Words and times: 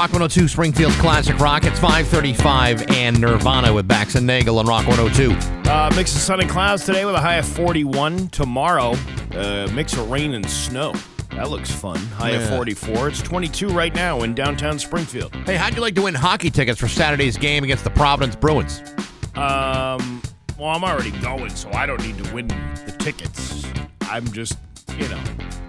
Rock 0.00 0.14
102, 0.14 0.48
Springfield's 0.48 0.96
Classic 0.96 1.38
Rock. 1.38 1.64
It's 1.64 1.78
535 1.78 2.90
and 2.92 3.20
Nirvana 3.20 3.70
with 3.70 3.86
Bax 3.86 4.14
and 4.14 4.26
Nagle 4.26 4.58
on 4.58 4.64
Rock 4.64 4.86
102. 4.86 5.32
Uh, 5.70 5.92
mix 5.94 6.14
of 6.14 6.22
sun 6.22 6.40
and 6.40 6.48
clouds 6.48 6.86
today 6.86 7.04
with 7.04 7.14
a 7.14 7.20
high 7.20 7.34
of 7.34 7.44
41. 7.46 8.28
Tomorrow, 8.28 8.94
uh, 9.34 9.68
mix 9.74 9.92
of 9.92 10.10
rain 10.10 10.32
and 10.32 10.48
snow. 10.48 10.94
That 11.32 11.50
looks 11.50 11.70
fun. 11.70 11.98
High 11.98 12.30
of 12.30 12.48
44. 12.48 13.08
It's 13.08 13.20
22 13.20 13.68
right 13.68 13.94
now 13.94 14.22
in 14.22 14.34
downtown 14.34 14.78
Springfield. 14.78 15.34
Hey, 15.44 15.56
how'd 15.58 15.74
you 15.74 15.82
like 15.82 15.94
to 15.96 16.02
win 16.02 16.14
hockey 16.14 16.48
tickets 16.50 16.80
for 16.80 16.88
Saturday's 16.88 17.36
game 17.36 17.62
against 17.62 17.84
the 17.84 17.90
Providence 17.90 18.36
Bruins? 18.36 18.80
Um, 19.34 20.22
well, 20.58 20.70
I'm 20.70 20.82
already 20.82 21.10
going, 21.20 21.50
so 21.50 21.70
I 21.72 21.84
don't 21.84 22.02
need 22.02 22.16
to 22.24 22.34
win 22.34 22.48
the 22.48 22.96
tickets. 22.98 23.66
I'm 24.00 24.26
just, 24.32 24.56
you 24.96 25.06
know. 25.10 25.22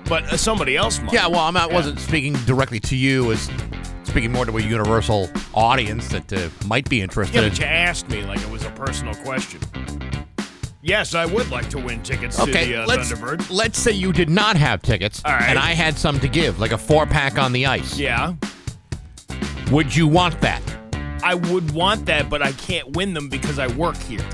But 0.08 0.24
uh, 0.32 0.38
somebody 0.38 0.78
else 0.78 1.02
might. 1.02 1.12
Yeah, 1.12 1.28
well, 1.28 1.42
I'm 1.42 1.54
not, 1.54 1.70
Yeah. 1.70 1.76
wasn't 1.76 2.00
speaking 2.00 2.32
directly 2.46 2.80
to 2.80 2.96
you, 2.96 3.34
as 3.34 3.50
speaking 4.12 4.32
more 4.34 4.46
to 4.46 4.58
a 4.58 4.62
universal 4.62 5.30
audience 5.54 6.10
that 6.10 6.34
uh, 6.34 6.50
might 6.68 6.90
be 6.90 7.02
interested. 7.02 7.34
Yeah, 7.34 7.48
but 7.48 7.58
you 7.58 7.64
asked 7.64 8.10
me 8.10 8.24
like 8.24 8.42
it 8.42 8.50
was 8.50 8.66
a 8.66 8.70
personal 8.72 9.16
question. 9.16 9.62
Yes, 10.82 11.16
I 11.16 11.26
would 11.26 11.50
like 11.50 11.70
to 11.70 11.78
win 11.80 12.04
tickets 12.04 12.38
Okay, 12.38 12.66
to 12.66 12.72
the 12.72 12.84
uh, 12.84 12.88
let's 12.88 13.10
Thunderbird. 13.10 13.50
let's 13.50 13.80
say 13.80 13.94
you 13.94 14.12
did 14.12 14.30
not 14.30 14.58
have 14.58 14.82
tickets, 14.82 15.22
right. 15.24 15.44
and 15.44 15.58
I 15.58 15.72
had 15.72 15.98
some 15.98 16.20
to 16.20 16.28
give, 16.28 16.60
like 16.60 16.74
a 16.74 16.78
four 16.78 17.06
pack 17.06 17.38
on 17.38 17.54
the 17.54 17.66
ice. 17.68 17.98
Yeah, 17.98 18.34
Would 19.72 19.96
you 19.96 20.08
want 20.10 20.42
that? 20.42 20.62
I 21.24 21.36
would 21.36 21.72
want 21.72 22.06
that, 22.08 22.30
but 22.30 22.42
I 22.42 22.52
can't 22.52 22.94
win 22.98 23.14
them 23.14 23.30
because 23.30 23.60
I 23.60 23.68
work 23.68 23.96
here. 23.96 24.26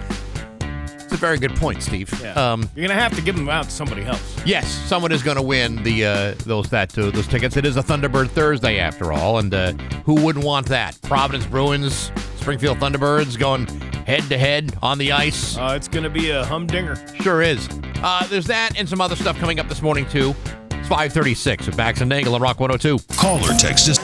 It's 1.08 1.14
a 1.14 1.18
very 1.18 1.38
good 1.38 1.56
point, 1.56 1.82
Steve. 1.82 2.12
Yeah. 2.22 2.34
Um, 2.34 2.70
You're 2.76 2.86
gonna 2.86 3.00
have 3.00 3.16
to 3.16 3.22
give 3.22 3.38
them 3.38 3.48
out 3.48 3.64
to 3.64 3.72
somebody 3.72 4.04
else. 4.04 4.22
yes, 4.46 4.68
someone 4.68 5.14
is 5.14 5.24
going 5.24 5.38
to 5.38 5.42
win 5.42 5.82
the 5.84 6.06
uh, 6.06 6.36
those 6.40 6.70
that 6.72 6.98
uh, 7.00 7.12
those 7.12 7.28
tickets. 7.28 7.56
It 7.56 7.66
is 7.66 7.78
a 7.78 7.81
Thunderbird 7.81 8.30
Thursday 8.30 8.78
after 8.78 9.14
all, 9.14 9.40
and 9.40 9.54
uh, 9.54 9.72
who 10.04 10.16
wouldn't 10.22 10.44
want 10.44 10.66
that? 10.68 11.02
Providence 11.04 11.46
Bruins, 11.46 12.12
Springfield 12.36 12.80
Thunderbirds 12.80 13.40
going 13.40 13.68
head 14.06 14.23
to 14.23 14.38
head 14.38 14.78
on 14.81 14.98
the 14.98 15.14
ice. 15.14 15.56
Uh, 15.58 15.76
it's 15.78 15.88
gonna 15.88 16.09
be 16.09 16.31
a 16.31 16.44
humdinger. 16.44 16.98
Sure 17.22 17.42
is. 17.42 17.70
Uh, 18.03 18.28
there's 18.28 18.48
that 18.48 18.78
and 18.78 18.90
some 18.90 19.00
other 19.00 19.16
stuff 19.16 19.40
coming 19.40 19.62
up 19.62 19.70
this 19.70 19.81
morning 19.81 20.06
too. 20.09 20.36
It's 20.72 20.90
536 20.90 21.70
at 21.70 21.78
Bax 21.78 22.02
and 22.02 22.09
Nagle 22.09 22.36
on 22.36 22.42
Rock 22.42 22.59
102. 22.59 23.02
Call 23.16 23.38
or 23.50 23.58
text 23.58 23.88
us 23.88 23.98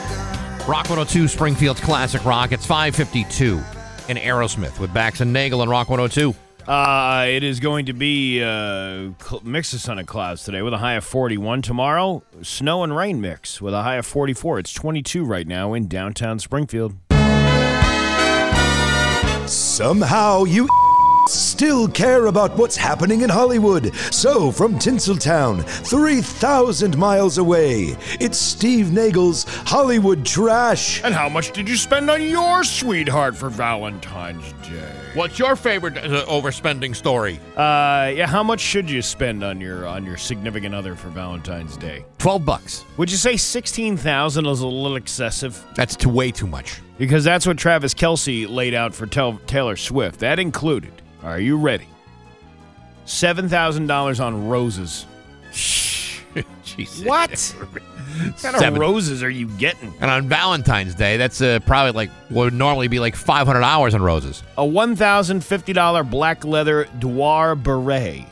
Rock 0.69 0.89
102, 0.89 1.27
Springfield's 1.27 1.81
Classic 1.81 2.23
Rock. 2.23 2.53
It's 2.53 2.65
552 2.65 3.61
in 4.07 4.15
Aerosmith 4.15 4.79
with 4.79 4.93
Bax 4.93 5.19
and 5.19 5.33
Nagle 5.33 5.59
on 5.59 5.67
Rock 5.67 5.89
102. 5.89 6.33
Uh, 6.67 7.25
it 7.27 7.43
is 7.43 7.59
going 7.59 7.85
to 7.87 7.93
be 7.93 8.41
uh, 8.41 9.09
cl- 9.21 9.41
mix 9.43 9.73
of 9.73 9.81
sun 9.81 9.99
and 9.99 10.07
clouds 10.07 10.45
today 10.45 10.61
with 10.61 10.73
a 10.73 10.77
high 10.77 10.93
of 10.93 11.03
41. 11.03 11.61
Tomorrow, 11.61 12.23
snow 12.41 12.83
and 12.83 12.95
rain 12.95 13.19
mix 13.19 13.61
with 13.61 13.73
a 13.73 13.83
high 13.83 13.95
of 13.95 14.05
44. 14.05 14.59
It's 14.59 14.73
22 14.73 15.25
right 15.25 15.45
now 15.45 15.73
in 15.73 15.87
downtown 15.87 16.39
Springfield. 16.39 16.95
Somehow 19.45 20.45
you 20.45 20.69
still 21.27 21.89
care 21.89 22.27
about 22.27 22.55
what's 22.57 22.77
happening 22.77 23.21
in 23.21 23.29
Hollywood. 23.29 23.93
So, 24.11 24.49
from 24.49 24.75
Tinseltown, 24.75 25.65
3,000 25.65 26.97
miles 26.97 27.37
away, 27.39 27.97
it's 28.21 28.37
Steve 28.37 28.93
Nagle's 28.93 29.43
Hollywood 29.65 30.25
Trash. 30.25 31.03
And 31.03 31.13
how 31.13 31.27
much 31.27 31.51
did 31.51 31.67
you 31.67 31.75
spend 31.75 32.09
on 32.09 32.21
your 32.21 32.63
sweetheart 32.63 33.35
for 33.35 33.49
Valentine's 33.49 34.53
Day? 34.65 35.02
What's 35.13 35.37
your 35.37 35.55
favorite 35.55 35.95
uh, 35.95 36.25
overspending 36.25 36.95
story? 36.95 37.39
Uh, 37.55 38.11
yeah, 38.15 38.25
how 38.25 38.41
much 38.41 38.59
should 38.59 38.89
you 38.89 39.03
spend 39.03 39.43
on 39.43 39.61
your 39.61 39.85
on 39.85 40.05
your 40.05 40.17
significant 40.17 40.73
other 40.73 40.95
for 40.95 41.09
Valentine's 41.09 41.77
Day? 41.77 42.03
12 42.17 42.43
bucks. 42.43 42.83
Would 42.97 43.11
you 43.11 43.17
say 43.17 43.37
16,000 43.37 44.45
is 44.47 44.61
a 44.61 44.65
little 44.67 44.95
excessive? 44.95 45.63
That's 45.75 45.95
too 45.95 46.09
way 46.09 46.31
too 46.31 46.47
much. 46.47 46.81
Because 46.97 47.23
that's 47.23 47.45
what 47.45 47.59
Travis 47.59 47.93
Kelce 47.93 48.49
laid 48.49 48.73
out 48.73 48.95
for 48.95 49.05
Tel- 49.05 49.39
Taylor 49.45 49.75
Swift. 49.75 50.19
That 50.19 50.39
included, 50.39 50.93
are 51.21 51.39
you 51.39 51.57
ready? 51.57 51.87
$7,000 53.05 54.19
on 54.19 54.47
roses. 54.47 55.05
Jesus. 56.63 57.05
What? 57.05 57.55
What 58.13 58.37
kind 58.37 58.75
of 58.75 58.77
roses 58.77 59.23
are 59.23 59.29
you 59.29 59.47
getting? 59.47 59.93
And 59.99 60.09
on 60.09 60.27
Valentine's 60.27 60.95
Day, 60.95 61.17
that's 61.17 61.41
uh, 61.41 61.59
probably 61.65 61.91
like 61.91 62.09
what 62.29 62.45
would 62.45 62.53
normally 62.53 62.87
be 62.87 62.99
like 62.99 63.15
500 63.15 63.61
hours 63.61 63.93
on 63.95 64.01
roses. 64.01 64.43
A 64.57 64.63
$1,050 64.63 66.09
black 66.09 66.45
leather 66.45 66.85
Dior 66.99 67.61
beret. 67.61 68.25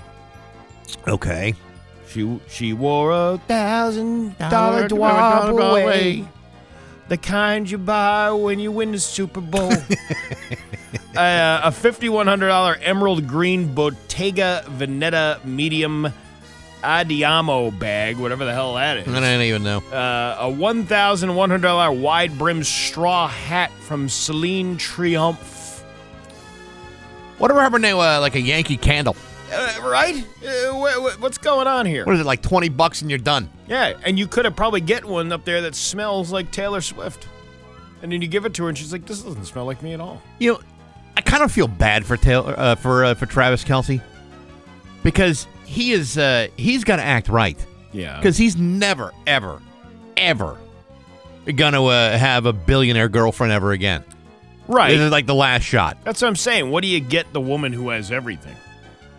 Okay. 1.08 1.56
She 2.08 2.40
she 2.50 2.74
wore 2.74 3.12
a 3.12 3.38
thousand 3.48 4.38
dollar 4.38 4.88
Dior 4.88 5.58
beret. 5.58 6.26
The 7.08 7.18
kind 7.18 7.70
you 7.70 7.78
buy 7.78 8.32
when 8.32 8.60
you 8.60 8.72
win 8.72 8.94
the 8.94 9.00
Super 9.00 9.42
Bowl. 9.42 9.72
uh, 11.16 11.62
a 11.64 11.72
$5,100 11.72 12.80
emerald 12.82 13.28
green 13.28 13.74
Bottega 13.74 14.64
Veneta 14.68 15.44
medium 15.44 16.14
Andiamo 16.82 17.78
bag, 17.78 18.18
whatever 18.18 18.46
the 18.46 18.54
hell 18.54 18.76
that 18.76 18.98
is. 18.98 19.08
I 19.08 19.20
don't 19.20 19.42
even 19.42 19.64
know. 19.64 19.80
Uh, 19.92 20.38
a 20.40 20.52
$1,100 20.52 22.02
wide 22.02 22.38
brim 22.38 22.64
straw 22.64 23.28
hat 23.28 23.72
from 23.82 24.10
Celine 24.10 24.78
Triomphe. 24.78 25.84
Whatever 27.38 27.62
happened 27.62 27.84
to 27.86 27.98
uh, 27.98 28.20
like 28.20 28.36
a 28.36 28.42
Yankee 28.42 28.78
candle? 28.78 29.16
Uh, 29.52 29.80
right? 29.84 30.16
Uh, 30.46 30.74
wh- 30.74 31.14
wh- 31.16 31.22
what's 31.22 31.38
going 31.38 31.68
on 31.68 31.86
here? 31.86 32.06
What 32.06 32.16
is 32.16 32.22
it, 32.22 32.26
like 32.26 32.42
20 32.42 32.70
bucks 32.70 33.02
and 33.02 33.10
you're 33.10 33.20
done? 33.20 33.50
Yeah, 33.68 33.94
and 34.04 34.18
you 34.18 34.28
could 34.28 34.46
have 34.46 34.56
probably 34.56 34.82
get 34.82 35.04
one 35.04 35.32
up 35.32 35.44
there 35.46 35.62
that 35.62 35.76
smells 35.76 36.32
like 36.32 36.52
Taylor 36.52 36.82
Swift. 36.82 37.28
And 38.02 38.12
then 38.12 38.22
you 38.22 38.28
give 38.28 38.46
it 38.46 38.54
to 38.56 38.64
her, 38.64 38.70
and 38.70 38.76
she's 38.78 38.92
like, 38.92 39.06
"This 39.06 39.22
doesn't 39.22 39.46
smell 39.46 39.66
like 39.66 39.84
me 39.84 39.94
at 39.94 40.00
all." 40.00 40.24
You 40.40 40.54
know, 40.54 40.60
I 41.16 41.22
kind 41.22 41.44
of 41.44 41.52
feel 41.52 41.68
bad 41.68 42.04
for 42.04 42.18
Taylor, 42.18 42.56
uh, 42.58 42.74
for 42.74 43.06
uh, 43.06 43.14
for 43.14 43.28
Travis 43.28 43.64
Kelce 43.64 44.02
because 45.04 45.48
he 45.66 45.92
is 45.92 46.18
uh, 46.18 46.48
he's 46.58 46.84
got 46.84 46.98
to 46.98 47.04
act 47.04 47.30
right 47.30 47.58
Yeah. 47.92 48.18
because 48.18 48.38
he's 48.38 48.56
never 48.58 49.12
ever 49.28 49.62
ever 50.18 50.58
gonna 51.56 51.84
uh, 51.84 52.18
have 52.18 52.46
a 52.46 52.54
billionaire 52.54 53.10
girlfriend 53.10 53.52
ever 53.54 53.72
again. 53.72 54.04
right. 54.68 54.92
This 54.92 55.00
is 55.02 55.12
like 55.12 55.26
the 55.26 55.36
last 55.36 55.64
shot. 55.64 55.98
That's 56.04 56.22
what 56.22 56.28
I'm 56.28 56.36
saying. 56.36 56.70
What 56.70 56.82
do 56.82 56.88
you 56.88 57.00
get 57.00 57.32
the 57.34 57.42
woman 57.42 57.74
who 57.74 57.90
has 57.90 58.12
everything? 58.12 58.56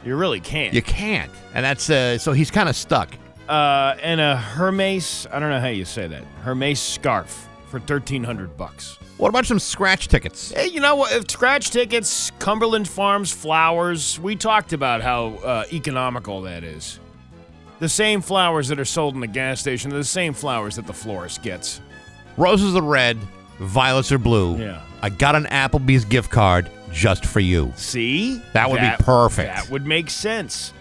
You 0.05 0.17
really 0.17 0.41
can't. 0.41 0.75
You 0.75 0.83
can't, 0.83 1.31
and 1.55 1.65
that's 1.65 1.89
uh, 1.91 2.19
so 2.19 2.33
he's 2.33 2.51
kind 2.51 2.69
of 2.69 2.77
stuck. 2.77 3.15
uh, 3.49 3.97
and 4.03 4.21
a 4.21 4.37
Hermes, 4.37 5.27
I 5.33 5.39
don't 5.39 5.51
know 5.51 5.61
how 5.61 5.69
you 5.69 5.85
say 5.85 6.07
that. 6.09 6.23
Hermes 6.43 6.81
scarf 6.81 7.49
for 7.73 7.81
thirteen 7.81 8.23
hundred 8.23 8.57
bucks. 8.57 8.99
What 9.17 9.31
about 9.31 9.47
some 9.47 9.59
scratch 9.59 10.09
tickets? 10.09 10.53
Hey, 10.53 10.67
you 10.67 10.81
know 10.81 10.95
what? 10.95 11.13
If 11.13 11.31
scratch 11.31 11.71
tickets, 11.71 12.31
Cumberland 12.39 12.87
Farms 12.87 13.33
flowers. 13.33 14.21
We 14.21 14.37
talked 14.37 14.73
about 14.73 15.01
how 15.01 15.35
uh, 15.37 15.65
economical 15.73 16.43
that 16.43 16.63
is. 16.63 17.01
The 17.81 17.89
same 17.89 18.21
flowers 18.21 18.69
that 18.69 18.79
are 18.79 18.85
sold 18.85 19.15
in 19.15 19.21
the 19.21 19.27
gas 19.27 19.59
station 19.59 19.93
are 19.93 19.97
the 19.97 20.05
same 20.05 20.35
flowers 20.35 20.77
that 20.77 20.87
the 20.87 20.93
florist 20.93 21.43
gets. 21.43 21.81
Roses 22.37 22.77
are 22.77 22.83
red, 22.83 23.17
violets 23.59 24.13
are 24.13 24.19
blue. 24.19 24.59
Yeah. 24.59 24.83
I 25.01 25.09
got 25.09 25.35
an 25.35 25.47
Applebee's 25.47 26.05
gift 26.05 26.31
card 26.31 26.71
just 26.93 27.25
for 27.25 27.41
you. 27.41 27.73
See? 27.77 28.41
That 28.53 28.71
would 28.71 28.81
be 28.81 28.91
perfect. 29.01 29.55
That 29.55 29.71
would 29.71 29.87
make 29.87 30.11
sense. 30.11 30.73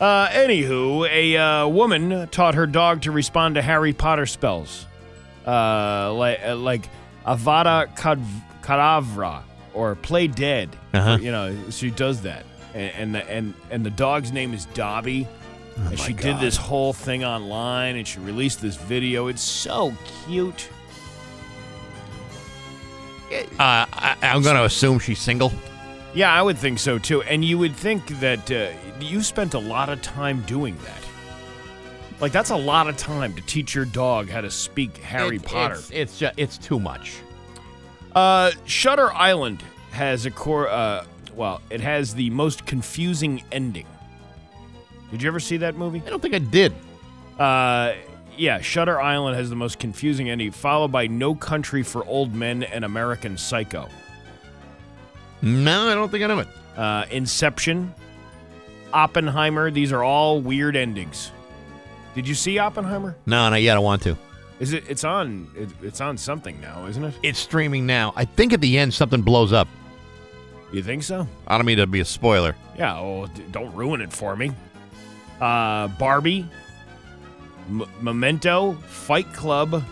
Uh, 0.00 0.28
anywho, 0.28 1.08
a 1.10 1.36
uh, 1.36 1.68
woman 1.68 2.28
taught 2.28 2.54
her 2.54 2.66
dog 2.66 3.02
to 3.02 3.10
respond 3.10 3.56
to 3.56 3.62
Harry 3.62 3.92
Potter 3.92 4.26
spells. 4.26 4.86
Uh, 5.48 6.12
like, 6.12 6.40
uh, 6.44 6.56
like 6.56 6.88
Avada 7.26 7.94
Kad- 7.96 8.22
Kedavra 8.60 9.42
or 9.72 9.94
Play 9.94 10.26
Dead. 10.26 10.76
Uh-huh. 10.92 11.18
You 11.20 11.32
know, 11.32 11.56
she 11.70 11.90
does 11.90 12.22
that. 12.22 12.44
And, 12.74 12.92
and, 12.94 13.14
the, 13.14 13.30
and, 13.30 13.54
and 13.70 13.86
the 13.86 13.90
dog's 13.90 14.30
name 14.30 14.52
is 14.52 14.66
Dobby. 14.66 15.26
Oh 15.78 15.88
and 15.88 15.98
she 15.98 16.12
did 16.12 16.38
this 16.40 16.56
whole 16.56 16.92
thing 16.92 17.24
online 17.24 17.96
and 17.96 18.06
she 18.06 18.18
released 18.20 18.60
this 18.60 18.76
video. 18.76 19.28
It's 19.28 19.42
so 19.42 19.94
cute. 20.26 20.68
Uh, 23.32 23.38
I, 23.58 24.16
I'm 24.22 24.42
going 24.42 24.56
to 24.56 24.64
assume 24.64 24.98
she's 24.98 25.20
single. 25.20 25.52
Yeah, 26.14 26.32
I 26.32 26.42
would 26.42 26.58
think 26.58 26.78
so 26.78 26.98
too. 26.98 27.22
And 27.22 27.44
you 27.44 27.58
would 27.58 27.76
think 27.76 28.06
that 28.20 28.50
uh, 28.50 28.70
you 29.00 29.22
spent 29.22 29.54
a 29.54 29.58
lot 29.58 29.88
of 29.88 30.02
time 30.02 30.42
doing 30.42 30.76
that. 30.84 30.97
Like 32.20 32.32
that's 32.32 32.50
a 32.50 32.56
lot 32.56 32.88
of 32.88 32.96
time 32.96 33.34
to 33.34 33.42
teach 33.42 33.74
your 33.74 33.84
dog 33.84 34.28
how 34.28 34.40
to 34.40 34.50
speak 34.50 34.96
Harry 34.98 35.36
It- 35.36 35.44
Potter. 35.44 35.74
It's 35.76 35.90
it's, 35.90 36.18
ju- 36.18 36.30
it's 36.36 36.58
too 36.58 36.80
much. 36.80 37.18
Uh, 38.14 38.50
Shutter 38.64 39.12
Island 39.12 39.62
has 39.92 40.26
a 40.26 40.30
core. 40.30 40.68
Uh, 40.68 41.04
well, 41.36 41.60
it 41.70 41.80
has 41.80 42.14
the 42.14 42.30
most 42.30 42.66
confusing 42.66 43.42
ending. 43.52 43.86
Did 45.12 45.22
you 45.22 45.28
ever 45.28 45.38
see 45.40 45.58
that 45.58 45.76
movie? 45.76 46.02
I 46.04 46.10
don't 46.10 46.20
think 46.20 46.34
I 46.34 46.38
did. 46.40 46.74
Uh, 47.38 47.94
yeah, 48.36 48.60
Shutter 48.60 49.00
Island 49.00 49.36
has 49.36 49.48
the 49.50 49.56
most 49.56 49.78
confusing 49.78 50.28
ending, 50.28 50.50
followed 50.50 50.90
by 50.92 51.06
No 51.06 51.34
Country 51.34 51.82
for 51.84 52.04
Old 52.06 52.34
Men 52.34 52.64
and 52.64 52.84
American 52.84 53.38
Psycho. 53.38 53.88
No, 55.40 55.88
I 55.88 55.94
don't 55.94 56.10
think 56.10 56.24
I 56.24 56.26
know 56.26 56.40
it. 56.40 56.48
uh, 56.76 57.04
Inception, 57.10 57.94
Oppenheimer. 58.92 59.70
These 59.70 59.92
are 59.92 60.02
all 60.02 60.40
weird 60.40 60.74
endings. 60.76 61.30
Did 62.14 62.26
you 62.26 62.34
see 62.34 62.58
Oppenheimer? 62.58 63.16
No, 63.26 63.48
not 63.50 63.62
yet. 63.62 63.76
I 63.76 63.80
want 63.80 64.02
to. 64.02 64.16
Is 64.60 64.72
it? 64.72 64.84
It's 64.88 65.04
on. 65.04 65.48
It, 65.56 65.68
it's 65.82 66.00
on 66.00 66.16
something 66.18 66.60
now, 66.60 66.86
isn't 66.86 67.04
it? 67.04 67.14
It's 67.22 67.38
streaming 67.38 67.86
now. 67.86 68.12
I 68.16 68.24
think 68.24 68.52
at 68.52 68.60
the 68.60 68.76
end 68.78 68.92
something 68.92 69.22
blows 69.22 69.52
up. 69.52 69.68
You 70.72 70.82
think 70.82 71.02
so? 71.02 71.26
I 71.46 71.56
don't 71.56 71.64
mean 71.66 71.78
to 71.78 71.86
be 71.86 72.00
a 72.00 72.04
spoiler. 72.04 72.54
Yeah. 72.76 72.98
Oh, 72.98 73.26
d- 73.26 73.44
don't 73.52 73.74
ruin 73.74 74.00
it 74.00 74.12
for 74.12 74.34
me. 74.36 74.52
Uh, 75.40 75.88
Barbie, 75.88 76.44
M- 77.68 77.86
Memento, 78.00 78.72
Fight 78.88 79.32
Club. 79.32 79.84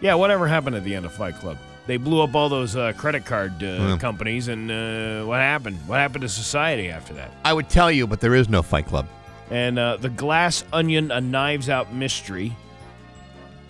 Yeah, 0.00 0.14
whatever 0.14 0.46
happened 0.48 0.76
at 0.76 0.84
the 0.84 0.94
end 0.94 1.06
of 1.06 1.12
Fight 1.12 1.36
Club? 1.36 1.56
They 1.86 1.96
blew 1.96 2.20
up 2.22 2.34
all 2.34 2.48
those 2.48 2.76
uh, 2.76 2.92
credit 2.96 3.24
card 3.24 3.62
uh, 3.62 3.92
Hmm. 3.92 3.96
companies, 3.98 4.48
and 4.48 4.70
uh, 4.70 5.24
what 5.24 5.38
happened? 5.40 5.78
What 5.86 5.98
happened 5.98 6.22
to 6.22 6.28
society 6.28 6.90
after 6.90 7.14
that? 7.14 7.32
I 7.44 7.52
would 7.52 7.68
tell 7.68 7.90
you, 7.90 8.06
but 8.06 8.20
there 8.20 8.34
is 8.34 8.48
no 8.48 8.62
Fight 8.62 8.86
Club. 8.86 9.06
And 9.50 9.78
uh, 9.78 9.96
the 9.96 10.10
Glass 10.10 10.64
Onion, 10.72 11.10
A 11.10 11.20
Knives 11.20 11.68
Out 11.68 11.92
Mystery, 11.92 12.56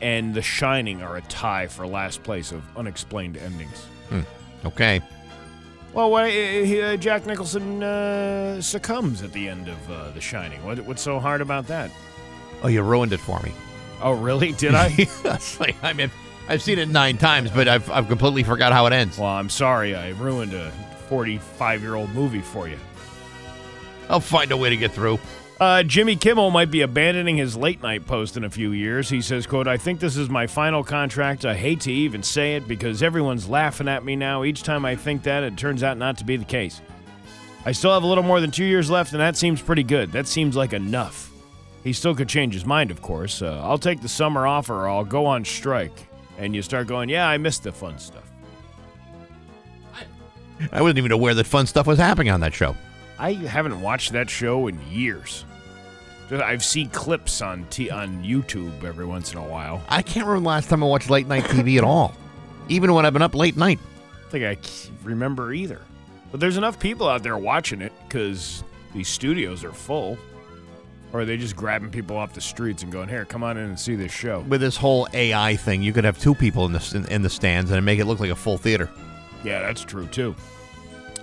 and 0.02 0.34
The 0.34 0.42
Shining 0.42 1.02
are 1.02 1.16
a 1.16 1.22
tie 1.22 1.66
for 1.66 1.86
last 1.86 2.22
place 2.22 2.52
of 2.52 2.62
unexplained 2.76 3.36
endings. 3.36 3.86
Okay. 4.64 5.00
Well, 5.94 6.10
why, 6.10 6.30
uh, 6.30 6.82
uh, 6.92 6.96
Jack 6.98 7.24
Nicholson 7.26 7.82
uh, 7.82 8.60
succumbs 8.60 9.22
at 9.22 9.32
the 9.32 9.48
end 9.48 9.68
of 9.68 9.90
uh, 9.90 10.10
The 10.10 10.20
Shining. 10.20 10.62
What, 10.64 10.78
what's 10.80 11.02
so 11.02 11.18
hard 11.18 11.40
about 11.40 11.66
that? 11.68 11.90
Oh, 12.62 12.68
you 12.68 12.82
ruined 12.82 13.12
it 13.14 13.20
for 13.20 13.40
me. 13.40 13.52
Oh, 14.02 14.12
really? 14.12 14.52
Did 14.52 14.74
I? 14.74 15.08
Like, 15.58 15.76
I 15.82 15.92
mean, 15.94 16.10
I've 16.48 16.62
seen 16.62 16.78
it 16.78 16.88
nine 16.88 17.16
times, 17.16 17.50
but 17.50 17.68
I've, 17.68 17.90
I've 17.90 18.06
completely 18.08 18.42
forgot 18.42 18.72
how 18.72 18.86
it 18.86 18.92
ends. 18.92 19.18
well, 19.18 19.28
I'm 19.28 19.48
sorry. 19.48 19.94
I 19.94 20.10
ruined 20.10 20.52
a 20.52 20.70
45 21.08 21.82
year 21.82 21.94
old 21.94 22.10
movie 22.10 22.42
for 22.42 22.68
you. 22.68 22.78
I'll 24.08 24.20
find 24.20 24.52
a 24.52 24.56
way 24.56 24.70
to 24.70 24.76
get 24.76 24.92
through. 24.92 25.18
Uh, 25.60 25.82
Jimmy 25.82 26.16
Kimmel 26.16 26.50
might 26.50 26.70
be 26.70 26.80
abandoning 26.80 27.36
his 27.36 27.54
late 27.54 27.82
night 27.82 28.06
post 28.06 28.38
in 28.38 28.44
a 28.44 28.50
few 28.50 28.72
years. 28.72 29.10
He 29.10 29.20
says, 29.20 29.46
quote, 29.46 29.68
I 29.68 29.76
think 29.76 30.00
this 30.00 30.16
is 30.16 30.30
my 30.30 30.46
final 30.46 30.82
contract. 30.82 31.44
I 31.44 31.54
hate 31.54 31.82
to 31.82 31.92
even 31.92 32.22
say 32.22 32.56
it 32.56 32.66
because 32.66 33.02
everyone's 33.02 33.46
laughing 33.46 33.86
at 33.86 34.02
me 34.02 34.16
now. 34.16 34.42
Each 34.42 34.62
time 34.62 34.86
I 34.86 34.96
think 34.96 35.22
that, 35.24 35.42
it 35.42 35.58
turns 35.58 35.82
out 35.82 35.98
not 35.98 36.16
to 36.16 36.24
be 36.24 36.38
the 36.38 36.46
case. 36.46 36.80
I 37.66 37.72
still 37.72 37.92
have 37.92 38.04
a 38.04 38.06
little 38.06 38.24
more 38.24 38.40
than 38.40 38.50
two 38.50 38.64
years 38.64 38.88
left, 38.88 39.12
and 39.12 39.20
that 39.20 39.36
seems 39.36 39.60
pretty 39.60 39.82
good. 39.82 40.12
That 40.12 40.26
seems 40.26 40.56
like 40.56 40.72
enough. 40.72 41.30
He 41.84 41.92
still 41.92 42.14
could 42.14 42.28
change 42.28 42.54
his 42.54 42.64
mind, 42.64 42.90
of 42.90 43.02
course. 43.02 43.42
Uh, 43.42 43.60
I'll 43.62 43.76
take 43.76 44.00
the 44.00 44.08
summer 44.08 44.46
off 44.46 44.70
or 44.70 44.88
I'll 44.88 45.04
go 45.04 45.26
on 45.26 45.44
strike. 45.44 46.06
And 46.38 46.54
you 46.54 46.62
start 46.62 46.86
going, 46.86 47.10
yeah, 47.10 47.28
I 47.28 47.36
missed 47.36 47.64
the 47.64 47.72
fun 47.72 47.98
stuff. 47.98 48.30
I 50.72 50.80
wasn't 50.80 50.98
even 50.98 51.12
aware 51.12 51.34
that 51.34 51.46
fun 51.46 51.66
stuff 51.66 51.86
was 51.86 51.98
happening 51.98 52.30
on 52.30 52.40
that 52.40 52.54
show. 52.54 52.74
I 53.18 53.34
haven't 53.34 53.78
watched 53.82 54.12
that 54.12 54.30
show 54.30 54.66
in 54.66 54.80
years. 54.90 55.44
I've 56.32 56.64
seen 56.64 56.90
clips 56.90 57.42
on 57.42 57.66
t- 57.70 57.90
on 57.90 58.22
YouTube 58.22 58.84
every 58.84 59.06
once 59.06 59.32
in 59.32 59.38
a 59.38 59.44
while. 59.46 59.82
I 59.88 60.02
can't 60.02 60.26
remember 60.26 60.44
the 60.44 60.48
last 60.48 60.68
time 60.68 60.82
I 60.82 60.86
watched 60.86 61.10
late 61.10 61.26
night 61.26 61.44
TV 61.44 61.76
at 61.78 61.84
all, 61.84 62.14
even 62.68 62.92
when 62.94 63.04
I've 63.04 63.12
been 63.12 63.22
up 63.22 63.34
late 63.34 63.56
night. 63.56 63.80
I 64.26 64.30
think 64.30 64.44
I 64.44 64.56
remember 65.02 65.52
either. 65.52 65.80
But 66.30 66.38
there's 66.38 66.56
enough 66.56 66.78
people 66.78 67.08
out 67.08 67.22
there 67.24 67.36
watching 67.36 67.80
it 67.82 67.92
because 68.06 68.62
these 68.94 69.08
studios 69.08 69.64
are 69.64 69.72
full. 69.72 70.18
Or 71.12 71.22
are 71.22 71.24
they 71.24 71.36
just 71.36 71.56
grabbing 71.56 71.90
people 71.90 72.16
off 72.16 72.34
the 72.34 72.40
streets 72.40 72.84
and 72.84 72.92
going, 72.92 73.08
here, 73.08 73.24
come 73.24 73.42
on 73.42 73.56
in 73.56 73.64
and 73.64 73.80
see 73.80 73.96
this 73.96 74.12
show? 74.12 74.40
With 74.42 74.60
this 74.60 74.76
whole 74.76 75.08
AI 75.12 75.56
thing, 75.56 75.82
you 75.82 75.92
could 75.92 76.04
have 76.04 76.20
two 76.20 76.36
people 76.36 76.66
in 76.66 76.72
the 76.72 76.92
in, 76.94 77.06
in 77.06 77.22
the 77.22 77.30
stands 77.30 77.72
and 77.72 77.84
make 77.84 77.98
it 77.98 78.04
look 78.04 78.20
like 78.20 78.30
a 78.30 78.36
full 78.36 78.56
theater. 78.58 78.88
Yeah, 79.42 79.60
that's 79.62 79.82
true 79.82 80.06
too. 80.06 80.36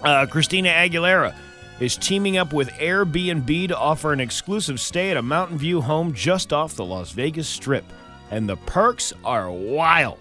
Uh, 0.04 0.26
Christina 0.26 0.70
Aguilera 0.70 1.34
is 1.80 1.96
teaming 1.98 2.38
up 2.38 2.54
with 2.54 2.70
Airbnb 2.74 3.68
to 3.68 3.78
offer 3.78 4.12
an 4.14 4.20
exclusive 4.20 4.80
stay 4.80 5.12
at 5.12 5.18
a 5.18 5.22
Mountain 5.22 5.58
View 5.58 5.82
home 5.82 6.14
just 6.14 6.52
off 6.52 6.76
the 6.76 6.86
Las 6.86 7.12
Vegas 7.12 7.48
Strip. 7.48 7.86
And 8.32 8.50
the 8.50 8.58
perks 8.58 9.14
are 9.24 9.50
wild. 9.52 10.18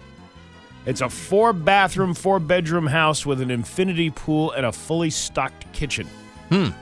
It's 0.85 1.01
a 1.01 1.09
four 1.09 1.51
bathroom, 1.51 2.13
four 2.13 2.39
bedroom 2.39 2.87
house 2.87 3.25
with 3.25 3.41
an 3.41 3.51
infinity 3.51 4.09
pool 4.09 4.51
and 4.51 4.65
a 4.65 4.71
fully 4.71 5.09
stocked 5.09 5.71
kitchen. 5.73 6.07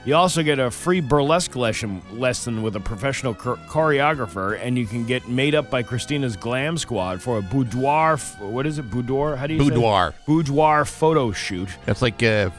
You 0.04 0.14
also 0.14 0.44
get 0.44 0.60
a 0.60 0.70
free 0.70 1.00
burlesque 1.00 1.56
lesson, 1.56 2.00
lesson 2.12 2.62
with 2.62 2.76
a 2.76 2.80
professional 2.80 3.34
chor- 3.34 3.56
choreographer, 3.66 4.56
and 4.62 4.78
you 4.78 4.86
can 4.86 5.04
get 5.04 5.26
made 5.28 5.56
up 5.56 5.70
by 5.70 5.82
Christina's 5.82 6.36
glam 6.36 6.78
squad 6.78 7.20
for 7.20 7.38
a 7.38 7.42
boudoir. 7.42 8.12
f- 8.12 8.40
What 8.40 8.64
is 8.64 8.78
it? 8.78 8.88
Boudoir? 8.92 9.34
How 9.34 9.48
do 9.48 9.54
you 9.54 9.60
say? 9.64 9.70
Boudoir. 9.70 10.14
Boudoir 10.24 10.84
photo 10.84 11.32
shoot. 11.32 11.68
That's 11.84 12.00
like 12.00 12.22
uh, 12.22 12.50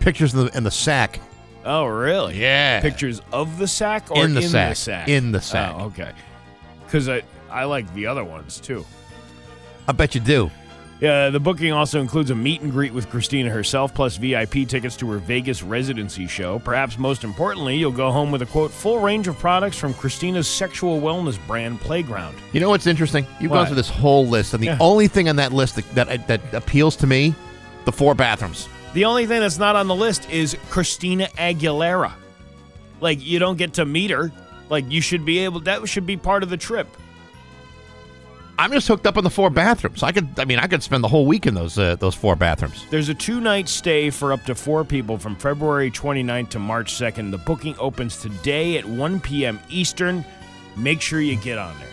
pictures 0.00 0.34
in 0.34 0.46
the, 0.46 0.56
in 0.56 0.64
the 0.64 0.72
sack. 0.72 1.20
Oh, 1.66 1.84
really? 1.86 2.40
Yeah. 2.40 2.80
Pictures 2.80 3.20
of 3.32 3.58
the 3.58 3.66
sack 3.66 4.10
or 4.10 4.24
In 4.24 4.34
the 4.34 4.42
sack. 4.42 4.70
the 4.70 4.76
sack? 4.76 5.08
In 5.08 5.32
the 5.32 5.38
oh, 5.38 5.42
sack. 5.42 5.74
Oh, 5.76 5.84
okay. 5.86 6.12
Because 6.84 7.08
I 7.08 7.22
I 7.50 7.64
like 7.64 7.92
the 7.94 8.06
other 8.06 8.24
ones 8.24 8.60
too. 8.60 8.86
I 9.88 9.92
bet 9.92 10.14
you 10.14 10.20
do. 10.20 10.50
Yeah, 11.00 11.28
the 11.28 11.40
booking 11.40 11.72
also 11.72 12.00
includes 12.00 12.30
a 12.30 12.34
meet 12.34 12.62
and 12.62 12.72
greet 12.72 12.94
with 12.94 13.10
Christina 13.10 13.50
herself, 13.50 13.92
plus 13.94 14.16
VIP 14.16 14.66
tickets 14.66 14.96
to 14.96 15.10
her 15.10 15.18
Vegas 15.18 15.62
residency 15.62 16.26
show. 16.26 16.58
Perhaps 16.58 16.96
most 16.98 17.22
importantly, 17.22 17.76
you'll 17.76 17.92
go 17.92 18.10
home 18.10 18.30
with 18.30 18.40
a 18.40 18.46
quote 18.46 18.70
full 18.70 19.00
range 19.00 19.28
of 19.28 19.38
products 19.38 19.76
from 19.76 19.92
Christina's 19.92 20.48
sexual 20.48 20.98
wellness 21.00 21.38
brand 21.46 21.80
Playground. 21.82 22.34
You 22.52 22.60
know 22.60 22.70
what's 22.70 22.86
interesting? 22.86 23.26
You've 23.40 23.52
gone 23.52 23.66
through 23.66 23.76
this 23.76 23.90
whole 23.90 24.26
list, 24.26 24.54
and 24.54 24.62
the 24.62 24.68
Yeah. 24.68 24.78
only 24.80 25.06
thing 25.06 25.28
on 25.28 25.36
that 25.36 25.52
list 25.52 25.76
that, 25.76 25.94
that 25.94 26.26
that 26.28 26.40
appeals 26.54 26.96
to 26.96 27.06
me, 27.06 27.34
the 27.84 27.92
four 27.92 28.14
bathrooms. 28.14 28.66
The 28.96 29.04
only 29.04 29.26
thing 29.26 29.40
that's 29.40 29.58
not 29.58 29.76
on 29.76 29.88
the 29.88 29.94
list 29.94 30.30
is 30.30 30.56
Christina 30.70 31.26
Aguilera. 31.36 32.14
Like 32.98 33.22
you 33.22 33.38
don't 33.38 33.58
get 33.58 33.74
to 33.74 33.84
meet 33.84 34.10
her. 34.10 34.32
Like 34.70 34.90
you 34.90 35.02
should 35.02 35.26
be 35.26 35.40
able. 35.40 35.60
That 35.60 35.86
should 35.86 36.06
be 36.06 36.16
part 36.16 36.42
of 36.42 36.48
the 36.48 36.56
trip. 36.56 36.88
I'm 38.58 38.72
just 38.72 38.88
hooked 38.88 39.06
up 39.06 39.18
on 39.18 39.24
the 39.24 39.28
four 39.28 39.50
bathrooms. 39.50 40.02
I 40.02 40.12
could, 40.12 40.40
I 40.40 40.46
mean, 40.46 40.58
I 40.58 40.66
could 40.66 40.82
spend 40.82 41.04
the 41.04 41.08
whole 41.08 41.26
week 41.26 41.46
in 41.46 41.52
those 41.52 41.78
uh, 41.78 41.96
those 41.96 42.14
four 42.14 42.36
bathrooms. 42.36 42.86
There's 42.88 43.10
a 43.10 43.14
two 43.14 43.38
night 43.38 43.68
stay 43.68 44.08
for 44.08 44.32
up 44.32 44.42
to 44.44 44.54
four 44.54 44.82
people 44.82 45.18
from 45.18 45.36
February 45.36 45.90
29th 45.90 46.48
to 46.48 46.58
March 46.58 46.94
2nd. 46.94 47.32
The 47.32 47.36
booking 47.36 47.76
opens 47.78 48.16
today 48.22 48.78
at 48.78 48.86
1 48.86 49.20
p.m. 49.20 49.60
Eastern. 49.68 50.24
Make 50.74 51.02
sure 51.02 51.20
you 51.20 51.36
get 51.36 51.58
on 51.58 51.76
there. 51.80 51.88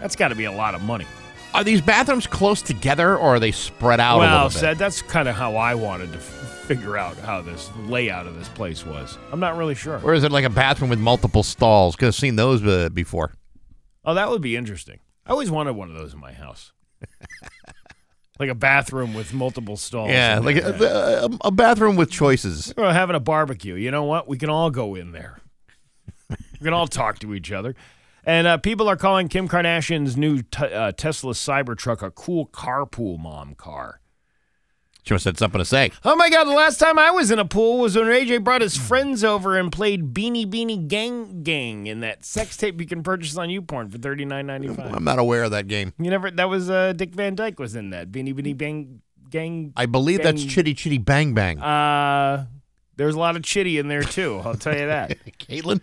That's 0.00 0.16
got 0.16 0.30
to 0.30 0.34
be 0.34 0.46
a 0.46 0.52
lot 0.52 0.74
of 0.74 0.82
money. 0.82 1.06
Are 1.54 1.62
these 1.62 1.80
bathrooms 1.80 2.26
close 2.26 2.60
together, 2.60 3.16
or 3.16 3.36
are 3.36 3.40
they 3.40 3.52
spread 3.52 4.00
out 4.00 4.16
a 4.16 4.18
well, 4.18 4.32
little 4.32 4.48
bit? 4.48 4.58
said 4.58 4.76
that's 4.78 5.02
kind 5.02 5.28
of 5.28 5.36
how 5.36 5.54
I 5.54 5.76
wanted 5.76 6.10
to 6.12 6.18
f- 6.18 6.24
figure 6.66 6.98
out 6.98 7.16
how 7.18 7.42
this 7.42 7.70
layout 7.86 8.26
of 8.26 8.36
this 8.36 8.48
place 8.48 8.84
was. 8.84 9.16
I'm 9.30 9.38
not 9.38 9.56
really 9.56 9.76
sure. 9.76 10.00
or 10.02 10.14
is 10.14 10.24
it 10.24 10.32
like 10.32 10.44
a 10.44 10.50
bathroom 10.50 10.90
with 10.90 10.98
multiple 10.98 11.44
stalls? 11.44 11.94
Because 11.94 12.16
I've 12.16 12.20
seen 12.20 12.34
those 12.34 12.64
uh, 12.66 12.88
before. 12.88 13.34
Oh, 14.04 14.14
that 14.14 14.28
would 14.30 14.42
be 14.42 14.56
interesting. 14.56 14.98
I 15.24 15.30
always 15.30 15.48
wanted 15.48 15.76
one 15.76 15.90
of 15.90 15.96
those 15.96 16.12
in 16.12 16.18
my 16.18 16.32
house. 16.32 16.72
like 18.40 18.50
a 18.50 18.54
bathroom 18.54 19.14
with 19.14 19.32
multiple 19.32 19.76
stalls. 19.76 20.10
Yeah, 20.10 20.40
like 20.42 20.56
a, 20.56 21.30
a, 21.30 21.46
a 21.46 21.50
bathroom 21.52 21.94
with 21.94 22.10
choices. 22.10 22.74
We're 22.76 22.92
having 22.92 23.14
a 23.14 23.20
barbecue. 23.20 23.76
You 23.76 23.92
know 23.92 24.04
what? 24.04 24.26
We 24.26 24.38
can 24.38 24.50
all 24.50 24.70
go 24.70 24.96
in 24.96 25.12
there. 25.12 25.38
we 26.28 26.64
can 26.64 26.72
all 26.72 26.88
talk 26.88 27.20
to 27.20 27.32
each 27.32 27.52
other. 27.52 27.76
And 28.26 28.46
uh, 28.46 28.58
people 28.58 28.88
are 28.88 28.96
calling 28.96 29.28
Kim 29.28 29.48
Kardashian's 29.48 30.16
new 30.16 30.42
t- 30.42 30.64
uh, 30.64 30.92
Tesla 30.92 31.32
Cybertruck 31.32 32.02
a 32.02 32.10
cool 32.10 32.46
carpool 32.46 33.18
mom 33.18 33.54
car. 33.54 34.00
She 35.04 35.12
must 35.12 35.26
have 35.26 35.38
something 35.38 35.58
to 35.58 35.66
say. 35.66 35.92
Oh 36.02 36.16
my 36.16 36.30
God, 36.30 36.44
the 36.44 36.52
last 36.54 36.78
time 36.78 36.98
I 36.98 37.10
was 37.10 37.30
in 37.30 37.38
a 37.38 37.44
pool 37.44 37.78
was 37.78 37.94
when 37.94 38.06
AJ 38.06 38.42
brought 38.42 38.62
his 38.62 38.74
friends 38.74 39.22
over 39.22 39.58
and 39.58 39.70
played 39.70 40.14
Beanie 40.14 40.46
Beanie 40.46 40.88
Gang 40.88 41.42
Gang 41.42 41.86
in 41.86 42.00
that 42.00 42.24
sex 42.24 42.56
tape 42.56 42.80
you 42.80 42.86
can 42.86 43.02
purchase 43.02 43.36
on 43.36 43.50
YouPorn 43.50 43.92
for 43.92 43.98
thirty 43.98 44.24
nine 44.24 44.46
ninety 44.46 44.68
five. 44.68 44.94
I'm 44.94 45.04
not 45.04 45.18
aware 45.18 45.42
of 45.44 45.50
that 45.50 45.68
game. 45.68 45.92
You 45.98 46.08
never, 46.08 46.30
that 46.30 46.48
was 46.48 46.70
uh, 46.70 46.94
Dick 46.94 47.14
Van 47.14 47.34
Dyke 47.34 47.58
was 47.58 47.76
in 47.76 47.90
that 47.90 48.10
Beanie 48.10 48.32
Beanie 48.32 48.56
Bang 48.56 49.02
Gang. 49.28 49.74
I 49.76 49.84
believe 49.84 50.22
that's 50.22 50.42
Chitty 50.42 50.72
Chitty 50.72 50.96
Bang 50.98 51.34
Bang. 51.34 51.60
Uh, 51.60 52.46
there's 52.96 53.14
a 53.14 53.18
lot 53.18 53.36
of 53.36 53.42
chitty 53.42 53.78
in 53.78 53.88
there 53.88 54.04
too, 54.04 54.40
I'll 54.42 54.54
tell 54.54 54.72
you 54.76 54.86
that. 54.86 55.18
Caitlin? 55.38 55.82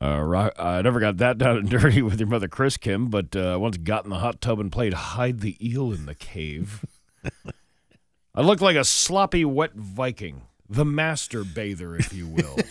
Uh, 0.00 0.50
I 0.58 0.82
never 0.82 1.00
got 1.00 1.16
that 1.18 1.38
down 1.38 1.56
and 1.56 1.70
dirty 1.70 2.02
with 2.02 2.20
your 2.20 2.28
mother, 2.28 2.48
Chris 2.48 2.76
Kim, 2.76 3.08
but 3.08 3.34
uh, 3.34 3.58
once 3.60 3.76
got 3.76 4.04
in 4.04 4.10
the 4.10 4.18
hot 4.18 4.40
tub 4.40 4.60
and 4.60 4.70
played 4.70 4.94
hide 4.94 5.40
the 5.40 5.56
eel 5.66 5.92
in 5.92 6.06
the 6.06 6.14
cave. 6.14 6.84
I 8.34 8.42
looked 8.42 8.62
like 8.62 8.76
a 8.76 8.84
sloppy, 8.84 9.44
wet 9.44 9.74
Viking, 9.74 10.42
the 10.68 10.84
master 10.84 11.42
bather, 11.42 11.96
if 11.96 12.12
you 12.12 12.28
will. 12.28 12.56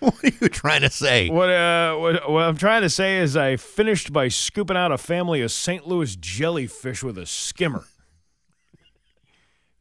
What 0.00 0.14
are 0.24 0.30
you 0.40 0.48
trying 0.48 0.80
to 0.80 0.88
say? 0.88 1.28
what, 1.28 1.50
uh, 1.50 1.94
what, 1.96 2.30
what 2.30 2.44
I'm 2.44 2.56
trying 2.56 2.80
to 2.80 2.88
say 2.88 3.18
is, 3.18 3.36
I 3.36 3.56
finished 3.56 4.14
by 4.14 4.28
scooping 4.28 4.76
out 4.76 4.92
a 4.92 4.96
family 4.96 5.42
of 5.42 5.52
St. 5.52 5.86
Louis 5.86 6.16
jellyfish 6.16 7.02
with 7.02 7.18
a 7.18 7.26
skimmer. 7.26 7.84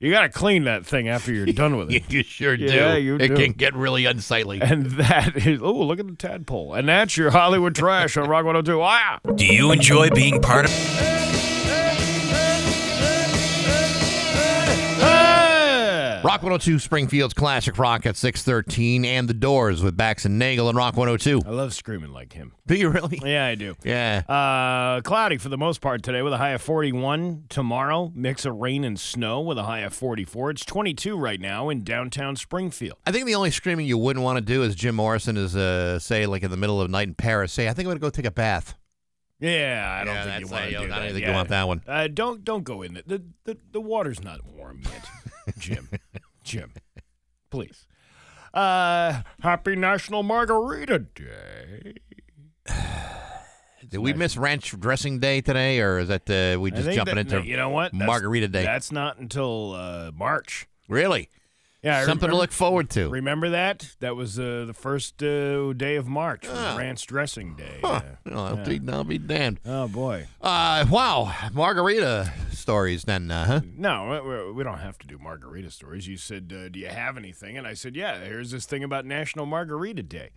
You 0.02 0.12
got 0.12 0.22
to 0.22 0.30
clean 0.30 0.64
that 0.64 0.86
thing 0.86 1.10
after 1.10 1.34
you're 1.34 1.46
done 1.48 1.76
with 1.76 1.92
it. 1.94 2.10
You 2.10 2.24
sure 2.24 2.56
do. 2.56 2.64
Yeah, 2.64 2.96
you 2.96 3.16
it 3.18 3.28
do. 3.28 3.36
can 3.36 3.52
get 3.52 3.74
really 3.76 4.06
unsightly. 4.06 4.62
And 4.62 4.86
that 4.92 5.36
is, 5.36 5.62
oh, 5.62 5.74
look 5.74 6.00
at 6.00 6.08
the 6.08 6.16
tadpole. 6.16 6.74
And 6.74 6.88
that's 6.88 7.18
your 7.18 7.32
Hollywood 7.32 7.76
trash 7.76 8.16
on 8.16 8.30
Rock 8.30 8.46
102. 8.46 8.82
Ah! 8.82 9.20
Do 9.36 9.46
you 9.46 9.72
enjoy 9.74 10.10
being 10.12 10.42
part 10.42 10.66
of 10.66 10.72
Ah! 16.24 16.28
Rock 16.28 16.40
Rock 16.40 16.44
102 16.44 16.80
Springfield's 16.80 17.34
Classic 17.34 17.78
Rock 17.78 18.06
at 18.06 18.16
613 18.16 19.04
and 19.06 19.28
The 19.28 19.34
Doors 19.34 19.82
with 19.84 19.98
Bax 19.98 20.26
and 20.26 20.40
Nagle 20.40 20.70
and 20.70 20.78
Rock 20.78 20.96
102. 20.96 21.42
I 21.46 21.50
love 21.50 21.74
screaming 21.74 22.12
like 22.14 22.34
him. 22.34 22.54
Do 22.68 22.76
you 22.76 22.90
really? 22.90 23.20
Yeah, 23.26 23.46
I 23.46 23.56
do. 23.56 23.76
Yeah. 23.84 24.24
Uh, 24.28 25.02
cloudy 25.02 25.38
for 25.38 25.50
the 25.50 25.58
most 25.58 25.82
part 25.82 26.02
today 26.04 26.22
with 26.22 26.34
a 26.34 26.38
high 26.38 26.52
of 26.52 26.62
41. 26.62 27.46
Tomorrow, 27.50 28.12
mix 28.16 28.46
of 28.46 28.56
rain 28.56 28.84
and 28.84 29.00
snow 29.00 29.42
with 29.42 29.58
a 29.58 29.64
high 29.64 29.80
of 29.80 29.94
44. 29.94 30.52
It's 30.52 30.66
22 30.66 31.18
right 31.18 31.40
now 31.42 31.70
in 31.70 31.84
downtown 31.84 32.36
Springfield. 32.36 32.98
I 33.06 33.12
think 33.12 33.26
the 33.26 33.36
only 33.36 33.52
screaming 33.52 33.86
you 33.86 33.98
wouldn't 33.98 34.24
want 34.24 34.38
to 34.38 34.42
do 34.42 34.64
is 34.64 34.76
Jim 34.76 34.96
Morrison 34.96 35.36
is, 35.38 35.56
uh, 35.56 36.00
say, 36.00 36.26
like 36.26 36.44
in 36.44 36.52
the 36.52 36.58
middle 36.58 36.80
of 36.82 36.88
the 36.88 36.92
night 36.92 37.08
in 37.10 37.16
Paris, 37.16 37.52
say, 37.52 37.68
I 37.68 37.74
think 37.74 37.86
I'm 37.86 37.92
going 37.92 37.98
to 37.98 38.02
go 38.02 38.10
take 38.10 38.26
a 38.26 38.32
bath. 38.32 38.76
Yeah, 39.42 39.98
I 40.02 40.04
don't 40.04 40.16
Yeah, 40.16 40.24
think 40.26 40.40
you 40.42 40.48
want 40.52 40.66
to 40.66 40.72
don't- 40.72 40.84
I 40.92 40.96
don't 40.96 41.06
that. 41.08 41.14
think 41.14 41.26
you 41.28 41.32
want 41.34 41.50
that 41.50 41.68
one. 41.68 41.82
Uh, 41.88 42.08
don't 42.08 42.44
don't 42.44 42.66
go 42.66 42.82
in 42.82 42.98
it. 42.98 43.08
The, 43.08 43.24
the 43.46 43.58
the 43.72 43.80
water's 43.80 44.22
not 44.22 44.44
warm 44.46 44.82
yet, 44.84 45.10
Jim. 45.58 45.90
Jim, 46.44 46.74
please. 47.50 47.88
Uh, 48.54 49.22
happy 49.42 49.76
National 49.76 50.24
Margarita 50.24 51.00
Day. 51.00 51.96
Did 53.90 54.00
we 54.00 54.14
miss 54.14 54.38
ranch 54.38 54.78
dressing 54.80 55.20
day 55.20 55.42
today, 55.42 55.80
or 55.82 56.00
is 56.00 56.10
that 56.10 56.30
uh, 56.30 56.60
we 56.60 56.72
I 56.72 56.76
just 56.76 56.86
think 56.86 56.96
jumping 56.98 57.16
that- 57.16 57.32
into 57.34 57.46
you 57.48 57.58
know 57.58 57.70
what 57.70 57.92
That's- 57.92 58.08
Margarita 58.08 58.48
Day? 58.48 58.64
That's 58.64 58.92
not 58.92 59.18
until 59.18 59.74
uh, 59.74 60.12
March. 60.14 60.68
Really? 60.88 61.30
Yeah, 61.82 62.00
I 62.00 62.06
Something 62.06 62.30
to 62.30 62.36
look 62.36 62.52
forward 62.52 62.90
to. 62.90 63.08
Remember 63.08 63.52
that? 63.52 63.96
That 64.02 64.18
was 64.18 64.38
uh, 64.38 64.66
the 64.68 64.74
first 64.74 65.24
uh, 65.24 65.72
day 65.72 65.96
of 65.96 66.08
March, 66.08 66.46
Ah. 66.46 66.76
ranch 66.78 67.08
dressing 67.08 67.56
day. 67.56 67.80
Huh. 67.82 68.02
Yeah. 68.26 68.38
I'll, 68.38 68.58
be, 68.66 68.82
I'll 68.92 69.06
be 69.06 69.18
damned. 69.18 69.62
Oh 69.66 69.88
boy. 69.88 70.28
Uh, 70.42 70.86
wow, 70.90 71.34
margarita 71.54 72.34
stories 72.52 73.06
then, 73.06 73.32
uh, 73.32 73.46
huh? 73.46 73.62
No, 73.78 74.22
we- 74.26 74.52
we 74.52 74.64
don't 74.66 74.80
have 74.80 74.98
to 75.00 75.08
do 75.08 75.18
margarita 75.18 75.72
stories. 75.72 76.06
You 76.06 76.18
said, 76.18 76.52
uh, 76.54 76.68
"Do 76.68 76.80
you 76.80 76.88
have 76.90 77.16
anything?" 77.16 77.58
And 77.58 77.66
I 77.66 77.76
said, 77.76 77.96
"Yeah." 77.96 78.20
Here's 78.20 78.52
this 78.52 78.66
thing 78.66 78.84
about 78.84 79.06
National 79.06 79.46
Margarita 79.46 80.04
Day. 80.04 80.32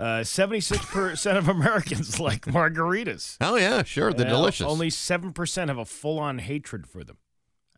Uh, 0.00 0.24
Seventy-six 0.24 0.84
percent 0.90 1.38
of 1.38 1.48
Americans 1.48 2.18
like 2.28 2.46
margaritas. 2.46 3.36
Oh 3.40 3.56
yeah, 3.56 3.82
sure, 3.82 4.12
they're 4.14 4.28
delicious. 4.28 4.66
Only 4.66 4.88
seven 4.90 5.32
percent 5.34 5.68
have 5.68 5.78
a 5.78 5.84
full-on 5.84 6.38
hatred 6.38 6.86
for 6.86 7.04
them. 7.04 7.18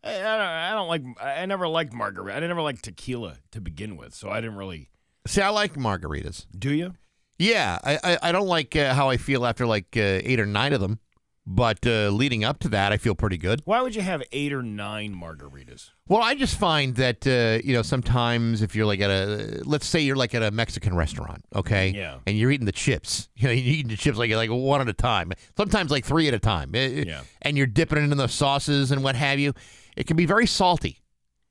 I, 0.03 0.11
I, 0.11 0.15
don't, 0.15 0.23
I 0.41 0.71
don't 0.73 0.87
like. 0.87 1.03
I 1.21 1.45
never 1.45 1.67
liked 1.67 1.93
margarita. 1.93 2.37
I 2.37 2.39
never 2.47 2.61
liked 2.61 2.83
tequila 2.83 3.37
to 3.51 3.61
begin 3.61 3.97
with, 3.97 4.13
so 4.13 4.29
I 4.29 4.41
didn't 4.41 4.57
really. 4.57 4.89
See, 5.25 5.41
I 5.41 5.49
like 5.49 5.73
margaritas. 5.73 6.45
Do 6.57 6.73
you? 6.73 6.93
Yeah, 7.39 7.77
I 7.83 7.99
I, 8.03 8.17
I 8.23 8.31
don't 8.31 8.47
like 8.47 8.75
uh, 8.75 8.93
how 8.93 9.09
I 9.09 9.17
feel 9.17 9.45
after 9.45 9.65
like 9.65 9.95
uh, 9.97 10.01
eight 10.23 10.39
or 10.39 10.45
nine 10.45 10.73
of 10.73 10.81
them, 10.81 10.99
but 11.45 11.85
uh, 11.85 12.09
leading 12.09 12.43
up 12.43 12.59
to 12.59 12.69
that, 12.69 12.91
I 12.91 12.97
feel 12.97 13.13
pretty 13.15 13.37
good. 13.37 13.61
Why 13.65 13.81
would 13.81 13.95
you 13.95 14.01
have 14.01 14.23
eight 14.31 14.53
or 14.53 14.63
nine 14.63 15.13
margaritas? 15.13 15.89
Well, 16.07 16.21
I 16.21 16.35
just 16.35 16.57
find 16.57 16.95
that 16.95 17.27
uh, 17.27 17.61
you 17.67 17.73
know 17.73 17.81
sometimes 17.81 18.61
if 18.61 18.75
you're 18.75 18.85
like 18.85 19.01
at 19.01 19.09
a 19.11 19.61
let's 19.65 19.85
say 19.85 19.99
you're 19.99 20.15
like 20.15 20.33
at 20.33 20.41
a 20.43 20.51
Mexican 20.51 20.95
restaurant, 20.95 21.43
okay, 21.55 21.89
Yeah. 21.89 22.19
and 22.25 22.37
you're 22.37 22.49
eating 22.51 22.65
the 22.65 22.71
chips, 22.71 23.29
you 23.35 23.47
know, 23.47 23.53
you're 23.53 23.75
eating 23.75 23.89
the 23.89 23.97
chips 23.97 24.17
like 24.17 24.31
like 24.31 24.49
one 24.49 24.79
at 24.81 24.87
a 24.87 24.93
time, 24.93 25.33
sometimes 25.57 25.91
like 25.91 26.05
three 26.05 26.27
at 26.27 26.33
a 26.33 26.39
time, 26.39 26.71
Uh, 26.73 26.77
Yeah. 26.79 27.21
and 27.41 27.57
you're 27.57 27.67
dipping 27.67 27.97
it 27.97 28.09
in 28.11 28.17
the 28.17 28.27
sauces 28.27 28.91
and 28.91 29.03
what 29.03 29.15
have 29.15 29.37
you. 29.39 29.53
It 29.97 30.05
can 30.07 30.15
be 30.15 30.25
very 30.25 30.45
salty, 30.45 30.99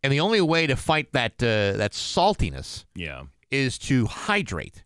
and 0.03 0.13
the 0.13 0.21
only 0.21 0.41
way 0.41 0.67
to 0.67 0.77
fight 0.77 1.13
that 1.13 1.33
uh, 1.43 1.77
that 1.77 1.93
saltiness 1.93 2.85
Yeah. 2.95 3.25
is 3.51 3.77
to 3.81 4.07
hydrate. 4.07 4.85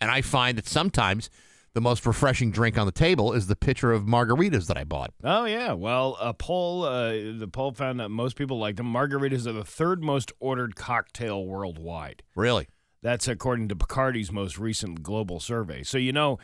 And 0.00 0.10
I 0.10 0.20
find 0.20 0.58
that 0.58 0.66
sometimes 0.68 1.30
the 1.72 1.80
most 1.80 2.04
refreshing 2.04 2.50
drink 2.50 2.76
on 2.76 2.84
the 2.86 2.92
table 2.92 3.32
is 3.32 3.46
the 3.46 3.56
pitcher 3.56 3.92
of 3.92 4.04
margaritas 4.04 4.66
that 4.66 4.76
I 4.76 4.84
bought. 4.84 5.12
Oh 5.24 5.46
yeah. 5.46 5.72
Well, 5.72 6.18
a 6.20 6.34
poll. 6.34 6.84
Uh, 6.84 7.12
the 7.38 7.48
poll 7.50 7.72
found 7.72 7.98
that 8.00 8.10
most 8.10 8.36
people 8.36 8.58
like 8.58 8.76
them. 8.76 8.92
Margaritas 8.92 9.46
are 9.46 9.52
the 9.54 9.64
third 9.64 10.02
most 10.04 10.32
ordered 10.38 10.76
cocktail 10.76 11.46
worldwide. 11.46 12.22
Really? 12.34 12.68
That's 13.02 13.26
according 13.26 13.68
to 13.68 13.76
Bacardi's 13.76 14.30
most 14.30 14.58
recent 14.58 15.02
global 15.02 15.40
survey. 15.40 15.82
So 15.82 15.96
you 15.96 16.12
know, 16.12 16.38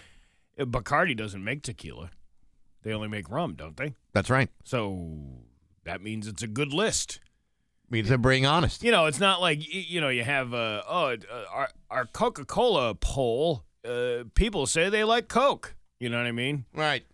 Bacardi 0.59 1.15
doesn't 1.17 1.45
make 1.45 1.63
tequila; 1.63 2.11
they 2.85 2.93
only 2.95 3.09
make 3.09 3.29
rum, 3.31 3.55
don't 3.55 3.77
they? 3.77 3.95
That's 4.15 4.31
right. 4.31 4.49
So 4.65 5.43
that 5.85 6.03
means 6.03 6.27
it's 6.27 6.43
a 6.43 6.47
good 6.47 6.73
list. 6.73 7.21
Means 7.91 8.09
they're 8.09 8.17
being 8.17 8.47
honest. 8.47 8.83
You 8.83 8.91
know, 8.91 9.05
it's 9.07 9.21
not 9.21 9.41
like 9.41 9.59
you 9.63 10.01
know 10.01 10.09
you 10.09 10.25
have 10.25 10.55
uh, 10.55 10.83
oh 10.89 11.09
uh, 11.13 11.45
our 11.53 11.69
our 11.91 12.07
Coca 12.07 12.45
Cola 12.47 12.95
poll. 12.95 13.65
Uh, 13.87 14.25
people 14.35 14.67
say 14.67 14.89
they 14.89 15.05
like 15.05 15.29
Coke. 15.29 15.75
You 16.01 16.09
know 16.09 16.17
what 16.17 16.27
I 16.27 16.33
mean? 16.33 16.65
Right. 16.75 17.05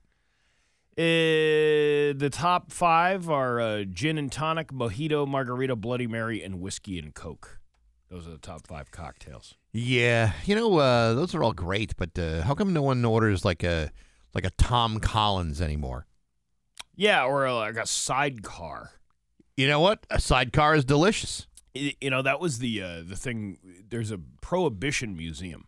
Uh, 0.96 2.14
the 2.16 2.28
top 2.32 2.72
five 2.72 3.28
are 3.28 3.60
uh, 3.60 3.84
gin 3.84 4.18
and 4.18 4.32
tonic, 4.32 4.72
mojito, 4.72 5.26
margarita, 5.28 5.76
Bloody 5.76 6.06
Mary, 6.06 6.42
and 6.42 6.60
whiskey 6.60 6.98
and 6.98 7.14
Coke. 7.14 7.60
Those 8.10 8.26
are 8.26 8.30
the 8.30 8.38
top 8.38 8.66
five 8.66 8.90
cocktails. 8.90 9.54
Yeah, 9.72 10.32
you 10.44 10.54
know 10.54 10.78
uh, 10.78 11.14
those 11.14 11.34
are 11.34 11.42
all 11.42 11.52
great, 11.52 11.96
but 11.96 12.18
uh, 12.18 12.42
how 12.42 12.54
come 12.54 12.72
no 12.72 12.82
one 12.82 13.04
orders 13.04 13.44
like 13.44 13.62
a 13.62 13.90
like 14.34 14.44
a 14.44 14.50
Tom 14.50 14.98
Collins 15.00 15.60
anymore? 15.60 16.06
Yeah, 16.98 17.24
or 17.24 17.46
uh, 17.46 17.54
like 17.54 17.76
a 17.76 17.86
sidecar. 17.86 18.90
You 19.56 19.68
know 19.68 19.80
what? 19.80 20.04
A 20.10 20.20
sidecar 20.20 20.74
is 20.74 20.84
delicious. 20.84 21.46
You 21.74 22.10
know 22.10 22.22
that 22.22 22.40
was 22.40 22.58
the 22.58 22.82
uh, 22.82 23.02
the 23.06 23.14
thing. 23.16 23.58
There's 23.88 24.10
a 24.10 24.18
Prohibition 24.40 25.16
museum 25.16 25.66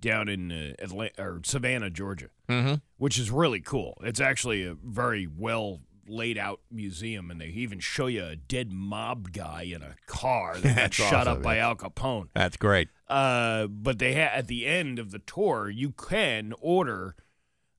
down 0.00 0.28
in 0.28 0.50
uh, 0.50 0.72
Atlanta 0.78 1.12
or 1.22 1.40
Savannah, 1.44 1.90
Georgia, 1.90 2.28
Mm-hmm. 2.48 2.74
which 2.96 3.18
is 3.18 3.30
really 3.30 3.60
cool. 3.60 3.98
It's 4.04 4.20
actually 4.20 4.64
a 4.64 4.74
very 4.74 5.26
well 5.26 5.80
laid 6.06 6.38
out 6.38 6.60
museum, 6.70 7.30
and 7.30 7.38
they 7.40 7.48
even 7.48 7.78
show 7.80 8.06
you 8.06 8.24
a 8.24 8.36
dead 8.36 8.72
mob 8.72 9.32
guy 9.32 9.62
in 9.64 9.82
a 9.82 9.96
car 10.06 10.56
that 10.58 10.76
got 10.76 10.94
shot 10.94 11.12
awesome, 11.26 11.32
up 11.38 11.42
by 11.42 11.58
Al 11.58 11.76
Capone. 11.76 12.28
That's 12.34 12.56
great. 12.56 12.88
Uh, 13.08 13.66
but 13.66 13.98
they 13.98 14.14
ha- 14.14 14.30
at 14.34 14.46
the 14.46 14.66
end 14.66 14.98
of 14.98 15.10
the 15.10 15.18
tour, 15.18 15.68
you 15.68 15.90
can 15.90 16.54
order 16.60 17.16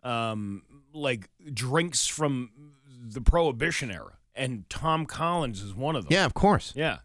um, 0.03 0.61
like 0.93 1.29
drinks 1.53 2.07
from 2.07 2.51
the 3.01 3.21
Prohibition 3.21 3.91
era, 3.91 4.17
and 4.35 4.69
Tom 4.69 5.05
Collins 5.05 5.61
is 5.61 5.73
one 5.73 5.95
of 5.95 6.05
them. 6.05 6.13
Yeah, 6.13 6.25
of 6.25 6.33
course. 6.33 6.73
yeah. 6.75 6.99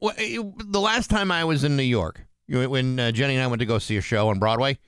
Well, 0.00 0.14
eh, 0.18 0.38
the 0.58 0.80
last 0.80 1.08
time 1.08 1.30
I 1.30 1.44
was 1.44 1.64
in 1.64 1.76
New 1.76 1.82
York, 1.82 2.26
when 2.48 3.00
uh, 3.00 3.12
Jenny 3.12 3.34
and 3.34 3.42
I 3.42 3.46
went 3.46 3.60
to 3.60 3.66
go 3.66 3.78
see 3.78 3.96
a 3.96 4.02
show 4.02 4.28
on 4.28 4.38
Broadway, 4.38 4.78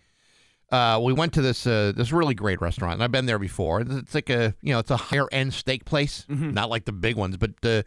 uh, 0.70 1.00
we 1.02 1.14
went 1.14 1.32
to 1.34 1.42
this 1.42 1.66
uh, 1.66 1.92
this 1.96 2.12
really 2.12 2.34
great 2.34 2.60
restaurant, 2.60 2.94
and 2.94 3.02
I've 3.02 3.12
been 3.12 3.26
there 3.26 3.38
before. 3.38 3.80
It's, 3.80 4.14
like 4.14 4.28
a 4.28 4.54
you 4.60 4.72
know, 4.72 4.80
it's 4.80 4.90
a 4.90 4.96
higher 4.96 5.26
end 5.32 5.54
steak 5.54 5.84
place, 5.84 6.26
not 6.28 6.68
like 6.68 6.84
the 6.84 6.92
big 6.92 7.16
ones, 7.16 7.36
but 7.38 7.52
uh, 7.64 7.82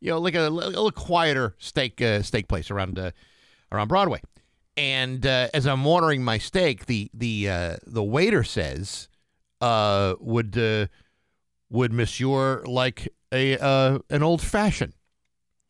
you 0.00 0.10
know, 0.10 0.18
like 0.18 0.34
a, 0.34 0.48
a 0.48 0.50
little 0.50 0.90
quieter 0.90 1.54
steak 1.58 2.00
uh, 2.00 2.22
steak 2.22 2.48
place 2.48 2.70
around 2.70 2.98
uh, 2.98 3.10
around 3.70 3.88
Broadway. 3.88 4.20
And 4.76 5.26
uh, 5.26 5.48
as 5.52 5.66
I'm 5.66 5.86
ordering 5.86 6.24
my 6.24 6.38
steak, 6.38 6.86
the 6.86 7.10
the 7.12 7.50
uh, 7.50 7.76
the 7.86 8.02
waiter 8.02 8.42
says, 8.42 9.08
uh, 9.62 10.14
"Would 10.20 10.58
uh, 10.58 10.88
would 11.70 11.92
Monsieur 11.92 12.62
like 12.64 13.08
a 13.32 13.56
uh, 13.56 14.00
an 14.10 14.22
old 14.22 14.42
fashioned?" 14.42 14.92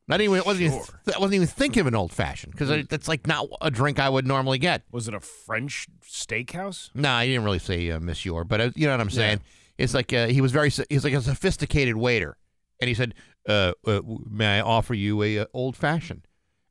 Not 0.09 0.21
even 0.21 0.43
wasn't 0.45 0.67
even. 0.67 0.81
I 1.15 1.19
wasn't 1.19 1.35
even 1.35 1.47
thinking 1.47 1.81
of 1.81 1.87
an 1.87 1.95
old 1.95 2.13
fashioned 2.13 2.53
because 2.53 2.87
that's 2.89 3.07
like 3.07 3.27
not 3.27 3.47
a 3.61 3.71
drink 3.71 4.01
I 4.01 4.09
would 4.09 4.27
normally 4.27 4.59
get. 4.59 4.83
Was 4.91 5.07
it 5.07 5.15
a 5.15 5.21
French 5.21 5.87
steakhouse? 6.05 6.91
No, 6.95 7.11
I 7.11 7.27
didn't 7.27 7.45
really 7.45 7.61
say 7.61 7.91
uh, 7.91 8.01
Monsieur, 8.01 8.43
but 8.45 8.61
uh, 8.61 8.71
you 8.75 8.87
know 8.87 8.93
what 8.95 9.01
I'm 9.01 9.11
saying. 9.11 9.41
It's 9.79 9.95
like 9.95 10.13
uh, 10.13 10.27
he 10.27 10.41
was 10.41 10.53
very 10.53 10.71
he's 10.71 11.05
like 11.05 11.13
a 11.13 11.23
sophisticated 11.23 11.97
waiter, 11.97 12.37
and 12.81 12.89
he 12.89 12.95
said, 12.95 13.15
uh, 13.49 13.73
uh, 13.87 14.01
"May 14.29 14.59
I 14.59 14.61
offer 14.61 14.95
you 14.95 15.23
a 15.23 15.41
uh, 15.41 15.47
old 15.55 15.77
fashioned?" 15.77 16.27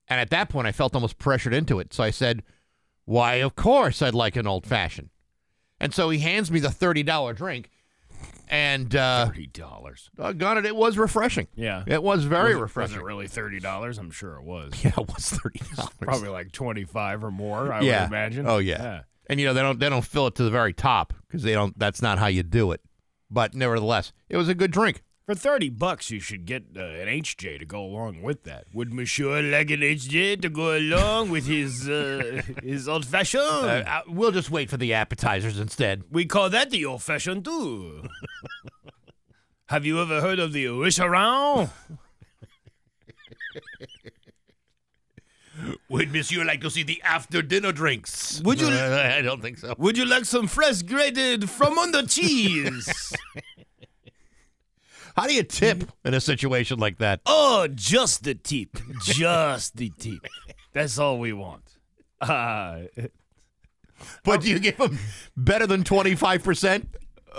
And 0.09 0.19
at 0.19 0.29
that 0.31 0.49
point, 0.49 0.67
I 0.67 0.73
felt 0.73 0.93
almost 0.93 1.17
pressured 1.17 1.53
into 1.53 1.79
it, 1.79 1.93
so 1.93 2.03
I 2.03 2.11
said, 2.11 2.43
"Why, 3.05 3.35
of 3.35 3.55
course, 3.55 4.01
I'd 4.01 4.13
like 4.13 4.35
an 4.35 4.45
old 4.45 4.65
fashioned." 4.67 5.09
And 5.81 5.93
so 5.95 6.11
he 6.11 6.19
hands 6.19 6.51
me 6.51 6.59
the 6.59 6.69
thirty 6.69 7.01
dollar 7.01 7.33
drink, 7.33 7.71
and 8.47 8.95
uh, 8.95 9.25
Thirty 9.25 9.47
dollars. 9.47 10.11
doggone 10.15 10.59
it, 10.59 10.65
it 10.67 10.75
was 10.75 10.95
refreshing. 10.95 11.47
Yeah. 11.55 11.83
It 11.87 12.03
was 12.03 12.23
very 12.23 12.49
was 12.53 12.57
it, 12.57 12.61
refreshing. 12.61 12.97
Was 12.97 13.01
it 13.01 13.05
really 13.05 13.27
thirty 13.27 13.59
dollars? 13.59 13.97
I'm 13.97 14.11
sure 14.11 14.35
it 14.35 14.43
was. 14.43 14.73
Yeah, 14.83 14.91
it 14.95 15.07
was 15.07 15.27
thirty 15.29 15.59
dollars. 15.75 15.89
Probably 15.99 16.29
like 16.29 16.51
twenty 16.51 16.83
five 16.83 17.23
or 17.23 17.31
more. 17.31 17.73
I 17.73 17.81
yeah. 17.81 18.01
would 18.03 18.09
imagine. 18.09 18.47
Oh 18.47 18.59
yeah. 18.59 19.01
And 19.27 19.39
you 19.39 19.47
know 19.47 19.55
they 19.55 19.61
don't 19.61 19.79
they 19.79 19.89
don't 19.89 20.05
fill 20.05 20.27
it 20.27 20.35
to 20.35 20.43
the 20.43 20.51
very 20.51 20.71
top 20.71 21.13
because 21.27 21.41
they 21.41 21.53
don't. 21.53 21.77
That's 21.79 22.01
not 22.01 22.19
how 22.19 22.27
you 22.27 22.43
do 22.43 22.71
it. 22.73 22.81
But 23.31 23.55
nevertheless, 23.55 24.13
it 24.29 24.37
was 24.37 24.49
a 24.49 24.53
good 24.53 24.69
drink. 24.69 25.01
For 25.25 25.35
thirty 25.35 25.69
bucks, 25.69 26.09
you 26.09 26.19
should 26.19 26.45
get 26.45 26.63
uh, 26.75 26.79
an 26.81 27.07
HJ 27.07 27.59
to 27.59 27.65
go 27.65 27.83
along 27.83 28.21
with 28.23 28.43
that. 28.43 28.65
Would 28.73 28.91
Monsieur 28.93 29.41
like 29.41 29.69
an 29.69 29.81
HJ 29.81 30.41
to 30.41 30.49
go 30.49 30.75
along 30.75 31.29
with 31.29 31.45
his 31.45 31.87
uh, 31.87 32.41
his 32.63 32.87
old 32.89 33.05
fashioned? 33.05 33.43
Uh, 33.43 33.83
uh, 33.87 34.01
we'll 34.07 34.31
just 34.31 34.49
wait 34.49 34.69
for 34.69 34.77
the 34.77 34.93
appetizers 34.93 35.59
instead. 35.59 36.03
we 36.11 36.25
call 36.25 36.49
that 36.49 36.71
the 36.71 36.85
old 36.85 37.03
fashioned 37.03 37.45
too. 37.45 38.03
Have 39.69 39.85
you 39.85 40.01
ever 40.01 40.19
heard 40.21 40.39
of 40.39 40.51
the 40.53 40.67
wish 40.69 40.99
around? 40.99 41.69
Would 45.89 46.11
Monsieur 46.11 46.43
like 46.43 46.61
to 46.61 46.69
see 46.71 46.81
the 46.83 47.01
after 47.03 47.41
dinner 47.41 47.71
drinks? 47.71 48.41
Would 48.43 48.59
you- 48.59 48.67
I 48.67 49.21
don't 49.21 49.41
think 49.41 49.59
so. 49.59 49.75
Would 49.77 49.97
you 49.97 50.05
like 50.05 50.25
some 50.25 50.47
fresh 50.47 50.81
grated 50.81 51.49
from 51.49 51.77
under 51.77 52.03
cheese? 52.03 53.13
How 55.15 55.27
do 55.27 55.33
you 55.33 55.43
tip 55.43 55.83
in 56.05 56.13
a 56.13 56.21
situation 56.21 56.79
like 56.79 56.97
that? 56.99 57.21
Oh, 57.25 57.67
just 57.73 58.23
the 58.23 58.35
tip. 58.35 58.77
Just 59.03 59.75
the 59.77 59.91
tip. 59.97 60.25
That's 60.73 60.97
all 60.97 61.19
we 61.19 61.33
want. 61.33 61.63
Uh, 62.19 62.83
But 64.23 64.41
do 64.41 64.49
you 64.53 64.59
give 64.59 64.77
them 64.77 64.97
better 65.35 65.67
than 65.67 65.83
25%? 65.83 66.85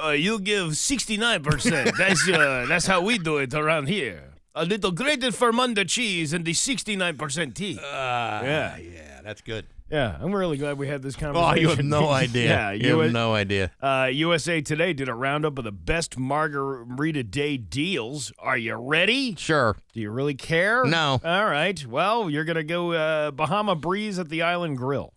uh, 0.05 0.09
you 0.11 0.39
give 0.41 0.69
69%. 0.69 1.97
That's, 1.99 2.29
uh, 2.29 2.67
that's 2.69 2.87
how 2.87 3.01
we 3.03 3.19
do 3.19 3.37
it 3.39 3.53
around 3.55 3.89
here. 3.89 4.31
A 4.55 4.65
little 4.65 4.91
grated 4.91 5.33
Fermunda 5.35 5.89
cheese 5.89 6.33
and 6.33 6.45
the 6.45 6.53
69% 6.53 7.55
tea. 7.55 7.79
yeah. 7.83 8.77
Yeah, 8.77 9.21
that's 9.25 9.41
good. 9.41 9.67
Yeah, 9.93 10.17
I'm 10.19 10.35
really 10.35 10.57
glad 10.57 10.79
we 10.79 10.89
had 10.89 11.03
this 11.03 11.15
conversation. 11.17 11.53
Oh, 11.53 11.61
you 11.61 11.69
have 11.69 11.85
no 11.85 12.09
idea. 12.25 12.49
yeah, 12.49 12.71
you 12.73 12.99
US 12.99 13.05
have 13.05 13.13
no 13.13 13.35
idea. 13.35 13.71
Uh, 13.81 14.09
USA 14.11 14.63
Today 14.63 14.95
did 14.95 15.11
a 15.11 15.15
roundup 15.15 15.59
of 15.59 15.65
the 15.65 15.71
best 15.73 16.19
margarita 16.19 17.23
day 17.25 17.59
deals. 17.59 18.33
Are 18.39 18.57
you 18.57 18.75
ready? 18.77 19.35
Sure. 19.37 19.77
Do 19.93 20.01
you 20.01 20.11
really 20.11 20.35
care? 20.35 20.87
No. 20.87 21.21
All 21.23 21.45
right. 21.45 21.85
Well, 21.87 22.31
you're 22.31 22.45
gonna 22.45 22.63
go 22.65 22.93
uh, 22.93 23.31
Bahama 23.33 23.77
Breeze 23.77 24.19
at 24.19 24.31
the 24.31 24.41
Island 24.41 24.79
Grill. 24.79 25.13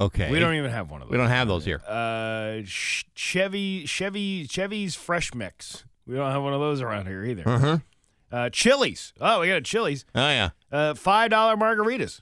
Okay. 0.00 0.30
We 0.30 0.38
don't 0.38 0.54
even 0.54 0.70
have 0.70 0.88
one 0.92 1.02
of 1.02 1.08
those. 1.08 1.12
we 1.12 1.18
don't 1.18 1.28
have 1.28 1.48
those 1.48 1.64
here. 1.64 1.82
Uh, 1.88 2.60
Chevy 2.64 3.84
Chevy 3.84 4.46
Chevy's 4.46 4.94
Fresh 4.94 5.34
Mex. 5.34 5.84
We 6.06 6.14
don't 6.14 6.30
have 6.30 6.42
one 6.44 6.54
of 6.54 6.60
those 6.60 6.80
around 6.80 7.06
here 7.06 7.24
either. 7.24 7.42
Uh-huh. 7.48 7.78
Uh, 8.30 8.48
Chili's. 8.50 9.12
Oh, 9.20 9.40
we 9.40 9.48
got 9.48 9.56
a 9.56 9.60
Chili's. 9.62 10.04
Oh, 10.14 10.20
yeah. 10.28 10.50
Uh, 10.70 10.94
five 10.94 11.30
dollar 11.30 11.56
margaritas. 11.56 12.20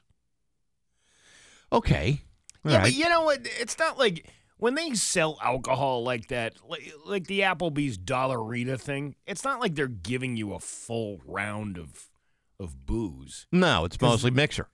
Okay. 1.73 2.23
All 2.65 2.73
yeah, 2.73 2.79
right. 2.79 2.85
but 2.85 2.95
you 2.95 3.09
know 3.09 3.23
what? 3.23 3.41
It's 3.61 3.79
not 3.79 3.99
like 3.99 4.31
when 4.59 4.75
they 4.75 4.95
sell 4.95 5.39
alcohol 5.43 6.03
like 6.03 6.29
that, 6.29 6.55
like, 6.69 6.93
like 7.05 7.27
the 7.27 7.41
Applebee's 7.41 7.99
Dollarita 7.99 8.81
thing. 8.81 9.15
It's 9.27 9.45
not 9.45 9.61
like 9.61 9.75
they're 9.75 9.87
giving 9.89 10.37
you 10.37 10.55
a 10.55 10.61
full 10.61 11.21
round 11.27 11.79
of 11.79 12.09
of 12.59 12.87
booze. 12.87 13.47
no, 13.53 13.85
it's 13.85 14.01
mostly 14.01 14.31
mixer. 14.31 14.69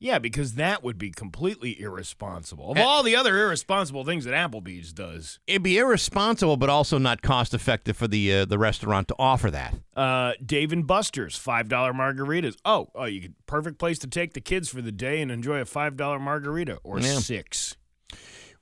Yeah, 0.00 0.18
because 0.20 0.54
that 0.54 0.84
would 0.84 0.96
be 0.96 1.10
completely 1.10 1.80
irresponsible. 1.80 2.70
Of 2.70 2.78
all 2.78 3.02
the 3.02 3.16
other 3.16 3.36
irresponsible 3.42 4.04
things 4.04 4.24
that 4.26 4.32
Applebee's 4.34 4.92
does, 4.92 5.40
It'd 5.46 5.62
be 5.64 5.76
irresponsible, 5.76 6.56
but 6.56 6.70
also 6.70 6.98
not 6.98 7.20
cost 7.20 7.52
effective 7.52 7.96
for 7.96 8.06
the 8.06 8.32
uh, 8.32 8.44
the 8.44 8.58
restaurant 8.58 9.08
to 9.08 9.16
offer 9.18 9.50
that. 9.50 9.74
uh, 9.96 10.32
Dave 10.44 10.72
and 10.72 10.86
Buster's 10.86 11.36
five 11.36 11.68
dollar 11.68 11.92
margaritas. 11.92 12.56
Oh, 12.64 12.88
oh, 12.94 13.06
you 13.06 13.20
could 13.20 13.34
perfect 13.46 13.78
place 13.78 13.98
to 14.00 14.06
take 14.06 14.34
the 14.34 14.40
kids 14.40 14.68
for 14.68 14.80
the 14.82 14.92
day 14.92 15.20
and 15.20 15.32
enjoy 15.32 15.58
a 15.60 15.64
five 15.64 15.96
dollar 15.96 16.18
margarita 16.20 16.78
or 16.84 17.00
Yeah. 17.00 17.18
six. 17.18 17.76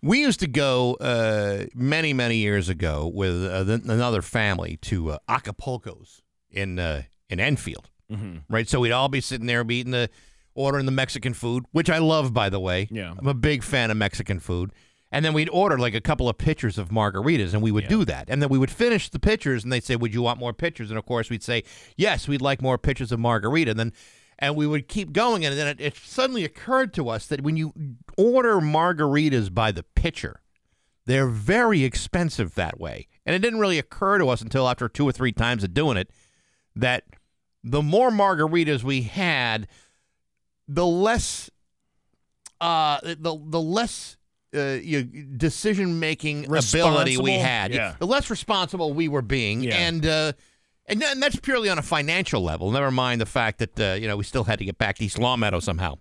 We 0.02 0.20
used 0.20 0.40
to 0.40 0.46
go 0.46 0.94
uh, 1.00 1.66
many, 1.74 2.12
many 2.12 2.36
years 2.36 2.68
ago 2.68 3.10
with 3.12 3.44
uh, 3.44 3.64
th- 3.64 3.80
another 3.84 4.22
family 4.22 4.76
to 4.82 5.12
uh, 5.12 5.18
Acapulco's 5.28 6.22
in 6.50 6.78
uh, 6.78 7.02
in 7.28 7.40
Enfield, 7.40 7.90
Mm-hmm. 8.10 8.36
right? 8.48 8.68
So 8.68 8.80
we'd 8.80 8.92
all 8.92 9.08
be 9.08 9.20
sitting 9.20 9.46
there, 9.46 9.64
be 9.64 9.80
eating 9.80 9.92
the 9.92 10.08
ordering 10.56 10.86
the 10.86 10.92
Mexican 10.92 11.34
food, 11.34 11.64
which 11.72 11.88
I 11.90 11.98
love, 11.98 12.32
by 12.34 12.48
the 12.48 12.60
way. 12.60 12.88
Yeah. 12.90 13.14
I'm 13.16 13.26
a 13.28 13.34
big 13.34 13.62
fan 13.62 13.90
of 13.90 13.96
Mexican 13.96 14.40
food. 14.40 14.72
And 15.12 15.24
then 15.24 15.32
we'd 15.34 15.48
order 15.50 15.78
like 15.78 15.94
a 15.94 16.00
couple 16.00 16.28
of 16.28 16.36
pitchers 16.36 16.78
of 16.78 16.88
margaritas, 16.88 17.52
and 17.54 17.62
we 17.62 17.70
would 17.70 17.84
Yeah. 17.84 17.90
do 17.90 18.04
that. 18.06 18.28
And 18.28 18.42
then 18.42 18.48
we 18.48 18.58
would 18.58 18.70
finish 18.70 19.08
the 19.08 19.20
pitchers, 19.20 19.62
and 19.62 19.72
they'd 19.72 19.84
say, 19.84 19.94
"Would 19.94 20.12
you 20.12 20.20
want 20.22 20.40
more 20.40 20.52
pitchers?" 20.52 20.90
And 20.90 20.98
of 20.98 21.06
course, 21.06 21.30
we'd 21.30 21.44
say, 21.44 21.62
"Yes, 21.96 22.26
we'd 22.26 22.42
like 22.42 22.60
more 22.60 22.76
pitchers 22.76 23.12
of 23.12 23.20
margarita." 23.20 23.70
And 23.70 23.78
then, 23.80 23.92
and 24.38 24.56
we 24.56 24.66
would 24.66 24.88
keep 24.88 25.12
going, 25.12 25.44
and 25.46 25.56
then 25.56 25.68
it, 25.68 25.80
it 25.80 25.96
suddenly 25.96 26.44
occurred 26.44 26.92
to 26.94 27.08
us 27.08 27.26
that 27.28 27.40
when 27.42 27.56
you 27.56 27.72
order 28.18 28.56
margaritas 28.60 29.54
by 29.54 29.70
the 29.70 29.84
pitcher, 29.84 30.40
they're 31.06 31.28
very 31.28 31.84
expensive 31.84 32.54
that 32.56 32.80
way. 32.80 33.06
And 33.24 33.34
it 33.34 33.38
didn't 33.38 33.60
really 33.60 33.78
occur 33.78 34.18
to 34.18 34.28
us 34.28 34.42
until 34.42 34.68
after 34.68 34.88
two 34.88 35.08
or 35.08 35.12
three 35.12 35.32
times 35.32 35.62
of 35.62 35.72
doing 35.72 35.96
it 35.96 36.10
that 36.74 37.04
the 37.62 37.80
more 37.82 38.10
margaritas 38.10 38.82
we 38.82 39.02
had, 39.02 39.66
the 40.68 40.86
less, 40.86 41.50
uh, 42.60 43.00
the 43.02 43.38
the 43.44 43.60
less 43.60 44.16
uh, 44.54 44.60
you 44.82 45.04
decision 45.04 46.00
making 46.00 46.46
ability 46.46 47.18
we 47.18 47.32
had. 47.32 47.72
Yeah. 47.74 47.94
The 47.98 48.06
less 48.06 48.30
responsible 48.30 48.92
we 48.92 49.08
were 49.08 49.22
being, 49.22 49.62
Yeah. 49.62 49.76
and. 49.76 50.06
Uh, 50.06 50.32
and, 50.88 51.02
and 51.02 51.20
that's 51.20 51.34
purely 51.40 51.68
on 51.68 51.78
a 51.78 51.82
financial 51.82 52.40
level. 52.44 52.70
Never 52.70 52.92
mind 52.92 53.20
the 53.20 53.26
fact 53.26 53.58
that 53.58 53.80
uh, 53.80 53.94
you 53.94 54.06
know 54.06 54.16
we 54.16 54.22
still 54.22 54.44
had 54.44 54.60
to 54.60 54.64
get 54.64 54.78
back 54.78 54.94
to 54.98 55.04
East 55.04 55.18
Longmeadow 55.18 55.58
somehow. 55.58 55.98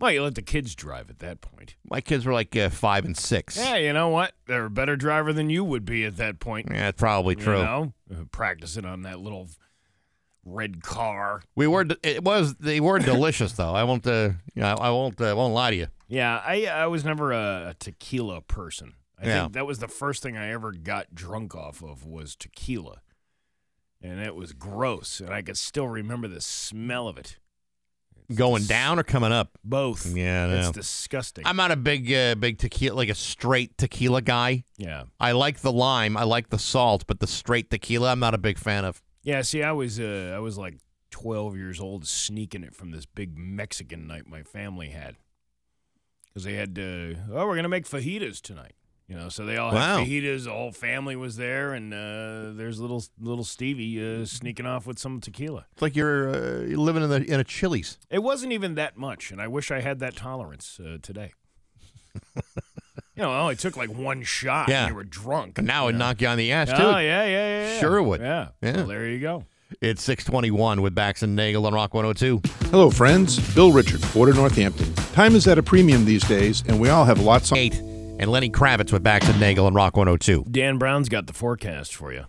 Well, 0.00 0.10
you 0.10 0.24
let 0.24 0.34
the 0.34 0.42
kids 0.42 0.74
drive 0.74 1.08
at 1.08 1.20
that 1.20 1.40
point. 1.40 1.76
My 1.88 2.00
kids 2.00 2.26
were 2.26 2.32
like 2.32 2.56
uh, 2.56 2.68
five 2.68 3.04
and 3.04 3.16
six. 3.16 3.56
Yeah, 3.56 3.76
you 3.76 3.92
know 3.92 4.08
what? 4.08 4.32
They're 4.48 4.64
a 4.64 4.70
better 4.70 4.96
driver 4.96 5.32
than 5.32 5.50
you 5.50 5.62
would 5.62 5.84
be 5.84 6.04
at 6.04 6.16
that 6.16 6.40
point. 6.40 6.66
Yeah, 6.68 6.88
it's 6.88 6.98
probably 6.98 7.36
true. 7.36 7.58
You 7.58 7.62
know, 7.64 7.92
Uh, 8.10 8.24
practicing 8.32 8.84
on 8.84 9.02
that 9.02 9.20
little 9.20 9.48
red 10.44 10.82
car. 10.82 11.42
We 11.56 11.66
were. 11.66 11.86
It 12.02 12.22
was. 12.24 12.54
They 12.56 12.80
were 12.80 12.98
delicious, 12.98 13.52
though. 13.52 13.74
I 13.74 13.84
won't. 13.84 14.06
Uh, 14.06 14.30
you 14.54 14.62
know, 14.62 14.74
I 14.74 14.90
won't. 14.90 15.20
Uh, 15.20 15.34
won't 15.36 15.54
lie 15.54 15.70
to 15.70 15.76
you. 15.76 15.86
Yeah, 16.08 16.40
I 16.44 16.66
I 16.66 16.86
was 16.86 17.04
never 17.04 17.32
a, 17.32 17.74
tequila 17.78 18.40
person. 18.42 18.94
I 19.20 19.26
Yeah. 19.26 19.40
think 19.42 19.54
that 19.54 19.66
was 19.66 19.78
the 19.78 19.88
first 19.88 20.22
thing 20.22 20.36
I 20.36 20.50
ever 20.50 20.72
got 20.72 21.14
drunk 21.14 21.54
off 21.54 21.82
of 21.82 22.04
was 22.04 22.36
tequila, 22.36 23.00
and 24.02 24.20
it 24.20 24.34
was 24.34 24.52
gross, 24.52 25.20
and 25.20 25.30
I 25.30 25.40
could 25.42 25.56
still 25.56 25.88
remember 25.88 26.28
the 26.28 26.40
smell 26.40 27.08
of 27.08 27.16
it. 27.16 27.38
Going 28.34 28.64
down 28.64 28.98
or 28.98 29.02
coming 29.02 29.32
up? 29.32 29.58
Both. 29.62 30.06
Yeah, 30.16 30.46
it's 30.46 30.70
disgusting. 30.70 31.46
I'm 31.46 31.56
not 31.56 31.70
a 31.70 31.76
big, 31.76 32.10
uh, 32.10 32.34
big 32.36 32.56
tequila, 32.56 32.96
like 32.96 33.10
a 33.10 33.14
straight 33.14 33.76
tequila 33.76 34.22
guy. 34.22 34.64
yeah, 34.78 35.04
I 35.20 35.32
like 35.32 35.60
the 35.60 35.70
lime. 35.72 36.16
I 36.16 36.24
like 36.24 36.48
the 36.48 36.58
salt, 36.58 37.04
but 37.06 37.20
the 37.20 37.26
straight 37.26 37.68
tequila, 37.70 38.12
I'm 38.12 38.20
not 38.20 38.32
a 38.32 38.38
big 38.38 38.58
fan 38.58 38.86
of. 38.86 39.02
Yeah. 39.24 39.42
See, 39.42 39.62
I 39.64 39.72
was 39.72 39.98
uh, 39.98 40.32
I 40.34 40.38
was 40.38 40.56
like 40.56 40.78
12 41.10 41.56
years 41.56 41.80
old, 41.80 42.06
sneaking 42.06 42.62
it 42.62 42.74
from 42.74 42.90
this 42.92 43.06
big 43.06 43.36
Mexican 43.36 44.06
night 44.06 44.26
my 44.28 44.42
family 44.42 44.88
had, 44.90 45.16
because 46.26 46.44
they 46.44 46.54
had. 46.54 46.78
Uh, 46.78 47.18
oh, 47.32 47.46
we're 47.46 47.56
gonna 47.56 47.68
make 47.68 47.84
fajitas 47.86 48.40
tonight. 48.40 48.74
You 49.06 49.16
know, 49.16 49.28
so 49.28 49.44
they 49.44 49.58
all 49.58 49.70
Wow. 49.74 49.98
had 49.98 50.06
fajitas. 50.08 50.44
The 50.44 50.50
whole 50.52 50.72
family 50.72 51.14
was 51.14 51.36
there, 51.36 51.74
and 51.74 51.92
uh, 51.92 52.52
there's 52.56 52.80
little 52.80 53.04
little 53.20 53.44
Stevie 53.44 54.22
uh, 54.22 54.24
sneaking 54.24 54.64
off 54.64 54.86
with 54.86 54.98
some 54.98 55.20
tequila. 55.20 55.66
It's 55.72 55.82
like 55.82 55.94
you're, 55.94 56.30
uh, 56.30 56.60
you're 56.62 56.78
living 56.78 57.02
in, 57.02 57.10
the, 57.10 57.22
in 57.22 57.38
a 57.38 57.44
Chili's. 57.44 57.98
It 58.08 58.22
wasn't 58.22 58.52
even 58.54 58.76
that 58.76 58.96
much, 58.96 59.30
and 59.30 59.42
I 59.42 59.46
wish 59.48 59.70
I 59.70 59.80
had 59.80 59.98
that 59.98 60.16
tolerance 60.16 60.80
uh, 60.80 60.96
today. 61.02 61.32
you 63.16 63.22
know, 63.22 63.32
I 63.32 63.40
only 63.40 63.56
took 63.56 63.76
like 63.76 63.90
one 63.90 64.22
shot. 64.22 64.68
Yeah. 64.68 64.82
and 64.84 64.90
you 64.90 64.94
were 64.96 65.04
drunk. 65.04 65.58
And 65.58 65.66
now 65.66 65.88
it'd 65.88 65.98
knock 65.98 66.20
you 66.20 66.28
on 66.28 66.38
the 66.38 66.52
ass, 66.52 66.68
too. 66.68 66.74
Oh 66.76 66.98
yeah, 66.98 67.24
yeah, 67.24 67.26
yeah, 67.26 67.68
yeah. 67.74 67.80
Sure 67.80 67.96
it 67.98 68.02
would. 68.02 68.20
Yeah, 68.20 68.48
Yeah. 68.60 68.76
Well, 68.76 68.86
there 68.86 69.08
you 69.08 69.20
go. 69.20 69.44
It's 69.80 70.02
621 70.04 70.82
with 70.82 70.94
Bax 70.94 71.22
and 71.22 71.34
Nagle 71.34 71.66
on 71.66 71.74
Rock 71.74 71.94
102. 71.94 72.40
Hello, 72.70 72.90
friends. 72.90 73.38
Bill 73.54 73.72
Richard, 73.72 74.00
Border 74.12 74.32
Northampton. 74.32 74.94
Time 75.12 75.34
is 75.34 75.48
at 75.48 75.58
a 75.58 75.62
premium 75.62 76.04
these 76.04 76.22
days, 76.22 76.62
and 76.68 76.78
we 76.78 76.90
all 76.90 77.04
have 77.04 77.18
lots 77.20 77.50
on. 77.50 77.58
Eight. 77.58 77.74
And 77.74 78.30
Lenny 78.30 78.48
Kravitz 78.50 78.92
with 78.92 79.02
Bax 79.02 79.28
and 79.28 79.40
Nagle 79.40 79.66
on 79.66 79.74
Rock 79.74 79.96
102. 79.96 80.44
Dan 80.48 80.78
Brown's 80.78 81.08
got 81.08 81.26
the 81.26 81.32
forecast 81.32 81.94
for 81.94 82.12
you. 82.12 82.26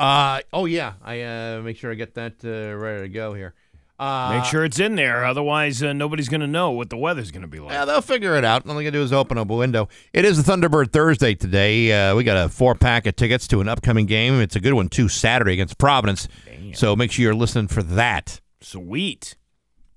Uh, 0.00 0.40
oh, 0.52 0.64
yeah. 0.64 0.94
I 1.04 1.20
uh, 1.22 1.60
make 1.62 1.76
sure 1.76 1.92
I 1.92 1.94
get 1.94 2.14
that 2.14 2.36
uh, 2.44 2.74
ready 2.76 3.02
to 3.02 3.08
go 3.08 3.34
here. 3.34 3.54
Uh, 4.02 4.34
Make 4.36 4.44
sure 4.46 4.64
it's 4.64 4.80
in 4.80 4.96
there, 4.96 5.24
otherwise 5.24 5.80
uh, 5.82 5.92
nobody's 5.92 6.28
going 6.28 6.40
to 6.40 6.46
know 6.48 6.72
what 6.72 6.90
the 6.90 6.96
weather's 6.96 7.30
going 7.30 7.42
to 7.42 7.48
be 7.48 7.60
like. 7.60 7.70
Yeah, 7.72 7.84
they'll 7.84 8.00
figure 8.00 8.34
it 8.36 8.44
out. 8.44 8.66
All 8.66 8.74
they're 8.74 8.82
going 8.82 8.86
to 8.86 8.98
do 8.98 9.02
is 9.02 9.12
open 9.12 9.38
up 9.38 9.48
a 9.48 9.54
window. 9.54 9.88
It 10.12 10.24
is 10.24 10.38
a 10.38 10.42
Thunderbird 10.42 10.92
Thursday 10.92 11.34
today. 11.36 11.92
Uh, 12.10 12.16
we 12.16 12.24
got 12.24 12.44
a 12.44 12.48
four 12.48 12.74
pack 12.74 13.06
of 13.06 13.14
tickets 13.14 13.46
to 13.48 13.60
an 13.60 13.68
upcoming 13.68 14.06
game. 14.06 14.40
It's 14.40 14.56
a 14.56 14.60
good 14.60 14.72
one, 14.72 14.88
too, 14.88 15.08
Saturday 15.08 15.52
against 15.52 15.78
Providence. 15.78 16.26
So 16.74 16.96
make 16.96 17.12
sure 17.12 17.22
you're 17.22 17.34
listening 17.34 17.68
for 17.68 17.82
that. 17.84 18.40
Sweet. 18.60 19.36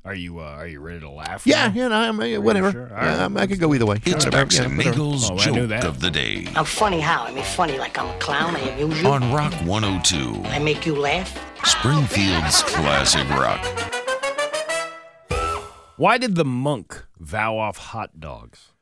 Are 0.04 0.14
you 0.14 0.40
uh, 0.40 0.44
are 0.44 0.68
you 0.68 0.82
ready 0.82 1.00
to 1.00 1.10
laugh? 1.10 1.48
Yeah, 1.48 1.70
now? 1.70 1.74
yeah, 1.74 1.88
no, 1.88 1.96
I'm, 1.96 2.20
uh, 2.20 2.40
whatever. 2.40 2.72
sure? 2.72 2.88
Yeah, 2.92 2.94
right. 2.96 3.20
I'm- 3.22 3.38
I 3.38 3.48
could 3.48 3.60
go 3.60 3.74
either 3.74 3.88
way. 3.88 3.96
It's 4.06 4.24
Whatever. 4.26 4.32
Bax 4.32 4.56
Yeah, 4.58 4.66
and 4.66 4.78
whatever. 4.78 5.02
Oh, 5.02 5.38
joke 5.40 5.84
of 5.84 6.00
the 6.00 6.12
day 6.12 6.48
I'm 6.56 6.64
funny 6.66 7.00
how? 7.00 7.24
I 7.24 7.32
mean 7.32 7.44
funny 7.44 7.80
like 7.80 7.98
I'm 7.98 8.16
a 8.16 8.20
clown, 8.20 8.56
I 8.56 8.60
amuse 8.60 9.02
you. 9.02 9.08
on 9.08 9.34
Rock 9.34 9.52
102, 9.66 10.44
I 10.50 10.60
make 10.60 10.86
you 10.86 10.96
laugh. 10.96 11.36
Springfield's 11.66 12.62
classic 12.62 13.28
rock. 13.32 13.64
Why 15.98 16.18
did 16.18 16.36
the 16.36 16.46
monk 16.46 17.06
vow 17.20 17.58
off 17.58 17.78
hot 17.78 18.20
dogs? 18.20 18.74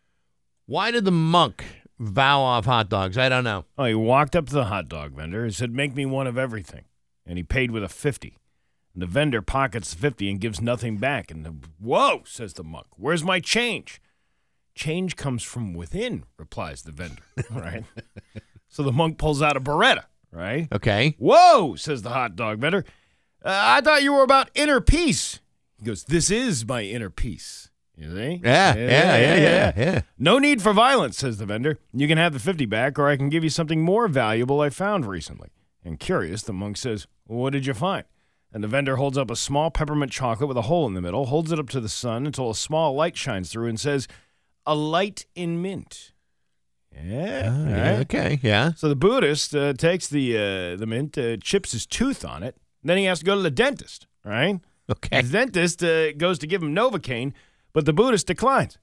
Why 0.65 0.89
did 0.91 1.05
the 1.05 1.11
monk 1.11 1.63
vow 1.99 2.41
off 2.41 2.65
hot 2.65 2.89
dogs? 2.89 3.17
I 3.17 3.29
don't 3.29 3.43
know. 3.43 3.65
Oh, 3.77 3.85
he 3.85 3.93
walked 3.93 4.35
up 4.35 4.47
to 4.47 4.53
the 4.53 4.65
hot 4.65 4.89
dog 4.89 5.11
vendor 5.13 5.43
and 5.43 5.53
said, 5.53 5.71
"Make 5.71 5.93
me 5.95 6.05
one 6.05 6.25
of 6.25 6.37
everything," 6.37 6.85
and 7.25 7.37
he 7.37 7.43
paid 7.43 7.69
with 7.71 7.83
a 7.83 7.89
fifty. 7.89 8.37
And 8.93 9.01
the 9.01 9.07
vendor 9.07 9.41
pockets 9.41 9.93
the 9.93 9.99
fifty 9.99 10.29
and 10.29 10.39
gives 10.39 10.59
nothing 10.61 10.97
back. 10.97 11.29
And 11.29 11.45
the, 11.45 11.53
whoa, 11.79 12.23
says 12.25 12.53
the 12.53 12.63
monk, 12.63 12.87
"Where's 12.97 13.23
my 13.23 13.39
change?" 13.39 14.01
Change 14.75 15.15
comes 15.15 15.43
from 15.43 15.73
within, 15.75 16.23
replies 16.37 16.81
the 16.81 16.91
vendor. 16.91 17.21
Right. 17.51 17.83
so 18.69 18.81
the 18.81 18.91
monk 18.91 19.19
pulls 19.19 19.39
out 19.39 19.55
a 19.55 19.61
Beretta. 19.61 20.05
Right. 20.31 20.67
Okay. 20.71 21.15
Whoa, 21.19 21.75
says 21.75 22.01
the 22.01 22.09
hot 22.09 22.35
dog 22.35 22.57
vendor. 22.57 22.83
Uh, 23.45 23.51
I 23.53 23.81
thought 23.81 24.01
you 24.01 24.13
were 24.13 24.23
about 24.23 24.49
inner 24.55 24.81
peace. 24.81 25.39
He 25.83 25.89
goes, 25.89 26.05
This 26.05 26.31
is 26.31 26.65
my 26.65 26.83
inner 26.83 27.09
peace. 27.09 27.69
You 27.97 28.09
see? 28.15 28.41
Yeah, 28.41 28.75
yeah, 28.75 29.17
yeah, 29.17 29.35
yeah, 29.35 29.73
yeah. 29.75 30.01
No 30.17 30.39
need 30.39 30.61
for 30.61 30.71
violence, 30.71 31.17
says 31.17 31.37
the 31.37 31.45
vendor. 31.45 31.77
You 31.93 32.07
can 32.07 32.17
have 32.17 32.31
the 32.31 32.39
50 32.39 32.65
back, 32.65 32.97
or 32.97 33.09
I 33.09 33.17
can 33.17 33.27
give 33.27 33.43
you 33.43 33.49
something 33.49 33.81
more 33.81 34.07
valuable 34.07 34.61
I 34.61 34.69
found 34.69 35.05
recently. 35.05 35.49
And 35.83 35.99
curious, 35.99 36.41
the 36.41 36.53
monk 36.53 36.77
says, 36.77 37.05
What 37.25 37.51
did 37.51 37.65
you 37.65 37.73
find? 37.73 38.05
And 38.53 38.63
the 38.63 38.69
vendor 38.69 38.95
holds 38.95 39.17
up 39.17 39.29
a 39.29 39.35
small 39.35 39.71
peppermint 39.71 40.11
chocolate 40.13 40.47
with 40.47 40.57
a 40.57 40.63
hole 40.63 40.87
in 40.87 40.93
the 40.93 41.01
middle, 41.01 41.25
holds 41.25 41.51
it 41.51 41.59
up 41.59 41.69
to 41.69 41.81
the 41.81 41.89
sun 41.89 42.25
until 42.25 42.49
a 42.49 42.55
small 42.55 42.95
light 42.95 43.17
shines 43.17 43.51
through, 43.51 43.67
and 43.67 43.79
says, 43.79 44.07
A 44.65 44.73
light 44.73 45.25
in 45.35 45.61
mint. 45.61 46.13
Yeah. 46.93 47.67
Yeah, 47.67 47.91
right. 47.91 47.99
okay, 48.01 48.39
yeah. 48.41 48.71
So 48.77 48.87
the 48.87 48.95
Buddhist 48.95 49.53
uh, 49.53 49.73
takes 49.73 50.07
the 50.07 50.37
uh, 50.37 50.75
the 50.77 50.85
mint, 50.87 51.17
uh, 51.17 51.35
chips 51.37 51.73
his 51.73 51.85
tooth 51.85 52.23
on 52.23 52.41
it, 52.41 52.55
then 52.83 52.97
he 52.97 53.03
has 53.05 53.19
to 53.19 53.25
go 53.25 53.35
to 53.35 53.41
the 53.41 53.51
dentist, 53.51 54.07
right? 54.23 54.59
Okay. 54.91 55.21
The 55.21 55.29
dentist 55.29 55.81
uh, 55.83 56.11
goes 56.13 56.37
to 56.39 56.47
give 56.47 56.61
him 56.61 56.75
Novocaine, 56.75 57.31
but 57.71 57.85
the 57.85 57.93
Buddhist 57.93 58.27
declines. 58.27 58.77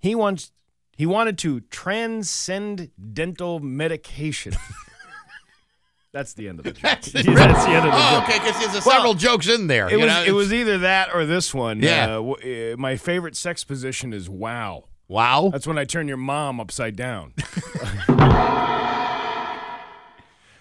He 0.00 0.14
wants 0.16 0.50
he 0.96 1.06
wanted 1.06 1.38
to 1.38 1.60
transcend 1.60 2.90
dental 3.12 3.60
medication. 3.60 4.54
That's 6.12 6.32
the 6.34 6.48
end 6.48 6.58
of 6.58 6.64
the 6.64 6.72
joke. 6.72 6.82
That's 6.82 7.12
That's 7.12 7.24
the 7.24 7.70
end 7.70 7.86
of 7.86 7.92
the 7.92 7.98
Oh, 7.98 8.10
joke. 8.20 8.28
okay, 8.28 8.38
because 8.40 8.58
there's 8.58 8.84
Well, 8.84 8.96
several 8.96 9.14
jokes 9.14 9.46
in 9.48 9.68
there. 9.68 9.86
It 9.86 9.92
you 9.92 9.98
was 9.98 10.06
know, 10.06 10.24
it 10.24 10.32
was 10.32 10.52
either 10.52 10.78
that 10.78 11.14
or 11.14 11.24
this 11.24 11.54
one. 11.54 11.80
Yeah. 11.82 12.16
Uh, 12.16 12.32
uh, 12.32 12.76
my 12.76 12.96
favorite 12.96 13.36
sex 13.36 13.62
position 13.62 14.12
is 14.12 14.28
wow. 14.28 14.86
wow. 15.06 15.50
That's 15.52 15.66
when 15.68 15.78
I 15.78 15.84
turn 15.84 16.08
your 16.08 16.16
mom 16.16 16.58
upside 16.58 16.96
down. 16.96 17.34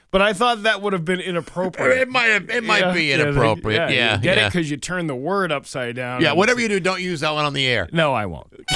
But 0.09 0.21
I 0.21 0.31
thought 0.33 0.63
that 0.63 0.81
would 0.81 0.93
have 0.93 1.03
been 1.03 1.19
inappropriate. 1.19 1.97
It 1.99 2.07
might 2.09 2.27
have, 2.27 2.49
it 2.49 2.63
might 2.63 2.79
Yeah, 2.79 2.93
be 2.93 3.03
yeah, 3.05 3.15
inappropriate. 3.15 3.89
you 3.91 3.95
Yeah, 3.97 4.17
get 4.17 4.37
it 4.37 4.45
because 4.51 4.71
you 4.71 4.77
turn 4.77 5.07
the 5.07 5.15
word 5.15 5.51
upside 5.51 5.95
down. 5.97 6.21
Yeah, 6.21 6.31
whatever 6.31 6.61
you 6.61 6.69
do, 6.69 6.79
don't 6.79 7.01
use 7.01 7.19
that 7.19 7.33
one 7.33 7.43
on 7.45 7.53
the 7.53 7.67
air. 7.67 7.89
No, 7.91 8.13
I 8.13 8.25
won't. 8.25 8.47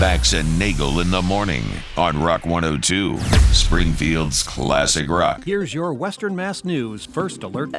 Bax 0.00 0.32
and 0.32 0.58
Nagle 0.58 1.00
in 1.00 1.10
the 1.10 1.20
morning 1.22 1.62
on 1.96 2.20
Rock 2.22 2.44
102, 2.46 3.18
Springfield's 3.52 4.42
classic 4.42 5.08
rock. 5.10 5.44
Here's 5.44 5.74
your 5.74 5.92
Western 5.92 6.34
Mass 6.34 6.64
News 6.64 7.04
first 7.06 7.42
alert. 7.42 7.70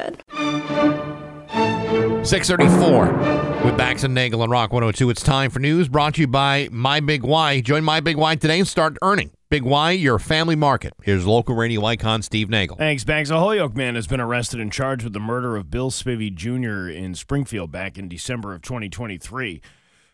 634 2.24 3.64
with 3.64 3.76
Bax 3.76 4.04
and 4.04 4.14
Nagle 4.14 4.40
on 4.42 4.50
Rock 4.50 4.72
102. 4.72 5.10
It's 5.10 5.22
time 5.22 5.50
for 5.50 5.58
news 5.58 5.88
brought 5.88 6.14
to 6.14 6.20
you 6.22 6.26
by 6.28 6.68
My 6.70 7.00
Big 7.00 7.24
Y. 7.24 7.60
Join 7.60 7.82
My 7.84 8.00
Big 8.00 8.16
Y 8.16 8.36
today 8.36 8.58
and 8.60 8.68
start 8.68 8.96
earning. 9.02 9.32
Big 9.52 9.64
Y, 9.64 9.90
your 9.90 10.18
family 10.18 10.56
market. 10.56 10.94
Here's 11.02 11.26
local 11.26 11.54
radio 11.54 11.84
icon 11.84 12.22
Steve 12.22 12.48
Nagle. 12.48 12.78
Thanks, 12.78 13.04
Bax. 13.04 13.28
A 13.28 13.38
Holyoke 13.38 13.76
man 13.76 13.96
has 13.96 14.06
been 14.06 14.18
arrested 14.18 14.60
and 14.60 14.72
charged 14.72 15.04
with 15.04 15.12
the 15.12 15.20
murder 15.20 15.58
of 15.58 15.70
Bill 15.70 15.90
Spivey 15.90 16.34
Jr. 16.34 16.88
in 16.88 17.14
Springfield 17.14 17.70
back 17.70 17.98
in 17.98 18.08
December 18.08 18.54
of 18.54 18.62
2023. 18.62 19.60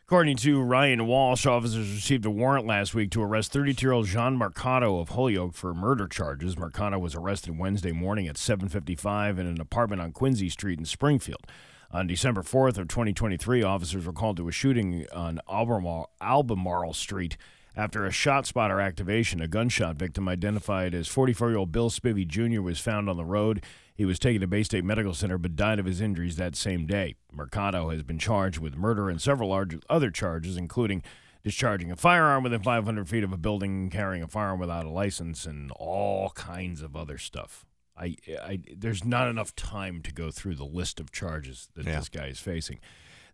According 0.05 0.39
to 0.39 0.61
Ryan 0.61 1.07
Walsh, 1.07 1.47
officers 1.47 1.89
received 1.89 2.27
a 2.27 2.31
warrant 2.31 2.67
last 2.67 2.97
week 2.97 3.13
to 3.13 3.23
arrest 3.23 3.53
32-year-old 3.53 4.07
Jean 4.07 4.35
Mercado 4.35 4.99
of 4.99 5.11
Holyoke 5.11 5.55
for 5.55 5.73
murder 5.73 6.09
charges. 6.09 6.59
Mercado 6.59 6.99
was 6.99 7.15
arrested 7.15 7.57
Wednesday 7.57 7.93
morning 7.93 8.27
at 8.27 8.35
7:55 8.35 9.39
in 9.39 9.47
an 9.47 9.61
apartment 9.61 10.03
on 10.03 10.11
Quincy 10.11 10.49
Street 10.49 10.81
in 10.81 10.85
Springfield. 10.85 11.47
On 11.93 12.09
December 12.09 12.43
4th 12.43 12.77
of 12.77 12.89
2023, 12.89 13.63
officers 13.63 14.05
were 14.05 14.13
called 14.13 14.37
to 14.39 14.49
a 14.49 14.53
shooting 14.53 15.07
on 15.13 15.39
Albemarle, 15.49 16.11
Albemarle 16.21 16.93
Street 16.93 17.37
after 17.79 18.05
a 18.05 18.11
shot 18.11 18.45
spotter 18.45 18.81
activation. 18.81 19.41
A 19.41 19.47
gunshot 19.49 19.97
victim 19.97 20.29
identified 20.29 20.95
as 20.95 21.09
44-year-old 21.09 21.71
Bill 21.71 21.91
Spivey 21.91 22.27
Jr. 22.27 22.61
was 22.61 22.81
found 22.81 23.09
on 23.09 23.17
the 23.17 23.25
road. 23.25 23.63
He 23.95 24.05
was 24.05 24.19
taken 24.19 24.41
to 24.41 24.49
Bay 24.49 24.65
State 24.65 24.85
Medical 24.85 25.15
Center 25.15 25.39
but 25.39 25.55
died 25.55 25.79
of 25.79 25.87
his 25.87 26.01
injuries 26.01 26.35
that 26.37 26.57
same 26.57 26.87
day. 26.87 27.15
Mercado 27.33 27.91
has 27.91 28.03
been 28.03 28.19
charged 28.19 28.59
with 28.59 28.77
murder 28.77 29.09
and 29.09 29.23
several 29.23 29.51
large 29.51 29.77
other 29.89 30.11
charges, 30.11 30.57
including 30.57 31.05
discharging 31.45 31.93
a 31.93 31.97
firearm 31.97 32.43
within 32.43 32.63
500 32.63 33.09
feet 33.09 33.23
of 33.23 33.33
a 33.33 33.37
building, 33.39 33.91
carrying 33.91 34.25
a 34.25 34.29
firearm 34.29 34.59
without 34.59 34.85
a 34.85 34.91
license, 34.91 35.47
and 35.47 35.71
all 35.77 36.31
kinds 36.31 36.83
of 36.83 36.97
other 36.97 37.17
stuff. 37.17 37.65
I, 37.97 38.17
I, 38.43 38.61
there's 38.77 39.05
not 39.05 39.29
enough 39.29 39.55
time 39.55 40.03
to 40.03 40.13
go 40.13 40.31
through 40.33 40.57
the 40.57 40.65
list 40.65 40.99
of 41.01 41.11
charges 41.13 41.69
that 41.75 41.87
Yeah. 41.87 41.99
this 41.99 42.09
guy 42.09 42.27
is 42.27 42.41
facing. 42.41 42.81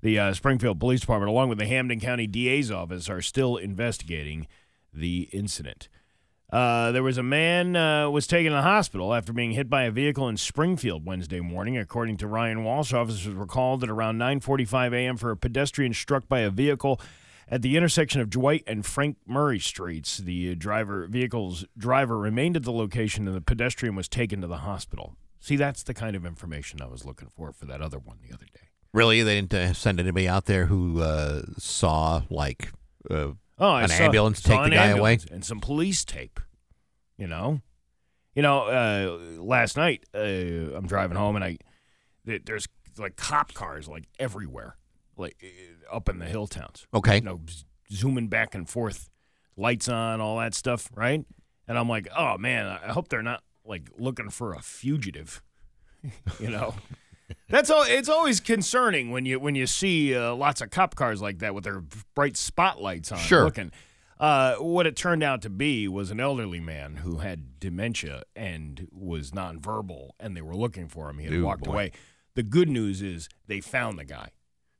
The 0.05 0.19
uh, 0.19 0.35
Springfield 0.35 0.79
Police 0.79 1.01
Department, 1.01 1.31
along 1.31 1.49
with 1.49 1.57
the 1.57 1.65
Hampden 1.65 1.99
County 1.99 2.27
DA's 2.27 2.71
office, 2.71 3.09
are 3.09 3.23
still 3.23 3.57
investigating 3.57 4.47
the 4.93 5.31
incident. 5.33 5.89
Uh, 6.53 6.93
there 6.93 7.03
was 7.03 7.17
a 7.17 7.23
man 7.23 7.75
uh, 7.75 8.11
was 8.11 8.27
taken 8.27 8.53
to 8.53 8.57
the 8.57 8.63
hospital 8.63 9.15
after 9.15 9.33
being 9.33 9.53
hit 9.53 9.71
by 9.71 9.85
a 9.85 9.91
vehicle 9.91 10.29
in 10.29 10.37
Springfield 10.37 11.07
Wednesday 11.07 11.41
morning. 11.41 11.79
According 11.79 12.19
to 12.19 12.27
Ryan 12.27 12.65
Walsh, 12.65 12.93
officers 12.93 13.35
were 13.35 13.47
called 13.47 13.83
at 13.83 13.89
around 13.89 14.19
9:45 14.19 14.93
a.m. 14.93 15.17
for 15.17 15.31
a 15.31 15.39
pedestrian 15.39 15.95
struck 15.95 16.29
by 16.29 16.41
a 16.41 16.51
vehicle 16.51 17.01
at 17.49 17.63
the 17.63 17.75
intersection 17.75 18.21
of 18.21 18.29
Dwight 18.29 18.63
and 18.67 18.85
Frank 18.85 19.17
Murray 19.27 19.59
Streets. 19.59 20.19
The 20.19 20.55
driver 20.55 21.07
vehicle's 21.07 21.65
driver 21.79 22.19
remained 22.19 22.59
at 22.59 22.65
the 22.65 22.73
location, 22.73 23.27
and 23.27 23.35
the 23.35 23.41
pedestrian 23.41 23.97
was 23.97 24.09
taken 24.09 24.43
to 24.43 24.47
the 24.47 24.59
hospital. 24.59 25.17
See, 25.41 25.57
that's 25.57 25.83
the 25.83 25.95
kind 25.95 26.15
of 26.15 26.27
information 26.27 26.83
I 26.83 26.89
was 26.89 27.07
looking 27.07 27.31
for 27.35 27.53
for 27.53 27.65
that 27.65 27.81
other 27.81 27.99
one 27.99 28.19
the 28.23 28.35
other 28.35 28.47
day. 28.53 28.64
Really? 28.95 29.23
They 29.23 29.35
didn't 29.35 29.53
uh, 29.53 29.73
send 29.75 29.99
anybody 30.01 30.29
out 30.29 30.47
there 30.47 30.67
who 30.67 31.03
uh, 31.03 31.43
saw, 31.59 32.23
like, 32.31 32.71
uh, 33.11 33.33
Oh, 33.59 33.77
An 33.77 33.89
saw- 33.89 34.05
ambulance 34.05 34.41
saw 34.43 34.51
take 34.51 34.59
an 34.65 34.71
the 34.71 34.77
guy 34.77 34.87
away? 34.89 35.19
and 35.31 35.45
some 35.45 35.61
police 35.61 36.05
tape. 36.05 36.41
You 37.19 37.27
know, 37.29 37.61
you 38.35 38.43
know. 38.43 38.63
Uh, 38.65 39.41
last 39.43 39.77
night, 39.77 40.05
uh, 40.15 40.19
I'm 40.19 40.87
driving 40.87 41.17
home 41.17 41.37
and 41.37 41.45
I 41.45 41.59
there's 42.25 42.67
like 42.99 43.15
cop 43.17 43.53
cars 43.55 43.87
like 43.87 44.05
everywhere, 44.19 44.77
like 45.17 45.37
uh, 45.45 45.95
up 45.95 46.09
in 46.09 46.19
the 46.19 46.27
hill 46.27 46.47
towns. 46.49 46.87
okay. 46.93 47.17
You 47.17 47.21
know, 47.21 47.41
zooming 47.93 48.27
back 48.29 48.55
and 48.57 48.69
forth, 48.69 49.11
lights 49.57 49.89
on, 49.89 50.21
all 50.21 50.39
that 50.39 50.55
stuff, 50.55 50.89
right? 50.97 51.25
And 51.69 51.79
I'm 51.79 51.89
like, 51.89 52.09
oh 52.17 52.37
man, 52.39 52.67
I 52.67 52.93
hope 52.93 53.09
they're 53.09 53.23
not 53.23 53.45
like 53.65 53.89
looking 53.97 54.31
for 54.31 54.55
a 54.55 54.61
fugitive. 54.61 55.41
you 56.41 56.51
know. 56.51 56.75
That's 57.49 57.71
all. 57.71 57.85
It's 57.87 58.09
always 58.09 58.41
concerning 58.41 59.11
when 59.11 59.25
you 59.27 59.39
when 59.41 59.55
you 59.55 59.67
see 59.67 60.15
uh, 60.15 60.35
lots 60.35 60.61
of 60.61 60.71
cop 60.71 60.95
cars 60.95 61.23
like 61.23 61.39
that 61.39 61.55
with 61.55 61.65
their 61.65 61.83
bright 62.15 62.37
spotlights 62.37 63.11
on, 63.13 63.19
Sure. 63.19 63.45
looking. 63.45 63.73
Uh, 64.21 64.55
what 64.57 64.87
it 64.87 64.95
turned 64.97 65.23
out 65.23 65.43
to 65.43 65.51
be 65.51 65.89
was 65.89 66.11
an 66.11 66.21
elderly 66.21 66.61
man 66.61 66.97
who 66.97 67.19
had 67.19 67.59
dementia 67.59 68.23
and 68.37 68.87
was 68.93 69.33
nonverbal, 69.33 70.11
and 70.21 70.37
they 70.37 70.41
were 70.43 70.55
looking 70.55 70.87
for 70.89 71.11
him. 71.11 71.19
He 71.19 71.25
had 71.25 71.35
Ooh, 71.35 71.45
walked 71.45 71.65
boy. 71.65 71.73
away. 71.73 71.93
The 72.35 72.43
good 72.45 72.69
news 72.69 73.03
is 73.03 73.29
they 73.47 73.61
found 73.61 73.99
the 73.99 74.05
guy. 74.05 74.31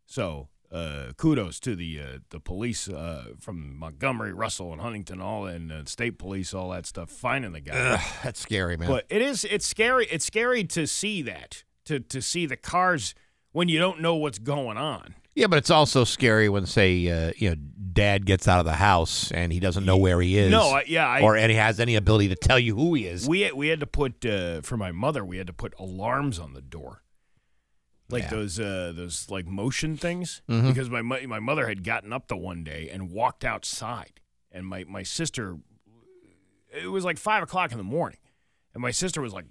So 0.07 0.49
uh, 0.71 1.13
kudos 1.17 1.61
to 1.61 1.75
the 1.75 2.01
uh, 2.01 2.19
the 2.31 2.41
police 2.41 2.89
uh, 2.89 3.27
from 3.41 3.77
Montgomery, 3.79 4.33
Russell, 4.33 4.73
and 4.73 4.81
Huntington, 4.81 5.21
all 5.21 5.47
and 5.47 5.71
uh, 5.73 5.85
state 5.87 6.19
police, 6.19 6.53
all 6.55 6.71
that 6.71 6.87
stuff, 6.87 7.11
finding 7.11 7.53
the 7.53 7.61
guy. 7.61 7.75
Ugh, 7.95 8.01
that's 8.23 8.41
scary, 8.41 8.77
man. 8.77 8.89
But 8.89 9.07
it 9.09 9.23
is 9.23 9.45
it's 9.45 9.67
scary. 9.67 10.07
It's 10.11 10.25
scary 10.25 10.65
to 10.65 10.87
see 10.87 11.23
that 11.23 11.65
to 11.87 12.01
to 12.01 12.21
see 12.23 12.47
the 12.47 12.57
cars 12.57 13.15
when 13.53 13.69
you 13.69 13.79
don't 13.79 14.01
know 14.01 14.15
what's 14.17 14.39
going 14.39 14.77
on. 14.77 15.15
yeah, 15.37 15.47
but 15.47 15.59
it's 15.59 15.71
also 15.71 16.03
scary 16.05 16.49
when, 16.49 16.67
say, 16.67 17.09
uh, 17.09 17.33
you 17.37 17.51
know, 17.51 17.57
dad 17.93 18.25
gets 18.27 18.49
out 18.49 18.59
of 18.61 18.65
the 18.67 18.75
house 18.75 19.31
and 19.33 19.53
he 19.53 19.61
doesn't 19.61 19.85
know 19.85 19.97
where 19.97 20.21
he 20.21 20.37
is. 20.39 20.51
No, 20.51 20.63
I, 20.71 20.85
yeah, 20.89 21.07
I, 21.09 21.21
or 21.23 21.37
and 21.37 21.51
he 21.51 21.57
has 21.57 21.79
any 21.81 21.95
ability 21.97 22.29
to 22.29 22.37
tell 22.37 22.59
you 22.59 22.75
who 22.77 22.95
he 22.95 23.07
is. 23.07 23.29
we 23.29 23.43
had, 23.43 23.53
we 23.55 23.69
had 23.69 23.81
to 23.81 23.87
put 23.87 24.25
uh, 24.27 24.61
for 24.63 24.77
my 24.77 24.91
mother. 24.93 25.25
We 25.25 25.39
had 25.39 25.47
to 25.47 25.53
put 25.53 25.73
alarms 25.79 26.39
on 26.41 26.53
the 26.55 26.61
door, 26.63 27.03
like 28.09 28.25
Yeah. 28.25 28.31
those 28.31 28.59
uh, 28.61 28.93
those 28.95 29.31
like 29.31 29.47
motion 29.47 29.97
things, 29.97 30.43
Mhm. 30.49 30.69
because 30.69 30.91
my 30.91 31.03
my 31.03 31.39
mother 31.41 31.69
had 31.69 31.85
gotten 31.85 32.13
up 32.13 32.27
the 32.29 32.37
one 32.37 32.65
day 32.65 32.89
and 32.93 33.11
walked 33.11 33.45
outside, 33.45 34.21
and 34.51 34.67
my 34.67 34.85
my 34.89 35.03
sister. 35.05 35.59
It 36.77 36.89
was 36.91 37.05
like 37.05 37.19
five 37.19 37.43
o'clock 37.45 37.71
in 37.71 37.79
the 37.79 37.85
morning, 37.85 38.19
and 38.75 38.81
my 38.83 38.91
sister 38.91 39.21
was 39.21 39.33
like. 39.33 39.45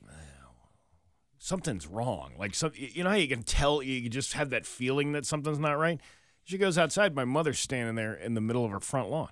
Something's 1.44 1.88
wrong. 1.88 2.36
Like 2.40 2.56
some, 2.56 2.72
you 2.74 3.04
know 3.04 3.10
how 3.10 3.18
you 3.18 3.28
can 3.28 3.44
tell 3.44 3.84
you 3.84 4.08
just 4.08 4.32
have 4.32 4.50
that 4.52 4.66
feeling 4.66 5.12
that 5.12 5.26
something's 5.26 5.60
not 5.60 5.74
right. 5.74 6.00
She 6.46 6.58
goes 6.58 6.78
outside. 6.78 7.14
My 7.14 7.26
mother's 7.26 7.60
standing 7.60 7.96
there 7.96 8.14
in 8.14 8.34
the 8.34 8.40
middle 8.40 8.64
of 8.64 8.72
her 8.72 8.80
front 8.80 9.10
lawn 9.10 9.28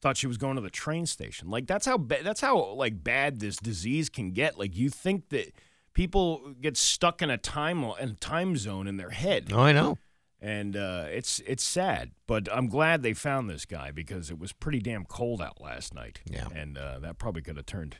thought 0.00 0.16
she 0.16 0.26
was 0.26 0.38
going 0.38 0.54
to 0.54 0.62
the 0.62 0.70
train 0.70 1.04
station. 1.04 1.50
Like 1.50 1.66
that's 1.66 1.84
how 1.84 1.98
ba- 1.98 2.22
that's 2.22 2.40
how 2.40 2.72
like 2.72 3.04
bad 3.04 3.40
this 3.40 3.58
disease 3.58 4.08
can 4.08 4.30
get. 4.30 4.58
Like 4.58 4.74
you 4.74 4.88
think 4.88 5.28
that 5.28 5.52
people 5.92 6.54
get 6.62 6.78
stuck 6.78 7.20
in 7.20 7.28
a 7.28 7.36
time 7.36 7.84
in 8.00 8.16
time 8.16 8.56
zone 8.56 8.86
in 8.88 8.96
their 8.96 9.10
head, 9.10 9.50
oh, 9.52 9.60
I 9.60 9.72
know. 9.72 9.98
and 10.40 10.76
uh, 10.76 11.08
it's 11.10 11.40
it's 11.40 11.62
sad. 11.62 12.12
But 12.26 12.48
I'm 12.50 12.68
glad 12.68 13.02
they 13.02 13.12
found 13.12 13.50
this 13.50 13.66
guy 13.66 13.90
because 13.90 14.30
it 14.30 14.38
was 14.38 14.54
pretty 14.54 14.78
damn 14.78 15.04
cold 15.04 15.42
out 15.42 15.60
last 15.60 15.92
night. 15.94 16.20
Yeah. 16.24 16.48
and 16.54 16.78
uh, 16.78 17.00
that 17.00 17.18
probably 17.18 17.42
could 17.42 17.58
have 17.58 17.66
turned 17.66 17.98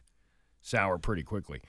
sour 0.62 0.96
pretty 0.96 1.22
quickly. 1.22 1.60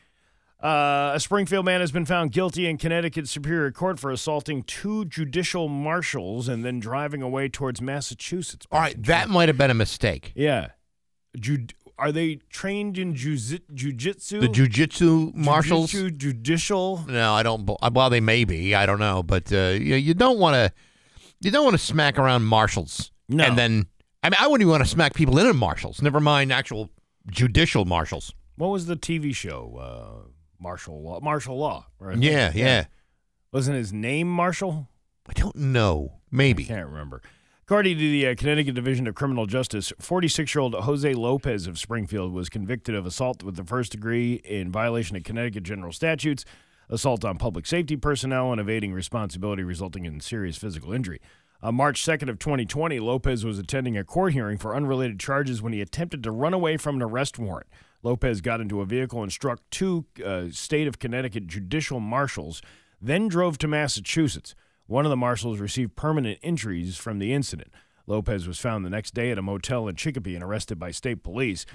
Uh, 0.62 1.12
a 1.13 1.19
Springfield 1.19 1.63
man 1.63 1.80
has 1.80 1.91
been 1.91 2.06
found 2.06 2.34
guilty 2.34 2.67
in 2.67 2.78
Connecticut 2.78 3.30
Superior 3.30 3.72
Court 3.72 3.98
for 3.98 4.12
assaulting 4.12 4.63
two 4.63 5.06
judicial 5.06 5.69
marshals 5.69 6.50
and 6.50 6.65
then 6.65 6.80
driving 6.80 7.22
away 7.22 7.48
towards 7.48 7.82
Massachusetts. 7.82 8.67
All 8.69 8.80
right, 8.82 9.02
that 9.04 9.30
might 9.30 9.48
have 9.48 9.58
been 9.58 9.72
a 9.72 9.76
mistake. 9.76 10.34
Yeah. 10.36 10.72
Ju- 11.39 11.67
are 11.98 12.12
they 12.12 12.38
trained 12.50 12.98
in 12.98 13.13
juzi- 13.13 13.62
jujitsu? 13.74 14.41
The 14.41 14.48
jujitsu 14.48 15.34
marshals. 15.34 15.91
Jujitsu, 15.91 16.17
judicial. 16.17 17.06
No, 17.08 17.34
I 17.34 17.43
don't. 17.43 17.69
Well, 17.93 18.10
they 18.10 18.19
may 18.22 18.43
be. 18.43 18.76
I 18.76 18.86
don't 18.86 19.00
know, 19.00 19.24
but 19.24 19.52
uh, 19.54 19.76
you, 19.80 19.95
you 19.95 20.13
don't 20.13 20.39
want 20.39 20.56
to. 20.56 20.74
You 21.41 21.52
don't 21.52 21.63
want 21.63 21.76
to 21.78 21.84
smack 21.84 22.17
around 22.19 22.43
marshals. 22.43 23.12
No. 23.30 23.45
And 23.45 23.58
then, 23.58 23.86
I 24.24 24.30
mean, 24.30 24.38
I 24.39 24.48
wouldn't 24.48 24.62
even 24.62 24.72
want 24.72 24.84
to 24.84 24.89
smack 24.89 25.13
people 25.13 25.38
in 25.39 25.56
marshals. 25.56 26.02
Never 26.02 26.19
mind 26.19 26.52
actual 26.52 26.89
judicial 27.32 27.86
marshals. 27.86 28.34
What 28.58 28.69
was 28.69 28.88
the 28.88 28.98
TV 28.98 29.34
show? 29.34 29.78
Uh, 30.26 30.30
Martial 30.60 31.02
Law. 31.02 31.19
Martial 31.22 31.58
Law. 31.58 31.88
Right? 32.00 32.17
Yeah, 32.17 32.52
yeah. 32.54 32.86
Wasn't 33.52 33.76
his 33.76 33.91
name 33.91 34.30
Marshall? 34.30 34.88
I 35.28 35.34
don't 35.34 35.56
know. 35.56 36.13
Maybe. 36.32 36.63
I 36.65 36.67
can't 36.67 36.88
remember. 36.88 37.22
According 37.63 37.98
to 37.98 38.12
the 38.12 38.28
uh, 38.28 38.36
Connecticut 38.36 38.74
Division 38.74 39.06
of 39.06 39.13
Criminal 39.13 39.45
Justice, 39.45 39.93
46 40.00 40.56
year 40.56 40.62
old 40.62 40.74
Jose 40.74 41.13
Lopez 41.13 41.67
of 41.67 41.78
Springfield 41.78 42.34
was 42.34 42.50
convicted 42.50 42.95
of 42.95 43.06
assault 43.06 43.43
with 43.43 43.56
the 43.56 43.63
first 43.63 43.91
degree 43.91 44.41
in 44.43 44.72
violation 44.72 45.15
of 45.15 45.24
Connecticut 45.24 45.63
general 45.63 45.91
statutes, 45.91 46.45
assault 46.89 47.24
on 47.24 47.38
public 47.38 47.67
safety 47.67 47.95
personnel, 47.95 48.52
and 48.52 48.60
evading 48.60 48.91
responsibility 48.91 49.62
resulting 49.62 50.06
in 50.06 50.19
serious 50.19 50.58
physical 50.58 50.93
injury. 50.93 51.22
On 51.62 51.76
March 51.76 52.04
2nd 52.04 52.30
of 52.30 52.39
2020, 52.39 53.00
Lopez 53.00 53.45
was 53.45 53.60
attending 53.60 53.98
a 53.98 54.04
court 54.04 54.34
hearing 54.34 54.58
for 54.58 54.76
unrelated 54.76 55.19
charges 55.19 55.62
when 55.62 55.74
he 55.74 55.82
attempted 55.82 56.24
to 56.24 56.32
run 56.32 56.54
away 56.54 56.78
from 56.78 56.95
an 56.95 57.04
arrest 57.04 57.38
warrant. 57.38 57.67
Lopez 58.02 58.42
got 58.42 58.62
into 58.62 58.82
a 58.82 58.86
vehicle 58.86 59.22
and 59.22 59.32
struck 59.32 59.62
two 59.70 60.06
uh, 60.24 60.46
state 60.52 60.88
of 60.88 61.00
Connecticut 61.00 61.48
judicial 61.48 62.00
marshals, 62.00 62.62
then 63.02 63.28
drove 63.28 63.58
to 63.60 63.68
Massachusetts. 63.68 64.56
One 64.88 65.06
of 65.06 65.10
the 65.10 65.18
marshals 65.18 65.60
received 65.60 65.96
permanent 65.96 66.40
injuries 66.42 66.98
from 66.98 67.20
the 67.20 67.34
incident. 67.34 67.72
Lopez 68.08 68.48
was 68.48 68.60
found 68.60 68.84
the 68.84 68.90
next 68.90 69.14
day 69.14 69.32
at 69.32 69.38
a 69.38 69.42
motel 69.42 69.88
in 69.88 69.96
Chicopee 69.96 70.34
and 70.34 70.44
arrested 70.44 70.80
by 70.80 70.92
state 70.92 71.24
police. 71.24 71.66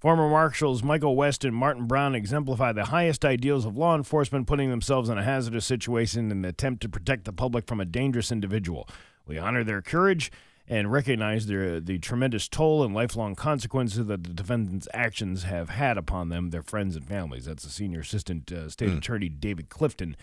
Former 0.00 0.28
marshals 0.28 0.82
Michael 0.82 1.14
West 1.14 1.44
and 1.44 1.54
Martin 1.54 1.86
Brown 1.86 2.14
exemplify 2.14 2.72
the 2.72 2.86
highest 2.86 3.24
ideals 3.24 3.66
of 3.66 3.76
law 3.76 3.94
enforcement, 3.94 4.46
putting 4.46 4.70
themselves 4.70 5.08
in 5.08 5.18
a 5.18 5.22
hazardous 5.22 5.66
situation 5.66 6.30
in 6.30 6.38
an 6.38 6.44
attempt 6.44 6.82
to 6.82 6.88
protect 6.88 7.24
the 7.24 7.32
public 7.32 7.66
from 7.66 7.78
a 7.78 7.84
dangerous 7.84 8.32
individual. 8.32 8.88
We 9.26 9.38
honor 9.38 9.62
their 9.62 9.82
courage 9.82 10.32
and 10.68 10.92
recognize 10.92 11.46
their, 11.46 11.80
the 11.80 11.98
tremendous 11.98 12.48
toll 12.48 12.84
and 12.84 12.94
lifelong 12.94 13.34
consequences 13.34 14.06
that 14.06 14.24
the 14.24 14.30
defendants' 14.30 14.88
actions 14.94 15.42
have 15.44 15.70
had 15.70 15.98
upon 15.98 16.28
them, 16.28 16.50
their 16.50 16.62
friends, 16.62 16.96
and 16.96 17.06
families. 17.06 17.46
That's 17.46 17.64
the 17.64 17.70
senior 17.70 18.00
assistant 18.00 18.50
uh, 18.52 18.68
state 18.68 18.90
attorney 18.90 19.28
David 19.28 19.68
Clifton 19.68 20.16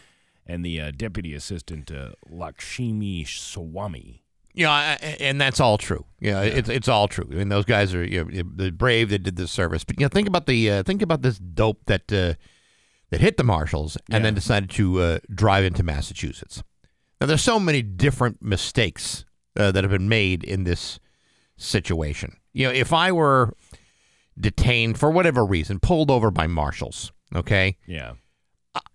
and 0.45 0.65
the 0.65 0.81
uh, 0.81 0.91
deputy 0.95 1.33
assistant 1.33 1.91
uh, 1.91 2.11
Lakshmi 2.29 3.23
Swami. 3.25 4.23
Yeah, 4.53 4.97
and 5.19 5.39
that's 5.39 5.59
all 5.59 5.77
true. 5.77 6.05
Yeah, 6.19 6.41
it's 6.41 6.67
it's 6.67 6.87
all 6.87 7.07
true. 7.07 7.27
I 7.31 7.35
mean, 7.35 7.49
those 7.49 7.65
guys 7.65 7.93
are 7.93 8.03
you 8.03 8.25
know, 8.25 8.43
they're 8.55 8.71
brave. 8.71 9.09
They 9.09 9.19
did 9.19 9.35
this 9.35 9.51
service, 9.51 9.83
but 9.83 9.99
you 9.99 10.05
know, 10.05 10.09
think 10.09 10.27
about 10.27 10.47
the 10.47 10.71
uh, 10.71 10.83
think 10.83 11.01
about 11.01 11.21
this 11.21 11.37
dope 11.37 11.85
that 11.85 12.11
uh, 12.11 12.33
that 13.11 13.21
hit 13.21 13.37
the 13.37 13.43
marshals 13.43 13.97
and 14.09 14.25
then 14.25 14.33
decided 14.33 14.69
to 14.71 15.01
uh, 15.01 15.19
drive 15.33 15.63
into 15.63 15.83
Massachusetts. 15.83 16.63
Now, 17.21 17.27
there's 17.27 17.43
so 17.43 17.59
many 17.59 17.81
different 17.81 18.41
mistakes 18.41 19.23
uh, 19.59 19.71
that 19.71 19.83
have 19.83 19.91
been 19.91 20.09
made 20.09 20.43
in 20.43 20.63
this 20.63 20.99
situation. 21.57 22.37
You 22.53 22.67
know, 22.67 22.73
if 22.73 22.93
I 22.93 23.11
were 23.11 23.53
detained 24.39 24.97
for 24.97 25.11
whatever 25.11 25.45
reason, 25.45 25.79
pulled 25.79 26.09
over 26.09 26.31
by 26.31 26.47
marshals, 26.47 27.11
okay, 27.35 27.77
Yeah. 27.85 28.13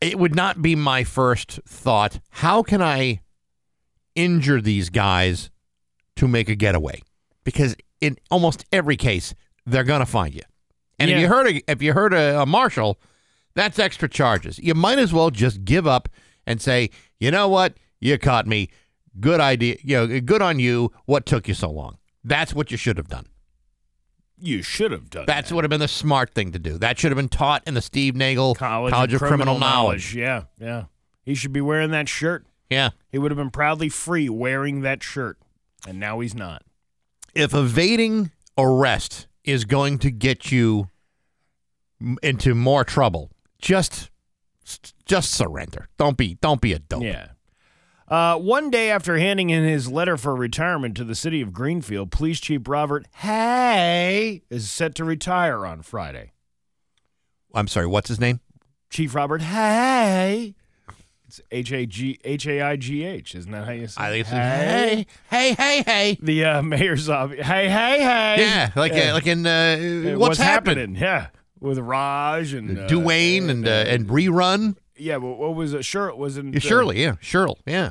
it 0.01 0.19
would 0.19 0.35
not 0.35 0.63
be 0.63 0.75
my 0.75 1.05
first 1.05 1.61
thought. 1.69 2.21
How 2.31 2.63
can 2.63 2.81
I 2.81 3.21
injure 4.15 4.61
these 4.61 4.91
guys 4.91 5.51
to 6.17 6.27
make 6.29 6.49
a 6.49 6.55
getaway? 6.55 7.03
Because 7.45 7.77
in 8.01 8.17
almost 8.31 8.65
every 8.73 8.97
case, 8.97 9.35
they're 9.67 9.85
gonna 9.85 10.07
find 10.07 10.35
you. 10.35 10.43
And 10.99 11.11
if 11.11 11.19
you 11.21 11.29
heard 11.29 11.49
a, 11.49 11.71
if 11.71 11.83
you 11.83 11.93
hurt 11.93 12.15
a, 12.15 12.41
a 12.43 12.47
marshal, 12.47 12.99
that's 13.55 13.79
extra 13.79 14.09
charges. 14.09 14.59
You 14.59 14.75
might 14.75 14.99
as 14.99 15.13
well 15.13 15.31
just 15.31 15.65
give 15.65 15.87
up 15.87 16.09
and 16.47 16.61
say, 16.63 16.91
you 17.19 17.31
know 17.31 17.49
what, 17.49 17.77
you 18.01 18.17
caught 18.19 18.47
me. 18.47 18.69
Good 19.21 19.41
idea. 19.41 19.77
You 19.83 20.07
know, 20.07 20.21
good 20.21 20.43
on 20.43 20.59
you. 20.59 20.91
What 21.07 21.27
took 21.27 21.47
you 21.49 21.55
so 21.55 21.71
long? 21.71 21.99
That's 22.25 22.55
what 22.55 22.71
you 22.71 22.77
should 22.77 22.97
have 22.97 23.09
done. 23.09 23.27
You 24.39 24.63
should 24.63 24.91
have 24.91 25.09
done 25.11 25.25
That's 25.27 25.49
that. 25.49 25.55
would 25.55 25.65
have 25.65 25.71
been 25.71 25.81
the 25.81 25.89
smart 25.89 26.35
thing 26.35 26.53
to 26.53 26.59
do. 26.59 26.77
That 26.79 26.99
should 26.99 27.13
have 27.13 27.17
been 27.17 27.29
taught 27.29 27.63
in 27.67 27.75
the 27.75 27.81
Steve 27.81 28.17
Nagle 28.17 28.55
College, 28.57 29.13
of 29.15 29.21
Criminal, 29.21 29.59
Knowledge. 29.59 30.15
Yeah, 30.15 30.45
yeah. 30.61 30.85
He 31.23 31.35
should 31.35 31.53
be 31.53 31.61
wearing 31.61 31.91
that 31.93 32.09
shirt. 32.09 32.45
Yeah. 32.69 32.91
He 33.13 33.19
would 33.19 33.31
have 33.31 33.39
been 33.39 33.51
proudly 33.51 33.89
free 33.89 34.29
wearing 34.29 34.81
that 34.81 35.03
shirt, 35.03 35.39
and 35.87 36.01
now 36.01 36.19
he's 36.21 36.35
not. 36.35 36.63
if 37.35 37.55
evading 37.55 38.33
arrest 38.59 39.29
is 39.45 39.65
going 39.65 39.99
to 39.99 40.11
get 40.11 40.51
you 40.51 40.89
into 42.23 42.55
more 42.55 42.85
trouble, 42.85 43.31
just 43.61 44.11
just 45.05 45.31
surrender. 45.31 45.89
Don't 45.99 46.17
be 46.17 46.35
don't 46.41 46.61
be 46.61 46.73
a 46.73 46.79
dope. 46.81 47.03
Yeah. 47.05 47.29
Uh, 48.15 48.39
one 48.39 48.71
day 48.71 48.93
after 48.93 49.19
handing 49.19 49.51
in 49.51 49.65
his 49.65 49.91
letter 49.91 50.17
for 50.17 50.37
retirement 50.37 50.97
to 50.97 51.03
the 51.03 51.17
city 51.17 51.41
of 51.41 51.53
Greenfield, 51.53 52.13
Police 52.13 52.39
Chief 52.39 52.61
Robert 52.69 53.09
Haigh 53.13 54.43
is 54.49 54.71
set 54.71 54.95
to 54.95 55.05
retire 55.05 55.67
on 55.67 55.83
Friday. 55.83 56.31
I'm 57.53 57.67
sorry. 57.67 57.89
What's 57.89 58.07
his 58.07 58.21
name? 58.21 58.39
Chief 58.89 59.17
Robert 59.17 59.43
Haigh. 59.43 60.55
It's 61.27 61.41
H 61.51 61.73
A 61.73 61.87
G 61.87 62.21
H 62.23 62.47
A 62.47 62.63
I 62.63 62.77
G 62.77 63.03
H. 63.03 63.35
Isn't 63.35 63.51
that 63.51 63.65
how 63.65 63.73
you 63.73 63.89
say? 63.89 64.01
It? 64.01 64.05
I 64.05 64.11
think 64.11 64.21
it's 64.21 64.31
Hay? 64.31 65.07
hey, 65.29 65.49
hey, 65.49 65.55
hey, 65.55 65.83
hey. 65.83 66.19
The 66.23 66.45
uh, 66.45 66.63
mayor's 66.63 67.09
office. 67.09 67.45
Hey, 67.45 67.69
hey, 67.69 67.99
hey. 68.01 68.37
Yeah, 68.39 68.71
like 68.77 68.93
Yeah. 68.93 69.11
Uh, 69.11 69.15
like 69.15 69.27
in 69.27 69.45
uh, 69.45 70.13
Uh, 70.15 70.19
what's, 70.21 70.39
happening? 70.39 70.95
Yeah, 70.95 71.31
with 71.59 71.81
Raj 71.81 72.55
and 72.55 72.79
uh, 72.79 72.87
Dwayne 72.87 73.49
and 73.51 73.67
uh, 73.67 73.71
and 73.89 74.07
rerun. 74.07 74.77
yeah, 74.97 75.17
what 75.17 75.57
was 75.57 75.75
it? 75.75 75.85
Sure, 75.85 76.07
it 76.07 76.17
was 76.17 76.37
it 76.37 76.45
Yeah, 76.45 76.61
Shirley, 76.61 77.03
yeah, 77.03 77.17
Shirley, 77.21 77.57
yeah. 77.67 77.91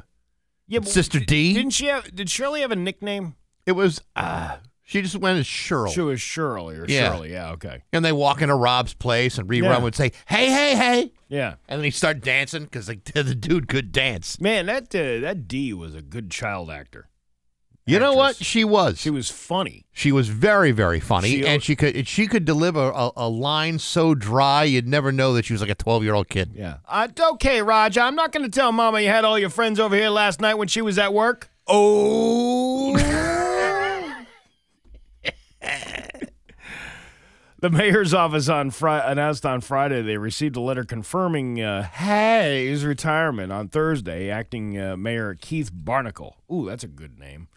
Yeah, 0.74 0.80
but 0.80 0.90
Sister 0.90 1.20
did- 1.20 1.28
Dee? 1.28 1.54
Didn't 1.54 1.72
she 1.72 1.86
have? 1.86 2.14
Did 2.16 2.30
Shirley 2.30 2.62
have 2.62 2.72
a 2.72 2.76
nickname? 2.76 3.36
It 3.66 3.74
was 3.74 4.02
uh 4.16 4.58
she 4.86 5.02
just 5.02 5.16
went 5.16 5.40
as 5.40 5.48
Shirley. 5.48 5.92
She 5.94 6.02
was 6.02 6.20
Shirley 6.20 6.76
or 6.76 6.86
Yeah. 6.88 7.12
Shirley. 7.12 7.32
Yeah. 7.32 7.52
Okay. 7.52 7.84
And 7.94 8.04
they 8.04 8.12
walk 8.12 8.42
into 8.42 8.54
Rob's 8.56 8.94
place 8.94 9.38
and 9.38 9.48
rerun 9.50 9.64
Yeah. 9.64 9.78
would 9.80 9.96
say, 9.96 10.12
"Hey, 10.28 10.48
hey, 10.52 10.76
hey," 10.76 11.12
Yeah. 11.30 11.56
and 11.70 11.80
then 11.80 11.86
he 11.86 11.92
start 11.92 12.22
dancing 12.22 12.64
because 12.66 12.88
the, 12.88 13.00
the 13.14 13.34
dude 13.36 13.68
could 13.70 13.92
dance. 13.92 14.40
Man, 14.42 14.66
that 14.66 14.94
uh, 14.94 15.20
that 15.22 15.48
Dee 15.48 15.74
was 15.74 15.96
a 15.96 16.02
good 16.02 16.30
child 16.30 16.70
actor. 16.70 17.08
You 17.86 18.00
know 18.00 18.14
what? 18.14 18.38
She 18.38 18.64
was. 18.64 18.98
She 18.98 19.10
was 19.10 19.30
funny. 19.30 19.86
She 19.92 20.12
was 20.14 20.30
very, 20.30 20.72
very 20.72 21.02
funny, 21.02 21.30
She- 21.30 21.46
and 21.46 21.62
she 21.62 21.76
could 21.76 22.08
she 22.08 22.28
could 22.28 22.46
deliver 22.46 22.92
a, 22.96 23.12
a 23.18 23.28
line 23.28 23.78
so 23.78 24.16
dry 24.16 24.64
you'd 24.64 24.88
never 24.88 25.12
know 25.12 25.34
that 25.34 25.44
she 25.46 25.54
was 25.54 25.60
like 25.62 25.70
a 25.70 25.76
twelve 25.76 26.02
year 26.04 26.14
old 26.14 26.30
kid. 26.30 26.52
Yeah. 26.56 26.78
Uh, 26.88 27.10
okay, 27.34 27.62
Raj. 27.62 27.98
I'm 27.98 28.16
not 28.16 28.32
going 28.32 28.50
to 28.50 28.52
tell 28.52 28.72
Mama 28.72 29.02
you 29.02 29.10
had 29.10 29.26
all 29.26 29.38
your 29.38 29.50
friends 29.50 29.80
over 29.82 29.96
here 29.96 30.10
last 30.10 30.40
night 30.40 30.54
when 30.56 30.70
she 30.70 30.82
was 30.82 30.98
at 30.98 31.14
work. 31.14 31.50
Oh. 31.68 32.98
The 37.60 37.70
mayor's 37.70 38.14
office 38.14 38.50
on 38.50 38.72
Fri- 38.72 39.00
announced 39.06 39.46
on 39.46 39.62
Friday 39.62 40.02
they 40.02 40.18
received 40.18 40.58
a 40.58 40.60
letter 40.60 40.84
confirming 40.84 41.62
uh, 41.62 41.84
Haigh's 41.84 42.84
retirement 42.84 43.54
on 43.54 43.70
Thursday. 43.70 44.30
Acting 44.30 44.78
uh, 44.78 44.98
Mayor 44.98 45.34
Keith 45.40 45.72
Barnacle. 45.74 46.36
Ooh, 46.52 46.66
that's 46.66 46.84
a 46.84 46.90
good 46.90 47.18
name. 47.18 47.48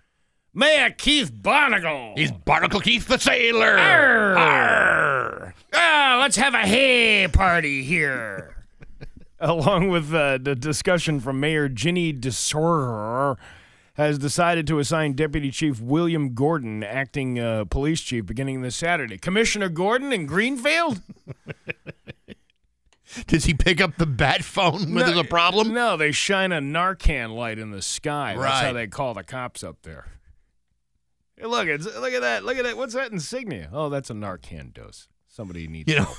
Mayor 0.56 0.88
Keith 0.88 1.30
Barnacle. 1.30 2.14
He's 2.16 2.32
Barnacle 2.32 2.80
Keith 2.80 3.06
the 3.06 3.18
sailor. 3.18 3.76
Arr. 3.76 5.54
Ah, 5.74 6.16
let's 6.18 6.36
have 6.36 6.54
a 6.54 6.60
hay 6.60 7.28
party 7.28 7.82
here. 7.82 8.56
Along 9.38 9.90
with 9.90 10.14
uh, 10.14 10.38
the 10.38 10.54
discussion 10.54 11.20
from 11.20 11.40
Mayor 11.40 11.68
Ginny 11.68 12.14
DeSor, 12.14 13.36
has 13.96 14.18
decided 14.18 14.66
to 14.68 14.78
assign 14.78 15.12
Deputy 15.12 15.50
Chief 15.50 15.78
William 15.78 16.32
Gordon 16.32 16.82
acting 16.82 17.38
uh, 17.38 17.66
police 17.66 18.00
chief 18.00 18.24
beginning 18.24 18.62
this 18.62 18.76
Saturday. 18.76 19.18
Commissioner 19.18 19.68
Gordon 19.68 20.10
in 20.10 20.24
Greenfield? 20.24 21.02
Does 23.26 23.44
he 23.44 23.52
pick 23.52 23.82
up 23.82 23.98
the 23.98 24.06
bat 24.06 24.42
phone 24.42 24.94
when 24.94 25.04
there's 25.04 25.18
a 25.18 25.24
problem? 25.24 25.74
No, 25.74 25.98
they 25.98 26.12
shine 26.12 26.52
a 26.52 26.60
Narcan 26.60 27.34
light 27.34 27.58
in 27.58 27.72
the 27.72 27.82
sky. 27.82 28.34
That's 28.38 28.62
how 28.62 28.72
they 28.72 28.86
call 28.86 29.12
the 29.12 29.22
cops 29.22 29.62
up 29.62 29.82
there. 29.82 30.15
Hey, 31.38 31.46
look, 31.46 31.66
it's, 31.68 31.84
look 31.84 32.12
at 32.12 32.22
that. 32.22 32.44
Look 32.44 32.56
at 32.56 32.64
that. 32.64 32.76
What's 32.76 32.94
that 32.94 33.12
insignia? 33.12 33.68
Oh, 33.72 33.88
that's 33.88 34.10
a 34.10 34.14
Narcan 34.14 34.72
dose. 34.72 35.08
Somebody 35.28 35.68
needs 35.68 35.90
You 35.92 35.98
help. 35.98 36.16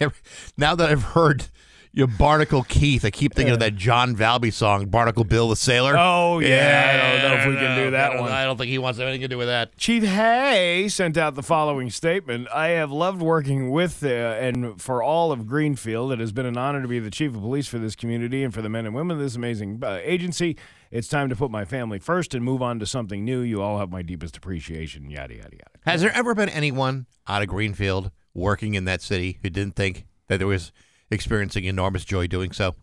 know, 0.00 0.10
now 0.56 0.74
that 0.76 0.88
I've 0.90 1.02
heard 1.02 1.46
your 1.92 2.06
Barnacle 2.06 2.62
Keith, 2.62 3.04
I 3.04 3.10
keep 3.10 3.34
thinking 3.34 3.52
of 3.52 3.58
that 3.58 3.74
John 3.74 4.14
Valby 4.14 4.52
song, 4.52 4.86
Barnacle 4.86 5.24
Bill 5.24 5.48
the 5.48 5.56
Sailor. 5.56 5.96
Oh, 5.98 6.38
yeah. 6.38 7.18
I 7.18 7.20
don't 7.20 7.30
know 7.32 7.36
if 7.42 7.46
we 7.48 7.56
can 7.56 7.84
do 7.84 7.90
that 7.90 8.20
one. 8.20 8.30
I 8.30 8.44
don't 8.44 8.56
think 8.56 8.70
he 8.70 8.78
wants 8.78 9.00
anything 9.00 9.22
to 9.22 9.28
do 9.28 9.36
with 9.36 9.48
that. 9.48 9.76
Chief 9.76 10.04
Haigh 10.04 10.88
sent 10.88 11.16
out 11.16 11.34
the 11.34 11.42
following 11.42 11.90
statement. 11.90 12.46
I 12.54 12.68
have 12.68 12.92
loved 12.92 13.20
working 13.20 13.70
with 13.72 14.04
uh, 14.04 14.06
and 14.06 14.80
for 14.80 15.02
all 15.02 15.32
of 15.32 15.48
Greenfield. 15.48 16.12
It 16.12 16.20
has 16.20 16.30
been 16.30 16.46
an 16.46 16.56
honor 16.56 16.80
to 16.80 16.86
be 16.86 17.00
the 17.00 17.10
chief 17.10 17.34
of 17.34 17.40
police 17.40 17.66
for 17.66 17.80
this 17.80 17.96
community 17.96 18.44
and 18.44 18.54
for 18.54 18.62
the 18.62 18.68
men 18.68 18.86
and 18.86 18.94
women 18.94 19.16
of 19.16 19.22
this 19.22 19.34
amazing 19.34 19.80
uh, 19.82 19.98
agency. 20.00 20.56
It's 20.90 21.06
time 21.08 21.28
to 21.28 21.36
put 21.36 21.50
my 21.50 21.64
family 21.64 21.98
first 22.00 22.34
and 22.34 22.44
move 22.44 22.62
on 22.62 22.80
to 22.80 22.86
something 22.86 23.24
new. 23.24 23.40
You 23.40 23.62
all 23.62 23.78
have 23.78 23.90
my 23.90 24.02
deepest 24.02 24.36
appreciation. 24.36 25.08
Yada, 25.10 25.34
yada, 25.36 25.50
yada. 25.52 25.78
Has 25.84 26.00
there 26.00 26.12
ever 26.12 26.34
been 26.34 26.48
anyone 26.48 27.06
out 27.28 27.42
of 27.42 27.48
Greenfield 27.48 28.10
working 28.34 28.74
in 28.74 28.84
that 28.86 29.00
city 29.00 29.38
who 29.42 29.50
didn't 29.50 29.76
think 29.76 30.06
that 30.26 30.38
there 30.38 30.48
was 30.48 30.72
experiencing 31.10 31.64
enormous 31.64 32.04
joy 32.04 32.26
doing 32.26 32.50
so? 32.50 32.74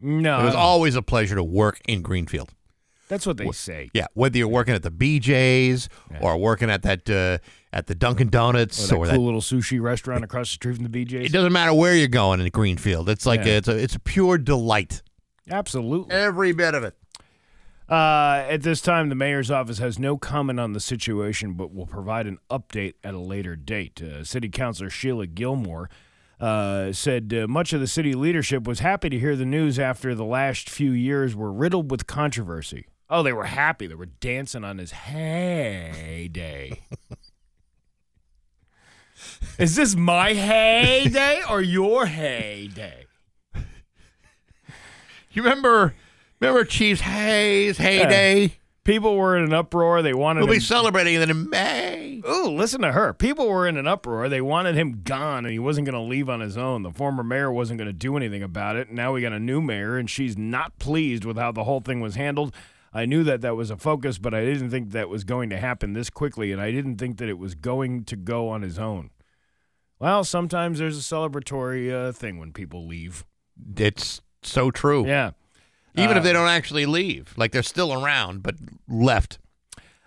No. 0.00 0.40
It 0.40 0.44
was 0.44 0.54
always 0.54 0.94
a 0.94 1.02
pleasure 1.02 1.34
to 1.34 1.42
work 1.42 1.80
in 1.88 2.02
Greenfield. 2.02 2.52
That's 3.08 3.24
what 3.26 3.36
they 3.36 3.50
say. 3.52 3.88
Yeah, 3.94 4.06
whether 4.14 4.36
you're 4.36 4.48
working 4.48 4.74
at 4.74 4.82
the 4.82 4.90
BJ's 4.90 5.88
or 6.20 6.36
working 6.36 6.70
at 6.70 6.82
that 6.82 7.08
uh, 7.08 7.38
at 7.72 7.86
the 7.86 7.94
Dunkin' 7.94 8.30
Donuts 8.30 8.84
Or 8.84 8.86
that 8.88 8.94
or 8.94 9.04
cool 9.06 9.12
that, 9.12 9.18
little 9.20 9.40
sushi 9.40 9.80
restaurant 9.80 10.24
across 10.24 10.48
the 10.48 10.54
street 10.54 10.74
from 10.76 10.84
the 10.88 11.04
BJ's. 11.04 11.26
it 11.26 11.32
doesn't 11.32 11.52
matter 11.52 11.72
where 11.72 11.94
you're 11.94 12.08
going 12.08 12.40
in 12.40 12.48
Greenfield. 12.50 13.08
It's 13.08 13.24
like 13.24 13.44
Yeah. 13.44 13.58
it's 13.58 13.68
a 13.68 13.76
it's 13.76 13.94
a 13.94 14.00
pure 14.00 14.38
delight. 14.38 15.02
Absolutely. 15.48 16.12
Every 16.16 16.50
bit 16.52 16.74
of 16.74 16.82
it. 16.82 16.96
Uh, 17.88 18.44
at 18.48 18.62
this 18.62 18.80
time, 18.80 19.08
the 19.08 19.14
mayor's 19.14 19.50
office 19.50 19.78
has 19.78 19.98
no 19.98 20.16
comment 20.16 20.58
on 20.58 20.72
the 20.72 20.80
situation, 20.80 21.52
but 21.52 21.72
will 21.72 21.86
provide 21.86 22.26
an 22.26 22.38
update 22.50 22.94
at 23.04 23.14
a 23.14 23.18
later 23.18 23.54
date. 23.54 24.02
Uh, 24.02 24.24
City 24.24 24.48
Councilor 24.48 24.90
Sheila 24.90 25.28
Gilmore 25.28 25.88
uh, 26.40 26.92
said 26.92 27.32
uh, 27.32 27.46
much 27.46 27.72
of 27.72 27.80
the 27.80 27.86
city 27.86 28.14
leadership 28.14 28.64
was 28.64 28.80
happy 28.80 29.08
to 29.08 29.18
hear 29.18 29.36
the 29.36 29.46
news 29.46 29.78
after 29.78 30.14
the 30.14 30.24
last 30.24 30.68
few 30.68 30.90
years 30.90 31.36
were 31.36 31.52
riddled 31.52 31.90
with 31.90 32.08
controversy. 32.08 32.86
Oh, 33.08 33.22
they 33.22 33.32
were 33.32 33.44
happy. 33.44 33.86
They 33.86 33.94
were 33.94 34.06
dancing 34.06 34.64
on 34.64 34.78
his 34.78 34.90
heyday. 34.90 36.80
Is 39.58 39.76
this 39.76 39.94
my 39.94 40.34
heyday 40.34 41.42
or 41.48 41.62
your 41.62 42.06
heyday? 42.06 43.06
You 45.30 45.42
remember 45.42 45.94
remember 46.40 46.64
Chiefs 46.64 47.00
Haigh's 47.02 47.78
heyday? 47.78 48.54
People 48.84 49.16
were 49.16 49.36
in 49.36 49.42
an 49.42 49.52
uproar. 49.52 50.00
They 50.00 50.14
wanted 50.14 50.44
We'll 50.44 50.54
be 50.54 50.60
celebrating 50.60 51.14
it 51.20 51.28
in 51.28 51.50
May. 51.50 52.22
Ooh, 52.28 52.50
listen 52.50 52.82
to 52.82 52.92
her. 52.92 53.12
People 53.12 53.48
were 53.48 53.66
in 53.66 53.76
an 53.76 53.88
uproar. 53.88 54.28
They 54.28 54.40
wanted 54.40 54.76
him 54.76 55.02
gone, 55.02 55.44
and 55.44 55.52
he 55.52 55.58
wasn't 55.58 55.86
going 55.86 56.00
to 56.00 56.08
leave 56.08 56.30
on 56.30 56.38
his 56.38 56.56
own. 56.56 56.82
The 56.82 56.92
former 56.92 57.24
mayor 57.24 57.50
wasn't 57.50 57.78
going 57.78 57.88
to 57.88 57.92
do 57.92 58.16
anything 58.16 58.44
about 58.44 58.76
it. 58.76 58.92
Now 58.92 59.12
we 59.12 59.22
got 59.22 59.32
a 59.32 59.40
new 59.40 59.60
mayor, 59.60 59.96
and 59.96 60.08
she's 60.08 60.38
not 60.38 60.78
pleased 60.78 61.24
with 61.24 61.36
how 61.36 61.50
the 61.50 61.64
whole 61.64 61.80
thing 61.80 62.00
was 62.00 62.14
handled. 62.14 62.54
I 62.92 63.06
knew 63.06 63.24
that 63.24 63.40
that 63.40 63.56
was 63.56 63.70
a 63.70 63.76
focus, 63.76 64.18
but 64.18 64.32
I 64.32 64.44
didn't 64.44 64.70
think 64.70 64.92
that 64.92 65.08
was 65.08 65.24
going 65.24 65.50
to 65.50 65.58
happen 65.58 65.92
this 65.92 66.08
quickly, 66.08 66.52
and 66.52 66.62
I 66.62 66.70
didn't 66.70 66.96
think 66.98 67.18
that 67.18 67.28
it 67.28 67.38
was 67.38 67.56
going 67.56 68.04
to 68.04 68.16
go 68.16 68.48
on 68.48 68.62
his 68.62 68.78
own. 68.78 69.10
Well, 69.98 70.22
sometimes 70.22 70.78
there's 70.78 70.96
a 70.96 71.00
celebratory 71.00 71.92
uh, 71.92 72.12
thing 72.12 72.38
when 72.38 72.52
people 72.52 72.86
leave. 72.86 73.24
It's 73.76 74.20
so 74.42 74.70
true. 74.70 75.06
Yeah. 75.06 75.32
Even 75.96 76.16
Uh, 76.16 76.18
if 76.18 76.24
they 76.24 76.32
don't 76.32 76.48
actually 76.48 76.86
leave, 76.86 77.32
like 77.36 77.52
they're 77.52 77.62
still 77.62 77.92
around 77.92 78.42
but 78.42 78.54
left. 78.88 79.38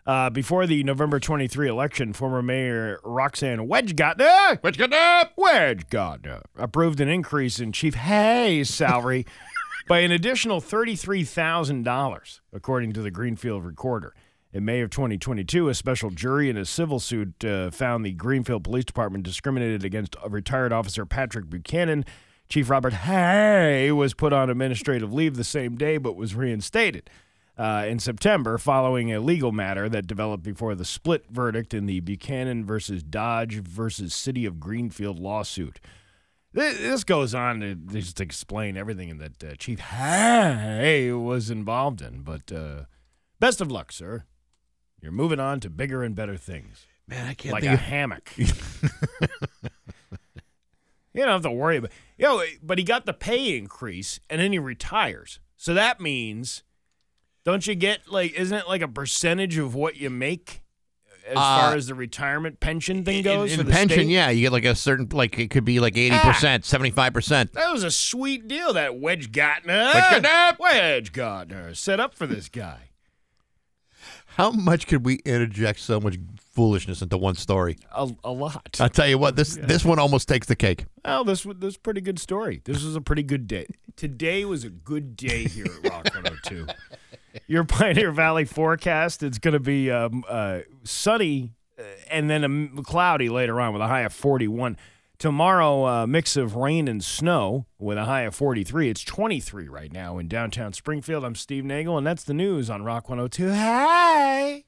Uh, 0.06 0.30
before 0.30 0.66
the 0.66 0.84
November 0.84 1.20
23 1.20 1.68
election, 1.68 2.14
former 2.14 2.42
Mayor 2.42 3.00
Roxann 3.04 3.68
Wedegartner, 3.68 4.60
Wedgegardner! 4.62 5.30
Wedgegardner 5.38 6.42
approved 6.56 7.00
an 7.00 7.10
increase 7.10 7.60
in 7.60 7.72
Chief 7.72 7.94
Haigh's 7.94 8.74
salary 8.74 9.26
by 9.88 10.00
an 10.00 10.12
additional 10.12 10.62
$33,000, 10.62 12.40
according 12.54 12.94
to 12.94 13.02
the 13.02 13.12
Greenfield 13.12 13.64
Recorder. 13.66 14.16
In 14.52 14.66
May 14.66 14.82
of 14.82 14.90
2022, 14.90 15.70
a 15.70 15.76
special 15.76 16.10
jury 16.10 16.50
in 16.50 16.58
a 16.58 16.66
civil 16.66 17.00
suit 17.00 17.46
uh, 17.46 17.70
found 17.70 18.04
the 18.04 18.14
Greenfield 18.14 18.64
Police 18.64 18.86
Department 18.86 19.24
discriminated 19.24 19.86
against 19.86 20.16
retired 20.28 20.74
officer 20.74 21.06
Patrick 21.06 21.50
Buchanan. 21.52 22.04
Chief 22.50 22.70
Robert 22.70 22.94
Haigh 22.94 23.92
was 23.92 24.14
put 24.14 24.34
on 24.34 24.50
administrative 24.50 25.14
leave 25.14 25.36
the 25.38 25.44
same 25.44 25.76
day 25.76 25.98
but 25.98 26.16
was 26.16 26.34
reinstated 26.36 27.10
uh, 27.58 27.86
in 27.88 28.00
September 28.00 28.58
following 28.58 29.14
a 29.14 29.20
legal 29.20 29.52
matter 29.52 29.88
that 29.90 30.08
developed 30.08 30.44
before 30.44 30.74
the 30.76 30.86
split 30.86 31.26
verdict 31.30 31.74
in 31.74 31.86
the 31.86 32.00
Buchanan 32.00 32.66
versus 32.66 33.04
Dodge 33.04 33.56
versus 33.62 34.16
City 34.16 34.46
of 34.46 34.60
Greenfield 34.60 35.20
lawsuit. 35.20 35.80
Th- 36.56 36.78
This 36.78 37.04
goes 37.04 37.36
on 37.36 37.60
to 37.60 37.76
just 37.76 38.20
explain 38.20 38.78
everything 38.78 39.18
that 39.20 39.44
uh, 39.44 39.56
Chief 39.56 39.80
Haigh 39.80 41.12
was 41.12 41.52
involved 41.52 42.02
in. 42.02 42.22
But 42.24 42.52
uh, 42.52 42.86
best 43.40 43.62
of 43.62 43.70
luck, 43.72 43.92
sir. 43.92 44.24
You're 45.02 45.12
moving 45.12 45.40
on 45.40 45.60
to 45.60 45.70
bigger 45.70 46.02
and 46.02 46.16
better 46.16 46.36
things, 46.38 46.88
Man, 47.08 47.28
I 47.28 47.34
can't 47.36 47.54
like 47.54 47.62
think 47.64 47.72
a 47.72 47.76
of 47.76 47.82
hammock. 47.82 48.34
you 51.14 51.22
don't 51.22 51.30
have 51.32 51.42
to 51.44 51.52
worry 51.52 51.78
about. 51.78 51.92
You 52.18 52.26
know, 52.26 52.44
but 52.62 52.78
he 52.78 52.84
got 52.84 53.06
the 53.06 53.14
pay 53.14 53.58
increase, 53.58 54.20
and 54.30 54.42
then 54.42 54.52
he 54.52 54.60
retires. 54.60 55.40
So 55.58 55.74
that 55.74 56.00
means, 56.00 56.64
don't 57.44 57.66
you 57.66 57.76
get 57.76 58.12
like? 58.12 58.34
Isn't 58.34 58.58
it 58.58 58.68
like 58.68 58.82
a 58.82 58.88
percentage 58.88 59.58
of 59.58 59.76
what 59.76 59.98
you 59.98 60.10
make? 60.10 60.62
As 61.28 61.36
far 61.36 61.74
Uh, 61.74 61.76
as 61.76 61.86
the 61.86 61.94
retirement 61.94 62.60
pension 62.60 63.06
thing 63.06 63.18
in, 63.18 63.24
goes, 63.24 63.52
in 63.52 63.60
for 63.60 63.64
the 63.64 63.72
pension, 63.72 64.00
state? 64.00 64.08
yeah, 64.08 64.30
you 64.32 64.42
get 64.42 64.52
like 64.52 64.66
a 64.66 64.74
certain 64.74 65.08
like 65.12 65.38
it 65.38 65.52
could 65.52 65.66
be 65.66 65.80
like 65.80 65.96
eighty 65.96 66.18
percent, 66.18 66.66
seventy 66.66 66.90
five 66.90 67.14
percent. 67.14 67.54
That 67.54 67.72
was 67.72 67.84
a 67.84 67.92
sweet 67.92 68.48
deal 68.48 68.74
that 68.74 68.98
Wedge 69.00 69.32
Gotner. 69.32 69.94
Wedge-Gardner. 69.94 70.58
Wedge 70.60 71.12
Gotner 71.14 71.78
set 71.78 72.00
up 72.00 72.16
for 72.16 72.26
this 72.26 72.50
guy. 72.50 72.90
How 74.38 74.50
much 74.50 74.88
could 74.88 75.06
we 75.06 75.16
interject 75.26 75.82
so 75.82 76.00
much 76.00 76.16
foolishness 76.52 77.02
into 77.02 77.18
one 77.18 77.36
story? 77.36 77.78
A, 77.92 78.10
a 78.24 78.32
lot. 78.32 78.78
I'll 78.80 78.90
tell 78.90 79.08
you 79.08 79.18
what, 79.18 79.36
this 79.36 79.56
this 79.56 79.86
one 79.86 80.00
almost 80.00 80.28
takes 80.28 80.48
the 80.48 80.56
cake. 80.56 80.86
Well, 81.06 81.24
this 81.24 81.46
was 81.46 81.58
this 81.58 81.68
was 81.68 81.76
a 81.76 81.80
pretty 81.80 82.02
good 82.02 82.20
story. 82.20 82.62
This 82.66 82.84
was 82.84 82.96
a 82.96 83.02
pretty 83.02 83.24
good 83.24 83.48
day. 83.48 83.68
Today 83.96 84.46
was 84.46 84.64
a 84.64 84.70
good 84.70 85.16
day 85.16 85.46
here 85.48 85.66
at 85.66 85.92
Rock 85.92 86.06
102. 86.14 86.68
Your 87.48 87.64
Pioneer 87.64 88.12
Valley 88.12 88.46
forecast, 88.46 89.24
it's 89.24 89.38
going 89.38 89.54
to 89.54 89.60
be 89.60 89.92
um, 89.92 90.24
uh, 90.28 90.60
sunny 90.84 91.54
uh, 91.78 91.84
and 92.10 92.30
then 92.30 92.44
um, 92.44 92.84
cloudy 92.84 93.30
later 93.30 93.60
on 93.60 93.74
with 93.74 93.82
a 93.82 93.88
high 93.88 94.02
of 94.02 94.14
41. 94.14 94.78
Tomorrow, 95.18 95.86
a 95.86 96.08
mix 96.08 96.38
of 96.38 96.56
rain 96.56 96.88
and 96.88 97.04
snow 97.04 97.66
with 97.78 97.98
a 97.98 98.06
high 98.06 98.22
of 98.22 98.34
43. 98.36 98.90
It's 98.90 99.04
23 99.04 99.68
right 99.68 99.92
now 99.92 100.18
in 100.18 100.30
downtown 100.30 100.72
Springfield. 100.72 101.26
I'm 101.26 101.36
Steve 101.36 101.66
Nagle, 101.66 101.98
and 101.98 102.08
that's 102.08 102.24
the 102.24 102.34
news 102.34 102.70
on 102.70 102.84
Rock 102.84 103.10
102. 103.10 103.52
Hi. 103.52 104.64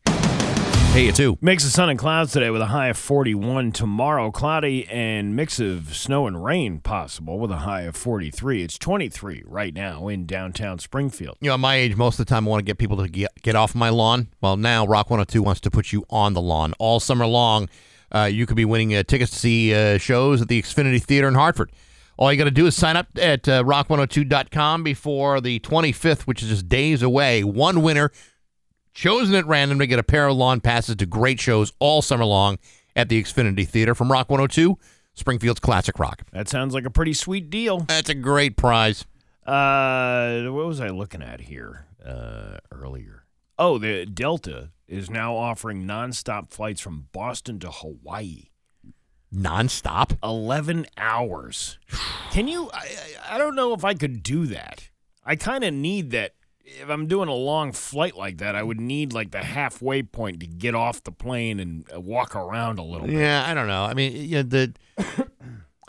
Hey, 0.91 1.05
you 1.05 1.13
too. 1.13 1.37
Mix 1.39 1.63
of 1.63 1.71
sun 1.71 1.89
and 1.89 1.97
clouds 1.97 2.33
today 2.33 2.49
with 2.49 2.61
a 2.61 2.65
high 2.65 2.89
of 2.89 2.97
41. 2.97 3.71
Tomorrow, 3.71 4.29
cloudy 4.29 4.85
and 4.89 5.33
mix 5.33 5.57
of 5.57 5.95
snow 5.95 6.27
and 6.27 6.43
rain 6.43 6.79
possible 6.79 7.39
with 7.39 7.49
a 7.49 7.59
high 7.59 7.83
of 7.83 7.95
43. 7.95 8.61
It's 8.61 8.77
23 8.77 9.43
right 9.45 9.73
now 9.73 10.09
in 10.09 10.25
downtown 10.25 10.79
Springfield. 10.79 11.37
You 11.39 11.47
know, 11.47 11.53
at 11.53 11.61
my 11.61 11.75
age, 11.75 11.95
most 11.95 12.19
of 12.19 12.25
the 12.25 12.29
time 12.29 12.45
I 12.45 12.49
want 12.49 12.59
to 12.59 12.65
get 12.65 12.77
people 12.77 12.97
to 12.97 13.07
get, 13.07 13.31
get 13.41 13.55
off 13.55 13.73
my 13.73 13.87
lawn. 13.87 14.27
Well, 14.41 14.57
now 14.57 14.85
Rock 14.85 15.09
102 15.09 15.41
wants 15.41 15.61
to 15.61 15.71
put 15.71 15.93
you 15.93 16.03
on 16.09 16.33
the 16.33 16.41
lawn 16.41 16.73
all 16.77 16.99
summer 16.99 17.25
long. 17.25 17.69
Uh, 18.13 18.25
you 18.29 18.45
could 18.45 18.57
be 18.57 18.65
winning 18.65 18.93
uh, 18.93 19.03
tickets 19.03 19.31
to 19.31 19.39
see 19.39 19.73
uh, 19.73 19.97
shows 19.97 20.41
at 20.41 20.49
the 20.49 20.61
Xfinity 20.61 21.01
Theater 21.01 21.29
in 21.29 21.35
Hartford. 21.35 21.71
All 22.17 22.29
you 22.33 22.37
got 22.37 22.43
to 22.43 22.51
do 22.51 22.67
is 22.67 22.75
sign 22.75 22.97
up 22.97 23.07
at 23.15 23.47
uh, 23.47 23.63
rock102.com 23.63 24.83
before 24.83 25.39
the 25.39 25.61
25th, 25.61 26.23
which 26.23 26.43
is 26.43 26.49
just 26.49 26.67
days 26.67 27.01
away. 27.01 27.45
One 27.45 27.81
winner 27.81 28.11
chosen 28.93 29.35
at 29.35 29.45
random 29.45 29.79
to 29.79 29.87
get 29.87 29.99
a 29.99 30.03
pair 30.03 30.27
of 30.27 30.37
lawn 30.37 30.61
passes 30.61 30.95
to 30.97 31.05
great 31.05 31.39
shows 31.39 31.73
all 31.79 32.01
summer 32.01 32.25
long 32.25 32.57
at 32.95 33.09
the 33.09 33.21
Xfinity 33.21 33.67
Theater 33.67 33.95
from 33.95 34.11
Rock 34.11 34.29
102, 34.29 34.77
Springfield's 35.13 35.59
classic 35.59 35.99
rock. 35.99 36.23
That 36.31 36.49
sounds 36.49 36.73
like 36.73 36.85
a 36.85 36.89
pretty 36.89 37.13
sweet 37.13 37.49
deal. 37.49 37.81
That's 37.81 38.09
a 38.09 38.15
great 38.15 38.57
prize. 38.57 39.05
Uh, 39.45 40.43
what 40.49 40.65
was 40.65 40.79
I 40.79 40.89
looking 40.89 41.21
at 41.23 41.41
here 41.41 41.85
uh, 42.05 42.57
earlier? 42.71 43.25
Oh, 43.57 43.77
the 43.77 44.05
Delta 44.05 44.69
is 44.87 45.09
now 45.09 45.35
offering 45.35 45.85
nonstop 45.85 46.51
flights 46.51 46.81
from 46.81 47.07
Boston 47.11 47.59
to 47.59 47.71
Hawaii. 47.71 48.45
Nonstop. 49.33 50.17
11 50.23 50.87
hours. 50.97 51.79
Can 52.31 52.47
you? 52.47 52.69
I, 52.73 52.87
I 53.29 53.35
I 53.35 53.37
don't 53.37 53.55
know 53.55 53.73
if 53.73 53.85
I 53.85 53.93
could 53.93 54.23
do 54.23 54.45
that. 54.47 54.89
I 55.23 55.35
kind 55.35 55.63
of 55.63 55.73
need 55.73 56.11
that. 56.11 56.33
If 56.63 56.89
I'm 56.89 57.07
doing 57.07 57.27
a 57.27 57.33
long 57.33 57.71
flight 57.71 58.15
like 58.15 58.37
that, 58.37 58.55
I 58.55 58.63
would 58.63 58.79
need 58.79 59.13
like 59.13 59.31
the 59.31 59.39
halfway 59.39 60.03
point 60.03 60.39
to 60.39 60.47
get 60.47 60.75
off 60.75 61.03
the 61.03 61.11
plane 61.11 61.59
and 61.59 61.85
uh, 61.93 61.99
walk 61.99 62.35
around 62.35 62.79
a 62.79 62.83
little 62.83 63.07
bit. 63.07 63.17
Yeah, 63.17 63.43
I 63.45 63.53
don't 63.53 63.67
know. 63.67 63.83
I 63.83 63.93
mean, 63.93 64.29
the. 64.49 64.73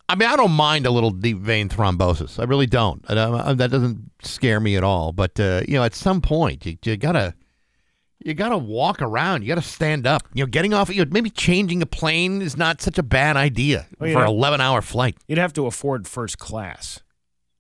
I 0.09 0.15
mean, 0.15 0.29
I 0.29 0.37
don't 0.37 0.53
mind 0.53 0.85
a 0.85 0.91
little 0.91 1.11
deep 1.11 1.39
vein 1.39 1.71
thrombosis. 1.71 2.39
I 2.39 2.45
really 2.45 2.67
don't. 2.67 3.03
I 3.09 3.15
don't 3.15 3.35
uh, 3.35 3.55
that 3.55 3.71
doesn't 3.71 4.11
scare 4.23 4.61
me 4.61 4.77
at 4.77 4.85
all. 4.85 5.13
But 5.13 5.41
uh, 5.41 5.63
you 5.67 5.75
know, 5.75 5.85
at 5.85 5.95
some 5.95 6.21
point, 6.21 6.67
you, 6.67 6.77
you 6.85 6.97
gotta 6.99 7.35
you 8.25 8.35
gotta 8.35 8.59
walk 8.59 9.01
around. 9.01 9.43
You 9.43 9.49
gotta 9.49 9.63
stand 9.63 10.07
up. 10.07 10.23
You 10.35 10.43
know, 10.43 10.49
getting 10.49 10.75
off. 10.75 10.95
You 10.95 11.05
know, 11.05 11.11
maybe 11.11 11.31
changing 11.31 11.81
a 11.81 11.87
plane 11.87 12.43
is 12.43 12.57
not 12.57 12.83
such 12.83 12.99
a 12.99 13.03
bad 13.03 13.37
idea 13.37 13.87
Well, 13.99 14.13
for 14.13 14.23
an 14.23 14.29
eleven 14.29 14.61
hour 14.61 14.83
flight. 14.83 15.17
You'd 15.29 15.39
have 15.39 15.53
to 15.55 15.67
afford 15.67 16.07
first 16.07 16.39
class. 16.39 17.02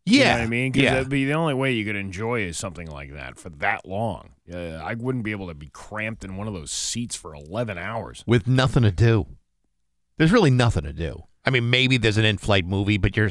You 0.05 0.21
Yeah, 0.21 0.33
know 0.33 0.39
what 0.41 0.45
I 0.45 0.47
mean? 0.49 0.73
'Cause 0.73 0.83
yeah. 0.83 0.95
that'd 0.95 1.09
be 1.09 1.25
the 1.25 1.35
only 1.35 1.55
way 1.55 1.73
you 1.73 1.85
could 1.85 1.95
enjoy 1.97 2.41
is 2.43 2.59
something 2.59 2.89
like 2.91 3.13
that 3.15 3.39
for 3.39 3.51
that 3.51 3.87
long. 3.87 4.31
Uh, 4.53 4.57
I 4.83 4.95
wouldn't 4.95 5.25
be 5.25 5.31
able 5.31 5.47
to 5.49 5.55
be 5.55 5.69
cramped 5.73 6.25
in 6.25 6.37
one 6.37 6.49
of 6.49 6.55
those 6.55 6.71
seats 6.73 7.15
for 7.15 7.35
11 7.35 7.79
hours. 7.79 8.25
with 8.27 8.47
nothing 8.49 8.83
to 8.83 8.91
do. 8.91 9.27
There's 10.19 10.33
really 10.33 10.51
nothing 10.51 10.83
to 10.85 10.93
do. 10.93 11.25
I 11.45 11.51
mean, 11.51 11.71
maybe 11.71 11.97
there's 11.97 12.19
an 12.19 12.25
in-flight 12.25 12.67
movie, 12.67 12.99
but 12.99 13.17
you're 13.17 13.31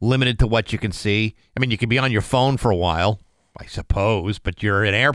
limited 0.00 0.38
to 0.40 0.46
what 0.46 0.72
you 0.72 0.78
can 0.78 0.92
see. 0.92 1.34
I 1.56 1.60
mean, 1.60 1.70
you 1.70 1.78
can 1.78 1.88
be 1.88 1.98
on 1.98 2.12
your 2.12 2.20
phone 2.22 2.56
for 2.58 2.70
a 2.70 2.76
while, 2.76 3.20
I 3.58 3.66
suppose, 3.66 4.38
but 4.38 4.62
you're 4.62 4.84
in 4.84 4.94
air 4.94 5.12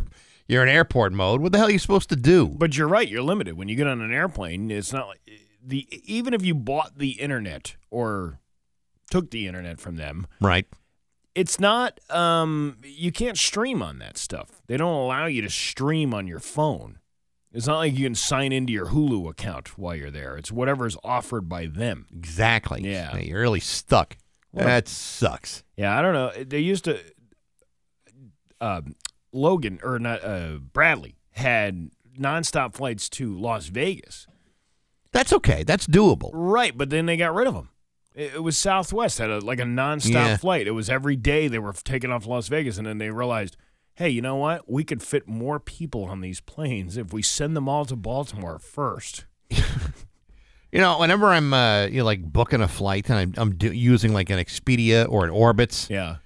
you're 0.47 0.63
in 0.63 0.69
airport 0.69 1.13
mode. 1.13 1.41
What 1.41 1.51
the 1.51 1.59
hell 1.59 1.67
are 1.67 1.71
you 1.71 1.77
supposed 1.77 2.09
to 2.09 2.15
do? 2.15 2.47
But 2.47 2.75
you're 2.75 2.87
right. 2.87 3.07
You're 3.07 3.21
limited 3.21 3.55
when 3.55 3.67
you 3.69 3.75
get 3.75 3.85
on 3.85 4.01
an 4.01 4.11
airplane. 4.11 4.71
It's 4.71 4.91
not 4.91 5.07
like 5.07 5.19
the 5.63 5.87
even 6.11 6.33
if 6.33 6.43
you 6.43 6.55
bought 6.55 6.97
the 6.97 7.11
internet 7.11 7.75
or 7.91 8.39
took 9.11 9.29
the 9.29 9.45
internet 9.45 9.79
from 9.79 9.95
them, 9.97 10.25
right. 10.41 10.65
It's 11.39 11.57
not. 11.57 12.01
Um, 12.09 12.79
you 12.83 13.13
can't 13.13 13.37
stream 13.37 13.81
on 13.81 13.99
that 13.99 14.17
stuff. 14.17 14.61
They 14.67 14.75
don't 14.75 14.93
allow 14.93 15.25
you 15.25 15.41
to 15.41 15.49
stream 15.49 16.13
on 16.13 16.27
your 16.27 16.41
phone. 16.41 16.99
It's 17.53 17.65
not 17.65 17.77
like 17.77 17.93
you 17.97 18.05
can 18.05 18.15
sign 18.15 18.51
into 18.51 18.73
your 18.73 18.87
Hulu 18.87 19.29
account 19.29 19.77
while 19.77 19.95
you're 19.95 20.11
there. 20.11 20.35
It's 20.35 20.51
whatever 20.51 20.85
is 20.85 20.97
offered 21.01 21.47
by 21.47 21.67
them. 21.67 22.07
Exactly. 22.13 22.81
Yeah. 22.81 23.17
You're 23.17 23.39
really 23.39 23.61
stuck. 23.61 24.17
That 24.53 24.89
sucks. 24.89 25.63
Yeah, 25.77 25.97
I 25.97 26.01
don't 26.01 26.13
know. 26.13 26.43
They 26.43 26.59
used 26.59 26.83
to. 26.83 26.99
Uh, 28.59 28.81
Logan 29.31 29.79
or 29.81 29.97
not? 29.97 30.21
Uh, 30.21 30.57
Bradley 30.73 31.15
had 31.31 31.91
nonstop 32.19 32.73
flights 32.73 33.07
to 33.11 33.33
Las 33.37 33.67
Vegas. 33.67 34.27
That's 35.13 35.31
okay. 35.31 35.63
That's 35.63 35.87
doable. 35.87 36.31
Right, 36.33 36.77
but 36.77 36.89
then 36.89 37.05
they 37.05 37.15
got 37.15 37.33
rid 37.33 37.47
of 37.47 37.53
them. 37.53 37.69
It, 38.15 38.35
it 38.35 38.43
was 38.43 38.57
Southwest 38.57 39.17
had 39.19 39.29
a, 39.29 39.39
like 39.39 39.59
a 39.59 39.63
nonstop 39.63 40.13
Yeah. 40.13 40.37
flight. 40.37 40.67
It 40.67 40.71
was 40.71 40.89
every 40.89 41.15
day 41.15 41.47
they 41.47 41.59
were 41.59 41.73
taking 41.73 42.11
off 42.11 42.25
Las 42.25 42.47
Vegas, 42.47 42.77
and 42.77 42.85
then 42.87 42.97
they 42.97 43.09
realized, 43.11 43.55
hey, 43.95 44.09
you 44.09 44.21
know 44.21 44.35
what? 44.37 44.69
We 44.69 44.83
could 44.83 45.03
fit 45.03 45.27
more 45.27 45.59
people 45.59 46.05
on 46.05 46.21
these 46.21 46.39
planes 46.41 46.97
if 46.97 47.11
we 47.13 47.21
send 47.21 47.55
them 47.55 47.67
all 47.69 47.85
to 47.85 47.95
Baltimore 47.95 48.59
first. 48.59 49.25
You 50.71 50.79
know, 50.79 50.99
whenever 50.99 51.25
I'm 51.29 51.51
uh, 51.51 51.85
you 51.87 51.97
know, 51.99 52.05
like 52.05 52.21
booking 52.21 52.61
a 52.61 52.67
flight 52.67 53.09
and 53.09 53.17
I'm, 53.17 53.33
I'm 53.37 53.55
do- 53.55 53.73
using 53.73 54.13
like 54.13 54.29
an 54.29 54.37
Expedia 54.37 55.07
or 55.09 55.25
an 55.25 55.31
Orbitz, 55.31 55.89
Yeah, 55.89 56.17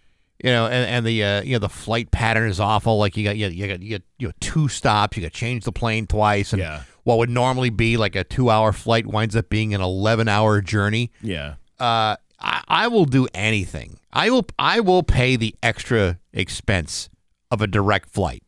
you 0.44 0.50
know, 0.52 0.66
and, 0.66 0.86
and 0.86 1.06
the 1.06 1.24
uh, 1.24 1.42
you 1.44 1.54
know 1.54 1.60
the 1.60 1.70
flight 1.70 2.12
pattern 2.12 2.50
is 2.50 2.60
awful. 2.60 2.98
Like 2.98 3.16
you 3.16 3.24
got 3.24 3.38
you, 3.38 3.48
you 3.48 3.68
got 3.70 3.82
you 3.82 3.92
got 3.98 4.02
you 4.20 4.28
know, 4.28 4.34
two 4.42 4.68
stops. 4.68 5.16
You 5.16 5.24
got 5.24 5.32
to 5.32 5.40
change 5.40 5.64
the 5.64 5.72
plane 5.72 6.08
twice, 6.08 6.52
and 6.52 6.60
Yeah. 6.62 6.82
what 7.04 7.20
would 7.20 7.30
normally 7.30 7.70
be 7.70 7.96
like 7.96 8.18
a 8.18 8.26
two 8.26 8.50
hour 8.50 8.74
flight 8.74 9.06
winds 9.08 9.34
up 9.38 9.48
being 9.48 9.74
an 9.74 9.80
eleven 9.80 10.28
hour 10.28 10.60
journey. 10.60 11.12
yeah. 11.22 11.54
Uh, 11.84 12.16
I, 12.40 12.64
I 12.68 12.88
will 12.88 13.04
do 13.04 13.28
anything. 13.34 14.00
I 14.14 14.30
will 14.30 14.46
I 14.58 14.80
will 14.80 15.04
pay 15.04 15.36
the 15.36 15.54
extra 15.62 16.18
expense 16.32 17.10
of 17.52 17.62
a 17.62 17.68
direct 17.68 18.10
flight. 18.10 18.42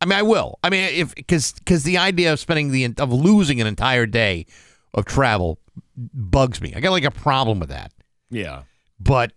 I 0.00 0.06
mean, 0.06 0.18
I 0.18 0.22
will. 0.22 0.58
I 0.64 0.68
mean, 0.68 0.82
if 0.92 1.14
because 1.14 1.52
because 1.52 1.84
the 1.84 1.98
idea 1.98 2.32
of 2.32 2.40
spending 2.40 2.72
the 2.72 2.92
of 2.98 3.12
losing 3.12 3.60
an 3.60 3.68
entire 3.68 4.06
day 4.06 4.46
of 4.94 5.04
travel 5.04 5.60
bugs 5.96 6.60
me. 6.60 6.74
I 6.74 6.80
got 6.80 6.90
like 6.90 7.04
a 7.04 7.10
problem 7.12 7.60
with 7.60 7.68
that. 7.68 7.92
Yeah. 8.30 8.62
But 8.98 9.32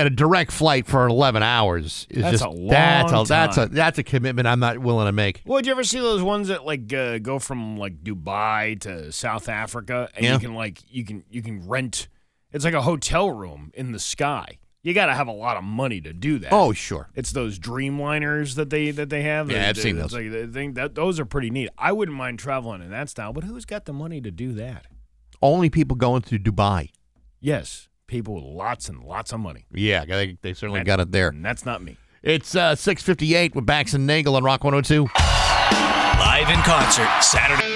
at 0.00 0.06
a 0.06 0.10
direct 0.10 0.50
flight 0.50 0.86
for 0.86 1.06
11 1.06 1.42
hours 1.42 2.06
is 2.10 2.22
That's 2.22 2.32
just 2.40 2.44
a 2.44 2.50
long 2.50 2.68
that's 2.70 3.12
a 3.12 3.24
that's 3.28 3.58
a 3.58 3.66
that's 3.66 3.98
a 3.98 4.02
commitment 4.02 4.48
I'm 4.48 4.60
not 4.60 4.78
willing 4.78 5.06
to 5.06 5.12
make. 5.12 5.42
Well, 5.44 5.58
did 5.58 5.66
you 5.66 5.72
ever 5.72 5.84
see 5.84 5.98
those 6.00 6.22
ones 6.22 6.48
that 6.48 6.64
like 6.64 6.92
uh, 6.92 7.18
go 7.18 7.38
from 7.38 7.76
like 7.76 8.02
Dubai 8.02 8.80
to 8.80 9.12
South 9.12 9.48
Africa, 9.48 10.08
and 10.14 10.24
Yeah. 10.24 10.32
you 10.34 10.38
can 10.38 10.54
like 10.54 10.78
you 10.88 11.04
can 11.04 11.24
you 11.30 11.42
can 11.42 11.68
rent? 11.68 12.08
It's 12.52 12.64
like 12.64 12.74
a 12.74 12.82
hotel 12.82 13.30
room 13.30 13.70
in 13.74 13.92
the 13.92 13.98
sky. 14.00 14.58
You 14.82 14.94
got 14.94 15.06
to 15.06 15.14
have 15.14 15.28
a 15.28 15.32
lot 15.32 15.58
of 15.58 15.62
money 15.64 16.00
to 16.00 16.14
do 16.14 16.38
that. 16.38 16.54
Oh, 16.54 16.72
sure. 16.72 17.10
It's 17.14 17.32
those 17.32 17.58
Dreamliners 17.58 18.54
that 18.54 18.70
they 18.70 18.90
that 18.92 19.10
they 19.10 19.22
have. 19.22 19.50
Yeah, 19.50 19.68
I've 19.68 19.76
seen 19.76 19.96
those. 19.96 20.14
Like, 20.14 20.52
think 20.52 20.74
that 20.76 20.94
those 20.94 21.20
are 21.20 21.26
pretty 21.26 21.50
neat. 21.50 21.68
I 21.76 21.92
wouldn't 21.92 22.16
mind 22.16 22.38
traveling 22.38 22.80
in 22.80 22.90
that 22.90 23.10
style, 23.10 23.34
but 23.34 23.44
who's 23.44 23.66
got 23.66 23.84
the 23.84 23.92
money 23.92 24.22
to 24.22 24.30
do 24.30 24.52
that? 24.54 24.86
Only 25.42 25.68
people 25.68 25.96
going 25.96 26.22
to 26.22 26.38
Dubai. 26.38 26.88
Yes, 27.40 27.88
people 28.10 28.34
with 28.34 28.44
lots 28.44 28.88
and 28.90 29.02
lots 29.04 29.32
of 29.32 29.40
money. 29.40 29.64
Yeah, 29.72 30.04
they, 30.04 30.36
they 30.42 30.52
certainly 30.52 30.80
That- 30.80 30.86
got 30.86 31.00
it 31.00 31.12
there. 31.12 31.28
And 31.28 31.44
that's 31.44 31.64
not 31.64 31.82
me. 31.82 31.96
It's 32.22 32.54
uh, 32.54 32.74
658 32.74 33.54
with 33.54 33.64
Bax 33.64 33.94
and 33.94 34.06
Nagle 34.06 34.36
on 34.36 34.44
Rock 34.44 34.62
102. 34.62 35.04
Live 35.04 36.50
in 36.50 36.60
concert 36.62 37.08
Saturday. 37.22 37.66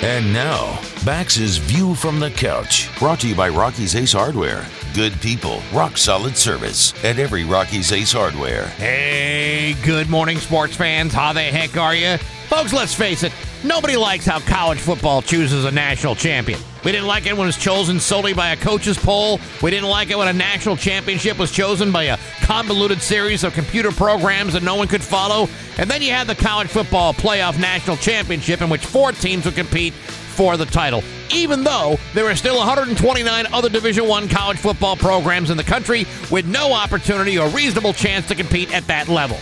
And 0.00 0.32
now, 0.32 0.80
Bax's 1.04 1.58
View 1.58 1.94
from 1.94 2.18
the 2.20 2.30
Couch, 2.30 2.88
brought 2.98 3.20
to 3.20 3.28
you 3.28 3.34
by 3.34 3.48
Rocky's 3.48 3.94
Ace 3.96 4.12
Hardware. 4.12 4.64
Good 4.94 5.12
people, 5.20 5.60
rock 5.72 5.96
solid 5.98 6.36
service 6.36 6.92
at 7.04 7.18
every 7.18 7.44
Rocky's 7.44 7.92
Ace 7.92 8.12
Hardware. 8.12 8.66
Hey, 8.68 9.74
good 9.84 10.08
morning, 10.08 10.38
sports 10.38 10.74
fans. 10.76 11.12
How 11.12 11.32
the 11.32 11.42
heck 11.42 11.76
are 11.76 11.94
you? 11.94 12.16
Folks, 12.48 12.72
let's 12.72 12.94
face 12.94 13.22
it, 13.24 13.32
nobody 13.64 13.96
likes 13.96 14.26
how 14.26 14.40
college 14.40 14.78
football 14.78 15.22
chooses 15.22 15.64
a 15.64 15.70
national 15.70 16.14
champion. 16.14 16.60
We 16.84 16.92
didn't 16.92 17.06
like 17.06 17.26
it 17.26 17.32
when 17.32 17.42
it 17.42 17.46
was 17.46 17.56
chosen 17.56 17.98
solely 18.00 18.32
by 18.32 18.50
a 18.50 18.56
coach's 18.56 18.96
poll. 18.96 19.40
We 19.62 19.70
didn't 19.70 19.88
like 19.88 20.10
it 20.10 20.18
when 20.18 20.28
a 20.28 20.32
national 20.32 20.76
championship 20.76 21.38
was 21.38 21.50
chosen 21.50 21.90
by 21.90 22.04
a 22.04 22.18
convoluted 22.42 23.02
series 23.02 23.44
of 23.44 23.52
computer 23.52 23.90
programs 23.90 24.52
that 24.52 24.62
no 24.62 24.76
one 24.76 24.88
could 24.88 25.02
follow. 25.02 25.48
And 25.76 25.90
then 25.90 26.02
you 26.02 26.12
had 26.12 26.26
the 26.26 26.34
college 26.34 26.68
football 26.68 27.12
playoff 27.12 27.58
national 27.58 27.96
championship 27.96 28.62
in 28.62 28.70
which 28.70 28.86
four 28.86 29.12
teams 29.12 29.44
would 29.44 29.54
compete 29.56 29.92
for 29.92 30.56
the 30.56 30.66
title, 30.66 31.02
even 31.32 31.64
though 31.64 31.98
there 32.14 32.26
are 32.26 32.36
still 32.36 32.58
129 32.58 33.46
other 33.52 33.68
Division 33.68 34.06
One 34.06 34.28
college 34.28 34.58
football 34.58 34.96
programs 34.96 35.50
in 35.50 35.56
the 35.56 35.64
country 35.64 36.06
with 36.30 36.46
no 36.46 36.72
opportunity 36.72 37.38
or 37.38 37.48
reasonable 37.48 37.92
chance 37.92 38.28
to 38.28 38.36
compete 38.36 38.72
at 38.72 38.86
that 38.86 39.08
level. 39.08 39.36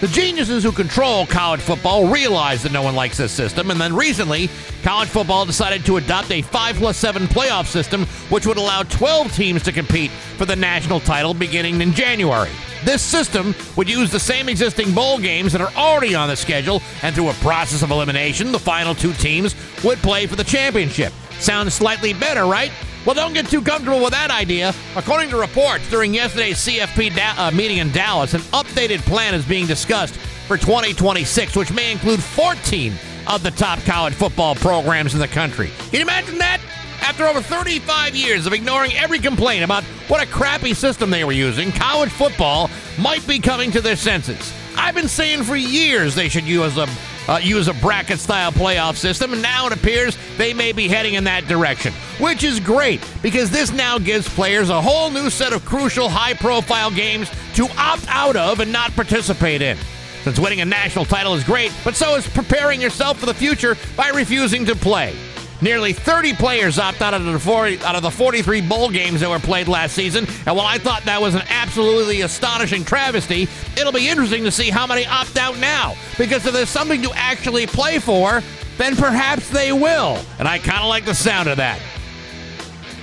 The 0.00 0.08
geniuses 0.08 0.64
who 0.64 0.72
control 0.72 1.26
college 1.26 1.60
football 1.60 2.06
realize 2.06 2.62
that 2.62 2.72
no 2.72 2.80
one 2.80 2.94
likes 2.94 3.18
this 3.18 3.32
system, 3.32 3.70
and 3.70 3.78
then 3.78 3.94
recently, 3.94 4.48
college 4.82 5.10
football 5.10 5.44
decided 5.44 5.84
to 5.84 5.98
adopt 5.98 6.30
a 6.30 6.40
5 6.40 6.76
plus 6.76 6.96
7 6.96 7.24
playoff 7.24 7.66
system, 7.66 8.06
which 8.30 8.46
would 8.46 8.56
allow 8.56 8.82
12 8.82 9.30
teams 9.34 9.62
to 9.64 9.72
compete 9.72 10.10
for 10.38 10.46
the 10.46 10.56
national 10.56 11.00
title 11.00 11.34
beginning 11.34 11.82
in 11.82 11.92
January. 11.92 12.48
This 12.82 13.02
system 13.02 13.54
would 13.76 13.90
use 13.90 14.10
the 14.10 14.18
same 14.18 14.48
existing 14.48 14.94
bowl 14.94 15.18
games 15.18 15.52
that 15.52 15.60
are 15.60 15.72
already 15.76 16.14
on 16.14 16.30
the 16.30 16.36
schedule, 16.36 16.80
and 17.02 17.14
through 17.14 17.28
a 17.28 17.34
process 17.34 17.82
of 17.82 17.90
elimination, 17.90 18.52
the 18.52 18.58
final 18.58 18.94
two 18.94 19.12
teams 19.12 19.54
would 19.84 19.98
play 19.98 20.26
for 20.26 20.36
the 20.36 20.44
championship. 20.44 21.12
Sounds 21.40 21.74
slightly 21.74 22.14
better, 22.14 22.46
right? 22.46 22.72
Well, 23.06 23.14
don't 23.14 23.32
get 23.32 23.48
too 23.48 23.62
comfortable 23.62 24.00
with 24.00 24.10
that 24.10 24.30
idea. 24.30 24.74
According 24.94 25.30
to 25.30 25.36
reports 25.36 25.88
during 25.88 26.12
yesterday's 26.12 26.58
CFP 26.58 27.14
da- 27.14 27.34
uh, 27.38 27.50
meeting 27.50 27.78
in 27.78 27.90
Dallas, 27.92 28.34
an 28.34 28.42
updated 28.52 28.98
plan 29.00 29.34
is 29.34 29.44
being 29.44 29.66
discussed 29.66 30.16
for 30.46 30.58
2026, 30.58 31.56
which 31.56 31.72
may 31.72 31.92
include 31.92 32.22
14 32.22 32.92
of 33.26 33.42
the 33.42 33.50
top 33.52 33.78
college 33.80 34.12
football 34.14 34.54
programs 34.54 35.14
in 35.14 35.20
the 35.20 35.28
country. 35.28 35.70
Can 35.90 36.00
you 36.00 36.02
imagine 36.02 36.38
that? 36.38 36.60
After 37.00 37.24
over 37.26 37.40
35 37.40 38.14
years 38.14 38.46
of 38.46 38.52
ignoring 38.52 38.92
every 38.92 39.18
complaint 39.18 39.64
about 39.64 39.82
what 40.08 40.22
a 40.22 40.26
crappy 40.26 40.74
system 40.74 41.08
they 41.10 41.24
were 41.24 41.32
using, 41.32 41.72
college 41.72 42.10
football 42.10 42.68
might 42.98 43.26
be 43.26 43.38
coming 43.38 43.70
to 43.70 43.80
their 43.80 43.96
senses. 43.96 44.52
I've 44.76 44.94
been 44.94 45.08
saying 45.08 45.44
for 45.44 45.56
years 45.56 46.14
they 46.14 46.28
should 46.28 46.44
use 46.44 46.76
a 46.76 46.86
uh, 47.28 47.38
use 47.42 47.68
a 47.68 47.74
bracket 47.74 48.18
style 48.18 48.52
playoff 48.52 48.96
system, 48.96 49.32
and 49.32 49.42
now 49.42 49.66
it 49.66 49.72
appears 49.72 50.16
they 50.36 50.54
may 50.54 50.72
be 50.72 50.88
heading 50.88 51.14
in 51.14 51.24
that 51.24 51.46
direction, 51.46 51.92
which 52.18 52.44
is 52.44 52.60
great 52.60 53.00
because 53.22 53.50
this 53.50 53.72
now 53.72 53.98
gives 53.98 54.28
players 54.28 54.70
a 54.70 54.80
whole 54.80 55.10
new 55.10 55.30
set 55.30 55.52
of 55.52 55.64
crucial 55.64 56.08
high 56.08 56.34
profile 56.34 56.90
games 56.90 57.30
to 57.54 57.68
opt 57.76 58.06
out 58.08 58.36
of 58.36 58.60
and 58.60 58.72
not 58.72 58.90
participate 58.92 59.62
in. 59.62 59.76
Since 60.24 60.38
winning 60.38 60.60
a 60.60 60.66
national 60.66 61.06
title 61.06 61.34
is 61.34 61.44
great, 61.44 61.72
but 61.82 61.94
so 61.94 62.14
is 62.16 62.28
preparing 62.28 62.80
yourself 62.80 63.18
for 63.18 63.26
the 63.26 63.34
future 63.34 63.76
by 63.96 64.10
refusing 64.10 64.66
to 64.66 64.76
play. 64.76 65.14
Nearly 65.62 65.92
30 65.92 66.34
players 66.34 66.78
opt 66.78 67.02
out 67.02 67.12
of 67.12 67.24
the 67.24 67.38
40, 67.38 67.82
out 67.84 67.94
of 67.94 68.02
the 68.02 68.10
43 68.10 68.62
bowl 68.62 68.88
games 68.88 69.20
that 69.20 69.28
were 69.28 69.38
played 69.38 69.68
last 69.68 69.94
season, 69.94 70.26
and 70.46 70.56
while 70.56 70.66
I 70.66 70.78
thought 70.78 71.04
that 71.04 71.20
was 71.20 71.34
an 71.34 71.42
absolutely 71.48 72.22
astonishing 72.22 72.84
travesty, 72.84 73.46
it'll 73.76 73.92
be 73.92 74.08
interesting 74.08 74.44
to 74.44 74.50
see 74.50 74.70
how 74.70 74.86
many 74.86 75.06
opt 75.06 75.36
out 75.36 75.58
now. 75.58 75.94
Because 76.16 76.46
if 76.46 76.52
there's 76.52 76.70
something 76.70 77.02
to 77.02 77.12
actually 77.14 77.66
play 77.66 77.98
for, 77.98 78.42
then 78.78 78.96
perhaps 78.96 79.50
they 79.50 79.72
will. 79.72 80.18
And 80.38 80.48
I 80.48 80.58
kind 80.58 80.80
of 80.80 80.88
like 80.88 81.04
the 81.04 81.14
sound 81.14 81.48
of 81.48 81.58
that. 81.58 81.78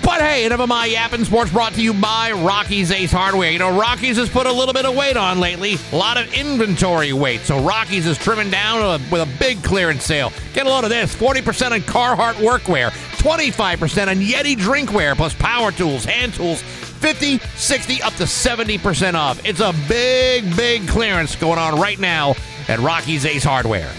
But 0.07 0.21
hey, 0.21 0.45
enough 0.45 0.61
of 0.61 0.69
my 0.69 0.85
yapping 0.85 1.25
sports 1.25 1.51
brought 1.51 1.73
to 1.73 1.81
you 1.81 1.93
by 1.93 2.31
Rocky's 2.31 2.91
Ace 2.91 3.11
Hardware. 3.11 3.51
You 3.51 3.59
know, 3.59 3.77
Rocky's 3.77 4.15
has 4.15 4.29
put 4.29 4.47
a 4.47 4.51
little 4.53 4.73
bit 4.73 4.85
of 4.85 4.95
weight 4.95 5.17
on 5.17 5.41
lately, 5.41 5.75
a 5.91 5.97
lot 5.97 6.15
of 6.15 6.33
inventory 6.33 7.11
weight. 7.11 7.41
So 7.41 7.59
Rocky's 7.59 8.07
is 8.07 8.17
trimming 8.17 8.49
down 8.49 9.01
with 9.11 9.21
a 9.21 9.37
big 9.37 9.61
clearance 9.65 10.05
sale. 10.05 10.31
Get 10.53 10.65
a 10.65 10.69
load 10.69 10.85
of 10.85 10.91
this 10.91 11.13
40% 11.13 11.71
on 11.71 11.81
Carhartt 11.81 12.35
workwear, 12.35 12.91
25% 13.17 14.07
on 14.07 14.15
Yeti 14.15 14.55
drinkware, 14.55 15.13
plus 15.13 15.33
power 15.33 15.73
tools, 15.73 16.05
hand 16.05 16.33
tools. 16.33 16.61
50, 16.61 17.39
60, 17.39 18.01
up 18.01 18.13
to 18.13 18.23
70% 18.23 19.13
off. 19.13 19.45
It's 19.45 19.59
a 19.59 19.73
big, 19.89 20.55
big 20.55 20.87
clearance 20.87 21.35
going 21.35 21.59
on 21.59 21.81
right 21.81 21.99
now 21.99 22.33
at 22.69 22.79
Rocky's 22.79 23.25
Ace 23.25 23.43
Hardware. 23.43 23.91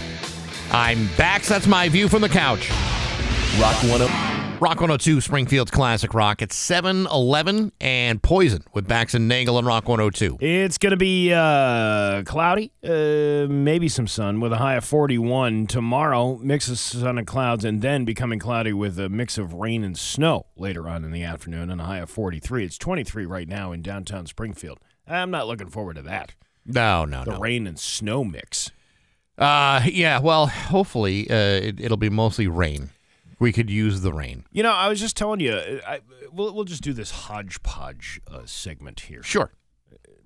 I'm 0.73 1.07
back. 1.19 1.45
So 1.45 1.53
that's 1.53 1.67
my 1.67 1.91
view 1.91 2.09
from 2.09 2.23
the 2.23 2.31
couch. 2.31 2.71
Rock 3.61 3.77
10. 3.83 4.38
Rock 4.61 4.81
102, 4.81 5.21
Springfield's 5.21 5.71
Classic 5.71 6.13
Rock. 6.13 6.43
It's 6.43 6.57
7 6.57 7.07
11 7.07 7.71
and 7.81 8.21
Poison 8.21 8.65
with 8.75 8.89
Bax 8.89 9.15
and 9.15 9.29
Nagle 9.29 9.57
and 9.57 9.65
Rock 9.65 9.89
102. 9.89 10.39
It's 10.41 10.79
going 10.79 10.91
to 10.91 10.97
be 10.97 11.33
uh, 11.33 12.25
cloudy, 12.25 12.73
uh, 12.83 13.47
maybe 13.49 13.89
some 13.89 14.09
sun 14.09 14.41
with 14.41 14.53
a 14.53 14.57
high 14.57 14.75
of 14.75 14.85
41 14.85 15.69
tomorrow. 15.69 16.39
Mix 16.43 16.69
of 16.69 16.77
sun 16.81 17.19
and 17.19 17.27
clouds, 17.27 17.65
and 17.65 17.83
then 17.83 18.05
becoming 18.05 18.41
cloudy 18.41 18.73
with 18.73 18.99
a 18.99 19.09
mix 19.09 19.39
of 19.39 19.55
rain 19.55 19.85
and 19.85 19.97
snow 19.97 20.47
later 20.57 20.89
on 20.89 21.05
in 21.05 21.13
the 21.13 21.23
afternoon 21.23 21.71
and 21.71 21.81
a 21.81 21.85
high 21.85 21.99
of 21.99 22.11
43. 22.11 22.65
It's 22.65 22.79
23 22.79 23.27
right 23.27 23.47
now 23.49 23.71
in 23.71 23.81
downtown 23.81 24.27
Springfield. 24.27 24.81
I'm 25.07 25.31
not 25.31 25.47
looking 25.47 25.69
forward 25.69 25.95
to 25.97 26.03
that. 26.03 26.35
No, 26.67 27.05
no, 27.05 27.23
The 27.25 27.31
no. 27.33 27.39
rain 27.39 27.69
and 27.69 27.79
snow 27.79 28.25
mix. 28.25 28.73
Uh, 29.39 29.83
yeah, 29.85 30.19
well, 30.19 30.49
hopefully 30.49 31.31
uh, 31.31 31.35
it, 31.37 31.79
it'll 31.81 31.97
be 31.97 32.11
mostly 32.11 32.49
rain. 32.49 32.91
We 33.39 33.53
could 33.53 33.71
use 33.71 34.01
the 34.01 34.13
rain. 34.13 34.45
You 34.51 34.63
know, 34.63 34.73
I 34.73 34.89
was 34.89 34.99
just 35.01 35.17
telling 35.17 35.41
you, 35.41 35.55
I, 35.87 36.01
we'll 36.33 36.53
we'll 36.55 36.65
just 36.65 36.83
do 36.83 36.93
this 36.93 37.11
hodgepodge 37.11 38.21
uh, 38.31 38.43
segment 38.45 39.01
here. 39.01 39.23
Sure. 39.23 39.53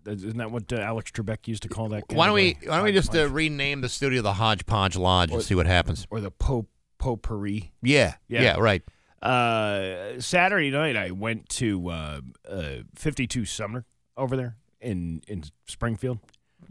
Isn't 0.04 0.38
that 0.38 0.50
what 0.50 0.72
uh, 0.72 0.76
Alex 0.76 1.12
Trebek 1.12 1.46
used 1.46 1.62
to 1.62 1.68
call 1.68 1.88
that? 1.90 2.04
Why 2.10 2.26
don't 2.26 2.34
we 2.34 2.56
Why 2.66 2.76
don't 2.76 2.84
we 2.84 2.92
just 2.92 3.14
uh, 3.14 3.28
rename 3.28 3.82
the 3.82 3.88
studio 3.88 4.22
the 4.22 4.32
Hodgepodge 4.32 4.96
Lodge 4.96 5.30
and 5.30 5.42
see 5.42 5.54
what 5.54 5.66
happens? 5.66 6.06
or 6.10 6.20
the 6.20 6.30
po 6.30 6.66
potpourri? 6.98 7.72
Yeah. 7.82 8.14
Yeah. 8.28 8.42
Yeah. 8.42 8.56
right. 8.58 8.82
Uh, 9.22 10.20
Saturday 10.20 10.70
night, 10.70 10.96
I 10.96 11.12
went 11.12 11.48
to 11.50 11.88
uh, 11.90 12.20
uh, 12.48 12.70
52 12.96 13.44
Sumner 13.44 13.84
over 14.16 14.36
there 14.36 14.56
in 14.80 15.22
in 15.28 15.44
Springfield. 15.66 16.18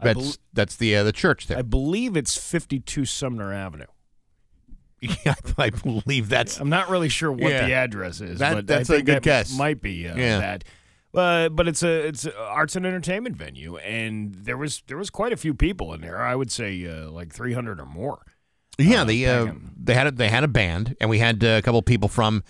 That's 0.02 0.20
bel- 0.20 0.34
that's 0.52 0.76
the 0.76 0.96
uh, 0.96 1.04
the 1.04 1.12
church 1.12 1.46
there. 1.46 1.58
I 1.58 1.62
believe 1.62 2.16
it's 2.16 2.36
52 2.36 3.06
Sumner 3.06 3.52
Avenue. 3.52 3.86
yeah, 5.26 5.34
I 5.58 5.70
believe 5.70 6.28
that's 6.28 6.60
I'm 6.60 6.68
not 6.68 6.88
really 6.88 7.08
sure 7.08 7.30
what 7.32 7.50
Yeah. 7.50 7.66
the 7.66 7.72
address 7.74 8.20
is, 8.20 8.38
That- 8.38 8.54
but 8.54 8.66
that's 8.66 8.88
I 8.88 8.94
a 8.94 8.96
think 8.96 9.06
good 9.06 9.14
that 9.16 9.22
guess. 9.22 9.56
Might 9.58 9.82
be 9.82 10.08
uh, 10.08 10.16
Yeah. 10.16 10.38
that. 10.38 10.64
Uh, 11.14 11.48
but 11.50 11.68
it's 11.68 11.82
a 11.82 12.06
it's 12.06 12.24
a 12.24 12.34
arts 12.38 12.74
and 12.74 12.86
entertainment 12.86 13.36
venue, 13.36 13.76
and 13.78 14.34
there 14.34 14.56
was 14.56 14.82
there 14.86 14.96
was 14.96 15.10
quite 15.10 15.32
a 15.32 15.36
few 15.36 15.52
people 15.52 15.92
in 15.92 16.00
there. 16.00 16.22
I 16.22 16.34
would 16.34 16.50
say 16.50 16.86
uh, 16.86 17.10
like 17.10 17.32
300 17.34 17.78
or 17.80 17.84
more. 17.86 18.24
Yeah, 18.78 19.02
uh, 19.02 19.04
they 19.04 19.26
uh, 19.26 19.52
they 19.76 19.92
had 19.92 20.06
a, 20.06 20.10
they 20.12 20.28
had 20.30 20.42
a 20.42 20.48
band, 20.48 20.96
and 21.02 21.10
we 21.10 21.18
had 21.18 21.44
uh, 21.44 21.48
a 21.58 21.62
couple 21.62 21.82
people 21.82 22.08
from 22.08 22.42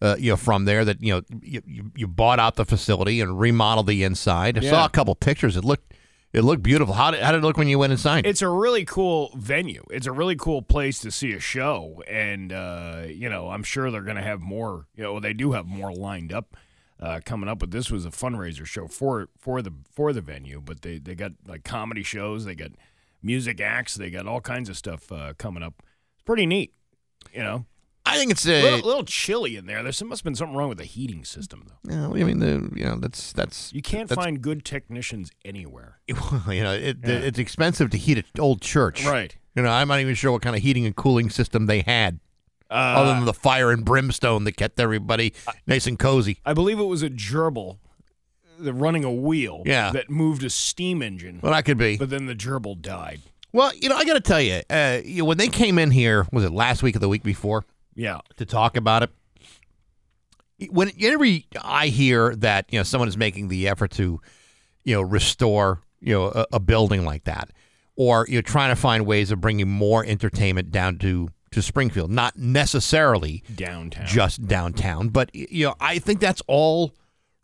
uh, 0.00 0.14
you 0.16 0.30
know 0.30 0.36
from 0.36 0.64
there 0.64 0.84
that 0.84 1.02
you 1.02 1.12
know 1.14 1.22
you, 1.42 1.60
you, 1.66 1.90
you 1.96 2.06
bought 2.06 2.38
out 2.38 2.54
the 2.54 2.64
facility 2.64 3.20
and 3.20 3.40
remodeled 3.40 3.88
the 3.88 4.04
inside. 4.04 4.58
I 4.58 4.60
Yeah. 4.60 4.70
saw 4.70 4.84
a 4.84 4.90
couple 4.90 5.16
pictures. 5.16 5.56
It 5.56 5.64
looked 5.64 5.92
it 6.34 6.42
looked 6.42 6.64
beautiful. 6.64 6.94
How 6.94 7.12
did 7.12 7.22
how 7.22 7.30
did 7.30 7.38
it 7.38 7.46
look 7.46 7.56
when 7.56 7.68
you 7.68 7.78
went 7.78 7.92
inside? 7.92 8.26
It's 8.26 8.42
a 8.42 8.48
really 8.48 8.84
cool 8.84 9.30
venue. 9.36 9.84
It's 9.88 10.08
a 10.08 10.12
really 10.12 10.34
cool 10.34 10.62
place 10.62 10.98
to 10.98 11.12
see 11.12 11.32
a 11.32 11.38
show, 11.38 12.02
and 12.08 12.52
uh, 12.52 13.02
you 13.06 13.28
know, 13.28 13.50
I'm 13.50 13.62
sure 13.62 13.92
they're 13.92 14.02
going 14.02 14.16
to 14.16 14.22
have 14.22 14.40
more. 14.40 14.86
You 14.96 15.04
know, 15.04 15.20
they 15.20 15.32
do 15.32 15.52
have 15.52 15.64
more 15.64 15.94
lined 15.94 16.32
up 16.32 16.56
uh, 17.00 17.20
coming 17.24 17.48
up. 17.48 17.60
But 17.60 17.70
this 17.70 17.88
was 17.88 18.04
a 18.04 18.10
fundraiser 18.10 18.66
show 18.66 18.88
for 18.88 19.28
for 19.38 19.62
the 19.62 19.72
for 19.92 20.12
the 20.12 20.20
venue. 20.20 20.60
But 20.60 20.82
they 20.82 20.98
they 20.98 21.14
got 21.14 21.32
like 21.46 21.62
comedy 21.62 22.02
shows, 22.02 22.44
they 22.44 22.56
got 22.56 22.72
music 23.22 23.60
acts, 23.60 23.94
they 23.94 24.10
got 24.10 24.26
all 24.26 24.40
kinds 24.40 24.68
of 24.68 24.76
stuff 24.76 25.12
uh, 25.12 25.34
coming 25.38 25.62
up. 25.62 25.84
It's 26.14 26.24
pretty 26.24 26.46
neat. 26.46 26.74
You 27.32 27.44
know, 27.44 27.66
I 28.06 28.18
think 28.18 28.30
it's 28.30 28.46
a 28.46 28.60
a. 28.60 28.62
little, 28.62 28.86
little 28.86 29.04
chilly 29.04 29.56
in 29.56 29.66
there. 29.66 29.76
There 29.82 29.84
must 29.84 30.00
have 30.00 30.24
been 30.24 30.34
something 30.34 30.56
wrong 30.56 30.68
with 30.68 30.78
the 30.78 30.84
heating 30.84 31.24
system 31.24 31.66
though. 31.66 31.90
you 31.94 31.98
know, 32.00 32.14
I 32.14 32.24
mean, 32.24 32.38
the, 32.38 32.70
you 32.74 32.84
know, 32.84 32.96
that's 32.96 33.32
that's 33.32 33.72
You 33.72 33.82
can't 33.82 34.08
that's, 34.08 34.20
find 34.22 34.42
good 34.42 34.64
technicians 34.64 35.30
anywhere. 35.44 35.98
you 36.08 36.14
know, 36.62 36.72
it, 36.74 36.98
Yeah. 37.04 37.14
it's 37.14 37.38
expensive 37.38 37.90
to 37.90 37.96
heat 37.96 38.18
an 38.18 38.24
old 38.38 38.60
church. 38.60 39.04
Right. 39.06 39.34
You 39.56 39.62
know, 39.62 39.70
I'm 39.70 39.88
not 39.88 40.00
even 40.00 40.14
sure 40.14 40.32
what 40.32 40.42
kind 40.42 40.54
of 40.56 40.62
heating 40.62 40.84
and 40.84 40.94
cooling 40.94 41.30
system 41.30 41.66
they 41.66 41.80
had, 41.80 42.18
Uh, 42.70 42.74
other 42.74 43.14
than 43.14 43.24
the 43.24 43.32
fire 43.34 43.70
and 43.70 43.84
brimstone 43.84 44.44
that 44.44 44.56
kept 44.56 44.78
everybody 44.80 45.32
nice 45.66 45.86
and 45.86 45.98
cozy. 45.98 46.38
I 46.44 46.52
believe 46.54 46.78
it 46.78 46.84
was 46.84 47.02
a 47.02 47.10
gerbil 47.10 47.78
that 48.58 48.72
running 48.74 49.04
a 49.04 49.12
wheel 49.12 49.62
Yeah. 49.64 49.92
that 49.92 50.10
moved 50.10 50.44
a 50.44 50.50
steam 50.50 51.00
engine, 51.02 51.40
Well, 51.42 51.52
that 51.52 51.64
could 51.64 51.78
be. 51.78 51.96
but 51.96 52.10
then 52.10 52.26
the 52.26 52.34
gerbil 52.34 52.80
died. 52.80 53.20
Well, 53.52 53.72
you 53.80 53.88
know, 53.88 53.96
I 53.96 54.04
got 54.04 54.14
to 54.14 54.20
tell 54.20 54.40
you, 54.40 54.60
uh, 54.68 55.00
you 55.04 55.18
know, 55.18 55.24
when 55.26 55.38
they 55.38 55.48
came 55.48 55.78
in 55.78 55.92
here, 55.92 56.26
was 56.32 56.44
it 56.44 56.50
last 56.52 56.82
week 56.82 56.96
or 56.96 56.98
the 56.98 57.08
week 57.08 57.22
before, 57.22 57.64
Yeah. 57.94 58.18
to 58.36 58.44
talk 58.46 58.76
about 58.76 59.02
it? 59.04 59.10
When 60.70 60.88
whenever 60.98 61.26
I 61.62 61.88
hear 61.88 62.34
that, 62.36 62.66
you 62.70 62.78
know, 62.78 62.84
someone 62.84 63.08
is 63.08 63.16
making 63.16 63.48
the 63.48 63.68
effort 63.68 63.90
to, 63.92 64.20
you 64.84 64.94
know, 64.94 65.02
restore, 65.02 65.80
you 66.00 66.14
know, 66.14 66.26
a, 66.26 66.46
a 66.54 66.60
building 66.60 67.04
like 67.04 67.24
that, 67.24 67.50
or 67.96 68.24
you're 68.28 68.40
trying 68.42 68.70
to 68.70 68.76
find 68.80 69.04
ways 69.04 69.30
of 69.30 69.40
bringing 69.40 69.68
more 69.68 70.04
entertainment 70.06 70.70
down 70.70 70.98
to 70.98 71.28
to 71.50 71.62
Springfield, 71.62 72.10
not 72.10 72.36
necessarily 72.36 73.42
Downtown. 73.54 74.06
just 74.06 74.46
downtown, 74.48 75.08
but 75.08 75.32
you 75.34 75.66
know, 75.66 75.74
I 75.80 75.98
think 76.00 76.18
that's 76.20 76.42
all 76.48 76.92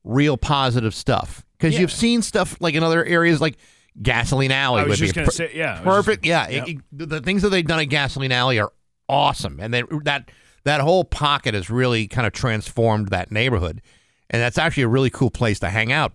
real 0.03 0.37
positive 0.37 0.95
stuff 0.95 1.45
because 1.59 1.75
Yeah. 1.75 1.81
you've 1.81 1.93
seen 1.93 2.23
stuff 2.23 2.57
like 2.61 2.75
in 2.75 2.83
other 2.83 3.05
areas, 3.05 3.41
like 3.41 3.57
Gasoline 4.03 4.51
Alley. 4.51 4.83
I 4.83 4.85
was 4.85 4.99
just 4.99 5.15
gonna 5.15 5.27
per- 5.27 5.31
say, 5.33 5.51
yeah, 5.55 5.81
perfect. 5.83 6.25
just- 6.25 6.29
yeah, 6.29 6.49
yep. 6.57 6.69
it- 6.69 6.71
it- 6.77 6.83
the- 6.93 7.07
the 7.07 7.21
things 7.21 7.43
that 7.43 7.51
they've 7.51 7.67
done 7.67 7.79
at 7.81 7.85
Gasoline 7.85 8.33
Alley 8.33 8.59
are 8.59 8.73
awesome, 9.11 9.59
and 9.61 9.75
they, 9.75 9.83
that 10.05 10.31
that 10.65 10.81
whole 10.81 11.05
pocket 11.05 11.55
has 11.55 11.69
really 11.71 12.07
kind 12.07 12.27
of 12.27 12.33
transformed 12.33 13.09
that 13.09 13.31
neighborhood, 13.33 13.83
and 14.31 14.41
that's 14.41 14.59
actually 14.59 14.85
a 14.85 14.89
really 14.89 15.11
cool 15.11 15.31
place 15.31 15.59
to 15.61 15.69
hang 15.71 15.91
out. 15.93 16.13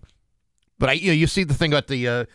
But 0.79 0.89
I, 0.89 0.93
you 0.93 1.07
know, 1.07 1.13
you 1.13 1.27
see 1.27 1.43
the 1.43 1.53
thing 1.53 1.73
about 1.73 1.87
the. 1.87 2.07
Uh, 2.07 2.25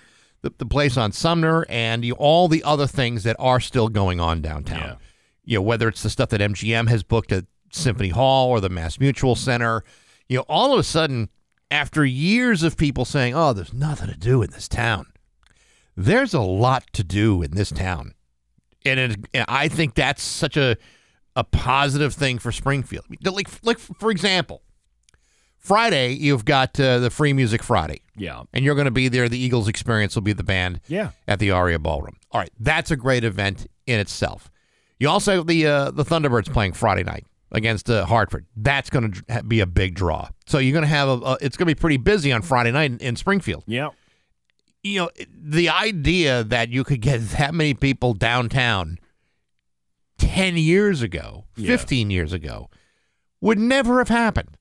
the, 0.43 0.51
the 0.57 0.65
place 0.65 0.97
on 0.97 1.13
Sumner 1.13 1.67
and 1.69 2.03
you, 2.03 2.15
all 2.15 2.49
the 2.49 2.65
other 2.65 2.87
things 2.87 3.25
that 3.25 3.37
are 3.39 3.61
still 3.61 3.91
going 3.91 4.21
on 4.21 4.41
downtown 4.41 4.79
Yeah. 4.79 4.97
you 5.45 5.59
know, 5.59 5.63
whether 5.63 5.87
it's 5.87 6.03
the 6.03 6.09
stuff 6.09 6.31
that 6.31 6.41
MGM 6.41 6.89
has 6.89 7.03
booked 7.03 7.31
at 7.31 7.45
Symphony 7.71 8.09
Hall 8.09 8.49
or 8.49 8.59
the 8.59 8.71
Mass 8.71 8.99
Mutual 8.99 9.35
Center, 9.37 9.85
you 10.31 10.39
know, 10.39 10.47
all 10.49 10.73
of 10.73 10.79
a 10.79 10.83
sudden, 10.83 11.29
after 11.71 12.07
years 12.07 12.63
of 12.63 12.79
people 12.79 13.05
saying, 13.05 13.35
oh, 13.35 13.53
there's 13.53 13.75
nothing 13.75 14.09
to 14.09 14.17
do 14.17 14.41
in 14.41 14.51
this 14.51 14.67
town, 14.67 15.13
there's 15.95 16.33
a 16.33 16.41
lot 16.41 16.85
to 16.95 17.05
do 17.05 17.43
in 17.43 17.51
this 17.51 17.71
town. 17.71 18.15
And 18.85 18.99
it, 19.33 19.45
I 19.49 19.69
think 19.69 19.95
that's 19.95 20.23
such 20.23 20.57
a, 20.57 20.77
a 21.37 21.45
positive 21.45 22.15
thing 22.15 22.39
for 22.39 22.51
Springfield. 22.53 23.05
Like, 23.25 23.49
like 23.63 23.79
for 23.79 24.11
example, 24.11 24.63
Friday, 25.59 26.13
you've 26.15 26.45
got 26.45 26.79
uh, 26.81 26.99
the 27.01 27.11
Free 27.11 27.33
Music 27.35 27.63
Friday, 27.63 28.01
Yeah. 28.17 28.45
and 28.55 28.65
you're 28.65 28.75
going 28.75 28.87
to 28.87 28.91
be 28.91 29.09
there. 29.09 29.29
The 29.29 29.39
Eagles 29.39 29.69
Experience 29.69 30.15
will 30.15 30.23
be 30.23 30.33
the 30.33 30.43
band 30.43 30.81
Yeah. 30.89 31.11
at 31.29 31.39
the 31.39 31.51
Aria 31.51 31.79
Ballroom. 31.79 32.17
All 32.33 32.41
right, 32.41 32.51
that's 32.59 32.91
a 32.91 32.97
great 32.97 33.25
event 33.25 33.67
in 33.87 34.01
itself. 34.01 34.51
You 34.99 35.09
also 35.09 35.37
have 35.37 35.47
the 35.47 35.67
uh, 35.67 35.91
the 35.91 36.05
Thunderbirds 36.05 36.51
playing 36.53 36.73
Friday 36.75 37.03
night 37.05 37.27
against 37.53 37.91
uh, 37.91 38.05
Hartford. 38.07 38.47
That's 38.57 38.89
going 38.91 39.13
to 39.13 39.43
be 39.43 39.61
a 39.61 39.67
big 39.67 39.95
draw. 39.95 40.29
So 40.47 40.59
you're 40.59 40.73
going 40.73 40.83
to 40.83 40.89
have 40.89 41.09
a, 41.09 41.13
a 41.13 41.33
it's 41.41 41.57
going 41.57 41.67
to 41.69 41.75
be 41.75 41.79
pretty 41.79 41.97
busy 41.97 42.33
on 42.33 42.43
Friday 42.43 42.71
night 42.71 42.91
in, 42.93 42.99
in 42.99 43.17
Springfield. 43.17 43.65
Yeah. 43.67 43.91
You 44.83 44.99
know, 45.01 45.11
the 45.31 45.69
idea 45.69 46.43
that 46.45 46.71
you 46.71 46.85
could 46.85 47.01
get 47.03 47.21
that 47.39 47.53
many 47.55 47.75
people 47.75 48.15
downtown 48.15 48.99
10 50.19 50.57
years 50.57 51.03
ago, 51.03 51.45
Yeah. 51.57 51.77
15 51.77 52.11
years 52.11 52.33
ago 52.33 52.71
would 53.41 53.59
never 53.59 53.99
have 53.99 54.09
happened. 54.09 54.57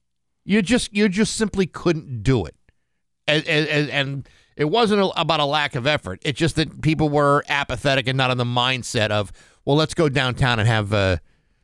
You 0.46 0.62
just 0.62 0.94
you 0.94 1.10
just 1.10 1.36
simply 1.36 1.66
couldn't 1.68 2.24
do 2.24 2.46
it. 2.46 2.56
And, 3.28 3.46
and, 3.48 3.90
and 3.92 4.30
it 4.58 4.66
wasn't 4.66 5.02
a- 5.02 5.22
about 5.22 5.40
a 5.40 5.46
lack 5.46 5.76
of 5.76 5.86
effort. 5.86 6.20
It's 6.24 6.40
just 6.40 6.56
that 6.56 6.82
people 6.82 7.08
were 7.10 7.44
apathetic 7.48 8.08
and 8.08 8.18
not 8.18 8.32
in 8.32 8.38
the 8.38 8.44
mindset 8.46 9.12
of, 9.12 9.32
well, 9.66 9.76
let's 9.76 9.94
go 9.94 10.10
downtown 10.10 10.58
and 10.60 10.68
have 10.68 10.92
uh, 10.92 11.18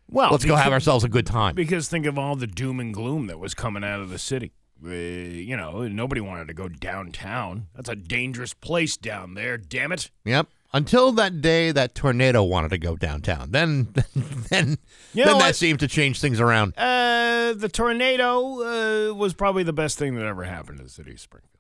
Well, 0.10 0.30
let's 0.32 0.46
go 0.46 0.56
have 0.56 0.72
ourselves 0.72 1.04
a 1.04 1.10
good 1.10 1.26
time. 1.26 1.56
Because 1.56 1.90
think 1.90 2.06
of 2.06 2.20
all 2.20 2.36
the 2.36 2.46
doom 2.48 2.80
and 2.80 2.94
gloom 2.94 3.26
that 3.28 3.40
was 3.40 3.54
coming 3.56 3.84
out 3.84 4.00
of 4.02 4.10
the 4.10 4.20
city. 4.20 4.54
Uh, 4.86 4.90
you 4.92 5.58
know, 5.58 5.88
nobody 5.88 6.22
wanted 6.22 6.48
to 6.48 6.54
go 6.54 6.68
downtown. 6.68 7.68
That's 7.76 7.90
a 7.90 7.96
dangerous 7.96 8.54
place 8.54 8.98
down 8.98 9.34
there. 9.34 9.58
Damn 9.58 9.92
it. 9.92 10.12
Yep. 10.26 10.48
Until 10.74 11.12
that 11.14 11.42
day 11.42 11.72
that 11.72 11.96
tornado 11.96 12.44
wanted 12.44 12.70
to 12.70 12.78
go 12.78 12.96
downtown, 12.98 13.52
then 13.52 13.94
then 14.50 14.78
You 15.14 15.24
then 15.24 15.38
that 15.38 15.46
what? 15.48 15.56
seemed 15.56 15.80
to 15.80 15.88
change 15.88 16.20
things 16.20 16.40
around. 16.42 16.74
Uh, 16.78 17.54
the 17.54 17.70
tornado 17.70 19.10
uh, 19.10 19.14
was 19.14 19.34
probably 19.34 19.64
the 19.64 19.72
best 19.74 19.98
thing 19.98 20.16
that 20.16 20.26
ever 20.26 20.44
happened 20.44 20.80
to 20.80 20.84
the 20.84 20.90
city 20.90 21.14
of 21.14 21.20
Springfield, 21.22 21.52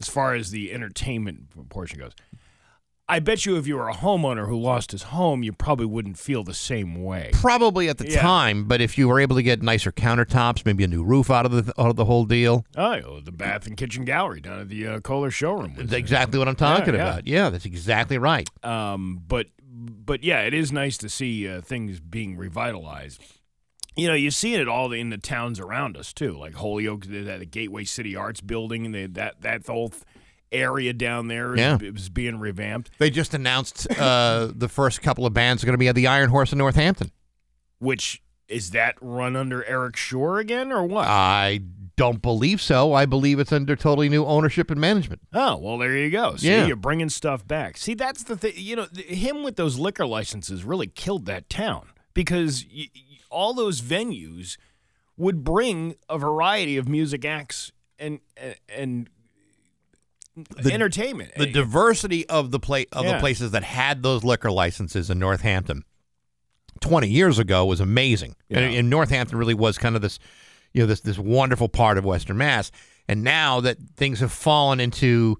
as 0.00 0.08
far 0.08 0.34
as 0.34 0.50
the 0.50 0.72
entertainment 0.72 1.68
portion 1.70 1.98
goes. 2.00 2.12
I 3.12 3.18
bet 3.20 3.44
you, 3.44 3.56
if 3.58 3.66
you 3.66 3.76
were 3.76 3.88
a 3.90 3.94
homeowner 3.94 4.48
who 4.48 4.58
lost 4.58 4.92
his 4.92 5.02
home, 5.04 5.42
you 5.42 5.52
probably 5.52 5.84
wouldn't 5.84 6.16
feel 6.18 6.42
the 6.44 6.54
same 6.54 7.02
way. 7.04 7.28
Probably 7.34 7.88
at 7.90 7.98
the 7.98 8.08
Yeah. 8.08 8.22
time, 8.22 8.64
but 8.64 8.80
if 8.80 8.96
you 8.96 9.06
were 9.06 9.20
able 9.20 9.36
to 9.36 9.42
get 9.42 9.62
nicer 9.62 9.92
countertops, 9.92 10.64
maybe 10.64 10.82
a 10.82 10.88
new 10.88 11.04
roof 11.04 11.30
out 11.30 11.44
of 11.44 11.52
the 11.52 11.72
out 11.80 11.90
of 11.90 11.96
the 11.96 12.06
whole 12.06 12.24
deal, 12.24 12.64
Oh, 12.74 12.94
you 12.94 13.02
know, 13.02 13.20
the 13.20 13.30
bath 13.30 13.66
and 13.66 13.76
kitchen 13.76 14.06
gallery 14.06 14.40
down 14.40 14.60
at 14.60 14.68
the 14.70 14.86
uh, 14.86 15.00
Kohler 15.00 15.30
showroom. 15.30 15.74
That's 15.76 15.92
exactly 15.92 16.38
what 16.38 16.48
I'm 16.48 16.56
talking 16.56 16.94
yeah. 16.94 17.00
about. 17.02 17.26
Yeah, 17.26 17.50
that's 17.50 17.66
exactly 17.66 18.16
right. 18.16 18.48
Um, 18.64 19.20
but 19.28 19.48
but 19.74 20.24
yeah, 20.24 20.40
it 20.40 20.54
is 20.54 20.72
nice 20.72 20.96
to 20.98 21.08
see 21.10 21.46
uh, 21.46 21.60
things 21.60 22.00
being 22.00 22.36
revitalized. 22.38 23.22
You 23.94 24.08
know, 24.08 24.14
you 24.14 24.30
see 24.30 24.54
it 24.54 24.68
all 24.68 24.90
in 24.92 25.10
the 25.10 25.18
towns 25.18 25.60
around 25.60 25.98
us 25.98 26.14
too, 26.14 26.32
like 26.38 26.54
Holyoke, 26.54 27.04
the, 27.04 27.20
the 27.20 27.44
Gateway 27.44 27.84
City 27.84 28.16
Arts 28.16 28.40
Building, 28.40 28.86
and 28.86 28.94
the, 28.94 29.06
that 29.08 29.42
that 29.42 29.66
whole 29.66 29.92
area 30.52 30.92
down 30.92 31.28
there 31.28 31.54
is, 31.54 31.58
Yeah. 31.60 31.78
is 31.80 32.08
being 32.08 32.38
revamped. 32.38 32.90
They 32.98 33.10
just 33.10 33.34
announced 33.34 33.86
uh, 33.98 34.50
the 34.54 34.68
first 34.68 35.02
couple 35.02 35.26
of 35.26 35.32
bands 35.34 35.62
are 35.62 35.66
going 35.66 35.74
to 35.74 35.78
be 35.78 35.88
at 35.88 35.94
the 35.94 36.06
Iron 36.06 36.30
Horse 36.30 36.52
in 36.52 36.58
Northampton. 36.58 37.10
Which 37.78 38.22
is 38.48 38.70
that 38.72 38.96
run 39.00 39.34
under 39.34 39.64
Eric 39.64 39.96
Suher 39.96 40.38
again, 40.40 40.70
or 40.70 40.84
what? 40.84 41.06
I 41.08 41.60
don't 41.96 42.20
believe 42.22 42.60
so. 42.60 42.92
I 42.92 43.06
believe 43.06 43.38
it's 43.38 43.52
under 43.52 43.74
totally 43.76 44.08
new 44.08 44.24
ownership 44.24 44.70
and 44.70 44.80
management. 44.80 45.22
Oh, 45.32 45.56
well, 45.56 45.78
there 45.78 45.96
you 45.96 46.10
go. 46.10 46.36
See, 46.36 46.48
Yeah. 46.48 46.66
you're 46.66 46.76
bringing 46.76 47.08
stuff 47.08 47.46
back. 47.46 47.76
See, 47.76 47.94
that's 47.94 48.22
the 48.24 48.36
thing. 48.36 48.52
You 48.56 48.76
know, 48.76 48.86
th- 48.86 49.06
him 49.06 49.42
with 49.42 49.56
those 49.56 49.78
liquor 49.78 50.06
licenses 50.06 50.64
really 50.64 50.86
killed 50.86 51.26
that 51.26 51.48
town 51.50 51.88
because 52.14 52.64
y- 52.74 52.88
y- 52.94 53.00
all 53.30 53.52
those 53.54 53.80
venues 53.80 54.56
would 55.16 55.44
bring 55.44 55.94
a 56.08 56.18
variety 56.18 56.76
of 56.76 56.88
music 56.88 57.24
acts 57.24 57.72
and 57.98 58.20
and, 58.74 59.08
and 60.36 60.66
entertainment. 60.66 61.32
The 61.36 61.46
diversity 61.46 62.28
of 62.28 62.50
the 62.50 62.58
pla- 62.60 62.84
of 62.92 63.04
Yeah. 63.04 63.12
the 63.14 63.18
places 63.20 63.50
that 63.52 63.62
had 63.64 64.02
those 64.02 64.24
liquor 64.24 64.50
licenses 64.50 65.10
in 65.10 65.18
Northampton 65.18 65.84
20 66.80 67.08
years 67.08 67.38
ago 67.38 67.64
was 67.66 67.80
amazing. 67.80 68.34
And, 68.50 68.72
Yeah. 68.72 68.78
and 68.80 68.90
Northampton 68.90 69.38
really 69.38 69.54
was 69.54 69.78
kind 69.78 69.94
of 69.96 70.02
this, 70.02 70.18
you 70.72 70.82
know, 70.82 70.86
this 70.86 71.00
this 71.00 71.18
wonderful 71.18 71.68
part 71.68 71.98
of 71.98 72.04
Western 72.04 72.38
Mass. 72.38 72.70
And 73.08 73.22
now 73.22 73.60
that 73.60 73.76
things 73.96 74.20
have 74.20 74.32
fallen 74.32 74.80
into 74.80 75.36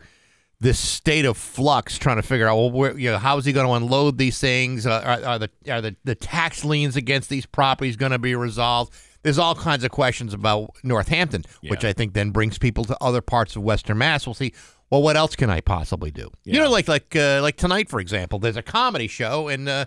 this 0.61 0.79
state 0.79 1.25
of 1.25 1.37
flux, 1.37 1.99
trying 1.99 2.17
to 2.17 2.23
figure 2.23 2.47
out, 2.47 2.57
well, 2.57 2.71
where, 2.71 2.97
you 2.99 3.11
know, 3.11 3.19
how 3.19 3.37
is 3.39 3.45
he 3.45 3.53
going 3.53 3.67
to 3.67 3.73
unload 3.73 4.19
these 4.19 4.39
things? 4.39 4.87
Uh, 4.87 5.03
are, 5.05 5.25
are 5.31 5.39
the 5.39 5.51
are 5.69 5.81
the, 5.81 5.97
the 6.05 6.15
tax 6.15 6.65
liens 6.65 6.95
against 6.97 7.29
these 7.31 7.47
properties 7.47 7.97
going 7.97 8.13
to 8.13 8.19
be 8.19 8.35
resolved? 8.35 8.93
There's 9.23 9.39
all 9.39 9.55
kinds 9.55 9.85
of 9.85 9.91
questions 9.93 10.35
about 10.35 10.71
Northampton, 10.83 11.45
which 11.69 11.85
I 11.85 11.93
think 11.93 12.13
then 12.13 12.31
brings 12.31 12.59
people 12.59 12.85
to 12.87 12.97
other 13.01 13.21
parts 13.21 13.55
of 13.57 13.63
Western 13.63 13.99
Mass. 13.99 14.27
We'll 14.27 14.35
see. 14.35 14.53
Well, 14.93 15.03
what 15.03 15.17
else 15.17 15.35
can 15.37 15.49
I 15.49 15.63
possibly 15.63 16.11
do? 16.11 16.31
You 16.45 16.61
know, 16.61 16.71
like 16.71 16.87
like 16.87 17.17
uh, 17.17 17.41
like 17.41 17.57
tonight, 17.57 17.89
for 17.89 17.99
example. 17.99 18.39
There's 18.39 18.59
a 18.59 18.63
comedy 18.63 19.09
show 19.09 19.49
in 19.49 19.67
uh, 19.67 19.87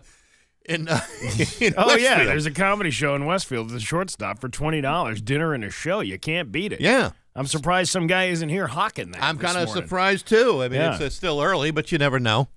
in, 0.67 0.87
uh, 0.87 0.99
in 1.61 1.75
Oh 1.77 1.95
yeah, 1.95 2.09
Westfield. 2.17 2.27
there's 2.27 2.45
a 2.47 2.51
comedy 2.51 2.89
show 2.89 3.13
in 3.13 3.27
Westfield. 3.27 3.69
The 3.69 3.79
shortstop 3.79 4.41
for 4.41 4.49
twenty 4.49 4.81
dollars, 4.81 5.21
dinner 5.21 5.53
and 5.53 5.63
a 5.63 5.69
show. 5.69 5.99
You 5.99 6.17
can't 6.17 6.51
beat 6.51 6.73
it. 6.73 6.81
yeah. 6.81 7.11
I'm 7.37 7.45
surprised 7.45 7.91
some 7.91 8.07
guy 8.07 8.25
isn't 8.29 8.49
here 8.49 8.65
hawking 8.67 9.11
that. 9.11 9.21
I'm 9.21 9.37
kind 9.37 9.57
of 9.57 9.69
surprised 9.69 10.25
too. 10.25 10.63
I 10.63 10.69
mean, 10.69 10.79
Yeah. 10.79 10.93
it's 10.93 11.01
uh, 11.03 11.09
still 11.11 11.39
early, 11.41 11.69
but 11.69 11.91
you 11.91 11.97
never 11.99 12.19
know. 12.19 12.47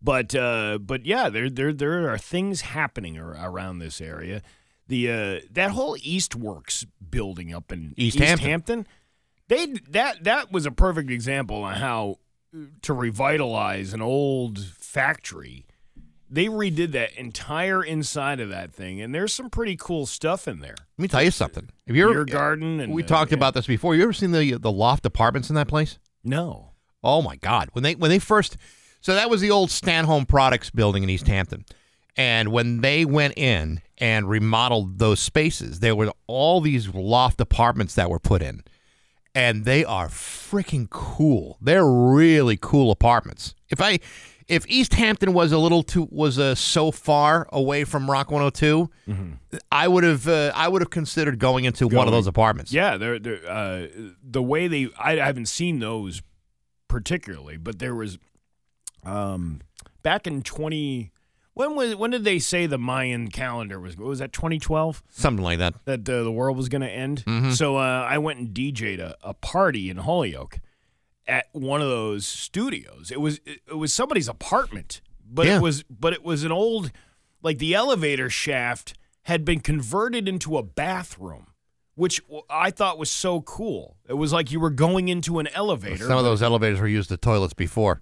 But 0.00 0.34
uh, 0.34 0.78
but 0.78 1.04
yeah, 1.04 1.28
there 1.28 1.50
there 1.50 1.72
there 1.74 2.08
are 2.10 2.16
things 2.16 2.62
happening 2.62 3.18
ar- 3.18 3.36
around 3.38 3.80
this 3.80 4.00
area. 4.00 4.40
The 4.88 5.10
uh, 5.10 5.40
that 5.50 5.72
whole 5.72 5.96
Eastworks 6.00 6.86
building 7.10 7.52
up 7.52 7.70
in 7.70 7.92
Easthampton. 7.98 8.38
Hampton, 8.38 8.86
they 9.50 9.66
that 9.90 10.24
that 10.24 10.52
was 10.52 10.64
a 10.64 10.70
perfect 10.70 11.10
example 11.10 11.64
on 11.64 11.74
how 11.74 12.18
to 12.82 12.94
revitalize 12.94 13.92
an 13.92 14.00
old 14.00 14.58
factory. 14.58 15.66
They 16.32 16.46
redid 16.46 16.92
that 16.92 17.12
entire 17.14 17.82
inside 17.82 18.38
of 18.38 18.50
that 18.50 18.72
thing, 18.72 19.00
and 19.00 19.12
there's 19.12 19.32
some 19.32 19.50
pretty 19.50 19.76
cool 19.76 20.06
stuff 20.06 20.46
in 20.46 20.60
there. 20.60 20.76
Let 20.96 21.02
me 21.02 21.08
tell 21.08 21.22
you 21.24 21.32
something. 21.32 21.68
Have 21.88 21.96
you 21.96 22.04
ever, 22.04 22.24
Beer 22.24 22.36
garden 22.36 22.78
and 22.78 22.92
we 22.92 23.02
uh, 23.02 23.06
talked 23.06 23.32
yeah. 23.32 23.38
about 23.38 23.54
this 23.54 23.66
before. 23.66 23.96
You 23.96 24.04
ever 24.04 24.12
seen 24.12 24.30
the 24.30 24.52
the 24.52 24.70
loft 24.70 25.04
apartments 25.04 25.50
in 25.50 25.56
that 25.56 25.68
place? 25.68 25.98
no. 26.24 26.68
Oh 27.02 27.22
my 27.22 27.36
God! 27.36 27.70
When 27.72 27.82
they 27.82 27.94
when 27.94 28.10
they 28.10 28.18
first, 28.18 28.58
so 29.00 29.14
that 29.14 29.30
was 29.30 29.40
the 29.40 29.50
old 29.50 29.70
Stanhome 29.70 30.28
Products 30.28 30.70
building 30.70 31.02
in 31.02 31.08
Easthampton, 31.08 31.64
and 32.14 32.52
when 32.52 32.82
they 32.82 33.06
went 33.06 33.38
in 33.38 33.80
and 33.96 34.28
remodeled 34.28 34.98
those 34.98 35.18
spaces, 35.18 35.80
there 35.80 35.96
were 35.96 36.12
all 36.26 36.60
these 36.60 36.94
loft 36.94 37.40
apartments 37.40 37.94
that 37.94 38.10
were 38.10 38.18
put 38.18 38.42
in, 38.42 38.62
and 39.34 39.64
they 39.64 39.84
are 39.84 40.08
freaking 40.08 40.88
cool. 40.90 41.58
They're 41.60 41.86
really 41.86 42.56
cool 42.60 42.90
apartments. 42.90 43.54
If 43.68 43.80
I, 43.80 43.98
if 44.48 44.66
Easthampton 44.66 45.32
was 45.32 45.52
a 45.52 45.58
little 45.58 45.82
too 45.82 46.08
was 46.10 46.38
uh, 46.38 46.54
so 46.56 46.90
far 46.90 47.48
away 47.52 47.84
from 47.84 48.10
Rock 48.10 48.30
102, 48.30 48.90
I 49.70 49.86
would 49.86 50.04
have 50.04 50.26
uh, 50.26 50.52
I 50.54 50.68
would 50.68 50.82
have 50.82 50.90
considered 50.90 51.38
going 51.38 51.64
into 51.64 51.86
one 51.86 52.08
of 52.08 52.12
those 52.12 52.26
apartments. 52.26 52.72
Yeah, 52.72 52.96
they're, 52.96 53.18
they're, 53.18 53.48
uh, 53.48 53.86
the 54.22 54.42
way 54.42 54.66
they 54.66 54.88
I 54.98 55.16
haven't 55.16 55.46
seen 55.46 55.78
those 55.78 56.22
particularly, 56.88 57.56
but 57.56 57.78
there 57.78 57.94
was 57.94 58.18
um 59.04 59.60
back 60.02 60.26
in 60.26 60.42
20 60.42 61.12
when 61.54 61.74
was 61.74 61.94
when 61.96 62.10
did 62.10 62.24
they 62.24 62.38
say 62.38 62.66
the 62.66 62.78
Mayan 62.78 63.28
calendar 63.28 63.78
was 63.80 63.96
what 63.96 64.06
was 64.08 64.18
that 64.20 64.32
2012 64.32 65.02
something 65.10 65.44
like 65.44 65.58
that. 65.58 65.74
that 65.84 66.08
uh, 66.08 66.22
the 66.22 66.32
world 66.32 66.56
was 66.56 66.68
going 66.68 66.82
to 66.82 66.90
end? 66.90 67.24
Mm-hmm. 67.26 67.50
So 67.52 67.76
uh, 67.76 68.06
I 68.08 68.18
went 68.18 68.38
and 68.38 68.48
DJ'd 68.48 69.00
a, 69.00 69.16
a 69.22 69.34
party 69.34 69.90
in 69.90 69.98
Holyoke 69.98 70.60
at 71.26 71.46
one 71.52 71.80
of 71.82 71.88
those 71.88 72.26
studios. 72.26 73.10
It 73.10 73.20
was 73.20 73.40
it, 73.44 73.60
it 73.68 73.74
was 73.76 73.92
somebody's 73.92 74.28
apartment, 74.28 75.00
but 75.28 75.46
Yeah. 75.46 75.56
it 75.56 75.62
was 75.62 75.82
but 75.84 76.12
it 76.12 76.22
was 76.24 76.44
an 76.44 76.52
old 76.52 76.92
like 77.42 77.58
the 77.58 77.74
elevator 77.74 78.30
shaft 78.30 78.94
had 79.24 79.44
been 79.44 79.60
converted 79.60 80.28
into 80.28 80.56
a 80.56 80.62
bathroom. 80.62 81.46
Which 81.96 82.22
I 82.48 82.70
thought 82.70 82.98
was 82.98 83.10
so 83.10 83.42
cool. 83.42 83.98
It 84.08 84.14
was 84.14 84.32
like 84.32 84.50
you 84.50 84.58
were 84.58 84.70
going 84.70 85.08
into 85.08 85.38
an 85.38 85.48
elevator. 85.48 86.06
Some 86.06 86.16
of 86.16 86.24
those 86.24 86.42
elevators 86.42 86.80
were 86.80 86.88
used 86.88 87.12
as 87.12 87.18
toilets 87.18 87.52
before. 87.52 88.00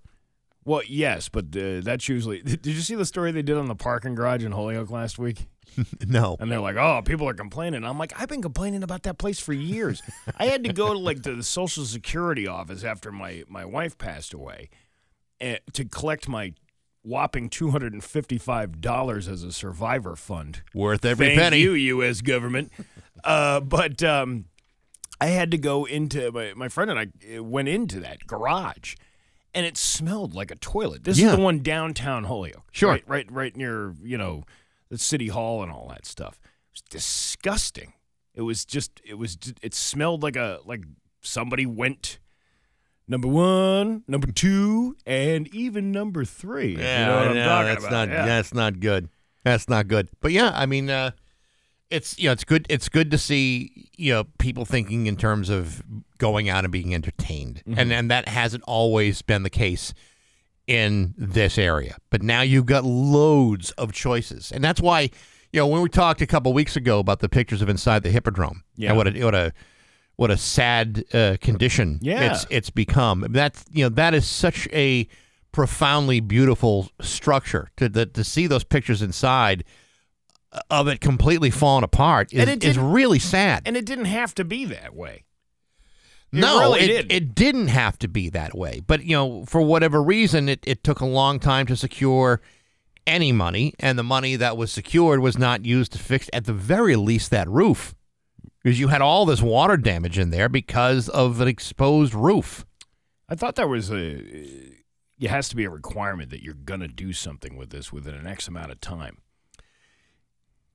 Well, 0.68 0.82
yes, 0.86 1.30
but 1.30 1.46
uh, 1.56 1.80
that's 1.80 2.10
usually. 2.10 2.42
Did 2.44 2.66
you 2.66 2.80
see 2.82 2.94
the 2.94 3.06
story 3.06 3.32
they 3.32 3.40
did 3.40 3.56
on 3.56 3.68
the 3.68 3.74
parking 3.74 4.14
garage 4.14 4.44
in 4.44 4.52
Holyoke 4.52 4.90
last 4.90 5.18
week? 5.18 5.46
No. 6.06 6.36
And 6.40 6.50
they're 6.50 6.60
like, 6.60 6.76
"Oh, 6.76 7.02
people 7.04 7.28
are 7.28 7.34
complaining." 7.34 7.84
I'm 7.84 7.98
like, 7.98 8.12
"I've 8.20 8.28
been 8.28 8.42
complaining 8.42 8.82
about 8.82 9.04
that 9.04 9.16
place 9.16 9.38
for 9.38 9.52
years. 9.52 10.02
I 10.38 10.46
had 10.46 10.64
to 10.64 10.72
go 10.72 10.92
to 10.92 10.98
like 10.98 11.22
the 11.22 11.40
Social 11.42 11.84
Security 11.84 12.48
office 12.48 12.82
after 12.82 13.12
my 13.12 13.44
my 13.48 13.64
wife 13.64 13.96
passed 13.96 14.34
away, 14.34 14.70
eh, 15.40 15.58
to 15.74 15.84
collect 15.84 16.28
my 16.28 16.54
whopping 17.04 17.48
two 17.48 17.70
hundred 17.70 17.92
and 17.92 18.02
fifty 18.02 18.38
five 18.38 18.80
dollars 18.80 19.28
as 19.28 19.44
a 19.44 19.52
survivor 19.52 20.16
fund. 20.16 20.62
Worth 20.74 21.04
every 21.04 21.28
Thank 21.28 21.38
penny. 21.38 21.60
you, 21.60 21.72
U.S. 21.72 22.22
government. 22.22 22.72
uh, 23.22 23.60
but 23.60 24.02
um, 24.02 24.46
I 25.20 25.26
had 25.26 25.50
to 25.52 25.58
go 25.58 25.84
into 25.84 26.32
my, 26.32 26.54
my 26.54 26.68
friend 26.68 26.90
and 26.90 26.98
I 26.98 27.36
uh, 27.36 27.42
went 27.42 27.68
into 27.68 28.00
that 28.00 28.26
garage, 28.26 28.94
and 29.54 29.64
it 29.66 29.76
smelled 29.76 30.34
like 30.34 30.50
a 30.50 30.56
toilet. 30.56 31.04
This 31.04 31.18
Yeah. 31.18 31.30
is 31.30 31.36
the 31.36 31.42
one 31.42 31.60
downtown 31.62 32.24
Holyoke, 32.24 32.68
Sure. 32.72 32.90
right, 32.90 33.04
right, 33.08 33.30
right 33.32 33.56
near 33.56 33.94
you 34.02 34.18
know 34.18 34.44
the 34.88 34.98
city 34.98 35.28
hall 35.28 35.62
and 35.62 35.70
all 35.72 35.88
that 35.88 36.06
stuff. 36.06 36.38
It 36.42 36.72
was 36.72 36.82
disgusting. 36.90 37.92
It 38.34 38.42
was 38.42 38.64
just, 38.64 39.00
it 39.04 39.14
was, 39.18 39.36
it 39.62 39.74
smelled 39.74 40.22
like 40.22 40.36
a 40.36 40.60
like 40.64 40.84
somebody 41.22 41.66
went. 41.66 42.18
Number 43.10 43.26
one, 43.28 44.04
number 44.06 44.30
two, 44.30 44.94
and 45.06 45.48
even 45.54 45.90
number 45.92 46.24
three. 46.26 46.74
if 46.74 46.78
you 46.78 46.84
know 46.84 47.16
what 47.16 47.28
I'm 47.28 47.34
talking 47.36 47.66
that's 47.66 47.84
about. 47.86 48.08
not 48.08 48.14
Yeah. 48.14 48.26
that's 48.26 48.52
not 48.54 48.80
good. 48.80 49.08
That's 49.44 49.68
not 49.68 49.88
good. 49.88 50.08
But 50.20 50.32
yeah, 50.32 50.52
I 50.54 50.66
mean, 50.66 50.90
uh, 50.90 51.12
it's 51.90 52.18
you 52.18 52.26
know, 52.28 52.32
it's 52.32 52.44
good. 52.44 52.66
It's 52.68 52.88
good 52.88 53.10
to 53.10 53.18
see 53.18 53.88
you 53.96 54.12
know 54.12 54.24
people 54.38 54.64
thinking 54.64 55.06
in 55.06 55.16
terms 55.16 55.48
of 55.48 55.82
going 56.18 56.48
out 56.48 56.64
and 56.64 56.72
being 56.72 56.94
entertained, 56.94 57.62
Mm-hmm. 57.66 57.78
and 57.78 57.92
and 57.92 58.10
that 58.10 58.28
hasn't 58.28 58.64
always 58.66 59.22
been 59.22 59.42
the 59.42 59.50
case 59.50 59.94
in 60.66 61.14
this 61.16 61.56
area. 61.58 61.96
But 62.10 62.22
now 62.22 62.42
you've 62.42 62.66
got 62.66 62.84
loads 62.84 63.70
of 63.72 63.92
choices, 63.92 64.52
and 64.52 64.62
that's 64.62 64.80
why 64.80 65.10
you 65.52 65.60
know 65.60 65.66
when 65.66 65.80
we 65.82 65.88
talked 65.88 66.20
a 66.20 66.26
couple 66.26 66.52
weeks 66.52 66.76
ago 66.76 66.98
about 66.98 67.20
the 67.20 67.28
pictures 67.28 67.62
of 67.62 67.68
inside 67.68 68.02
the 68.02 68.10
Hippodrome, 68.10 68.64
Yeah. 68.76 68.88
and 68.90 68.96
what 68.96 69.08
a 69.16 69.24
what 69.24 69.34
a 69.34 69.52
what 70.16 70.30
a 70.30 70.36
sad 70.36 71.04
uh, 71.14 71.36
condition 71.40 71.98
Yeah. 72.02 72.32
it's 72.32 72.46
it's 72.50 72.70
become. 72.70 73.26
That's 73.30 73.64
you 73.70 73.84
know 73.84 73.88
that 73.90 74.12
is 74.14 74.26
such 74.26 74.68
a 74.72 75.08
profoundly 75.52 76.20
beautiful 76.20 76.90
structure 77.00 77.70
to 77.78 77.88
the, 77.88 78.04
to 78.04 78.22
see 78.22 78.46
those 78.46 78.64
pictures 78.64 79.00
inside 79.00 79.64
of 80.70 80.88
it 80.88 81.00
completely 81.00 81.50
falling 81.50 81.84
apart 81.84 82.32
is, 82.32 82.40
And 82.40 82.50
it 82.50 82.64
is 82.64 82.78
really 82.78 83.18
sad. 83.18 83.62
And 83.66 83.76
it 83.76 83.84
didn't 83.84 84.06
have 84.06 84.34
to 84.36 84.44
be 84.44 84.64
that 84.66 84.94
way. 84.94 85.24
It 86.32 86.40
no, 86.40 86.58
really 86.60 86.80
it, 86.80 86.86
didn't. 86.88 87.12
it 87.12 87.34
didn't 87.34 87.68
have 87.68 87.98
to 88.00 88.08
be 88.08 88.28
that 88.30 88.56
way. 88.56 88.80
But 88.86 89.04
you 89.04 89.16
know, 89.16 89.44
for 89.46 89.62
whatever 89.62 90.02
reason, 90.02 90.48
it, 90.48 90.60
it 90.66 90.84
took 90.84 91.00
a 91.00 91.06
long 91.06 91.40
time 91.40 91.66
to 91.66 91.76
secure 91.76 92.40
any 93.06 93.32
money, 93.32 93.72
and 93.80 93.98
the 93.98 94.02
money 94.02 94.36
that 94.36 94.58
was 94.58 94.70
secured 94.70 95.20
was 95.20 95.38
not 95.38 95.64
used 95.64 95.92
to 95.92 95.98
fix, 95.98 96.28
at 96.34 96.44
the 96.44 96.52
very 96.52 96.94
least, 96.94 97.30
that 97.30 97.48
roof, 97.48 97.94
because 98.62 98.78
you 98.78 98.88
had 98.88 99.00
all 99.00 99.24
this 99.24 99.40
water 99.40 99.78
damage 99.78 100.18
in 100.18 100.28
there 100.28 100.50
because 100.50 101.08
of 101.08 101.40
an 101.40 101.48
exposed 101.48 102.12
roof. 102.12 102.66
I 103.26 103.34
thought 103.34 103.54
that 103.54 103.68
was 103.68 103.90
a. 103.90 104.76
It 105.20 105.30
has 105.30 105.48
to 105.48 105.56
be 105.56 105.64
a 105.64 105.70
requirement 105.70 106.28
that 106.30 106.42
you're 106.42 106.54
going 106.54 106.80
to 106.80 106.88
do 106.88 107.14
something 107.14 107.56
with 107.56 107.70
this 107.70 107.90
within 107.90 108.14
an 108.14 108.26
X 108.26 108.46
amount 108.46 108.70
of 108.70 108.80
time 108.80 109.18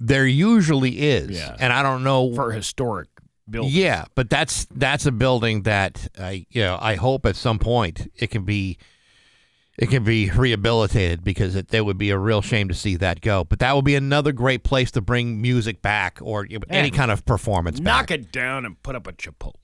There 0.06 0.26
usually 0.28 1.01
is, 1.01 1.32
Yeah. 1.38 1.56
and 1.60 1.72
I 1.72 1.82
don't 1.82 2.04
know 2.04 2.34
for 2.36 2.51
historic 2.51 3.08
buildings. 3.49 3.74
Yeah, 3.76 4.06
but 4.16 4.30
that's 4.30 4.66
that's 4.66 5.06
a 5.06 5.12
building 5.14 5.64
that 5.64 6.10
I 6.20 6.45
you 6.49 6.62
know 6.62 6.78
I 6.82 6.95
hope 6.95 7.26
at 7.26 7.36
some 7.38 7.58
point 7.58 8.12
it 8.16 8.28
can 8.28 8.43
be 8.43 8.78
it 9.78 9.89
can 9.89 10.04
be 10.04 10.30
rehabilitated 10.30 11.24
because 11.24 11.56
it, 11.56 11.74
it 11.74 11.82
would 11.86 11.97
be 11.97 12.10
a 12.10 12.18
real 12.18 12.41
shame 12.41 12.68
to 12.68 12.74
see 12.74 12.95
that 12.97 13.22
go. 13.22 13.43
But 13.45 13.60
that 13.60 13.76
would 13.76 13.86
be 13.86 13.95
another 13.95 14.32
great 14.34 14.64
place 14.64 14.91
to 14.91 15.01
bring 15.01 15.41
music 15.41 15.82
back 15.82 16.20
or 16.22 16.45
you 16.45 16.60
know, 16.60 16.66
any 16.70 16.91
kind 16.91 17.10
of 17.10 17.24
performance. 17.26 17.80
Knock 17.80 18.08
back. 18.08 18.12
it 18.12 18.32
down 18.32 18.66
and 18.66 18.82
put 18.84 18.95
up 18.95 19.08
a 19.08 19.14
Chipotle. 19.14 19.56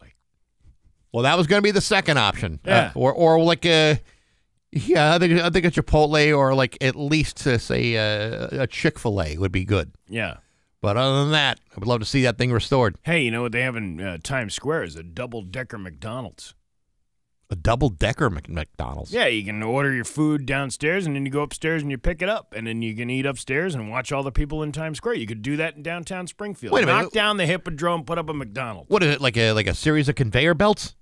Well, 1.11 1.23
that 1.23 1.37
was 1.37 1.47
going 1.47 1.59
to 1.59 1.63
be 1.63 1.71
the 1.71 1.81
second 1.81 2.17
option. 2.17 2.59
Uh, 2.65 2.69
Yeah. 2.69 2.91
or 2.95 3.11
or 3.13 3.39
like 3.43 3.65
a 3.65 3.99
yeah, 4.71 5.15
I 5.15 5.19
think 5.19 5.39
I 5.39 5.49
think 5.49 5.65
a 5.65 5.71
Chipotle 5.71 6.37
or 6.37 6.53
like 6.53 6.77
at 6.81 6.95
least 6.95 7.39
say 7.39 7.95
a, 7.95 8.47
a 8.63 8.67
Chick 8.67 8.99
Fil 8.99 9.21
A 9.21 9.37
would 9.37 9.51
be 9.51 9.65
good. 9.65 9.91
Yeah. 10.07 10.37
But 10.81 10.95
other 10.95 11.23
than 11.23 11.31
that, 11.31 11.59
I 11.71 11.79
would 11.79 11.87
love 11.87 11.99
to 11.99 12.05
see 12.05 12.23
that 12.23 12.37
thing 12.37 12.53
restored. 12.53 12.97
Hey, 13.03 13.21
you 13.23 13.31
know 13.31 13.41
what 13.41 13.51
they 13.51 13.63
have 13.63 13.75
in 13.75 13.99
uh, 13.99 14.17
Times 14.23 14.53
Square 14.53 14.83
is 14.83 14.95
a 14.95 15.03
double 15.03 15.41
decker 15.41 15.77
McDonald's. 15.77 16.55
A 17.51 17.55
double 17.55 17.89
decker 17.89 18.29
McDonald's. 18.29 19.11
Yeah, 19.11 19.25
you 19.25 19.43
can 19.43 19.63
order 19.63 19.91
your 19.91 20.05
food 20.05 20.45
downstairs 20.45 21.07
and 21.07 21.15
then 21.15 21.25
you 21.25 21.31
go 21.31 21.41
upstairs 21.41 21.81
and 21.81 21.89
you 21.89 21.97
pick 21.97 22.21
it 22.21 22.29
up 22.29 22.53
and 22.55 22.67
then 22.67 22.83
you 22.83 22.95
can 22.95 23.09
eat 23.09 23.25
upstairs 23.25 23.73
and 23.73 23.89
watch 23.89 24.11
all 24.11 24.21
the 24.21 24.31
people 24.31 24.61
in 24.61 24.71
Times 24.71 24.97
Square. 24.99 25.15
You 25.15 25.25
could 25.25 25.41
do 25.41 25.57
that 25.57 25.75
in 25.75 25.81
downtown 25.81 26.27
Springfield. 26.27 26.71
Wait 26.71 26.83
a 26.83 26.85
Knock 26.85 26.97
minute. 26.97 27.13
down 27.13 27.37
the 27.37 27.47
Hippodrome, 27.47 28.03
put 28.05 28.19
up 28.19 28.29
a 28.29 28.33
McDonald's. 28.35 28.89
What 28.91 29.01
is 29.01 29.15
it 29.15 29.19
like 29.19 29.35
a 29.35 29.51
like 29.53 29.65
a 29.67 29.73
series 29.73 30.07
of 30.07 30.13
conveyor 30.15 30.53
belts? 30.53 30.95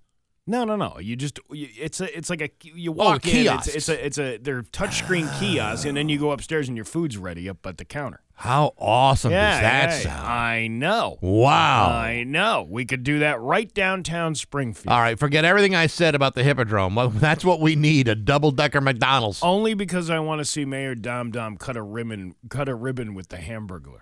No, 0.50 0.64
no, 0.64 0.78
no. 0.78 0.98
You 0.98 1.18
just 1.18 1.40
you, 1.52 1.68
it's 1.78 2.00
a 2.00 2.18
it's 2.18 2.30
like 2.30 2.42
a 2.42 2.50
you 2.62 2.92
oh, 2.92 2.94
walk 2.94 3.22
Oh, 3.26 3.30
in. 3.30 3.48
It's, 3.48 3.68
it's 3.68 3.90
a 3.90 4.06
it's 4.06 4.18
a 4.18 4.38
they're 4.38 4.64
touchscreen 4.64 5.28
kiosks, 5.40 5.86
and 5.86 5.98
then 5.98 6.08
you 6.08 6.18
go 6.18 6.32
upstairs 6.32 6.70
and 6.70 6.78
your 6.78 6.86
food's 6.86 7.18
ready 7.18 7.50
up 7.50 7.66
at 7.68 7.78
the 7.78 7.86
counter. 7.86 8.22
How 8.34 8.74
awesome 8.78 9.32
yeah, 9.32 9.52
does 9.52 9.62
that 9.62 9.90
yeah, 9.90 10.14
sound? 10.16 10.28
I 10.28 10.68
know. 10.68 11.18
wow. 11.22 11.90
I 11.90 12.24
know. 12.24 12.68
We 12.70 12.86
could 12.86 13.04
do 13.04 13.20
that 13.20 13.42
right 13.42 13.74
downtown 13.74 14.36
Springfield. 14.36 14.94
All 14.94 15.02
right, 15.02 15.18
forget 15.18 15.44
everything 15.44 15.74
I 15.74 15.88
said 15.88 16.14
about 16.14 16.36
the 16.36 16.44
Hippodrome. 16.44 16.94
Well, 16.96 17.10
that's 17.16 17.44
what 17.44 17.60
we 17.60 17.76
need—a 17.76 18.16
double-decker 18.16 18.80
McDonald's. 18.80 19.42
Only 19.44 19.74
because 19.74 20.10
I 20.10 20.20
want 20.20 20.40
to 20.40 20.46
see 20.46 20.64
Mayor 20.66 20.96
Dom 20.96 21.32
Dom 21.32 21.58
cut 21.58 21.76
a 21.76 21.82
ribbon 21.82 22.36
cut 22.50 22.70
a 22.70 22.76
ribbon 22.76 23.16
with 23.16 23.30
the 23.30 23.38
Hamburglar. 23.38 24.02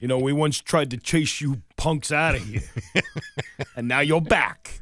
You 0.00 0.08
know, 0.08 0.18
we 0.18 0.32
once 0.32 0.58
tried 0.60 0.90
to 0.90 0.96
chase 0.96 1.40
you 1.40 1.62
punks 1.76 2.10
out 2.10 2.34
of 2.34 2.44
here, 2.44 2.62
and 3.76 3.86
now 3.88 4.00
you're 4.00 4.20
back. 4.22 4.81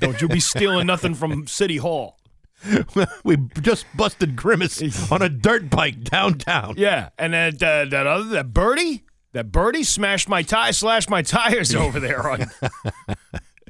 Don't 0.00 0.20
you 0.20 0.28
be 0.28 0.40
stealing 0.40 0.86
nothing 0.86 1.14
from 1.14 1.46
City 1.46 1.76
Hall. 1.76 2.18
we 3.24 3.36
just 3.60 3.86
busted 3.96 4.36
Grimace 4.36 5.10
on 5.10 5.22
a 5.22 5.28
dirt 5.28 5.68
bike 5.68 6.02
downtown. 6.04 6.74
Yeah, 6.76 7.08
and 7.18 7.34
that 7.34 7.62
uh, 7.62 7.86
that 7.86 8.06
other 8.06 8.24
that 8.30 8.52
birdie, 8.52 9.04
that 9.32 9.50
birdie 9.50 9.82
smashed 9.82 10.28
my 10.28 10.42
tie, 10.42 10.70
slashed 10.70 11.10
my 11.10 11.22
tires 11.22 11.74
over 11.74 11.98
there 11.98 12.28
on 12.28 12.46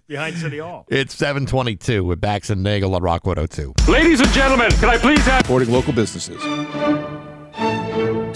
behind 0.06 0.36
City 0.36 0.58
Hall. 0.58 0.86
It's 0.88 1.14
722 1.14 2.04
with 2.04 2.20
Bax 2.20 2.50
and 2.50 2.62
Nagle 2.62 2.94
on 2.94 3.02
Rock 3.02 3.26
102. 3.26 3.72
Ladies 3.90 4.20
and 4.20 4.30
gentlemen, 4.30 4.70
can 4.72 4.90
I 4.90 4.98
please 4.98 5.24
have 5.24 5.40
Supporting 5.42 5.70
local 5.72 5.92
businesses. 5.92 6.42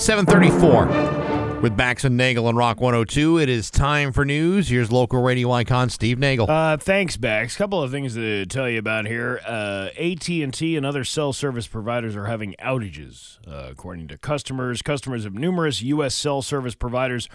734 0.02 1.35
with 1.62 1.76
Bax 1.76 2.04
and 2.04 2.16
Nagle 2.16 2.46
on 2.46 2.56
Rock 2.56 2.80
102. 2.80 3.38
It 3.38 3.48
is 3.48 3.70
time 3.70 4.12
for 4.12 4.24
news. 4.24 4.68
Here's 4.68 4.92
local 4.92 5.22
radio 5.22 5.50
icon 5.52 5.88
Steve 5.90 6.18
Nagle. 6.18 6.50
Uh, 6.50 6.76
thanks, 6.76 7.16
Bax. 7.16 7.56
Couple 7.56 7.82
of 7.82 7.90
things 7.90 8.14
to 8.14 8.46
tell 8.46 8.68
you 8.68 8.78
about 8.78 9.06
here. 9.06 9.40
Uh, 9.46 9.88
AT&T 9.98 10.76
and 10.76 10.86
other 10.86 11.04
cell 11.04 11.32
service 11.32 11.66
providers 11.66 12.14
are 12.14 12.26
having 12.26 12.54
outages, 12.62 13.38
uh, 13.46 13.68
according 13.70 14.08
to 14.08 14.18
customers. 14.18 14.82
Customers 14.82 15.24
of 15.24 15.34
numerous 15.34 15.82
U.S. 15.82 16.14
cell 16.14 16.42
service 16.42 16.74
providers 16.74 17.28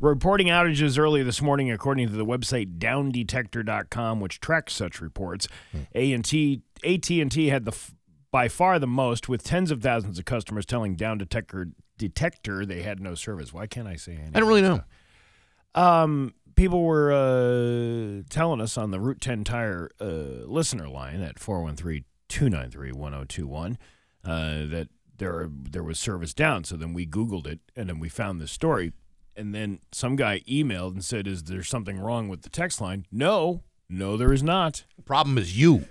reporting 0.00 0.48
outages 0.48 0.98
early 0.98 1.22
this 1.22 1.42
morning, 1.42 1.70
according 1.70 2.08
to 2.08 2.14
the 2.14 2.26
website 2.26 2.78
downdetector.com, 2.78 4.20
which 4.20 4.40
tracks 4.40 4.74
such 4.74 5.00
reports. 5.00 5.48
A&T, 5.94 6.62
AT&T 6.84 7.46
had 7.48 7.64
the 7.64 7.76
by 8.30 8.48
far 8.48 8.80
the 8.80 8.86
most, 8.88 9.28
with 9.28 9.44
tens 9.44 9.70
of 9.70 9.80
thousands 9.80 10.18
of 10.18 10.24
customers 10.24 10.66
telling 10.66 10.96
Down 10.96 11.18
Detector 11.18 11.68
Detector 11.98 12.64
they 12.66 12.82
had 12.82 13.00
no 13.00 13.14
service. 13.14 13.52
Why 13.52 13.66
can't 13.66 13.88
I 13.88 13.96
say 13.96 14.12
anything? 14.12 14.32
I 14.34 14.40
don't 14.40 14.48
really 14.48 14.62
know. 14.62 14.80
Um, 15.74 16.34
people 16.56 16.84
were 16.84 17.12
uh, 17.12 18.22
telling 18.30 18.60
us 18.60 18.78
on 18.78 18.90
the 18.90 19.00
Route 19.00 19.20
10 19.20 19.44
Tire 19.44 19.90
uh, 20.00 20.46
listener 20.46 20.88
line 20.88 21.20
at 21.20 21.36
413-293-1021 21.36 23.76
uh, 24.24 24.66
that 24.66 24.88
there 25.18 25.48
there 25.70 25.82
was 25.82 25.98
service 25.98 26.32
down. 26.34 26.64
So 26.64 26.76
then 26.76 26.92
we 26.92 27.06
Googled 27.06 27.46
it, 27.46 27.60
and 27.76 27.88
then 27.88 28.00
we 28.00 28.08
found 28.08 28.40
this 28.40 28.52
story. 28.52 28.92
And 29.36 29.54
then 29.54 29.80
some 29.90 30.16
guy 30.16 30.40
emailed 30.48 30.92
and 30.92 31.04
said, 31.04 31.26
is 31.26 31.44
there 31.44 31.64
something 31.64 31.98
wrong 31.98 32.28
with 32.28 32.42
the 32.42 32.48
text 32.48 32.80
line? 32.80 33.04
No, 33.10 33.62
no, 33.88 34.16
there 34.16 34.32
is 34.32 34.44
not. 34.44 34.84
The 34.96 35.02
problem 35.02 35.38
is 35.38 35.58
you. 35.58 35.86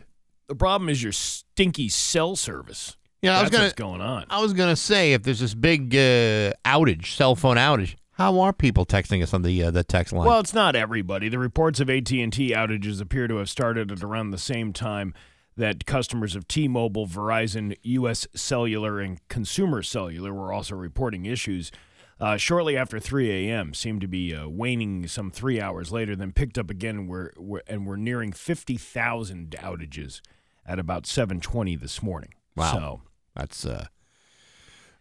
The 0.48 0.56
problem 0.56 0.90
is 0.90 1.04
your 1.04 1.12
stinky 1.12 1.90
cell 1.90 2.36
service. 2.36 2.98
Yeah, 3.24 3.40
I 3.40 3.42
was 3.42 3.50
gonna. 3.50 3.64
what's 3.64 3.74
going 3.74 4.02
on. 4.02 4.26
I 4.30 4.42
was 4.42 4.54
gonna 4.54 4.76
say 4.76 5.14
if 5.14 5.24
there's 5.24 5.40
this 5.40 5.54
big 5.54 5.96
uh, 5.96 6.52
outage, 6.66 7.16
cell 7.16 7.36
phone 7.36 7.56
outage, 7.56 7.96
how 8.12 8.42
are 8.42 8.52
people 8.52 8.86
texting 8.86 9.24
us 9.24 9.34
on 9.34 9.44
the 9.44 9.64
uh, 9.64 9.72
the 9.72 9.84
text 9.84 10.12
line? 10.12 10.28
Well, 10.28 10.42
it's 10.42 10.54
not 10.54 10.76
everybody. 10.76 11.30
The 11.30 11.40
reports 11.40 11.80
of 11.80 11.90
AT&T 11.90 12.20
outages 12.20 13.00
appear 13.02 13.28
to 13.30 13.38
have 13.38 13.50
started 13.50 13.92
at 13.92 14.04
around 14.04 14.32
the 14.32 14.38
same 14.38 14.74
time 14.74 15.14
that 15.56 15.86
customers 15.86 16.36
of 16.36 16.48
T-Mobile, 16.48 17.08
Verizon, 17.08 17.78
U.S. 17.84 18.28
Cellular, 18.36 19.00
and 19.00 19.26
Consumer 19.30 19.84
Cellular 19.84 20.34
were 20.34 20.52
also 20.52 20.76
reporting 20.76 21.26
issues. 21.26 21.72
Uh, 22.20 22.38
shortly 22.38 22.76
after 22.76 23.00
3 23.00 23.50
a.m., 23.50 23.74
seemed 23.74 24.02
to 24.02 24.08
be 24.08 24.34
uh, 24.36 24.48
waning 24.48 25.08
some 25.08 25.30
three 25.30 25.62
hours 25.62 25.92
later, 25.92 26.16
then 26.16 26.32
picked 26.32 26.58
up 26.58 26.70
again. 26.70 26.98
And 26.98 27.10
we're, 27.10 27.32
we're, 27.38 27.62
and 27.68 27.86
we're 27.86 27.96
nearing 27.96 28.32
50,000 28.32 29.56
outages 29.60 30.22
at 30.66 30.80
about 30.80 31.04
7:20 31.04 31.80
this 31.80 32.02
morning. 32.02 32.34
Wow. 32.56 32.72
So 32.74 33.02
That's 33.36 33.66
uh, 33.66 33.88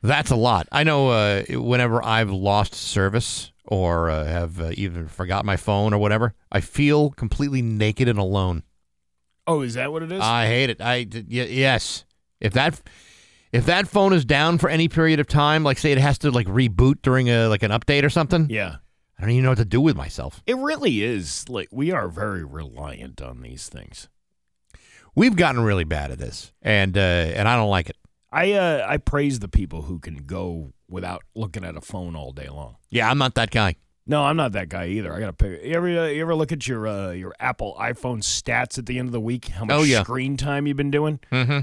that's 0.02 0.30
a 0.30 0.36
lot. 0.36 0.66
I 0.72 0.84
know. 0.84 1.08
Uh, 1.10 1.42
whenever 1.50 2.04
I've 2.04 2.30
lost 2.30 2.74
service 2.74 3.52
or 3.64 4.10
uh, 4.10 4.24
have 4.24 4.60
uh, 4.60 4.70
even 4.74 5.08
forgot 5.08 5.44
my 5.44 5.56
phone 5.56 5.92
or 5.94 5.98
whatever, 5.98 6.34
I 6.50 6.60
feel 6.60 7.10
completely 7.10 7.62
naked 7.62 8.08
and 8.08 8.18
alone. 8.18 8.62
Oh, 9.46 9.60
is 9.62 9.74
that 9.74 9.92
what 9.92 10.02
it 10.02 10.12
is? 10.12 10.20
I 10.20 10.46
hate 10.46 10.70
it. 10.70 10.80
I 10.80 11.04
d- 11.04 11.20
y- 11.28 11.46
yes. 11.48 12.04
If 12.40 12.52
that 12.54 12.80
if 13.52 13.66
that 13.66 13.86
phone 13.86 14.12
is 14.12 14.24
down 14.24 14.58
for 14.58 14.68
any 14.70 14.88
period 14.88 15.20
of 15.20 15.26
time, 15.26 15.62
like 15.62 15.78
say 15.78 15.92
it 15.92 15.98
has 15.98 16.18
to 16.18 16.30
like 16.30 16.46
reboot 16.46 17.02
during 17.02 17.28
a 17.28 17.46
like 17.48 17.62
an 17.62 17.70
update 17.70 18.02
or 18.04 18.10
something, 18.10 18.48
yeah. 18.50 18.76
I 19.18 19.22
don't 19.22 19.30
even 19.30 19.44
know 19.44 19.50
what 19.50 19.58
to 19.58 19.64
do 19.64 19.80
with 19.80 19.94
myself. 19.96 20.42
It 20.46 20.56
really 20.56 21.02
is. 21.02 21.48
Like 21.48 21.68
we 21.70 21.92
are 21.92 22.08
very 22.08 22.44
reliant 22.44 23.20
on 23.22 23.42
these 23.42 23.68
things. 23.68 24.08
We've 25.14 25.36
gotten 25.36 25.60
really 25.60 25.84
bad 25.84 26.10
at 26.10 26.18
this, 26.18 26.52
and 26.62 26.96
uh, 26.96 27.00
and 27.00 27.46
I 27.46 27.54
don't 27.56 27.68
like 27.68 27.90
it. 27.90 27.96
I 28.32 28.52
uh, 28.52 28.86
I 28.88 28.96
praise 28.96 29.40
the 29.40 29.48
people 29.48 29.82
who 29.82 29.98
can 29.98 30.16
go 30.24 30.72
without 30.88 31.22
looking 31.34 31.64
at 31.64 31.76
a 31.76 31.80
phone 31.80 32.16
all 32.16 32.32
day 32.32 32.48
long. 32.48 32.76
Yeah, 32.90 33.10
I'm 33.10 33.18
not 33.18 33.34
that 33.34 33.50
guy. 33.50 33.76
No, 34.06 34.24
I'm 34.24 34.36
not 34.36 34.52
that 34.52 34.68
guy 34.68 34.86
either. 34.88 35.14
I 35.14 35.20
gotta 35.20 35.32
pick. 35.32 35.62
You 35.64 35.74
ever 35.74 35.86
uh, 35.86 36.06
you 36.06 36.22
ever 36.22 36.34
look 36.34 36.50
at 36.50 36.66
your 36.66 36.88
uh, 36.88 37.10
your 37.10 37.34
Apple 37.38 37.76
iPhone 37.78 38.18
stats 38.22 38.78
at 38.78 38.86
the 38.86 38.98
end 38.98 39.08
of 39.08 39.12
the 39.12 39.20
week? 39.20 39.48
How 39.48 39.64
much 39.64 39.76
Oh, 39.76 39.82
yeah. 39.82 40.02
screen 40.02 40.36
time 40.36 40.66
you've 40.66 40.76
been 40.76 40.90
doing? 40.90 41.20
Mm-hmm. 41.30 41.60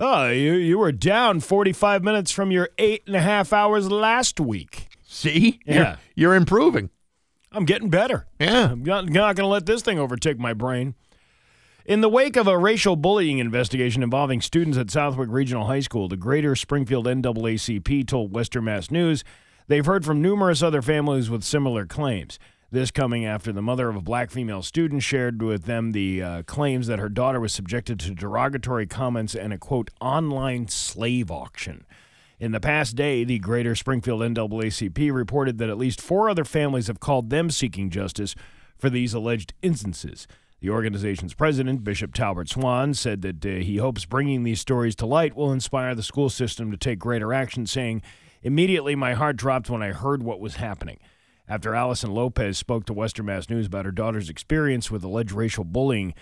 Oh, 0.00 0.28
you 0.30 0.52
you 0.54 0.78
were 0.78 0.92
down 0.92 1.40
45 1.40 2.02
minutes 2.02 2.30
from 2.30 2.50
your 2.50 2.68
eight 2.78 3.02
and 3.06 3.14
a 3.16 3.20
half 3.20 3.52
hours 3.52 3.90
last 3.90 4.40
week. 4.40 4.88
See, 5.02 5.60
Yeah. 5.66 5.74
you're, 5.74 5.96
you're 6.30 6.34
improving. 6.34 6.90
I'm 7.50 7.64
getting 7.64 7.88
better. 7.90 8.26
Yeah. 8.38 8.70
I'm 8.72 8.82
not, 8.84 9.08
not 9.08 9.36
going 9.36 9.44
to 9.44 9.46
let 9.46 9.64
this 9.66 9.80
thing 9.82 9.98
overtake 9.98 10.38
my 10.38 10.52
brain. 10.52 10.94
In 11.88 12.02
the 12.02 12.08
wake 12.10 12.36
of 12.36 12.46
a 12.46 12.58
racial 12.58 12.96
bullying 12.96 13.38
investigation 13.38 14.02
involving 14.02 14.42
students 14.42 14.76
at 14.76 14.90
Southwick 14.90 15.30
Regional 15.30 15.64
High 15.64 15.80
School, 15.80 16.06
the 16.06 16.18
Greater 16.18 16.54
Springfield 16.54 17.06
NAACP 17.06 18.06
told 18.06 18.34
Western 18.34 18.64
Mass 18.64 18.90
News 18.90 19.24
they've 19.68 19.86
heard 19.86 20.04
from 20.04 20.20
numerous 20.20 20.62
other 20.62 20.82
families 20.82 21.30
with 21.30 21.42
similar 21.42 21.86
claims. 21.86 22.38
This 22.70 22.90
coming 22.90 23.24
after 23.24 23.54
the 23.54 23.62
mother 23.62 23.88
of 23.88 23.96
a 23.96 24.02
black 24.02 24.30
female 24.30 24.60
student 24.60 25.02
shared 25.02 25.42
with 25.42 25.64
them 25.64 25.92
the 25.92 26.22
uh, 26.22 26.42
claims 26.42 26.88
that 26.88 26.98
her 26.98 27.08
daughter 27.08 27.40
was 27.40 27.54
subjected 27.54 27.98
to 28.00 28.14
derogatory 28.14 28.86
comments 28.86 29.34
and 29.34 29.54
a 29.54 29.58
quote 29.58 29.88
online 29.98 30.68
slave 30.68 31.30
auction. 31.30 31.86
In 32.38 32.52
the 32.52 32.60
past 32.60 32.96
day, 32.96 33.24
the 33.24 33.38
Greater 33.38 33.74
Springfield 33.74 34.20
NAACP 34.20 35.10
reported 35.10 35.56
that 35.56 35.70
at 35.70 35.78
least 35.78 36.02
four 36.02 36.28
other 36.28 36.44
families 36.44 36.88
have 36.88 37.00
called 37.00 37.30
them 37.30 37.48
seeking 37.48 37.88
justice 37.88 38.34
for 38.76 38.90
these 38.90 39.14
alleged 39.14 39.54
instances. 39.62 40.28
The 40.60 40.70
organization's 40.70 41.34
president, 41.34 41.84
Bishop 41.84 42.12
Talbert 42.12 42.48
Swan, 42.48 42.92
said 42.94 43.22
that 43.22 43.46
uh, 43.46 43.48
he 43.60 43.76
hopes 43.76 44.04
bringing 44.04 44.42
these 44.42 44.60
stories 44.60 44.96
to 44.96 45.06
light 45.06 45.36
will 45.36 45.52
inspire 45.52 45.94
the 45.94 46.02
school 46.02 46.28
system 46.28 46.70
to 46.72 46.76
take 46.76 46.98
greater 46.98 47.32
action, 47.32 47.66
saying, 47.66 48.02
Immediately 48.42 48.96
my 48.96 49.14
heart 49.14 49.36
dropped 49.36 49.70
when 49.70 49.82
I 49.82 49.92
heard 49.92 50.22
what 50.22 50.40
was 50.40 50.56
happening. 50.56 50.98
After 51.48 51.74
Allison 51.74 52.12
Lopez 52.12 52.58
spoke 52.58 52.84
to 52.86 52.92
Western 52.92 53.26
Mass 53.26 53.48
News 53.48 53.66
about 53.66 53.84
her 53.84 53.92
daughter's 53.92 54.28
experience 54.28 54.90
with 54.90 55.04
alleged 55.04 55.32
racial 55.32 55.64
bullying 55.64 56.12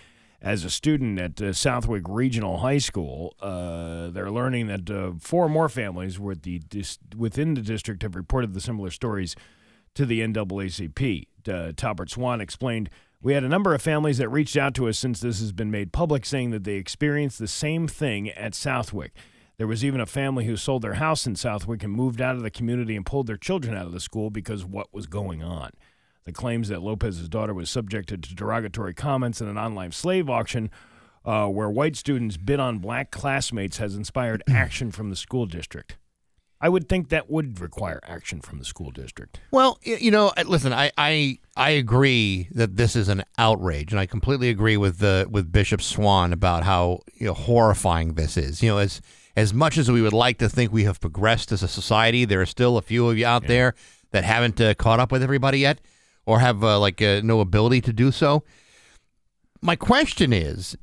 as 0.40 0.64
a 0.64 0.70
student 0.70 1.18
at 1.18 1.40
uh, 1.40 1.52
Southwick 1.52 2.04
Regional 2.06 2.58
High 2.58 2.78
School, 2.78 3.34
uh, 3.40 4.08
they're 4.10 4.30
learning 4.30 4.66
that 4.68 4.90
uh, 4.90 5.12
four 5.18 5.48
more 5.48 5.68
families 5.68 6.18
the 6.18 6.60
dis- 6.68 6.98
within 7.16 7.54
the 7.54 7.62
district 7.62 8.02
have 8.02 8.14
reported 8.14 8.54
the 8.54 8.60
similar 8.60 8.90
stories 8.90 9.34
to 9.94 10.06
the 10.06 10.20
NAACP. 10.20 11.26
Uh, 11.48 11.72
Talbert 11.74 12.10
Swan 12.10 12.40
explained, 12.40 12.90
We 13.26 13.34
had 13.34 13.42
a 13.42 13.48
number 13.48 13.74
of 13.74 13.82
families 13.82 14.18
that 14.18 14.28
reached 14.28 14.56
out 14.56 14.72
to 14.74 14.86
us 14.86 15.00
since 15.00 15.18
this 15.18 15.40
has 15.40 15.50
been 15.50 15.68
made 15.68 15.92
public, 15.92 16.24
saying 16.24 16.50
that 16.50 16.62
they 16.62 16.74
experienced 16.74 17.40
the 17.40 17.48
same 17.48 17.88
thing 17.88 18.30
at 18.30 18.54
Southwick. 18.54 19.16
There 19.56 19.66
was 19.66 19.84
even 19.84 20.00
a 20.00 20.06
family 20.06 20.44
who 20.44 20.56
sold 20.56 20.82
their 20.82 20.94
house 20.94 21.26
in 21.26 21.34
Southwick 21.34 21.82
and 21.82 21.92
moved 21.92 22.20
out 22.20 22.36
of 22.36 22.44
the 22.44 22.52
community 22.52 22.94
and 22.94 23.04
pulled 23.04 23.26
their 23.26 23.36
children 23.36 23.76
out 23.76 23.84
of 23.86 23.90
the 23.90 23.98
school 23.98 24.30
because 24.30 24.64
what 24.64 24.94
was 24.94 25.08
going 25.08 25.42
on. 25.42 25.72
The 26.22 26.30
claims 26.30 26.68
that 26.68 26.82
Lopez's 26.82 27.28
daughter 27.28 27.52
was 27.52 27.68
subjected 27.68 28.22
to 28.22 28.34
derogatory 28.36 28.94
comments 28.94 29.40
in 29.40 29.48
an 29.48 29.58
online 29.58 29.90
slave 29.90 30.30
auction 30.30 30.70
uh, 31.24 31.48
where 31.48 31.68
white 31.68 31.96
students 31.96 32.36
bid 32.36 32.60
on 32.60 32.78
black 32.78 33.10
classmates 33.10 33.78
has 33.78 33.96
inspired 33.96 34.44
action 34.48 34.92
from 34.92 35.10
the 35.10 35.16
school 35.16 35.46
district. 35.46 35.96
I 36.60 36.68
would 36.70 36.88
think 36.88 37.10
that 37.10 37.30
would 37.30 37.60
require 37.60 38.00
action 38.04 38.40
from 38.40 38.58
the 38.58 38.64
school 38.64 38.90
district. 38.90 39.40
Well, 39.50 39.78
you 39.82 40.10
know, 40.10 40.32
listen, 40.46 40.72
I, 40.72 40.90
I 40.96 41.38
I 41.54 41.70
agree 41.70 42.48
that 42.52 42.76
this 42.76 42.96
is 42.96 43.08
an 43.08 43.24
outrage, 43.36 43.92
and 43.92 44.00
I 44.00 44.06
completely 44.06 44.48
agree 44.48 44.76
with 44.78 44.98
the 44.98 45.26
with 45.30 45.52
Bishop 45.52 45.82
Swan 45.82 46.32
about 46.32 46.64
how 46.64 47.00
you 47.14 47.26
know, 47.26 47.34
horrifying 47.34 48.14
this 48.14 48.36
is. 48.36 48.62
You 48.62 48.70
know, 48.70 48.78
as 48.78 49.02
as 49.36 49.52
much 49.52 49.76
as 49.76 49.90
we 49.90 50.00
would 50.00 50.14
like 50.14 50.38
to 50.38 50.48
think 50.48 50.72
we 50.72 50.84
have 50.84 50.98
progressed 50.98 51.52
as 51.52 51.62
a 51.62 51.68
society, 51.68 52.24
there 52.24 52.40
are 52.40 52.46
still 52.46 52.78
a 52.78 52.82
few 52.82 53.08
of 53.10 53.18
you 53.18 53.26
out 53.26 53.46
there 53.46 53.74
that 54.12 54.24
haven't 54.24 54.58
uh, 54.58 54.72
caught 54.74 54.98
up 54.98 55.12
with 55.12 55.22
everybody 55.22 55.58
yet, 55.58 55.78
or 56.24 56.40
have 56.40 56.64
uh, 56.64 56.78
like 56.80 57.02
uh, 57.02 57.20
no 57.22 57.40
ability 57.40 57.82
to 57.82 57.92
do 57.92 58.10
so. 58.10 58.42
my 59.60 59.76
question 59.76 60.32
is, 60.32 60.76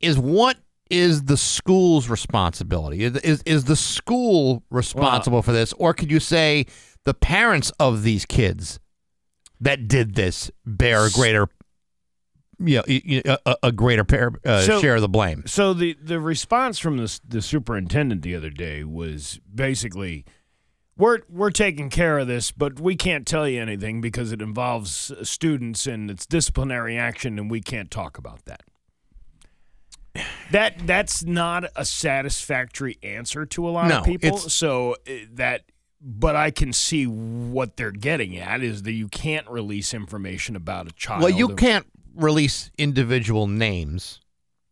is 0.00 0.18
what 0.18 0.58
is 0.90 1.24
the 1.24 1.36
school's 1.36 2.08
responsibility? 2.08 3.04
Is 3.04 3.16
is, 3.18 3.42
is 3.46 3.64
the 3.64 3.76
school 3.76 4.62
responsible 4.70 5.42
for 5.42 5.52
this, 5.52 5.72
or 5.74 5.94
could 5.94 6.10
you 6.10 6.20
say 6.20 6.66
the 7.04 7.14
parents 7.14 7.70
of 7.80 8.02
these 8.02 8.24
kids 8.26 8.78
that 9.60 9.88
did 9.88 10.14
this 10.14 10.50
bear 10.66 11.06
a 11.06 11.10
greater, 11.10 11.48
you 12.58 12.82
know, 13.24 13.36
a, 13.46 13.56
a 13.64 13.72
greater 13.72 14.04
pair, 14.04 14.32
uh, 14.44 14.60
So- 14.62 14.80
share 14.80 14.96
of 14.96 15.00
the 15.00 15.08
blame? 15.08 15.44
So 15.46 15.72
the 15.74 15.96
the 16.02 16.20
response 16.20 16.78
from 16.78 16.98
the 16.98 17.20
the 17.26 17.40
superintendent 17.42 18.22
the 18.22 18.34
other 18.34 18.50
day 18.50 18.84
was 18.84 19.40
basically, 19.52 20.24
"We're 20.96 21.20
we're 21.30 21.50
taking 21.50 21.88
care 21.90 22.18
of 22.18 22.26
this, 22.26 22.52
but 22.52 22.78
we 22.78 22.94
can't 22.94 23.26
tell 23.26 23.48
you 23.48 23.60
anything 23.60 24.00
because 24.00 24.32
it 24.32 24.42
involves 24.42 25.10
uh, 25.10 25.24
students 25.24 25.86
and 25.86 26.10
it's 26.10 26.26
disciplinary 26.26 26.96
action, 26.98 27.38
and 27.38 27.50
we 27.50 27.60
can't 27.60 27.90
talk 27.90 28.18
about 28.18 28.44
that." 28.44 28.62
That 30.52 30.86
that's 30.86 31.24
not 31.24 31.64
a 31.74 31.84
satisfactory 31.84 32.98
answer 33.02 33.46
to 33.46 33.68
a 33.68 33.70
lot 33.70 33.88
No, 33.88 33.98
of 33.98 34.04
people. 34.04 34.38
So 34.38 34.92
uh, 35.08 35.12
that, 35.32 35.62
but 36.00 36.36
I 36.36 36.50
can 36.50 36.72
see 36.72 37.06
what 37.06 37.76
they're 37.76 37.90
getting 37.90 38.36
at 38.36 38.62
is 38.62 38.82
that 38.84 38.92
you 38.92 39.08
can't 39.08 39.48
release 39.48 39.92
information 39.92 40.54
about 40.54 40.86
a 40.86 40.92
child. 40.92 41.22
Well, 41.22 41.30
you 41.30 41.56
can't 41.56 41.86
release 42.14 42.70
individual 42.78 43.46
names. 43.46 44.20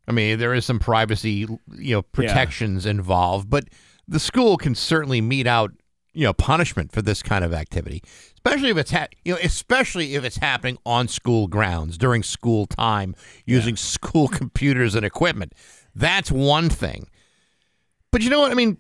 I 0.07 0.13
mean, 0.13 0.39
there 0.39 0.55
is 0.55 0.65
some 0.65 0.79
privacy, 0.79 1.47
you 1.73 1.95
know, 1.95 2.03
protections 2.03 2.87
involved, 2.87 3.49
but 3.49 3.65
the 4.09 4.21
school 4.21 4.57
can 4.57 4.75
certainly 4.75 5.21
mete 5.21 5.47
out, 5.47 5.73
you 6.13 6.25
know, 6.25 6.33
punishment 6.33 6.93
for 6.93 7.03
this 7.03 7.23
kind 7.23 7.45
of 7.45 7.53
activity, 7.53 8.03
especially 8.35 8.71
if 8.71 8.77
it's 8.77 8.91
ha- 8.91 9.09
you 9.25 9.33
know, 9.35 9.39
especially 9.43 10.15
if 10.15 10.25
it's 10.25 10.37
happening 10.37 10.79
on 10.85 11.09
school 11.09 11.47
grounds 11.47 11.97
during 11.97 12.23
school 12.23 12.67
time 12.67 13.15
using 13.47 13.77
school 13.77 14.29
computers 14.29 14.95
and 14.95 15.05
equipment. 15.05 15.55
That's 15.95 16.31
one 16.31 16.69
thing. 16.71 17.09
But 18.11 18.23
you 18.23 18.31
know 18.31 18.41
what? 18.41 18.53
I 18.53 18.55
mean, 18.55 18.77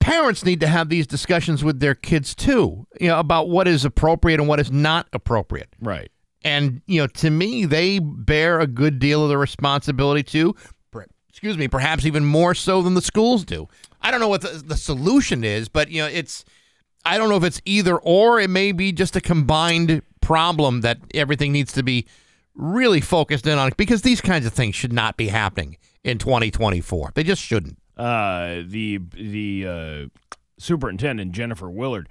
parents 0.00 0.44
need 0.44 0.60
to 0.60 0.66
have 0.66 0.88
these 0.88 1.06
discussions 1.06 1.62
with 1.62 1.80
their 1.80 1.94
kids 1.94 2.34
too, 2.34 2.86
you 3.00 3.08
know, 3.08 3.18
about 3.20 3.48
what 3.48 3.68
is 3.68 3.84
appropriate 3.84 4.40
and 4.40 4.48
what 4.48 4.58
is 4.60 4.70
not 4.72 5.06
appropriate. 5.12 5.68
right. 5.80 6.10
And 6.42 6.80
you 6.86 7.02
know, 7.02 7.06
to 7.06 7.28
me, 7.28 7.66
they 7.66 7.98
bear 7.98 8.60
a 8.60 8.66
good 8.66 8.98
deal 8.98 9.22
of 9.22 9.28
the 9.28 9.36
responsibility 9.36 10.22
too. 10.22 10.54
Excuse 11.40 11.56
me, 11.56 11.68
perhaps 11.68 12.04
even 12.04 12.26
more 12.26 12.54
so 12.54 12.82
than 12.82 12.92
the 12.92 13.00
schools 13.00 13.46
do. 13.46 13.66
I 14.02 14.10
don't 14.10 14.20
know 14.20 14.28
what 14.28 14.42
the, 14.42 14.62
the 14.62 14.76
solution 14.76 15.42
is, 15.42 15.70
but 15.70 15.90
you 15.90 16.02
know, 16.02 16.06
it's 16.06 16.44
I 17.06 17.16
don't 17.16 17.30
know 17.30 17.36
if 17.38 17.44
it's 17.44 17.62
either 17.64 17.96
or. 17.96 18.38
It 18.38 18.50
may 18.50 18.72
be 18.72 18.92
just 18.92 19.16
a 19.16 19.22
combined 19.22 20.02
problem 20.20 20.82
that 20.82 20.98
everything 21.14 21.50
needs 21.50 21.72
to 21.72 21.82
be 21.82 22.04
really 22.54 23.00
focused 23.00 23.46
in 23.46 23.56
on 23.56 23.72
because 23.78 24.02
these 24.02 24.20
kinds 24.20 24.44
of 24.44 24.52
things 24.52 24.74
should 24.74 24.92
not 24.92 25.16
be 25.16 25.28
happening 25.28 25.78
in 26.04 26.18
2024. 26.18 27.12
They 27.14 27.22
just 27.24 27.40
shouldn't. 27.40 27.78
uh, 27.96 28.60
the 28.66 29.00
the 29.14 29.66
uh, 29.66 30.34
superintendent 30.58 31.32
Jennifer 31.32 31.70
Willard 31.70 32.06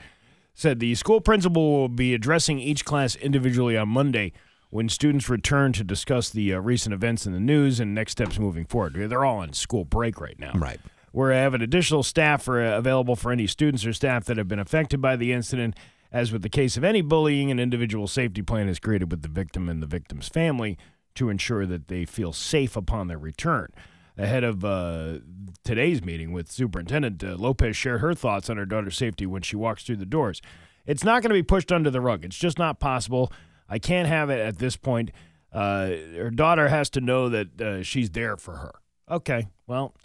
said 0.55 0.79
the 0.79 0.95
school 0.95 1.21
principal 1.21 1.71
will 1.81 1.87
be 1.87 2.15
addressing 2.15 2.57
each 2.57 2.83
class 2.83 3.15
individually 3.15 3.77
on 3.77 3.89
Monday 3.89 4.33
when 4.69 4.87
students 4.87 5.29
return 5.29 5.73
to 5.73 5.83
discuss 5.83 6.29
the 6.29 6.53
uh, 6.53 6.59
recent 6.59 6.93
events 6.93 7.25
in 7.25 7.33
the 7.33 7.39
news 7.39 7.79
and 7.79 7.95
next 7.95 8.11
steps 8.13 8.37
moving 8.37 8.65
forward. 8.65 8.93
They're 8.93 9.25
all 9.25 9.39
on 9.39 9.53
school 9.53 9.85
break 9.85 10.21
right 10.21 10.39
now. 10.39 10.51
Right. 10.53 10.79
We're 11.11 11.33
having 11.33 11.61
additional 11.61 12.03
staff 12.03 12.43
for, 12.43 12.63
uh, 12.63 12.77
available 12.77 13.15
for 13.15 13.31
any 13.31 13.47
students 13.47 13.85
or 13.85 13.93
staff 13.93 14.25
that 14.25 14.37
have 14.37 14.47
been 14.47 14.59
affected 14.59 15.01
by 15.01 15.15
the 15.15 15.33
incident. 15.33 15.75
As 16.11 16.31
with 16.31 16.41
the 16.41 16.49
case 16.49 16.77
of 16.77 16.83
any 16.83 17.01
bullying, 17.01 17.51
an 17.51 17.59
individual 17.59 18.07
safety 18.07 18.41
plan 18.41 18.67
is 18.67 18.79
created 18.79 19.11
with 19.11 19.21
the 19.21 19.27
victim 19.27 19.69
and 19.69 19.81
the 19.81 19.87
victim's 19.87 20.27
family 20.27 20.77
to 21.15 21.29
ensure 21.29 21.65
that 21.65 21.87
they 21.87 22.05
feel 22.05 22.31
safe 22.31 22.75
upon 22.75 23.07
their 23.07 23.17
return. 23.17 23.71
Ahead 24.17 24.43
of 24.43 24.65
uh, 24.65 25.19
today's 25.63 26.03
meeting 26.03 26.31
with 26.31 26.51
Superintendent 26.51 27.23
uh, 27.23 27.35
Lopez, 27.37 27.75
shared 27.75 28.01
her 28.01 28.13
thoughts 28.13 28.49
on 28.49 28.57
her 28.57 28.65
daughter's 28.65 28.97
safety 28.97 29.25
when 29.25 29.41
she 29.41 29.55
walks 29.55 29.83
through 29.83 29.95
the 29.97 30.05
doors. 30.05 30.41
It's 30.85 31.03
not 31.03 31.21
going 31.21 31.29
to 31.29 31.35
be 31.35 31.43
pushed 31.43 31.71
under 31.71 31.89
the 31.89 32.01
rug. 32.01 32.25
It's 32.25 32.37
just 32.37 32.59
not 32.59 32.79
possible. 32.79 33.31
I 33.69 33.79
can't 33.79 34.07
have 34.07 34.29
it 34.29 34.39
at 34.39 34.57
this 34.57 34.75
point. 34.75 35.11
Uh, 35.53 35.87
her 36.15 36.31
daughter 36.31 36.67
has 36.67 36.89
to 36.91 37.01
know 37.01 37.29
that 37.29 37.61
uh, 37.61 37.83
she's 37.83 38.09
there 38.11 38.37
for 38.37 38.57
her. 38.57 38.75
Okay, 39.09 39.47
well, 39.67 39.95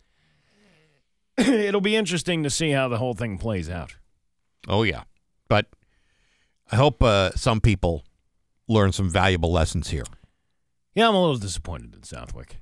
it'll 1.37 1.81
be 1.81 1.97
interesting 1.97 2.43
to 2.43 2.51
see 2.51 2.71
how 2.71 2.89
the 2.89 2.99
whole 2.99 3.15
thing 3.15 3.39
plays 3.39 3.69
out. 3.69 3.97
Oh 4.69 4.83
yeah, 4.83 5.03
but 5.49 5.67
I 6.71 6.77
hope 6.77 7.03
uh, 7.03 7.31
some 7.33 7.61
people 7.61 8.05
learn 8.69 8.93
some 8.93 9.11
valuable 9.11 9.53
lessons 9.53 9.91
here. 9.91 10.05
Yeah, 10.95 11.09
I'm 11.09 11.15
a 11.15 11.21
little 11.21 11.37
disappointed 11.37 11.95
in 11.95 12.03
Southwick. 12.05 12.57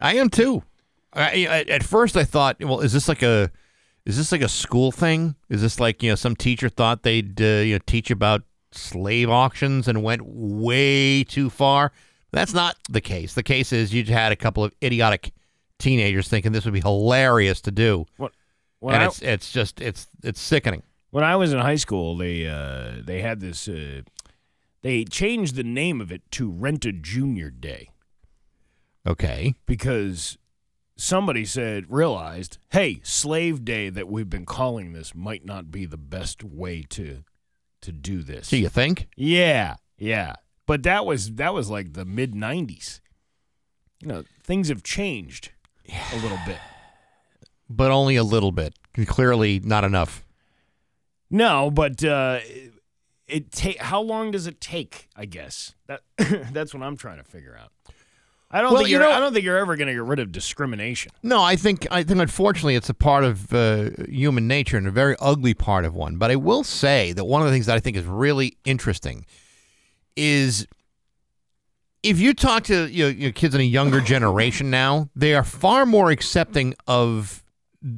I 0.00 0.14
am 0.16 0.30
too. 0.30 0.62
I, 1.12 1.46
I, 1.50 1.60
at 1.70 1.82
first, 1.82 2.16
I 2.16 2.24
thought, 2.24 2.62
well, 2.62 2.80
is 2.80 2.92
this 2.92 3.08
like 3.08 3.22
a, 3.22 3.50
is 4.04 4.16
this 4.16 4.30
like 4.30 4.42
a 4.42 4.48
school 4.48 4.92
thing? 4.92 5.34
Is 5.48 5.60
this 5.60 5.80
like 5.80 6.02
you 6.02 6.10
know 6.10 6.14
some 6.14 6.36
teacher 6.36 6.68
thought 6.68 7.02
they'd 7.02 7.40
uh, 7.40 7.44
you 7.44 7.74
know 7.74 7.80
teach 7.86 8.10
about 8.10 8.42
slave 8.72 9.30
auctions 9.30 9.88
and 9.88 10.02
went 10.02 10.22
way 10.24 11.24
too 11.24 11.50
far? 11.50 11.92
That's 12.30 12.52
not 12.52 12.76
the 12.90 13.00
case. 13.00 13.34
The 13.34 13.42
case 13.42 13.72
is 13.72 13.94
you 13.94 14.04
had 14.04 14.32
a 14.32 14.36
couple 14.36 14.62
of 14.64 14.72
idiotic 14.82 15.32
teenagers 15.78 16.28
thinking 16.28 16.52
this 16.52 16.64
would 16.64 16.74
be 16.74 16.80
hilarious 16.80 17.60
to 17.62 17.70
do, 17.70 18.06
What? 18.16 18.32
When 18.80 18.94
and 18.94 19.04
I, 19.04 19.06
it's 19.06 19.22
it's 19.22 19.52
just 19.52 19.80
it's 19.80 20.06
it's 20.22 20.40
sickening. 20.40 20.82
when 21.10 21.24
I 21.24 21.36
was 21.36 21.52
in 21.52 21.58
high 21.58 21.76
school, 21.76 22.16
they 22.16 22.46
uh, 22.46 23.02
they 23.04 23.22
had 23.22 23.40
this. 23.40 23.66
Uh, 23.68 24.02
they 24.82 25.04
changed 25.04 25.56
the 25.56 25.64
name 25.64 26.00
of 26.00 26.12
it 26.12 26.22
to 26.32 26.48
Rent 26.48 26.84
a 26.84 26.92
Junior 26.92 27.50
Day 27.50 27.88
Okay, 29.06 29.54
because 29.66 30.38
somebody 30.96 31.44
said 31.44 31.86
realized, 31.88 32.58
hey, 32.70 33.00
Slave 33.02 33.64
Day 33.64 33.88
that 33.90 34.08
we've 34.08 34.28
been 34.30 34.46
calling 34.46 34.92
this 34.92 35.14
might 35.14 35.44
not 35.44 35.70
be 35.70 35.86
the 35.86 35.96
best 35.96 36.44
way 36.44 36.82
to 36.90 37.24
to 37.82 37.92
do 37.92 38.22
this. 38.22 38.48
Do 38.48 38.56
you 38.56 38.68
think? 38.68 39.08
Yeah, 39.16 39.76
yeah. 39.98 40.34
But 40.66 40.82
that 40.82 41.06
was 41.06 41.34
that 41.34 41.54
was 41.54 41.70
like 41.70 41.94
the 41.94 42.04
mid 42.04 42.34
'90s. 42.34 43.00
You 44.00 44.08
know, 44.08 44.24
things 44.42 44.68
have 44.68 44.82
changed 44.82 45.50
a 46.12 46.16
little 46.16 46.38
bit. 46.46 46.58
But 47.68 47.90
only 47.90 48.16
a 48.16 48.24
little 48.24 48.52
bit. 48.52 48.74
Clearly, 49.06 49.60
not 49.60 49.84
enough. 49.84 50.24
No, 51.30 51.70
but 51.70 52.02
uh, 52.04 52.40
it, 52.42 52.72
it 53.26 53.52
take. 53.52 53.78
How 53.78 54.00
long 54.00 54.30
does 54.30 54.46
it 54.46 54.60
take? 54.60 55.08
I 55.16 55.24
guess 55.24 55.74
that 55.86 56.02
that's 56.52 56.72
what 56.72 56.82
I'm 56.82 56.96
trying 56.96 57.18
to 57.18 57.24
figure 57.24 57.56
out. 57.60 57.72
I 58.50 58.62
don't 58.62 58.72
Well, 58.72 58.78
think 58.80 58.88
you 58.90 58.96
you're. 58.98 59.06
know- 59.06 59.12
I 59.14 59.20
don't 59.20 59.32
think 59.34 59.44
you're 59.44 59.58
ever 59.58 59.76
going 59.76 59.88
to 59.88 59.92
get 59.94 60.02
rid 60.04 60.18
of 60.20 60.32
discrimination. 60.32 61.12
No, 61.22 61.42
I 61.42 61.54
think 61.56 61.86
I 61.90 62.02
think 62.02 62.18
unfortunately 62.20 62.76
it's 62.76 62.88
a 62.88 62.94
part 62.94 63.22
of 63.24 63.52
uh, 63.52 63.90
human 64.08 64.48
nature 64.48 64.78
and 64.78 64.86
a 64.86 64.90
very 64.90 65.16
ugly 65.20 65.52
part 65.54 65.84
of 65.84 65.94
one. 65.94 66.16
But 66.16 66.30
I 66.30 66.36
will 66.36 66.64
say 66.64 67.12
that 67.12 67.26
one 67.26 67.42
of 67.42 67.46
the 67.46 67.52
things 67.52 67.66
that 67.66 67.76
I 67.76 67.80
think 67.80 67.96
is 67.96 68.04
really 68.06 68.56
interesting 68.64 69.26
is 70.16 70.66
if 72.02 72.18
you 72.18 72.32
talk 72.32 72.62
to 72.64 72.86
you 72.90 73.04
know, 73.04 73.10
your 73.10 73.32
kids 73.32 73.54
in 73.54 73.60
a 73.60 73.64
younger 73.64 74.00
generation 74.00 74.70
now, 74.70 75.10
they 75.14 75.34
are 75.34 75.44
far 75.44 75.84
more 75.84 76.10
accepting 76.10 76.74
of 76.86 77.42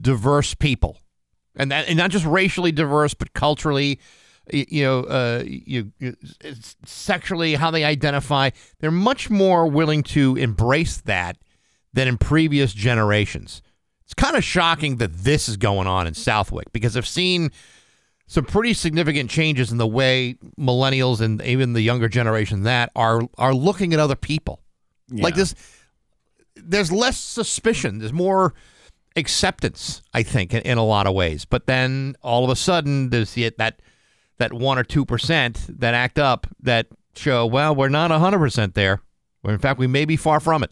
diverse 0.00 0.54
people, 0.54 0.98
and 1.54 1.70
that 1.70 1.86
and 1.88 1.96
not 1.96 2.10
just 2.10 2.24
racially 2.26 2.72
diverse, 2.72 3.14
but 3.14 3.32
culturally. 3.34 4.00
You 4.52 4.82
know, 4.84 5.00
uh, 5.04 5.42
you, 5.46 5.92
you 5.98 6.16
sexually, 6.84 7.54
how 7.54 7.70
they 7.70 7.84
identify. 7.84 8.50
They're 8.78 8.90
much 8.90 9.30
more 9.30 9.66
willing 9.66 10.02
to 10.04 10.36
embrace 10.36 10.98
that 11.02 11.36
than 11.92 12.08
in 12.08 12.18
previous 12.18 12.72
generations. 12.72 13.62
It's 14.04 14.14
kind 14.14 14.36
of 14.36 14.44
shocking 14.44 14.96
that 14.96 15.12
this 15.12 15.48
is 15.48 15.56
going 15.56 15.86
on 15.86 16.06
in 16.06 16.14
Southwick 16.14 16.72
because 16.72 16.96
I've 16.96 17.06
seen 17.06 17.52
some 18.26 18.44
pretty 18.44 18.74
significant 18.74 19.30
changes 19.30 19.72
in 19.72 19.78
the 19.78 19.86
way 19.86 20.36
millennials 20.58 21.20
and 21.20 21.42
even 21.42 21.72
the 21.72 21.80
younger 21.80 22.08
generation 22.08 22.62
that 22.62 22.90
are 22.94 23.22
are 23.38 23.54
looking 23.54 23.92
at 23.92 24.00
other 24.00 24.16
people. 24.16 24.60
Like 25.10 25.34
this 25.34 25.54
there's 26.56 26.92
less 26.92 27.18
suspicion, 27.18 27.98
there's 27.98 28.12
more 28.12 28.54
acceptance, 29.16 30.02
I 30.14 30.22
think, 30.22 30.54
in, 30.54 30.62
in 30.62 30.78
a 30.78 30.84
lot 30.84 31.06
of 31.06 31.14
ways. 31.14 31.44
But 31.44 31.66
then 31.66 32.16
all 32.22 32.44
of 32.44 32.50
a 32.50 32.56
sudden 32.56 33.10
there's 33.10 33.34
the, 33.34 33.52
that 33.58 33.80
that 34.40 34.52
1 34.52 34.78
or 34.78 34.84
2% 34.84 35.78
that 35.78 35.94
act 35.94 36.18
up 36.18 36.46
that 36.60 36.88
show, 37.14 37.46
well, 37.46 37.74
we're 37.74 37.88
not 37.88 38.10
a 38.10 38.14
100% 38.16 38.74
there. 38.74 39.00
Or 39.44 39.52
in 39.52 39.58
fact, 39.58 39.78
we 39.78 39.86
may 39.86 40.04
be 40.04 40.16
far 40.16 40.40
from 40.40 40.62
it. 40.62 40.70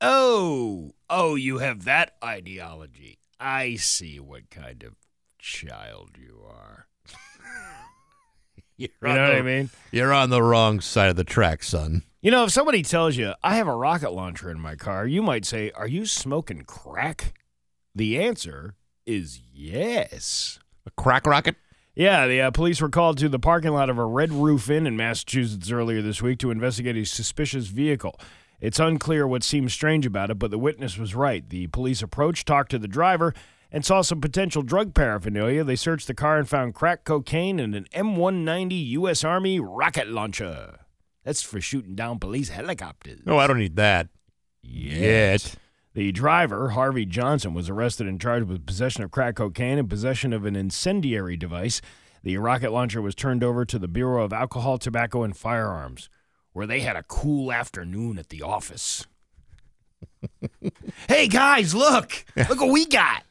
Oh, 0.00 0.92
oh, 1.08 1.34
you 1.34 1.58
have 1.58 1.84
that 1.84 2.14
ideology. 2.22 3.18
I 3.40 3.76
see 3.76 4.20
what 4.20 4.50
kind 4.50 4.82
of 4.82 4.94
child 5.38 6.10
you 6.20 6.42
are. 6.48 6.86
You're 8.76 8.88
You 9.02 9.08
on 9.08 9.14
know 9.16 9.22
what 9.22 9.30
the- 9.32 9.36
I 9.38 9.42
mean? 9.42 9.70
You're 9.92 10.12
on 10.12 10.30
the 10.30 10.42
wrong 10.42 10.80
side 10.80 11.10
of 11.10 11.16
the 11.16 11.24
track, 11.24 11.62
son. 11.62 12.02
You 12.22 12.30
know, 12.30 12.44
if 12.44 12.50
somebody 12.50 12.82
tells 12.82 13.16
you 13.16 13.32
I 13.42 13.56
have 13.56 13.66
a 13.68 13.74
rocket 13.74 14.10
launcher 14.12 14.50
in 14.50 14.60
my 14.60 14.74
car, 14.76 15.06
you 15.06 15.22
might 15.22 15.46
say, 15.46 15.70
"Are 15.72 15.88
you 15.88 16.04
smoking 16.04 16.62
crack?" 16.64 17.32
The 17.94 18.22
answer 18.22 18.74
is 19.06 19.40
yes. 19.52 20.58
A 20.86 20.90
crack 20.90 21.26
rocket? 21.26 21.56
Yeah, 22.00 22.26
the 22.28 22.40
uh, 22.40 22.50
police 22.50 22.80
were 22.80 22.88
called 22.88 23.18
to 23.18 23.28
the 23.28 23.38
parking 23.38 23.72
lot 23.72 23.90
of 23.90 23.98
a 23.98 24.04
Red 24.06 24.32
Roof 24.32 24.70
Inn 24.70 24.86
in 24.86 24.96
Massachusetts 24.96 25.70
earlier 25.70 26.00
this 26.00 26.22
week 26.22 26.38
to 26.38 26.50
investigate 26.50 26.96
a 26.96 27.04
suspicious 27.04 27.66
vehicle. 27.66 28.18
It's 28.58 28.80
unclear 28.80 29.26
what 29.26 29.42
seems 29.42 29.74
strange 29.74 30.06
about 30.06 30.30
it, 30.30 30.38
but 30.38 30.50
the 30.50 30.58
witness 30.58 30.96
was 30.96 31.14
right. 31.14 31.46
The 31.46 31.66
police 31.66 32.00
approached, 32.00 32.48
talked 32.48 32.70
to 32.70 32.78
the 32.78 32.88
driver, 32.88 33.34
and 33.70 33.84
saw 33.84 34.00
some 34.00 34.18
potential 34.18 34.62
drug 34.62 34.94
paraphernalia. 34.94 35.62
They 35.62 35.76
searched 35.76 36.06
the 36.06 36.14
car 36.14 36.38
and 36.38 36.48
found 36.48 36.74
crack 36.74 37.04
cocaine 37.04 37.60
and 37.60 37.74
an 37.74 37.84
M190 37.94 38.88
U.S. 38.92 39.22
Army 39.22 39.60
rocket 39.60 40.08
launcher. 40.08 40.78
That's 41.22 41.42
for 41.42 41.60
shooting 41.60 41.96
down 41.96 42.18
police 42.18 42.48
helicopters. 42.48 43.20
No, 43.26 43.36
I 43.36 43.46
don't 43.46 43.58
need 43.58 43.76
that. 43.76 44.08
Yet. 44.62 45.54
The 45.92 46.12
driver, 46.12 46.70
Harvey 46.70 47.04
Johnson, 47.04 47.52
was 47.52 47.68
arrested 47.68 48.06
and 48.06 48.20
charged 48.20 48.46
with 48.46 48.64
possession 48.64 49.02
of 49.02 49.10
crack 49.10 49.36
cocaine 49.36 49.78
and 49.78 49.90
possession 49.90 50.32
of 50.32 50.44
an 50.44 50.54
incendiary 50.54 51.36
device. 51.36 51.80
The 52.22 52.36
rocket 52.36 52.70
launcher 52.70 53.02
was 53.02 53.14
turned 53.14 53.42
over 53.42 53.64
to 53.64 53.78
the 53.78 53.88
Bureau 53.88 54.24
of 54.24 54.32
Alcohol, 54.32 54.78
Tobacco, 54.78 55.24
and 55.24 55.36
Firearms, 55.36 56.08
where 56.52 56.66
they 56.66 56.80
had 56.80 56.94
a 56.96 57.02
cool 57.02 57.50
afternoon 57.52 58.18
at 58.18 58.28
the 58.28 58.42
office. 58.42 59.06
hey, 61.08 61.26
guys, 61.26 61.74
look! 61.74 62.24
Look 62.36 62.60
what 62.60 62.70
we 62.70 62.86
got! 62.86 63.24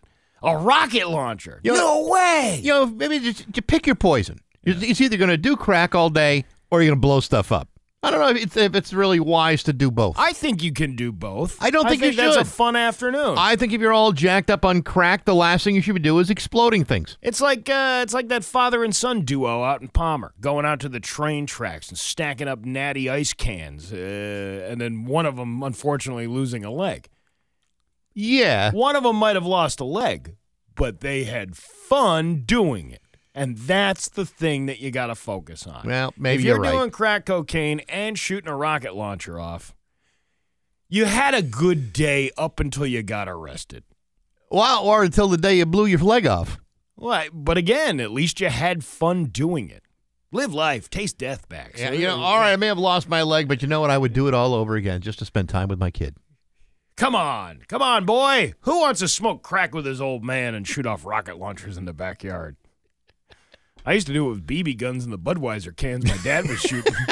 A 0.43 0.57
rocket 0.57 1.07
launcher! 1.09 1.61
You 1.63 1.73
know- 1.73 2.03
no 2.03 2.09
way! 2.09 2.59
You 2.61 2.71
know, 2.71 2.85
maybe 2.87 3.19
just, 3.19 3.49
just 3.51 3.67
pick 3.67 3.85
your 3.85 3.95
poison. 3.95 4.39
It's, 4.63 4.81
it's 4.83 5.01
either 5.01 5.17
going 5.17 5.29
to 5.29 5.37
do 5.37 5.55
crack 5.55 5.95
all 5.95 6.09
day 6.09 6.43
or 6.71 6.81
you're 6.81 6.89
going 6.89 6.97
to 6.97 7.01
blow 7.07 7.21
stuff 7.21 7.51
up. 7.51 7.69
I 8.01 8.11
don't 8.11 8.21
know 8.21 8.29
if 8.29 8.37
it's, 8.37 8.55
if 8.55 8.75
it's 8.75 8.93
really 8.93 9.19
wise 9.19 9.63
to 9.63 9.73
do 9.73 9.91
both. 9.91 10.17
I 10.17 10.31
think 10.31 10.63
you 10.63 10.71
can 10.71 10.95
do 10.95 11.11
both. 11.11 11.61
I 11.61 11.69
don't 11.69 11.87
think 11.89 12.01
you 12.01 12.13
that's 12.13 12.37
a 12.37 12.45
fun 12.45 12.77
afternoon. 12.77 13.35
I 13.37 13.57
think 13.57 13.73
if 13.73 13.81
you're 13.81 13.91
all 13.91 14.13
jacked 14.13 14.49
up 14.49 14.63
on 14.63 14.83
crack, 14.83 15.25
the 15.25 15.35
last 15.35 15.65
thing 15.65 15.75
you 15.75 15.81
should 15.81 16.01
do 16.01 16.17
is 16.19 16.29
exploding 16.29 16.85
things. 16.85 17.17
It's 17.21 17.41
like 17.41 17.69
uh, 17.69 17.99
it's 18.01 18.13
like 18.13 18.29
that 18.29 18.45
father 18.45 18.85
and 18.85 18.95
son 18.95 19.25
duo 19.25 19.63
out 19.63 19.81
in 19.81 19.89
Palmer, 19.89 20.33
going 20.39 20.65
out 20.65 20.79
to 20.79 20.89
the 20.89 21.01
train 21.01 21.45
tracks 21.45 21.89
and 21.89 21.97
stacking 21.97 22.47
up 22.47 22.63
natty 22.63 23.09
ice 23.09 23.33
cans, 23.33 23.91
uh, 23.91 24.67
and 24.69 24.79
then 24.79 25.03
one 25.03 25.25
of 25.25 25.35
them 25.35 25.61
unfortunately 25.61 26.27
losing 26.27 26.63
a 26.63 26.71
leg. 26.71 27.09
Yeah. 28.13 28.71
One 28.71 28.95
of 28.95 29.03
them 29.03 29.17
might 29.17 29.35
have 29.35 29.45
lost 29.45 29.81
a 29.81 29.85
leg, 29.85 30.37
but 30.75 31.01
they 31.01 31.25
had 31.25 31.57
fun 31.57 32.43
doing 32.45 32.91
it, 32.91 33.01
and 33.39 33.57
that's 33.57 34.09
the 34.09 34.25
thing 34.25 34.65
that 34.65 34.79
you 34.79 34.91
got 34.91 35.07
to 35.07 35.15
focus 35.15 35.65
on. 35.65 35.87
Well, 35.87 36.13
maybe 36.17 36.41
if 36.41 36.45
you're 36.45 36.57
you're 36.57 36.63
right. 36.63 36.71
doing 36.71 36.91
crack 36.91 37.25
cocaine 37.25 37.79
and 37.87 38.19
shooting 38.19 38.49
a 38.49 38.55
rocket 38.55 38.95
launcher 38.95 39.39
off, 39.39 39.73
you 40.89 41.05
had 41.05 41.33
a 41.33 41.41
good 41.41 41.93
day 41.93 42.31
up 42.37 42.59
until 42.59 42.85
you 42.85 43.01
got 43.01 43.29
arrested. 43.29 43.85
Well, 44.51 44.83
or 44.83 45.05
until 45.05 45.29
the 45.29 45.37
day 45.37 45.57
you 45.57 45.65
blew 45.65 45.85
your 45.85 45.99
leg 45.99 46.27
off. 46.27 46.59
Well, 46.97 47.27
but 47.31 47.57
again, 47.57 48.01
at 48.01 48.11
least 48.11 48.41
you 48.41 48.49
had 48.49 48.83
fun 48.83 49.25
doing 49.25 49.69
it. 49.69 49.83
Live 50.33 50.53
life, 50.53 50.89
taste 50.89 51.17
death 51.17 51.47
back. 51.47 51.75
Yeah, 51.77 51.93
you 51.93 52.07
know, 52.07 52.17
all 52.17 52.39
right, 52.39 52.51
I 52.51 52.57
may 52.57 52.67
have 52.67 52.77
lost 52.77 53.07
my 53.07 53.23
leg, 53.23 53.47
but 53.47 53.61
you 53.61 53.69
know 53.69 53.79
what? 53.79 53.89
I 53.89 53.97
would 53.97 54.11
do 54.11 54.27
it 54.27 54.33
all 54.33 54.53
over 54.53 54.75
again 54.75 54.99
just 54.99 55.19
to 55.19 55.25
spend 55.25 55.47
time 55.47 55.69
with 55.69 55.79
my 55.79 55.91
kid. 55.91 56.17
Come 56.97 57.15
on, 57.15 57.61
come 57.69 57.81
on, 57.81 58.03
boy. 58.03 58.53
Who 58.61 58.81
wants 58.81 58.99
to 58.99 59.07
smoke 59.07 59.43
crack 59.43 59.73
with 59.73 59.85
his 59.85 60.01
old 60.01 60.25
man 60.25 60.53
and 60.55 60.67
shoot 60.67 60.85
off 60.85 61.05
rocket 61.05 61.39
launchers 61.39 61.77
in 61.77 61.85
the 61.85 61.93
backyard? 61.93 62.57
I 63.85 63.93
used 63.93 64.07
to 64.07 64.13
do 64.13 64.27
it 64.27 64.29
with 64.31 64.45
BB 64.47 64.77
guns 64.77 65.05
in 65.05 65.11
the 65.11 65.17
Budweiser 65.17 65.75
cans 65.75 66.05
my 66.05 66.17
dad 66.23 66.47
was 66.47 66.59
shooting. 66.59 66.93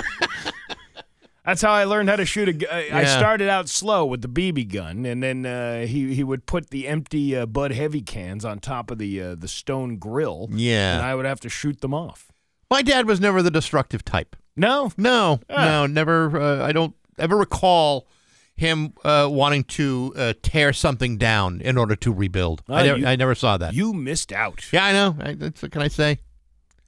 That's 1.46 1.62
how 1.62 1.72
I 1.72 1.86
learned 1.86 2.10
how 2.10 2.18
to 2.18 2.26
shoot 2.26 2.50
a 2.50 2.74
I 2.94 3.00
I 3.02 3.06
started 3.06 3.48
out 3.48 3.70
slow 3.70 4.06
with 4.06 4.22
the 4.22 4.28
BB 4.28 4.68
gun, 4.74 5.06
and 5.06 5.24
then 5.24 5.46
uh, 5.46 5.86
he 5.86 6.14
he 6.14 6.22
would 6.22 6.46
put 6.46 6.72
the 6.72 6.88
empty 6.90 7.38
uh, 7.38 7.46
Bud 7.46 7.72
Heavy 7.72 8.02
cans 8.02 8.44
on 8.44 8.60
top 8.60 8.92
of 8.92 8.98
the 8.98 9.22
uh, 9.22 9.36
the 9.36 9.48
stone 9.48 9.96
grill. 9.98 10.50
Yeah. 10.52 10.98
and 10.98 11.06
I 11.06 11.16
would 11.16 11.26
have 11.26 11.40
to 11.42 11.50
shoot 11.50 11.80
them 11.80 11.94
off. 11.94 12.34
My 12.70 12.82
dad 12.82 13.06
was 13.08 13.22
never 13.22 13.42
the 13.42 13.50
destructive 13.52 14.04
type. 14.04 14.36
No, 14.58 14.92
No, 14.98 15.40
Ah. 15.50 15.64
no, 15.66 15.86
never. 15.88 16.38
Uh, 16.42 16.66
I 16.66 16.74
don't 16.74 16.94
ever 17.18 17.38
recall 17.38 18.08
him 18.58 18.94
uh, 19.06 19.30
wanting 19.32 19.64
to 19.66 20.14
uh, 20.18 20.34
tear 20.42 20.74
something 20.74 21.18
down 21.18 21.62
in 21.62 21.78
order 21.78 21.96
to 21.96 22.12
rebuild. 22.12 22.62
Ah, 22.68 22.74
I, 22.78 22.84
never, 22.88 22.98
you- 23.00 23.08
I 23.08 23.16
never 23.16 23.36
saw 23.36 23.56
that. 23.58 23.74
you 23.74 23.94
missed 23.94 24.34
out. 24.34 24.66
yeah, 24.74 24.84
I 24.84 24.92
know. 24.92 25.16
I, 25.22 25.34
that's 25.36 25.62
what 25.62 25.72
can 25.72 25.82
I 25.82 25.88
say? 25.88 26.20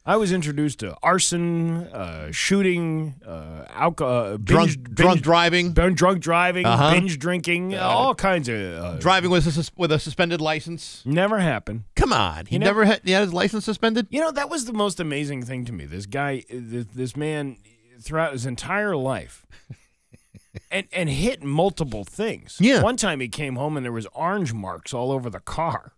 I 0.10 0.16
was 0.18 0.32
introduced 0.32 0.80
to 0.80 0.97
arson, 1.03 1.84
uh, 1.88 2.32
shooting, 2.32 3.14
uh, 3.24 3.66
alcohol, 3.70 4.38
Drunk, 4.39 4.72
binge, 4.76 4.84
drunk 4.95 5.22
driving, 5.22 5.74
Drunk, 5.74 6.20
driving, 6.20 6.66
Uh-huh. 6.66 6.91
binge 6.93 7.20
drinking, 7.20 7.76
all 7.78 8.16
kinds 8.16 8.49
of. 8.49 8.55
Uh, 8.60 8.97
driving 8.97 9.30
with 9.30 9.45
a 9.45 9.51
sus- 9.51 9.72
with 9.78 9.91
a 9.91 9.99
suspended 9.99 10.41
license. 10.41 11.03
never 11.05 11.38
happened. 11.38 11.84
Come 11.95 12.12
on, 12.12 12.47
he 12.47 12.57
never 12.57 12.86
had, 12.86 13.01
he 13.03 13.12
had 13.12 13.22
his 13.22 13.34
license 13.34 13.66
suspended. 13.66 14.07
You 14.10 14.22
know, 14.22 14.32
that 14.32 14.49
was 14.49 14.66
the 14.66 14.74
most 14.74 14.99
amazing 14.99 15.43
thing 15.43 15.64
to 15.66 15.72
me. 15.72 15.86
This 15.86 16.07
guy, 16.07 16.43
this, 16.49 16.86
this 16.88 17.16
man, 17.16 17.57
throughout 18.01 18.34
his 18.34 18.47
entire 18.47 18.95
life, 18.95 19.45
and 20.72 20.88
and 20.91 21.07
hit 21.10 21.43
multiple 21.43 22.03
things. 22.03 22.57
Yeah. 22.60 22.82
One 22.82 22.97
time 22.97 23.20
he 23.20 23.28
came 23.28 23.57
home 23.57 23.78
and 23.78 23.86
there 23.86 23.91
was 23.91 24.07
orange 24.14 24.53
marks 24.53 24.91
all 24.91 25.12
over 25.12 25.30
the 25.30 25.39
car. 25.39 25.93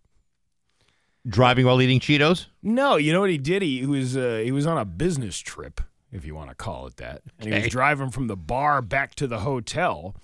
Driving 1.26 1.66
while 1.66 1.80
eating 1.80 2.00
Cheetos. 2.00 2.46
No, 2.62 2.96
you 2.96 3.12
know 3.12 3.20
what 3.20 3.30
he 3.30 3.38
did? 3.38 3.62
He, 3.62 3.86
was 3.86 4.16
uh, 4.16 4.40
he 4.44 4.50
was 4.50 4.66
on 4.66 4.76
a 4.76 4.84
business 4.84 5.38
trip, 5.38 5.80
if 6.10 6.24
you 6.24 6.34
want 6.34 6.48
to 6.48 6.54
call 6.56 6.86
it 6.88 6.96
that, 6.96 7.22
and 7.38 7.52
he 7.54 7.60
was 7.60 7.68
driving 7.68 8.10
from 8.10 8.26
the 8.26 8.36
bar 8.36 8.82
back 8.82 9.14
to 9.16 9.28
the 9.28 9.40
hotel, 9.40 10.16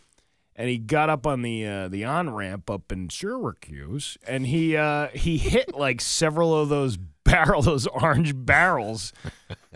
and 0.57 0.69
he 0.69 0.77
got 0.77 1.09
up 1.09 1.25
on 1.25 1.43
the 1.43 1.65
uh, 1.65 1.89
the 1.89 2.05
on 2.05 2.31
ramp 2.35 2.69
up 2.69 2.91
in 2.91 3.11
Syracuse, 3.11 4.19
and 4.27 4.47
he 4.47 4.77
uh, 4.77 5.07
he 5.09 5.39
hit 5.39 5.73
like 5.75 6.01
several 6.01 6.53
of 6.61 6.69
those 6.69 6.97
barrel 7.25 7.63
those 7.63 7.87
orange 7.87 8.33
barrels 8.35 9.13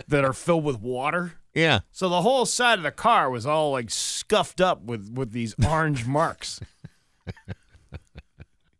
that 0.08 0.24
are 0.24 0.32
filled 0.32 0.64
with 0.64 0.80
water. 0.80 1.34
Yeah, 1.54 1.80
So 1.92 2.08
the 2.08 2.22
whole 2.22 2.46
side 2.46 2.78
of 2.78 2.82
the 2.82 2.90
car 2.90 3.28
was 3.28 3.44
all 3.44 3.72
like 3.72 3.90
scuffed 3.90 4.60
up 4.60 4.82
with 4.82 5.12
with 5.12 5.32
these 5.32 5.54
orange 5.64 6.06
marks. 6.06 6.60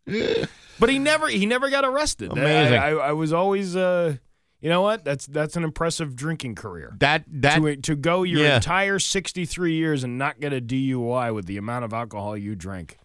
but 0.79 0.89
he 0.89 0.99
never 0.99 1.29
he 1.29 1.47
never 1.47 1.71
got 1.71 1.85
arrested. 1.85 2.33
Amazing. 2.33 2.79
I, 2.79 2.91
I, 2.91 3.09
I 3.09 3.13
was 3.13 3.33
always 3.33 3.77
uh 3.77 4.17
you 4.61 4.69
know 4.69 4.83
what? 4.83 5.05
That's 5.05 5.27
that's 5.27 5.57
an 5.57 5.65
impressive 5.65 6.15
drinking 6.15 6.55
career. 6.55 6.97
that 7.01 7.25
that 7.29 7.57
to 7.57 7.77
to 7.77 7.97
go 7.97 8.23
your 8.23 8.43
yeah. 8.43 8.57
entire 8.57 8.99
63 9.01 9.75
years 9.75 10.05
and 10.05 10.19
not 10.19 10.39
get 10.39 10.53
a 10.53 10.61
DUI 10.61 11.35
with 11.35 11.47
the 11.47 11.57
amount 11.57 11.85
of 11.85 11.93
alcohol 11.93 12.37
you 12.37 12.55
drank. 12.55 12.99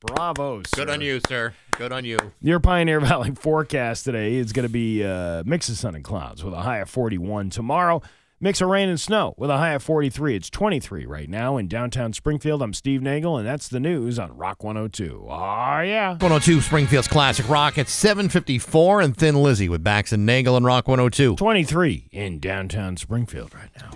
Bravo, 0.00 0.62
sir. 0.62 0.76
good 0.76 0.90
on 0.90 1.00
you, 1.00 1.20
sir. 1.26 1.54
Good 1.72 1.92
on 1.92 2.04
you. 2.04 2.18
Your 2.40 2.60
Pioneer 2.60 3.00
Valley 3.00 3.32
forecast 3.34 4.04
today 4.04 4.34
is 4.34 4.52
going 4.52 4.66
to 4.66 4.72
be 4.72 5.04
uh, 5.04 5.42
mix 5.44 5.68
of 5.68 5.76
sun 5.76 5.96
and 5.96 6.04
clouds 6.04 6.44
with 6.44 6.54
a 6.54 6.60
high 6.60 6.78
of 6.78 6.90
41 6.90 7.50
tomorrow. 7.50 8.00
Mix 8.40 8.60
of 8.60 8.68
rain 8.68 8.88
and 8.88 9.00
snow 9.00 9.34
with 9.36 9.50
a 9.50 9.56
high 9.56 9.72
of 9.72 9.82
43. 9.82 10.36
It's 10.36 10.48
23 10.48 11.06
right 11.06 11.28
now 11.28 11.56
in 11.56 11.66
downtown 11.66 12.12
Springfield. 12.12 12.62
I'm 12.62 12.72
Steve 12.72 13.02
Nagle, 13.02 13.36
and 13.36 13.44
that's 13.44 13.66
the 13.66 13.80
news 13.80 14.16
on 14.16 14.36
Rock 14.36 14.62
102. 14.62 15.26
Oh, 15.28 15.80
yeah. 15.80 16.10
102 16.10 16.60
Springfield's 16.60 17.08
Classic 17.08 17.48
Rock 17.48 17.78
at 17.78 17.88
754 17.88 19.00
and 19.00 19.16
Thin 19.16 19.42
Lizzy 19.42 19.68
with 19.68 19.82
Bax 19.82 20.12
and 20.12 20.24
Nagle 20.24 20.56
and 20.56 20.64
Rock 20.64 20.86
102. 20.86 21.34
23 21.34 22.10
in 22.12 22.38
downtown 22.38 22.96
Springfield 22.96 23.52
right 23.56 23.70
now. 23.80 23.90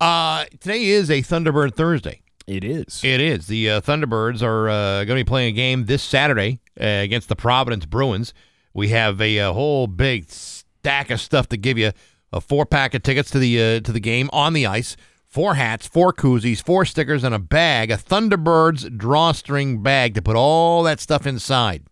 Uh, 0.00 0.44
today 0.60 0.84
is 0.84 1.10
a 1.10 1.20
Thunderbird 1.20 1.74
Thursday. 1.74 2.22
It 2.46 2.62
is. 2.62 3.00
It 3.02 3.20
is. 3.20 3.48
The 3.48 3.70
uh, 3.70 3.80
Thunderbirds 3.80 4.40
are 4.40 4.68
uh, 4.68 5.04
going 5.04 5.18
to 5.18 5.24
be 5.24 5.24
playing 5.24 5.48
a 5.48 5.56
game 5.56 5.86
this 5.86 6.04
Saturday 6.04 6.60
uh, 6.80 6.84
against 6.84 7.28
the 7.28 7.34
Providence 7.34 7.86
Bruins. 7.86 8.34
We 8.72 8.90
have 8.90 9.20
a, 9.20 9.40
uh 9.40 9.52
whole 9.52 9.88
big 9.88 10.30
stack 10.30 11.10
of 11.10 11.20
stuff 11.20 11.48
to 11.48 11.56
give 11.56 11.76
you. 11.76 11.90
A 12.32 12.40
four 12.40 12.64
pack 12.64 12.94
of 12.94 13.02
tickets 13.02 13.30
to 13.30 13.38
the 13.38 13.60
uh, 13.60 13.80
to 13.80 13.92
the 13.92 14.00
game 14.00 14.30
on 14.32 14.52
the 14.52 14.66
ice, 14.66 14.96
four 15.26 15.54
hats, 15.54 15.86
four 15.86 16.12
koozies, 16.12 16.62
four 16.62 16.84
stickers, 16.84 17.24
and 17.24 17.34
a 17.34 17.38
bag, 17.38 17.90
a 17.90 17.96
Thunderbirds 17.96 18.96
drawstring 18.96 19.82
bag 19.82 20.14
to 20.14 20.22
put 20.22 20.36
all 20.36 20.82
that 20.84 21.00
stuff 21.00 21.26
inside 21.26 21.84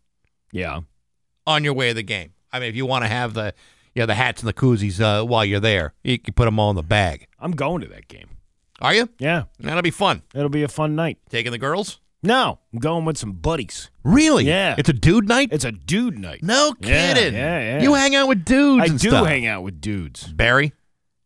yeah. 0.52 0.80
on 1.46 1.64
your 1.64 1.74
way 1.74 1.88
to 1.88 1.94
the 1.94 2.02
game. 2.02 2.34
I 2.52 2.60
mean, 2.60 2.68
if 2.68 2.76
you 2.76 2.86
want 2.86 3.04
to 3.04 3.08
have 3.08 3.34
the 3.34 3.54
you 3.94 4.02
know, 4.02 4.06
the 4.06 4.14
hats 4.14 4.42
and 4.42 4.48
the 4.48 4.52
koozies 4.52 5.00
uh, 5.00 5.24
while 5.24 5.44
you're 5.44 5.58
there, 5.58 5.92
you 6.04 6.20
can 6.20 6.34
put 6.34 6.44
them 6.44 6.60
all 6.60 6.70
in 6.70 6.76
the 6.76 6.84
bag. 6.84 7.26
I'm 7.40 7.50
going 7.50 7.80
to 7.80 7.88
that 7.88 8.06
game. 8.06 8.28
Are 8.80 8.94
you? 8.94 9.08
Yeah. 9.18 9.44
That'll 9.58 9.82
be 9.82 9.90
fun. 9.90 10.22
It'll 10.34 10.48
be 10.48 10.62
a 10.62 10.68
fun 10.68 10.94
night. 10.94 11.18
Taking 11.30 11.50
the 11.50 11.58
girls? 11.58 11.98
No, 12.22 12.58
I'm 12.72 12.78
going 12.80 13.04
with 13.04 13.16
some 13.16 13.32
buddies. 13.32 13.90
Really? 14.02 14.44
Yeah. 14.44 14.74
It's 14.76 14.88
a 14.88 14.92
dude 14.92 15.28
night? 15.28 15.50
It's 15.52 15.64
a 15.64 15.70
dude 15.72 16.18
night. 16.18 16.42
No 16.42 16.74
Yeah, 16.80 17.14
kidding. 17.14 17.34
yeah, 17.34 17.60
yeah. 17.76 17.82
You 17.82 17.94
hang 17.94 18.14
out 18.16 18.26
with 18.28 18.44
dudes 18.44 18.82
I 18.82 18.86
and 18.86 18.98
do 18.98 19.08
stuff. 19.10 19.26
hang 19.26 19.46
out 19.46 19.62
with 19.62 19.80
dudes. 19.80 20.32
Barry? 20.32 20.72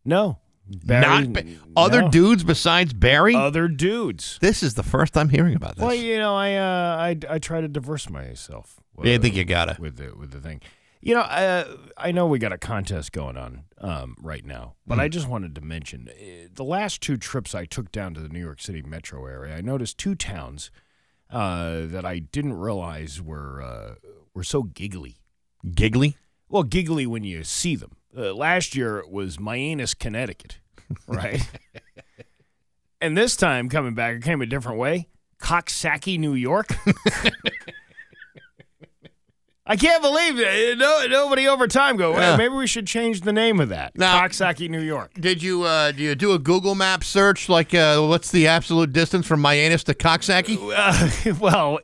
No. 0.05 0.39
Barry, 0.85 1.27
Not 1.27 1.33
ba- 1.33 1.45
other 1.77 2.03
no. 2.03 2.09
dudes 2.11 2.45
besides 2.45 2.93
Barry? 2.93 3.35
Other 3.35 3.69
dudes. 3.69 4.39
this 4.41 4.63
is 4.63 4.75
the 4.75 4.83
first 4.83 5.17
I'm 5.19 5.29
hearing 5.29 5.55
about 5.55 5.77
this. 5.77 5.83
Well, 5.85 5.95
you 5.95 6.17
know, 6.19 6.35
I 6.35 6.55
uh, 6.55 6.97
I 6.99 7.35
I 7.35 7.39
try 7.39 7.61
to 7.61 7.69
diverse 7.69 8.09
myself. 8.09 8.77
Yeah, 9.03 9.15
I 9.15 9.19
think 9.19 9.35
you 9.35 9.45
gotta. 9.45 9.77
with 9.81 9.97
the 9.97 10.13
with 10.17 10.31
the 10.31 10.41
thing. 10.41 10.61
You 11.05 11.15
know, 11.15 11.23
uh, 11.23 11.65
I 11.97 12.13
know 12.13 12.29
we 12.29 12.39
got 12.39 12.53
a 12.53 12.59
contest 12.59 13.11
going 13.11 13.37
on 13.37 13.65
um, 13.79 14.17
right 14.21 14.45
now, 14.47 14.75
but 14.87 14.95
Hmm. 14.95 15.01
I 15.01 15.09
just 15.09 15.29
wanted 15.29 15.55
to 15.57 15.61
mention 15.61 16.09
uh, 16.09 16.49
the 16.55 16.63
last 16.63 17.01
two 17.01 17.17
trips 17.17 17.57
I 17.57 17.65
took 17.65 17.91
down 17.91 18.15
to 18.15 18.21
the 18.21 18.29
New 18.29 18.39
York 18.41 18.61
City 18.61 18.83
metro 18.83 19.27
area. 19.27 19.57
I 19.57 19.63
noticed 19.63 19.99
two 19.99 20.15
towns 20.15 20.71
uh, 21.29 21.87
that 21.87 22.05
I 22.07 22.21
didn't 22.21 22.55
realize 22.55 23.21
were 23.21 23.61
uh, 23.61 23.95
were 24.33 24.45
so 24.45 24.63
giggly. 24.63 25.17
Giggly? 25.75 26.17
Well, 26.49 26.63
giggly 26.63 27.07
when 27.07 27.25
you 27.25 27.43
see 27.43 27.75
them. 27.75 27.97
Uh, 28.17 28.33
last 28.33 28.77
year 28.77 28.99
it 28.99 29.11
was 29.11 29.39
Mianus, 29.39 29.99
Connecticut, 29.99 30.61
right? 31.09 31.49
and 33.01 33.17
this 33.17 33.37
time 33.37 33.69
coming 33.69 33.95
back, 33.95 34.17
it 34.17 34.23
came 34.23 34.41
a 34.41 34.47
different 34.47 34.79
way. 34.79 35.09
Coxsackie, 35.41 36.19
New 36.19 36.35
York. 36.35 36.69
I 39.73 39.77
can't 39.77 40.03
believe 40.03 40.39
it. 40.39 40.77
No, 40.77 41.07
nobody 41.09 41.49
over 41.49 41.67
time 41.67 41.97
go. 41.97 42.13
Well, 42.13 42.33
Yeah. 42.33 42.37
maybe 42.37 42.53
we 42.55 42.67
should 42.67 42.87
change 42.87 43.23
the 43.23 43.33
name 43.33 43.59
of 43.59 43.71
that. 43.71 43.97
Now- 43.97 44.21
Coxsackie, 44.21 44.69
New 44.69 44.83
York. 44.83 45.15
Did 45.19 45.43
you 45.43 45.63
uh, 45.63 45.93
do 45.93 46.03
you 46.03 46.15
do 46.15 46.33
a 46.33 46.39
Google 46.39 46.75
Map 46.75 47.03
search 47.03 47.49
like 47.49 47.73
uh, 47.73 47.99
what's 48.03 48.31
the 48.31 48.47
absolute 48.49 48.93
distance 48.93 49.27
from 49.27 49.43
Mianus 49.43 49.83
to 49.85 49.95
Coxsackie? 49.95 50.59
Uh, 50.77 51.35
well, 51.41 51.79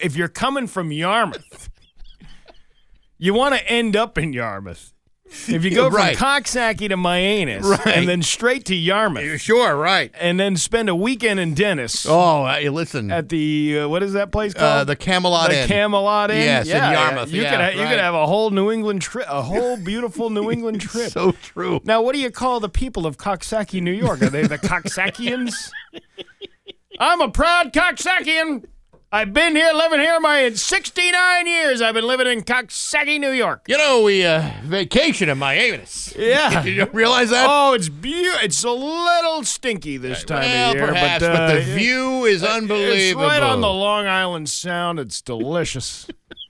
if 0.00 0.16
you're 0.16 0.28
coming 0.28 0.66
from 0.66 0.90
Yarmouth, 0.92 1.68
you 3.18 3.34
want 3.34 3.54
to 3.54 3.68
end 3.70 3.96
up 3.96 4.16
in 4.16 4.32
Yarmouth. 4.32 4.94
If 5.48 5.64
you 5.64 5.70
go 5.74 5.88
Right. 5.88 6.16
from 6.16 6.26
Coxsackie 6.26 6.88
to 6.88 6.96
Mianus 6.96 7.62
Right. 7.62 7.86
and 7.96 8.08
then 8.08 8.22
straight 8.22 8.64
to 8.66 8.74
Yarmouth 8.74 9.40
Sure, 9.40 9.76
right. 9.76 10.10
and 10.20 10.38
then 10.40 10.56
spend 10.56 10.88
a 10.88 10.94
weekend 10.94 11.38
in 11.40 11.52
Dennis 11.54 12.06
Oh, 12.08 12.42
listen. 12.70 13.10
at 13.10 13.28
the 13.28 13.80
uh, 13.80 13.88
what 13.88 14.02
is 14.02 14.12
that 14.14 14.30
place 14.32 14.54
called? 14.54 14.64
Uh, 14.80 14.84
the 14.84 14.96
Camelot 14.96 15.50
the 15.50 15.62
Inn. 15.62 15.68
Camelot 15.68 16.30
Inn. 16.30 16.38
Yes, 16.42 16.68
in 16.68 16.76
Yarmouth. 16.76 17.30
You 17.32 17.42
Yeah, 17.42 17.50
could 17.50 17.60
ha- 17.60 17.68
you 17.70 17.80
right. 17.82 17.90
could 17.90 17.98
have 18.00 18.14
a 18.14 18.26
whole 18.26 18.50
New 18.50 18.70
England 18.70 19.02
trip, 19.02 19.26
a 19.28 19.42
whole 19.50 19.76
beautiful 19.76 20.30
New 20.30 20.50
England 20.50 20.80
trip. 20.80 21.10
so 21.10 21.32
true. 21.42 21.80
Now, 21.84 22.02
what 22.02 22.14
do 22.14 22.20
you 22.20 22.30
call 22.30 22.60
the 22.60 22.68
people 22.68 23.04
of 23.06 23.16
Coxsackie, 23.18 23.82
New 23.82 23.92
York? 23.92 24.22
Are 24.22 24.30
they 24.30 24.42
the 24.46 24.58
Coxsackians? 24.70 25.52
I'm 26.98 27.20
a 27.20 27.28
proud 27.30 27.72
Coxsackian. 27.72 28.64
I've 29.12 29.32
been 29.32 29.54
here, 29.54 29.70
living 29.72 30.00
here 30.00 30.18
my 30.18 30.50
69 30.50 31.46
years. 31.46 31.80
I've 31.80 31.94
been 31.94 32.08
living 32.08 32.26
in 32.26 32.42
Coxsackie, 32.42 33.20
New 33.20 33.30
York. 33.30 33.64
You 33.68 33.78
know, 33.78 34.02
we 34.02 34.26
uh, 34.26 34.50
vacation 34.64 35.28
in 35.28 35.38
Mianus. 35.38 36.14
Yeah. 36.26 36.62
Did 36.62 36.74
you 36.74 36.86
realize 36.92 37.30
that? 37.30 37.46
Oh, 37.48 37.74
it's 37.74 37.88
beautiful. 37.88 38.40
It's 38.42 38.64
a 38.64 38.70
little 38.70 39.44
stinky 39.44 39.96
this 39.96 40.24
time 40.24 40.40
well, 40.40 40.70
of 40.70 40.76
year, 40.76 40.86
perhaps, 40.88 41.24
but, 41.24 41.32
but, 41.32 41.40
uh, 41.40 41.54
the 41.54 41.60
view 41.60 42.24
is 42.24 42.42
unbelievable. 42.42 43.22
It's 43.22 43.30
right 43.30 43.42
on 43.42 43.60
the 43.60 43.72
Long 43.72 44.06
Island 44.06 44.48
Sound. 44.48 44.98
It's 44.98 45.20
delicious. 45.22 46.08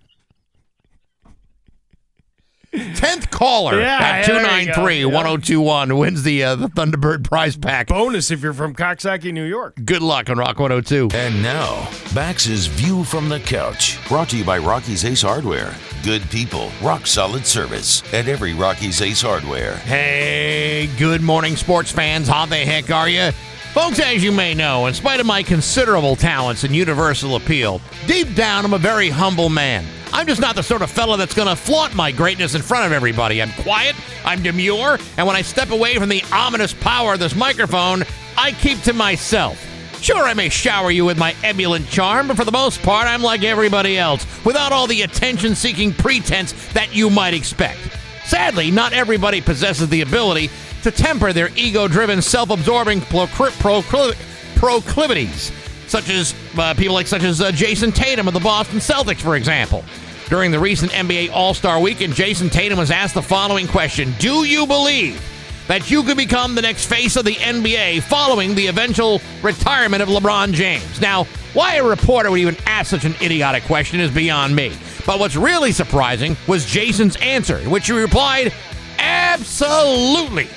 tenth 2.95 3.31
caller 3.31 3.81
Yeah, 3.81 3.99
at 4.01 4.27
there 4.27 4.35
two 4.37 4.41
you 4.41 4.47
nine 4.47 4.72
three 4.74 5.03
go. 5.03 5.09
one 5.09 5.24
zero 5.27 5.37
two 5.37 5.61
one 5.61 5.97
wins 5.97 6.22
the 6.22 6.45
uh, 6.45 6.55
the 6.57 6.68
Thunderbird 6.68 7.24
prize 7.24 7.57
pack. 7.57 7.89
Bonus 7.89 8.31
if 8.31 8.43
you're 8.43 8.53
from 8.53 8.74
Coxsackie, 8.74 9.33
New 9.33 9.45
York. 9.45 9.74
Good 9.85 10.03
luck 10.03 10.31
on 10.31 10.39
Rock 10.39 10.59
one 10.59 10.70
hundred 10.70 10.87
two. 10.87 11.09
And 11.14 11.43
now, 11.43 11.89
Bax's 12.14 12.66
View 12.66 13.05
from 13.05 13.29
the 13.29 13.41
Couch, 13.41 13.99
brought 14.09 14.29
to 14.31 14.37
you 14.37 14.45
by 14.45 14.59
Rocky's 14.59 15.05
Ace 15.05 15.22
Hardware. 15.22 15.74
Good 16.03 16.22
people, 16.31 16.70
rock 16.83 17.07
solid 17.07 17.47
service 17.47 18.03
at 18.14 18.29
every 18.29 18.55
Rocky's 18.55 19.03
Ace 19.03 19.22
Hardware. 19.22 19.77
Hey, 19.79 20.89
good 20.99 21.20
morning, 21.22 21.57
sports 21.57 21.91
fans. 21.91 22.29
How 22.29 22.47
the 22.47 22.57
heck 22.57 22.91
are 22.91 23.09
you? 23.09 23.31
Folks, 23.77 24.01
as 24.01 24.24
you 24.24 24.33
may 24.33 24.55
know, 24.55 24.87
in 24.87 24.95
spite 24.95 25.20
of 25.20 25.27
my 25.27 25.43
considerable 25.43 26.16
talents 26.16 26.64
and 26.64 26.74
universal 26.74 27.37
appeal, 27.37 27.83
deep 28.07 28.35
down 28.35 28.64
I'm 28.64 28.72
a 28.72 28.79
very 28.79 29.11
humble 29.11 29.51
man. 29.51 29.85
I'm 30.14 30.27
just 30.27 30.41
not 30.41 30.57
the 30.57 30.62
sort 30.62 30.81
of 30.81 30.91
fella 30.91 31.18
that's 31.18 31.35
going 31.35 31.49
to 31.49 31.55
flaunt 31.55 31.95
my 31.95 32.11
greatness 32.11 32.55
in 32.55 32.62
front 32.62 32.87
of 32.87 32.93
everybody. 32.93 33.43
I'm 33.43 33.53
quiet, 33.62 33.95
I'm 34.24 34.43
demure, 34.43 34.99
and 35.18 35.27
when 35.27 35.37
I 35.37 35.43
step 35.43 35.72
away 35.72 35.97
from 35.97 36.09
the 36.09 36.24
ominous 36.33 36.72
power 36.72 37.12
of 37.12 37.18
this 37.18 37.37
microphone, 37.37 38.05
I 38.39 38.53
keep 38.53 38.81
to 38.85 38.95
myself. 38.95 39.62
Sure, 40.01 40.24
I 40.24 40.33
may 40.33 40.49
shower 40.49 40.91
you 40.91 41.05
with 41.05 41.18
my 41.18 41.37
ebullient 41.45 41.91
charm, 41.91 42.29
but 42.29 42.39
for 42.39 42.47
the 42.47 42.53
most 42.53 42.81
part, 42.81 43.07
I'm 43.07 43.22
like 43.22 43.45
everybody 43.45 43.99
else, 43.99 44.27
without 44.43 44.72
all 44.72 44.87
the 44.87 45.03
attention 45.03 45.55
seeking 45.55 45.93
pretense 45.93 46.55
that 46.72 46.95
you 46.95 47.11
might 47.11 47.35
expect. 47.35 47.91
Sadly, 48.24 48.70
not 48.70 48.95
everybody 48.95 49.43
possesses 49.43 49.89
the 49.91 50.01
ability 50.01 50.51
to 50.87 50.93
temper 50.93 51.32
their 51.32 51.51
ego 51.57 51.89
driven, 51.89 52.22
self 52.22 52.51
absorbing 52.51 53.01
procli- 53.01 53.51
procli- 53.59 54.14
proclivities, 54.55 55.51
such 55.89 56.09
as 56.09 56.32
uh, 56.57 56.74
people 56.74 56.95
like 56.95 57.09
such 57.09 57.24
as 57.24 57.41
uh, 57.41 57.51
Jayson 57.51 57.93
Tatum 57.93 58.28
of 58.28 58.34
the 58.34 58.41
Boston 58.41 58.78
Celtics, 58.78 59.20
for 59.20 59.34
example. 59.34 59.84
During 60.28 60.53
the 60.53 60.61
recent 60.61 60.93
NBA 60.93 61.32
All 61.32 61.55
Star 61.55 61.80
weekend, 61.80 62.14
Jayson 62.14 62.51
Tatum 62.51 62.78
was 62.78 62.93
asked 62.93 63.14
the 63.14 63.22
following 63.22 63.66
question 63.66 64.14
Do 64.20 64.45
you 64.45 64.64
believe 64.64 65.20
that 65.66 65.91
you 65.91 66.05
could 66.05 66.16
become 66.16 66.55
the 66.55 66.62
next 66.62 66.87
face 66.87 67.16
of 67.16 67.24
the 67.24 67.34
NBA 67.34 68.03
following 68.03 68.55
the 68.55 68.68
eventual 68.68 69.20
retirement 69.43 70.05
of 70.05 70.09
LeBron 70.09 70.53
James? 70.53 71.01
Now, 71.01 71.24
why 71.53 71.76
a 71.76 71.84
reporter 71.84 72.30
would 72.30 72.39
even 72.39 72.57
ask 72.64 72.91
such 72.91 73.05
an 73.05 73.16
idiotic 73.20 73.64
question 73.64 73.99
is 73.99 74.12
beyond 74.12 74.55
me. 74.55 74.72
But 75.05 75.18
what's 75.18 75.34
really 75.34 75.72
surprising 75.72 76.37
was 76.47 76.64
Jayson's 76.64 77.16
answer, 77.16 77.59
in 77.59 77.70
which 77.70 77.89
he 77.89 77.93
replied, 77.93 78.53
Absolutely. 78.99 80.49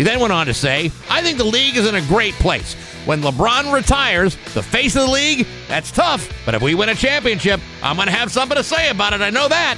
He 0.00 0.04
then 0.04 0.18
went 0.18 0.32
on 0.32 0.46
to 0.46 0.54
say, 0.54 0.90
I 1.10 1.20
think 1.20 1.36
the 1.36 1.44
league 1.44 1.76
is 1.76 1.86
in 1.86 1.94
a 1.94 2.00
great 2.00 2.32
place. 2.36 2.72
When 3.04 3.20
LeBron 3.20 3.70
retires, 3.70 4.34
the 4.54 4.62
face 4.62 4.96
of 4.96 5.02
the 5.02 5.10
league, 5.10 5.46
that's 5.68 5.90
tough. 5.90 6.32
But 6.46 6.54
if 6.54 6.62
we 6.62 6.74
win 6.74 6.88
a 6.88 6.94
championship, 6.94 7.60
I'm 7.82 7.96
going 7.96 8.08
to 8.08 8.14
have 8.14 8.32
something 8.32 8.56
to 8.56 8.64
say 8.64 8.88
about 8.88 9.12
it. 9.12 9.20
I 9.20 9.28
know 9.28 9.46
that. 9.46 9.76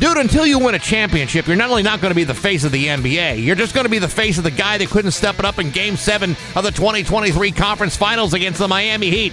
Dude, 0.00 0.16
until 0.16 0.46
you 0.46 0.58
win 0.58 0.74
a 0.74 0.80
championship, 0.80 1.46
you're 1.46 1.54
not 1.54 1.70
only 1.70 1.84
not 1.84 2.00
going 2.00 2.10
to 2.10 2.16
be 2.16 2.24
the 2.24 2.34
face 2.34 2.64
of 2.64 2.72
the 2.72 2.86
NBA, 2.86 3.44
you're 3.44 3.54
just 3.54 3.72
going 3.72 3.84
to 3.84 3.88
be 3.88 4.00
the 4.00 4.08
face 4.08 4.36
of 4.36 4.42
the 4.42 4.50
guy 4.50 4.78
that 4.78 4.88
couldn't 4.88 5.12
step 5.12 5.38
it 5.38 5.44
up 5.44 5.60
in 5.60 5.70
Game 5.70 5.94
7 5.94 6.32
of 6.56 6.64
the 6.64 6.72
2023 6.72 7.52
Conference 7.52 7.96
Finals 7.96 8.34
against 8.34 8.58
the 8.58 8.66
Miami 8.66 9.10
Heat. 9.10 9.32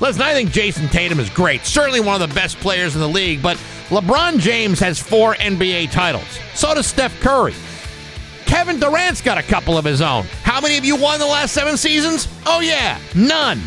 Listen, 0.00 0.22
I 0.22 0.32
think 0.32 0.50
Jayson 0.50 0.88
Tatum 0.88 1.20
is 1.20 1.30
great. 1.30 1.64
Certainly 1.64 2.00
one 2.00 2.20
of 2.20 2.28
the 2.28 2.34
best 2.34 2.56
players 2.58 2.96
in 2.96 3.00
the 3.00 3.08
league, 3.08 3.40
but 3.40 3.56
LeBron 3.90 4.40
James 4.40 4.80
has 4.80 4.98
four 4.98 5.34
NBA 5.34 5.92
titles. 5.92 6.26
So 6.56 6.74
does 6.74 6.88
Steph 6.88 7.20
Curry. 7.20 7.54
Kevin 8.48 8.80
Durant's 8.80 9.20
got 9.20 9.36
a 9.36 9.42
couple 9.42 9.76
of 9.76 9.84
his 9.84 10.00
own. 10.00 10.24
How 10.42 10.58
many 10.58 10.78
of 10.78 10.84
you 10.84 10.96
won 10.96 11.20
the 11.20 11.26
last 11.26 11.52
seven 11.52 11.76
seasons? 11.76 12.26
Oh, 12.46 12.60
yeah, 12.60 12.98
none. 13.14 13.60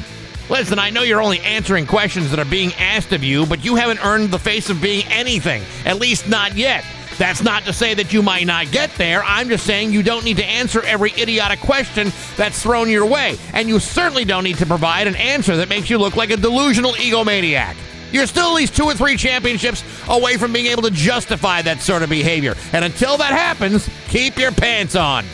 Listen, 0.50 0.80
I 0.80 0.90
know 0.90 1.04
you're 1.04 1.22
only 1.22 1.40
answering 1.42 1.86
questions 1.86 2.32
that 2.32 2.40
are 2.40 2.50
being 2.50 2.74
asked 2.74 3.14
of 3.14 3.24
you, 3.24 3.46
but 3.46 3.64
you 3.64 3.76
haven't 3.76 4.04
earned 4.04 4.32
the 4.32 4.40
face 4.40 4.72
of 4.72 4.82
being 4.82 5.06
anything, 5.06 5.62
at 5.86 6.00
least 6.00 6.28
not 6.28 6.56
yet. 6.58 6.84
That's 7.20 7.44
not 7.44 7.64
to 7.66 7.74
say 7.74 7.94
that 7.94 8.12
you 8.12 8.24
might 8.24 8.48
not 8.48 8.72
get 8.72 8.90
there. 8.96 9.24
I'm 9.24 9.50
just 9.50 9.68
saying 9.68 9.92
you 9.92 10.02
don't 10.02 10.26
need 10.26 10.38
to 10.38 10.46
answer 10.46 10.82
every 10.82 11.12
idiotic 11.12 11.60
question 11.60 12.12
that's 12.36 12.64
thrown 12.64 12.90
your 12.90 13.06
way. 13.06 13.38
And 13.54 13.70
you 13.70 13.80
certainly 13.80 14.26
don't 14.26 14.44
need 14.44 14.58
to 14.58 14.66
provide 14.66 15.06
an 15.06 15.16
answer 15.16 15.58
that 15.58 15.70
makes 15.70 15.92
you 15.92 16.00
look 16.00 16.16
like 16.16 16.32
a 16.32 16.38
delusional 16.38 16.94
egomaniac. 16.94 17.76
You're 18.12 18.28
still 18.28 18.48
at 18.48 18.54
least 18.54 18.76
two 18.76 18.84
or 18.84 18.94
three 18.94 19.16
championships 19.18 19.84
away 20.08 20.38
from 20.38 20.54
being 20.54 20.68
able 20.68 20.84
to 20.84 20.92
justify 20.92 21.62
that 21.62 21.82
sort 21.82 22.04
of 22.04 22.10
behavior. 22.10 22.56
And 22.74 22.84
until 22.86 23.18
that 23.18 23.32
happens, 23.32 23.90
keep 24.08 24.38
your 24.38 24.52
pants 24.52 24.96
on. 24.96 25.26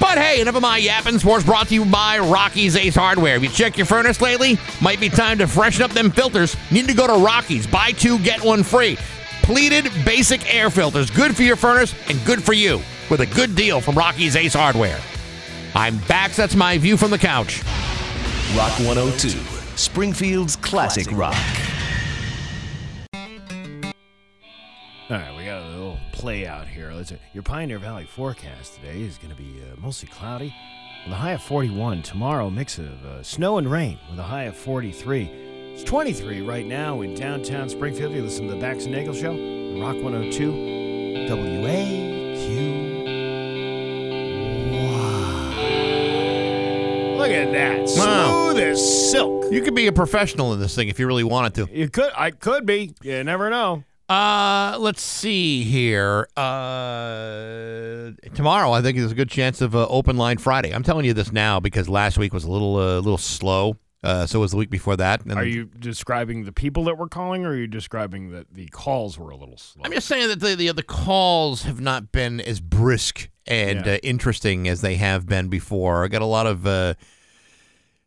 But 0.00 0.18
hey, 0.18 0.40
enough 0.40 0.56
of 0.56 0.62
my 0.62 0.78
yapping. 0.78 1.18
Sports 1.20 1.44
brought 1.44 1.68
to 1.68 1.74
you 1.74 1.84
by 1.84 2.18
Rocky's 2.18 2.74
Ace 2.74 2.96
Hardware. 2.96 3.34
Have 3.34 3.44
you 3.44 3.48
checked 3.48 3.76
your 3.76 3.86
furnace 3.86 4.20
lately? 4.20 4.58
Might 4.80 4.98
be 4.98 5.08
time 5.08 5.38
to 5.38 5.46
freshen 5.46 5.84
up 5.84 5.92
them 5.92 6.10
filters. 6.10 6.56
Need 6.72 6.88
to 6.88 6.94
go 6.94 7.06
to 7.06 7.24
Rocky's. 7.24 7.68
Buy 7.68 7.92
two, 7.92 8.18
get 8.18 8.42
one 8.42 8.64
free. 8.64 8.98
Pleated 9.42 9.90
basic 10.04 10.52
air 10.52 10.70
filters. 10.70 11.08
Good 11.08 11.36
for 11.36 11.42
your 11.42 11.54
furnace 11.54 11.94
and 12.08 12.22
good 12.24 12.42
for 12.42 12.52
you. 12.52 12.80
With 13.10 13.20
a 13.20 13.26
good 13.26 13.54
deal 13.54 13.80
from 13.80 13.94
Rocky's 13.94 14.34
Ace 14.34 14.54
Hardware. 14.54 15.00
I'm 15.74 15.98
back. 15.98 16.32
That's 16.32 16.54
my 16.56 16.78
view 16.78 16.96
from 16.96 17.10
the 17.12 17.18
couch. 17.18 17.62
Rock 18.56 18.72
102, 18.80 19.61
Springfield's 19.82 20.54
classic 20.54 21.10
rock. 21.10 21.34
All 25.10 25.18
right, 25.18 25.36
we 25.36 25.44
got 25.44 25.60
a 25.60 25.68
little 25.70 25.98
play 26.12 26.46
out 26.46 26.68
here. 26.68 26.92
Let's 26.92 27.12
your 27.34 27.42
Pioneer 27.42 27.80
Valley 27.80 28.04
forecast 28.04 28.76
today 28.76 29.02
is 29.02 29.18
going 29.18 29.34
to 29.34 29.36
be 29.36 29.60
uh, 29.60 29.74
mostly 29.80 30.08
cloudy 30.08 30.54
with 31.04 31.12
a 31.12 31.16
high 31.16 31.32
of 31.32 31.42
41. 31.42 32.02
Tomorrow, 32.02 32.48
mix 32.48 32.78
of 32.78 33.04
uh, 33.04 33.24
snow 33.24 33.58
and 33.58 33.68
rain 33.68 33.98
with 34.08 34.20
a 34.20 34.22
high 34.22 34.44
of 34.44 34.56
43. 34.56 35.24
It's 35.74 35.82
23 35.82 36.42
right 36.42 36.64
now 36.64 37.00
in 37.00 37.16
downtown 37.16 37.68
Springfield. 37.68 38.12
You 38.12 38.22
listen 38.22 38.46
to 38.46 38.54
the 38.54 38.60
Bax 38.60 38.84
and 38.84 38.94
Nagle 38.94 39.14
Show, 39.14 39.32
Rock 39.80 40.00
102, 40.00 40.52
WAQ. 41.28 42.11
Look 47.22 47.30
at 47.30 47.52
that. 47.52 47.82
Wow. 47.96 48.50
Smooth 48.50 48.58
as 48.58 49.10
silk. 49.12 49.52
You 49.52 49.62
could 49.62 49.76
be 49.76 49.86
a 49.86 49.92
professional 49.92 50.54
in 50.54 50.58
this 50.58 50.74
thing 50.74 50.88
if 50.88 50.98
you 50.98 51.06
really 51.06 51.22
wanted 51.22 51.54
to. 51.54 51.68
You 51.72 51.88
could, 51.88 52.10
I 52.16 52.32
could 52.32 52.66
be. 52.66 52.94
You 53.00 53.22
never 53.22 53.48
know. 53.48 53.84
Uh, 54.08 54.76
let's 54.80 55.02
see 55.02 55.62
here. 55.62 56.26
Uh, 56.36 58.10
tomorrow, 58.34 58.72
I 58.72 58.82
think 58.82 58.98
there's 58.98 59.12
a 59.12 59.14
good 59.14 59.30
chance 59.30 59.60
of 59.60 59.76
uh, 59.76 59.86
open 59.86 60.16
line 60.16 60.38
Friday. 60.38 60.74
I'm 60.74 60.82
telling 60.82 61.04
you 61.04 61.14
this 61.14 61.30
now 61.30 61.60
because 61.60 61.88
last 61.88 62.18
week 62.18 62.32
was 62.32 62.42
a 62.42 62.50
little, 62.50 62.74
uh, 62.76 62.96
little 62.96 63.18
slow. 63.18 63.76
Uh, 64.04 64.26
so 64.26 64.38
it 64.38 64.42
was 64.42 64.50
the 64.50 64.56
week 64.56 64.70
before 64.70 64.96
that. 64.96 65.22
And 65.24 65.32
Are 65.34 65.44
you 65.44 65.66
describing 65.66 66.44
the 66.44 66.50
people 66.52 66.84
that 66.84 66.98
were 66.98 67.06
calling, 67.08 67.44
or 67.46 67.50
are 67.50 67.56
you 67.56 67.68
describing 67.68 68.30
that 68.32 68.52
the 68.52 68.66
calls 68.66 69.16
were 69.18 69.30
a 69.30 69.36
little 69.36 69.56
slow? 69.56 69.82
I'm 69.84 69.92
just 69.92 70.08
saying 70.08 70.26
that 70.28 70.40
the, 70.40 70.56
the 70.56 70.72
the 70.72 70.82
calls 70.82 71.62
have 71.62 71.80
not 71.80 72.10
been 72.10 72.40
as 72.40 72.60
brisk 72.60 73.30
and 73.46 73.86
Yeah. 73.86 73.92
uh, 73.92 73.96
interesting 74.02 74.66
as 74.66 74.80
they 74.80 74.96
have 74.96 75.26
been 75.26 75.48
before. 75.48 76.04
I 76.04 76.08
got 76.08 76.20
a 76.22 76.26
lot 76.26 76.46
of 76.48 76.66
uh, 76.66 76.94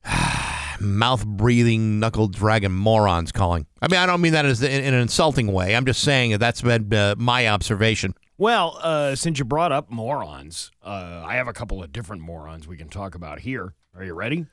mouth 0.79 1.25
breathing, 1.25 1.99
knuckle 1.99 2.27
dragging 2.27 2.73
morons 2.73 3.31
calling. 3.31 3.65
I 3.81 3.87
mean, 3.89 3.99
I 3.99 4.05
don't 4.05 4.21
mean 4.21 4.33
that 4.33 4.45
as 4.45 4.61
in, 4.61 4.71
in 4.83 4.93
an 4.93 4.99
insulting 5.01 5.47
way. 5.51 5.75
I'm 5.75 5.85
just 5.85 6.01
saying 6.01 6.31
that 6.31 6.39
that's 6.39 6.61
been 6.61 6.93
uh, 6.93 7.15
my 7.17 7.47
observation. 7.47 8.13
Well, 8.37 8.77
uh, 8.81 9.15
since 9.15 9.39
you 9.39 9.45
brought 9.45 9.71
up 9.71 9.89
morons, 9.89 10.71
uh, 10.83 11.23
I 11.25 11.35
have 11.35 11.47
a 11.47 11.53
couple 11.53 11.81
of 11.81 11.93
different 11.93 12.21
morons 12.21 12.67
we 12.67 12.75
can 12.75 12.89
talk 12.89 13.15
about 13.15 13.39
here. 13.39 13.73
Are 13.95 14.03
you 14.03 14.13
ready? 14.13 14.45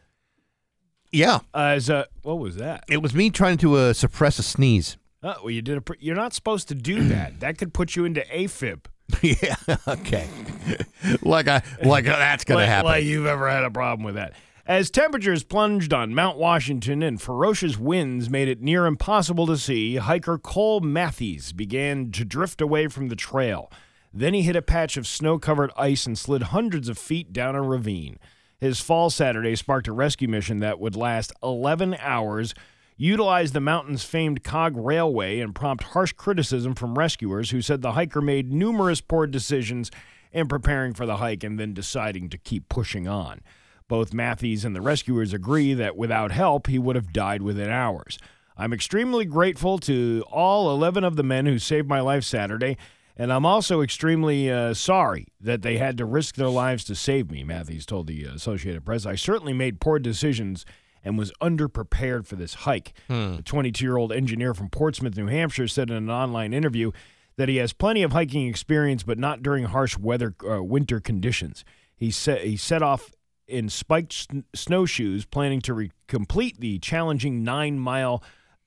Yeah. 1.13 1.41
As 1.55 1.91
uh, 1.91 2.07
what 2.23 2.39
was 2.39 2.57
that? 2.57 2.85
It 2.89 3.03
was 3.03 3.15
me 3.15 3.31
trying 3.31 3.59
to 3.59 3.77
uh, 3.77 3.93
suppress 3.93 4.39
a 4.39 4.43
sneeze. 4.43 4.97
Oh, 5.23 5.35
well, 5.43 5.51
you 5.51 5.63
did 5.63 5.79
a. 5.79 5.81
Pr- 5.81 5.95
you're 6.01 6.17
not 6.17 6.33
supposed 6.33 6.69
to 6.69 6.75
do 6.75 7.05
that. 7.09 7.35
That 7.41 7.59
could 7.59 7.75
put 7.75 7.95
you 7.97 8.05
into 8.05 8.23
AFib. 8.23 8.87
yeah. 9.23 9.57
Okay. 9.87 10.29
like 11.23 11.49
I 11.49 11.63
like 11.83 12.05
that's 12.05 12.45
gonna 12.45 12.61
like, 12.61 12.69
happen. 12.69 12.87
Like 12.87 13.05
you've 13.05 13.27
ever 13.27 13.49
had 13.49 13.65
a 13.65 13.71
problem 13.71 14.05
with 14.05 14.15
that. 14.15 14.33
As 14.65 14.91
temperatures 14.91 15.43
plunged 15.43 15.93
on 15.93 16.15
Mount 16.15 16.39
Washington 16.39 17.03
and 17.03 17.21
ferocious 17.21 17.77
winds 17.77 18.31
made 18.31 18.47
it 18.47 18.63
near 18.63 18.87
impossible 18.87 19.45
to 19.49 19.57
see, 19.57 19.97
hiker 19.97 20.39
Cole 20.39 20.81
Matthews 20.81 21.53
began 21.53 22.13
to 22.13 22.25
drift 22.25 22.61
away 22.61 22.87
from 22.87 23.09
the 23.09 23.17
trail. 23.17 23.73
Then 24.15 24.35
he 24.35 24.43
hit 24.43 24.55
a 24.55 24.63
patch 24.63 24.97
of 24.97 25.07
snow 25.07 25.39
covered 25.39 25.73
ice 25.77 26.07
and 26.07 26.17
slid 26.17 26.45
hundreds 26.45 26.89
of 26.89 26.97
feet 26.97 27.33
down 27.33 27.57
a 27.57 27.63
ravine. 27.63 28.21
His 28.63 28.79
fall 28.79 29.11
Saturday 29.11 29.57
sparked 29.57 29.89
a 29.89 29.93
rescue 29.93 30.29
mission 30.29 30.61
that 30.61 30.79
would 30.79 30.95
last 30.95 31.33
11 31.43 31.97
hours, 31.99 32.55
utilize 32.97 33.51
the 33.51 33.61
mountain's 33.61 34.05
famed 34.05 34.45
cog 34.45 34.77
railway, 34.77 35.41
and 35.41 35.53
prompt 35.53 35.83
harsh 35.83 36.13
criticism 36.13 36.77
from 36.77 36.97
rescuers 36.97 37.51
who 37.51 37.61
said 37.61 37.83
the 37.83 37.95
hiker 37.95 38.21
made 38.21 38.53
numerous 38.53 39.01
poor 39.01 39.27
decisions 39.27 39.91
in 40.31 40.47
preparing 40.47 40.95
for 40.95 41.07
the 41.07 41.17
hike 41.17 41.43
and 41.43 41.59
then 41.59 41.75
deciding 41.75 42.29
to 42.29 42.39
keep 42.39 42.69
pushing 42.69 43.09
on. 43.09 43.41
Both 43.89 44.15
Matthews 44.15 44.65
and 44.65 44.77
the 44.77 44.81
rescuers 44.81 45.33
agree 45.33 45.75
that 45.75 45.97
without 45.97 46.31
help, 46.31 46.69
he 46.69 46.79
would 46.79 46.95
have 46.95 47.13
died 47.13 47.43
within 47.43 47.69
hours. 47.69 48.17
I'm 48.57 48.73
extremely 48.73 49.25
grateful 49.25 49.79
to 49.79 50.23
all 50.31 50.71
11 50.71 51.03
of 51.03 51.17
the 51.17 51.25
men 51.25 51.47
who 51.47 51.59
saved 51.59 51.89
my 51.89 51.99
life 51.99 52.23
Saturday, 52.23 52.79
and 53.17 53.33
I'm 53.33 53.45
also 53.47 53.81
extremely 53.83 54.51
uh, 54.51 54.75
sorry 54.75 55.27
that 55.41 55.63
they 55.63 55.79
had 55.79 55.99
to 55.99 56.05
risk 56.05 56.37
their 56.37 56.49
lives 56.49 56.85
to 56.85 56.95
save 56.95 57.31
me, 57.31 57.45
Matthews 57.45 57.87
told 57.87 58.07
the 58.07 58.25
Associated 58.25 58.85
Press. 58.85 59.07
I 59.07 59.15
certainly 59.15 59.53
made 59.53 59.81
poor 59.81 59.99
decisions 59.99 60.65
and 61.05 61.19
was 61.19 61.33
underprepared 61.43 62.27
for 62.27 62.37
this 62.37 62.55
hike. 62.55 62.93
The 63.37 63.43
22 63.43 63.85
year 63.85 63.97
old 63.97 64.13
engineer 64.13 64.55
from 64.55 64.69
Portsmouth, 64.71 65.17
New 65.17 65.27
Hampshire, 65.27 65.69
said 65.69 65.91
in 65.91 65.97
an 65.97 66.11
online 66.11 66.53
interview 66.55 66.93
that 67.37 67.49
he 67.49 67.57
has 67.57 67.73
plenty 67.73 68.03
of 68.03 68.13
hiking 68.13 68.47
experience, 68.49 69.03
but 69.03 69.19
not 69.19 69.43
during 69.43 69.65
harsh 69.65 69.99
weather 69.99 70.35
uh, 70.49 70.63
winter 70.63 71.01
conditions. 71.01 71.65
He 71.97 72.11
set 72.11 72.43
he 72.43 72.57
set 72.57 72.83
off 72.83 73.11
in 73.49 73.69
spiked 73.69 74.13
sn- 74.13 74.45
snowshoes, 74.55 75.25
planning 75.25 75.61
to 75.63 75.75
re- 75.75 75.91
complete 76.07 76.61
the 76.61 76.79
challenging 76.79 77.43
nine 77.43 77.79
mile 77.79 78.23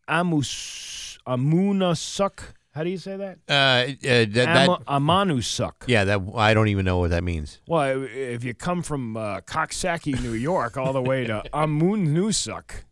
Amus 0.10 1.18
Ammonoosuc. 1.28 2.54
How 2.76 2.84
do 2.84 2.90
you 2.90 2.98
say 2.98 3.16
that? 3.16 3.38
uh, 3.48 3.54
uh, 3.54 3.94
that, 4.02 4.34
that 4.34 4.48
Ama- 4.70 4.80
Amanusuk. 4.86 5.72
yeah, 5.88 6.04
that 6.04 6.22
I 6.36 6.54
don't 6.54 6.68
even 6.68 6.84
know 6.84 6.98
what 6.98 7.12
that 7.12 7.24
means. 7.24 7.62
Well, 7.68 8.04
if 8.14 8.44
you 8.44 8.54
come 8.54 8.84
from 8.84 9.16
uh, 9.16 9.40
Coxsackie, 9.42 10.22
New 10.22 10.34
York, 10.34 10.76
all 10.76 10.92
the 10.92 11.02
way 11.02 11.26
to 11.26 11.42
Ammonoosuc, 11.54 12.84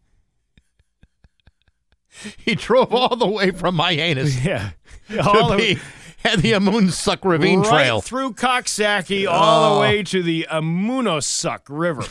He 2.38 2.56
drove 2.56 2.94
all 2.94 3.16
the 3.18 3.28
way 3.28 3.52
from 3.52 3.78
Hyannis 3.78 4.44
yeah, 4.46 4.72
to 5.10 5.20
all 5.22 5.50
the 5.50 5.58
be 5.58 5.80
at 6.24 6.40
the 6.40 6.54
Ammonoosuc 6.54 7.20
Ravine 7.26 7.60
right 7.62 7.70
Trail. 7.70 8.00
through 8.02 8.34
Coxsackie, 8.36 9.28
all 9.28 9.66
Oh. 9.72 9.76
the 9.76 9.82
way 9.82 10.04
to 10.04 10.24
the 10.24 10.48
Ammonoosuc 10.50 11.62
River. 11.68 12.06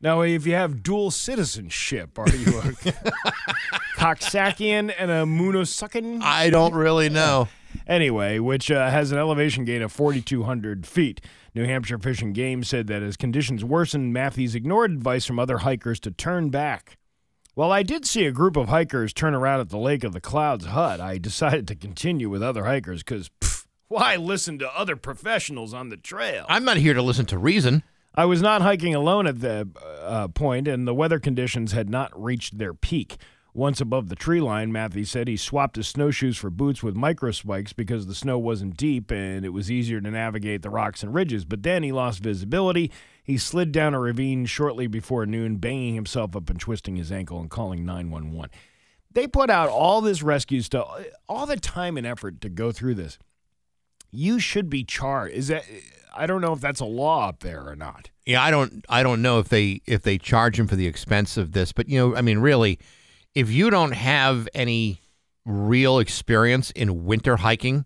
Now, 0.00 0.20
if 0.22 0.46
you 0.46 0.54
have 0.54 0.82
dual 0.82 1.10
citizenship, 1.10 2.18
are 2.18 2.28
you 2.28 2.58
a 2.58 2.62
Coxsackian 3.96 4.94
and 4.98 5.10
a 5.10 5.24
Munosuckan? 5.24 6.22
I 6.22 6.50
don't 6.50 6.74
really 6.74 7.08
know. 7.08 7.48
anyway, 7.86 8.38
which 8.38 8.70
uh, 8.70 8.90
has 8.90 9.12
an 9.12 9.18
elevation 9.18 9.64
gain 9.64 9.82
of 9.82 9.92
4,200 9.92 10.86
feet. 10.86 11.20
New 11.54 11.64
Hampshire 11.64 11.98
Fish 11.98 12.20
and 12.20 12.34
Game 12.34 12.62
said 12.62 12.86
that 12.88 13.02
as 13.02 13.16
conditions 13.16 13.64
worsened, 13.64 14.12
Matthews 14.12 14.54
ignored 14.54 14.90
advice 14.92 15.24
from 15.24 15.38
other 15.38 15.58
hikers 15.58 15.98
to 16.00 16.10
turn 16.10 16.50
back. 16.50 16.98
While 17.54 17.72
I 17.72 17.82
did 17.82 18.04
see 18.04 18.26
a 18.26 18.32
group 18.32 18.54
of 18.56 18.68
hikers 18.68 19.14
turn 19.14 19.34
around 19.34 19.60
at 19.60 19.70
the 19.70 19.78
Lake 19.78 20.04
of 20.04 20.12
the 20.12 20.20
Clouds 20.20 20.66
hut, 20.66 21.00
I 21.00 21.16
decided 21.16 21.66
to 21.68 21.74
continue 21.74 22.28
with 22.28 22.42
other 22.42 22.64
hikers 22.64 23.02
because 23.02 23.30
why 23.88 24.16
listen 24.16 24.58
to 24.58 24.68
other 24.78 24.94
professionals 24.94 25.72
on 25.72 25.88
the 25.88 25.96
trail? 25.96 26.44
I'm 26.50 26.64
not 26.64 26.76
here 26.76 26.92
to 26.92 27.00
listen 27.00 27.24
to 27.26 27.38
reason. 27.38 27.82
I 28.16 28.24
was 28.24 28.40
not 28.40 28.62
hiking 28.62 28.94
alone 28.94 29.26
at 29.26 29.40
the 29.40 29.68
uh, 30.00 30.28
point, 30.28 30.66
and 30.66 30.88
the 30.88 30.94
weather 30.94 31.18
conditions 31.18 31.72
had 31.72 31.90
not 31.90 32.10
reached 32.20 32.56
their 32.56 32.72
peak. 32.72 33.18
Once 33.52 33.80
above 33.80 34.08
the 34.08 34.16
tree 34.16 34.40
line, 34.40 34.72
Matthews 34.72 35.10
said 35.10 35.28
he 35.28 35.36
swapped 35.36 35.76
his 35.76 35.88
snowshoes 35.88 36.36
for 36.36 36.50
boots 36.50 36.82
with 36.82 36.94
micro 36.94 37.30
spikes 37.30 37.72
because 37.72 38.06
the 38.06 38.14
snow 38.14 38.38
wasn't 38.38 38.76
deep 38.76 39.10
and 39.10 39.44
it 39.44 39.50
was 39.50 39.70
easier 39.70 40.00
to 40.00 40.10
navigate 40.10 40.60
the 40.62 40.70
rocks 40.70 41.02
and 41.02 41.14
ridges. 41.14 41.44
But 41.44 41.62
then 41.62 41.82
he 41.82 41.92
lost 41.92 42.22
visibility. 42.22 42.90
He 43.22 43.38
slid 43.38 43.72
down 43.72 43.94
a 43.94 44.00
ravine 44.00 44.44
shortly 44.44 44.86
before 44.86 45.24
noon, 45.24 45.56
banging 45.56 45.94
himself 45.94 46.36
up 46.36 46.50
and 46.50 46.60
twisting 46.60 46.96
his 46.96 47.10
ankle 47.10 47.40
and 47.40 47.50
calling 47.50 47.84
911. 47.84 48.50
They 49.10 49.26
put 49.26 49.48
out 49.48 49.70
all 49.70 50.02
this 50.02 50.22
rescue 50.22 50.60
stuff, 50.60 50.88
all 51.26 51.46
the 51.46 51.56
time 51.56 51.96
and 51.96 52.06
effort 52.06 52.42
to 52.42 52.50
go 52.50 52.72
through 52.72 52.96
this. 52.96 53.18
You 54.16 54.38
should 54.38 54.70
be 54.70 54.82
charged. 54.84 55.34
Is 55.34 55.48
that? 55.48 55.64
I 56.16 56.26
don't 56.26 56.40
know 56.40 56.54
if 56.54 56.60
that's 56.60 56.80
a 56.80 56.86
law 56.86 57.28
up 57.28 57.40
there 57.40 57.68
or 57.68 57.76
not. 57.76 58.08
Yeah, 58.24 58.42
I 58.42 58.50
don't 58.50 58.84
I 58.88 59.02
don't 59.02 59.20
know 59.22 59.38
if 59.38 59.48
they 59.48 59.82
if 59.86 60.02
they 60.02 60.16
charge 60.18 60.58
him 60.58 60.66
for 60.66 60.74
the 60.76 60.86
expense 60.86 61.36
of 61.36 61.52
this, 61.52 61.72
but 61.72 61.88
you 61.88 61.98
know, 61.98 62.16
I 62.16 62.22
mean 62.22 62.38
really, 62.38 62.78
if 63.34 63.50
you 63.50 63.68
don't 63.70 63.92
have 63.92 64.48
any 64.54 65.00
real 65.44 65.98
experience 65.98 66.70
in 66.72 67.04
winter 67.04 67.36
hiking 67.36 67.84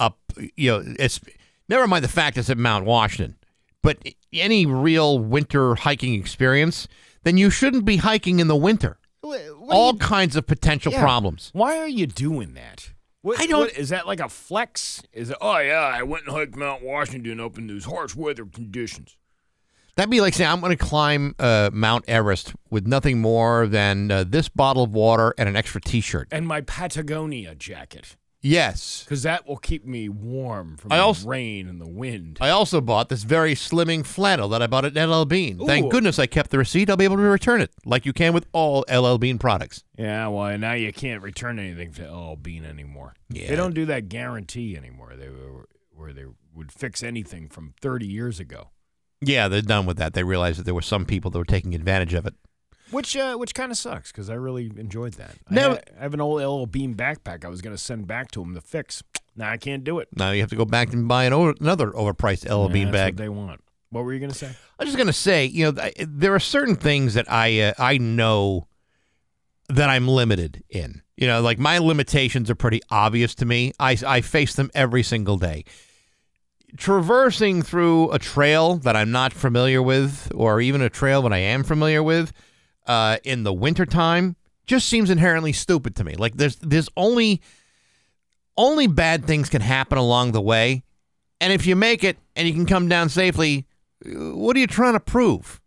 up, 0.00 0.18
you 0.56 0.70
know, 0.72 0.94
it's 0.98 1.20
never 1.68 1.86
mind 1.86 2.04
the 2.04 2.08
fact 2.08 2.36
it's 2.36 2.50
at 2.50 2.58
Mount 2.58 2.84
Washington, 2.84 3.36
but 3.82 3.98
any 4.32 4.66
real 4.66 5.18
winter 5.18 5.76
hiking 5.76 6.14
experience, 6.14 6.88
then 7.22 7.36
you 7.36 7.48
shouldn't 7.50 7.84
be 7.84 7.98
hiking 7.98 8.40
in 8.40 8.48
the 8.48 8.56
winter. 8.56 8.98
All 9.68 9.96
kinds 9.96 10.36
of 10.36 10.46
potential 10.46 10.92
Yeah. 10.92 11.00
problems. 11.00 11.50
Why 11.52 11.78
are 11.78 11.88
you 11.88 12.06
doing 12.06 12.54
that? 12.54 12.90
What, 13.26 13.40
I 13.40 13.46
don't- 13.46 13.58
what- 13.62 13.76
is 13.76 13.88
that 13.88 14.06
like 14.06 14.20
a 14.20 14.28
flex? 14.28 15.02
Is 15.12 15.30
it? 15.30 15.36
Oh 15.40 15.58
yeah, 15.58 15.80
I 15.80 16.04
went 16.04 16.26
and 16.26 16.32
hiked 16.36 16.54
Mount 16.54 16.82
Washington 16.82 17.40
up 17.40 17.58
in 17.58 17.66
those 17.66 17.84
harsh 17.84 18.14
weather 18.14 18.44
conditions. 18.46 19.16
That'd 19.96 20.10
be 20.10 20.20
like 20.20 20.34
saying 20.34 20.48
I'm 20.48 20.60
going 20.60 20.76
to 20.76 20.84
climb 20.84 21.34
uh, 21.40 21.70
Mount 21.72 22.04
Everest 22.06 22.54
with 22.70 22.86
nothing 22.86 23.20
more 23.20 23.66
than 23.66 24.12
uh, 24.12 24.24
this 24.28 24.48
bottle 24.48 24.84
of 24.84 24.90
water 24.92 25.34
and 25.38 25.48
an 25.48 25.56
extra 25.56 25.80
T-shirt. 25.80 26.28
And 26.30 26.46
my 26.46 26.60
Patagonia 26.60 27.56
jacket, 27.56 28.16
Yes. 28.46 29.02
because 29.04 29.22
that 29.24 29.46
will 29.46 29.56
keep 29.56 29.84
me 29.84 30.08
warm 30.08 30.76
from 30.76 30.92
I 30.92 30.96
the 30.98 31.02
also- 31.02 31.28
rain 31.28 31.68
and 31.68 31.80
the 31.80 31.88
wind. 31.88 32.38
I 32.40 32.50
also 32.50 32.80
bought 32.80 33.08
this 33.08 33.22
very 33.24 33.54
slimming 33.54 34.04
flannel 34.06 34.48
that 34.50 34.62
I 34.62 34.66
bought 34.66 34.84
at 34.84 34.94
LL 34.96 35.24
Bean. 35.24 35.58
Thank 35.66 35.90
goodness 35.90 36.18
I 36.18 36.26
kept 36.26 36.50
the 36.50 36.58
receipt. 36.58 36.88
I'll 36.88 36.96
be 36.96 37.04
able 37.04 37.16
to 37.16 37.22
return 37.22 37.60
it, 37.60 37.70
like 37.84 38.06
you 38.06 38.12
can 38.12 38.32
with 38.32 38.46
all 38.52 38.84
LL 38.88 39.18
Bean 39.18 39.38
products. 39.38 39.82
yeah, 39.98 40.28
well, 40.28 40.56
now 40.58 40.72
you 40.74 40.92
can't 40.92 41.22
return 41.22 41.58
anything 41.58 41.92
to 41.94 42.04
LL 42.10 42.36
Bean 42.36 42.64
anymore. 42.64 43.14
Yeah. 43.30 43.48
They 43.48 43.56
don't 43.56 43.74
do 43.74 43.84
that 43.86 44.08
guarantee 44.08 44.76
anymore. 44.76 45.14
They 45.18 45.28
were 45.28 45.68
where 45.90 46.12
they 46.12 46.26
would 46.54 46.70
fix 46.72 47.02
anything 47.02 47.48
from 47.48 47.74
30 47.80 48.06
years 48.06 48.38
ago. 48.38 48.68
Yeah, 49.22 49.48
they're 49.48 49.62
done 49.62 49.86
with 49.86 49.96
that. 49.96 50.12
They 50.12 50.22
realized 50.24 50.58
that 50.58 50.64
there 50.64 50.74
were 50.74 50.82
some 50.82 51.06
people 51.06 51.30
that 51.30 51.38
were 51.38 51.44
taking 51.46 51.74
advantage 51.74 52.12
of 52.14 52.26
it. 52.26 52.34
Which 52.90 53.16
uh, 53.16 53.34
which 53.36 53.54
kind 53.54 53.72
of 53.72 53.78
sucks 53.78 54.12
because 54.12 54.30
I 54.30 54.34
really 54.34 54.70
enjoyed 54.76 55.14
that. 55.14 55.34
No- 55.50 55.72
I, 55.72 55.80
I 55.98 56.02
have 56.02 56.14
an 56.14 56.20
old 56.20 56.40
LL 56.40 56.66
Bean 56.66 56.94
backpack 56.94 57.44
I 57.44 57.48
was 57.48 57.60
going 57.60 57.74
to 57.74 57.82
send 57.82 58.06
back 58.06 58.30
to 58.32 58.42
him 58.42 58.54
to 58.54 58.60
fix. 58.60 59.02
Now 59.34 59.50
I 59.50 59.56
can't 59.56 59.82
do 59.84 59.98
it. 59.98 60.08
Now 60.16 60.30
you 60.30 60.40
have 60.40 60.50
to 60.50 60.56
go 60.56 60.64
back 60.64 60.92
and 60.92 61.08
buy 61.08 61.24
an 61.24 61.32
over, 61.32 61.54
another 61.60 61.90
overpriced 61.90 62.48
LL 62.48 62.68
Yeah, 62.68 62.72
Bean 62.72 62.84
that's 62.86 62.92
bag. 62.94 63.14
What 63.14 63.18
they 63.22 63.28
want. 63.28 63.60
What 63.90 64.04
were 64.04 64.12
you 64.12 64.18
going 64.20 64.30
to 64.32 64.36
say? 64.38 64.46
I 64.78 64.84
was 64.84 64.88
just 64.88 64.98
gonna 64.98 65.12
say, 65.12 65.46
you 65.46 65.64
know, 65.64 65.72
th- 65.72 65.94
there 65.98 66.34
are 66.34 66.40
certain 66.40 66.76
things 66.76 67.14
that 67.14 67.30
I 67.32 67.60
uh, 67.60 67.72
I 67.78 67.98
know 67.98 68.66
that 69.68 69.88
I'm 69.88 70.06
limited 70.06 70.62
in. 70.68 71.02
You 71.16 71.26
know, 71.26 71.40
like 71.40 71.58
my 71.58 71.78
limitations 71.78 72.50
are 72.50 72.54
pretty 72.54 72.82
obvious 72.90 73.34
to 73.36 73.46
me. 73.46 73.72
I 73.80 73.96
I 74.06 74.20
face 74.20 74.54
them 74.54 74.70
every 74.74 75.02
single 75.02 75.38
day. 75.38 75.64
Traversing 76.76 77.62
through 77.62 78.10
a 78.12 78.18
trail 78.18 78.76
that 78.78 78.96
I'm 78.96 79.10
not 79.12 79.32
familiar 79.32 79.80
with, 79.80 80.30
or 80.34 80.60
even 80.60 80.82
a 80.82 80.90
trail 80.90 81.22
that 81.22 81.32
I 81.32 81.38
am 81.38 81.62
familiar 81.62 82.02
with, 82.02 82.32
uh, 82.86 83.18
in 83.24 83.42
the 83.42 83.52
wintertime, 83.52 84.36
just 84.66 84.88
seems 84.88 85.10
inherently 85.10 85.52
stupid 85.52 85.94
to 85.96 86.04
me. 86.04 86.14
Like 86.14 86.36
there's 86.36 86.56
there's 86.56 86.88
only 86.96 87.40
only 88.56 88.86
bad 88.86 89.24
things 89.26 89.48
can 89.48 89.60
happen 89.62 89.98
along 89.98 90.32
the 90.32 90.40
way, 90.40 90.82
and 91.40 91.52
if 91.52 91.66
you 91.66 91.76
make 91.76 92.02
it 92.04 92.16
and 92.34 92.46
you 92.48 92.54
can 92.54 92.66
come 92.66 92.88
down 92.88 93.08
safely, 93.08 93.66
what 94.04 94.56
are 94.56 94.60
you 94.60 94.66
trying 94.66 94.94
to 94.94 95.00
prove? 95.00 95.60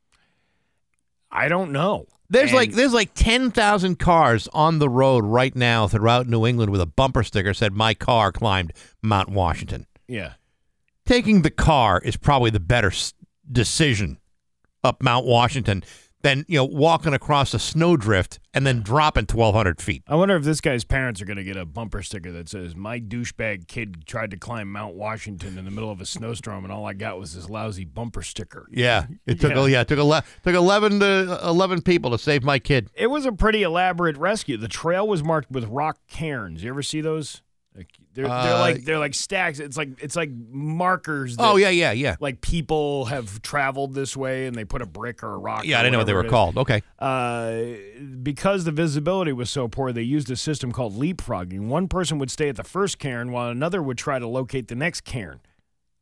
I 1.32 1.48
don't 1.48 1.72
know. 1.72 2.08
There's 2.32 2.50
And- 2.52 2.58
like 2.58 2.72
there's 2.74 2.94
like 2.94 3.14
ten 3.14 3.52
thousand 3.52 3.98
cars 4.00 4.48
on 4.54 4.80
the 4.80 4.90
road 4.90 5.24
right 5.26 5.56
now 5.56 5.88
throughout 5.88 6.28
New 6.28 6.46
England 6.46 6.72
with 6.72 6.82
a 6.82 6.86
bumper 6.86 7.24
sticker 7.24 7.54
said 7.54 7.74
"My 7.74 7.94
car 7.94 8.32
climbed 8.32 8.74
Mount 9.02 9.30
Washington." 9.30 9.86
yeah. 10.08 10.34
Taking 11.06 11.42
the 11.42 11.50
car 11.50 12.00
is 12.06 12.18
probably 12.18 12.52
the 12.52 12.60
better 12.60 12.90
s- 12.92 13.16
decision 13.52 14.20
up 14.84 15.02
Mount 15.02 15.26
Washington 15.26 15.84
than 16.22 16.44
you 16.48 16.58
know 16.58 16.66
walking 16.66 17.14
across 17.14 17.54
a 17.54 17.60
snowdrift 17.60 18.40
and 18.54 18.66
then 18.66 18.82
dropping 18.82 19.26
1,200 19.26 19.82
feet. 19.82 20.04
I 20.08 20.16
wonder 20.16 20.36
if 20.36 20.44
this 20.44 20.60
guy's 20.60 20.84
parents 20.84 21.22
are 21.22 21.26
going 21.26 21.38
to 21.38 21.44
get 21.44 21.56
a 21.56 21.66
bumper 21.66 22.02
sticker 22.02 22.32
that 22.32 22.50
says, 22.50 22.76
My 22.76 23.00
douchebag 23.00 23.68
kid 23.68 24.06
tried 24.06 24.32
to 24.32 24.38
climb 24.38 24.72
Mount 24.72 24.96
Washington 24.96 25.58
in 25.58 25.66
the 25.66 25.72
middle 25.72 25.92
of 25.92 26.02
a 26.02 26.06
snowstorm, 26.06 26.64
and 26.66 26.74
all 26.74 26.86
I 26.86 26.94
got 26.94 27.20
was 27.20 27.36
this 27.36 27.50
lousy 27.50 27.86
bumper 27.86 28.22
sticker. 28.22 28.68
Yeah, 28.72 29.06
it 29.26 29.40
took 29.40 29.52
Yeah. 29.52 29.66
yeah, 29.68 29.82
it 29.82 29.88
took 29.88 30.00
ele- 30.00 30.24
took 30.44 30.56
11 30.56 31.00
to 31.00 31.40
11 31.44 31.82
people 31.84 32.12
to 32.12 32.18
save 32.18 32.44
my 32.44 32.60
kid. 32.60 32.90
It 32.96 33.08
was 33.08 33.26
a 33.26 33.32
pretty 33.32 33.64
elaborate 33.64 34.18
rescue. 34.18 34.58
The 34.58 34.68
trail 34.68 35.08
was 35.08 35.24
marked 35.24 35.52
with 35.52 35.66
rock 35.66 36.00
cairns. 36.10 36.64
You 36.64 36.70
ever 36.70 36.84
see 36.84 37.02
those? 37.02 37.42
Like, 37.80 37.88
they're, 38.14 38.26
they're 38.26 38.34
Uh, 38.34 38.60
like 38.60 38.84
they're 38.84 39.00
like 39.00 39.14
stacks. 39.14 39.60
It's 39.60 39.78
like 39.78 40.04
it's 40.04 40.18
like 40.18 40.30
markers. 40.50 41.38
That, 41.38 41.44
Oh 41.44 41.56
yeah, 41.56 41.70
yeah, 41.70 41.94
yeah. 41.94 42.18
Like 42.20 42.42
people 42.42 43.06
have 43.06 43.42
traveled 43.42 43.94
this 43.94 44.18
way, 44.18 44.48
and 44.48 44.56
they 44.56 44.66
put 44.66 44.82
a 44.82 44.86
brick 44.86 45.24
or 45.24 45.34
a 45.34 45.38
rock. 45.38 45.66
Yeah, 45.66 45.80
I 45.80 45.84
didn't 45.84 45.94
know 45.94 46.00
what 46.00 46.08
they 46.08 46.14
were 46.14 46.26
called. 46.26 46.58
Okay. 46.58 46.84
Uh, 47.00 47.62
because 48.22 48.66
the 48.66 48.74
visibility 48.74 49.32
was 49.32 49.50
so 49.50 49.70
poor, 49.70 49.94
they 49.94 50.02
used 50.02 50.30
a 50.30 50.36
system 50.36 50.74
called 50.74 51.00
leapfrogging. 51.00 51.68
One 51.68 51.88
person 51.88 52.20
would 52.20 52.30
stay 52.30 52.50
at 52.50 52.58
the 52.58 52.64
first 52.66 53.00
cairn 53.00 53.32
while 53.32 53.50
another 53.50 53.82
would 53.82 53.98
try 53.98 54.20
to 54.20 54.28
locate 54.28 54.68
the 54.68 54.76
next 54.76 55.02
cairn. 55.02 55.40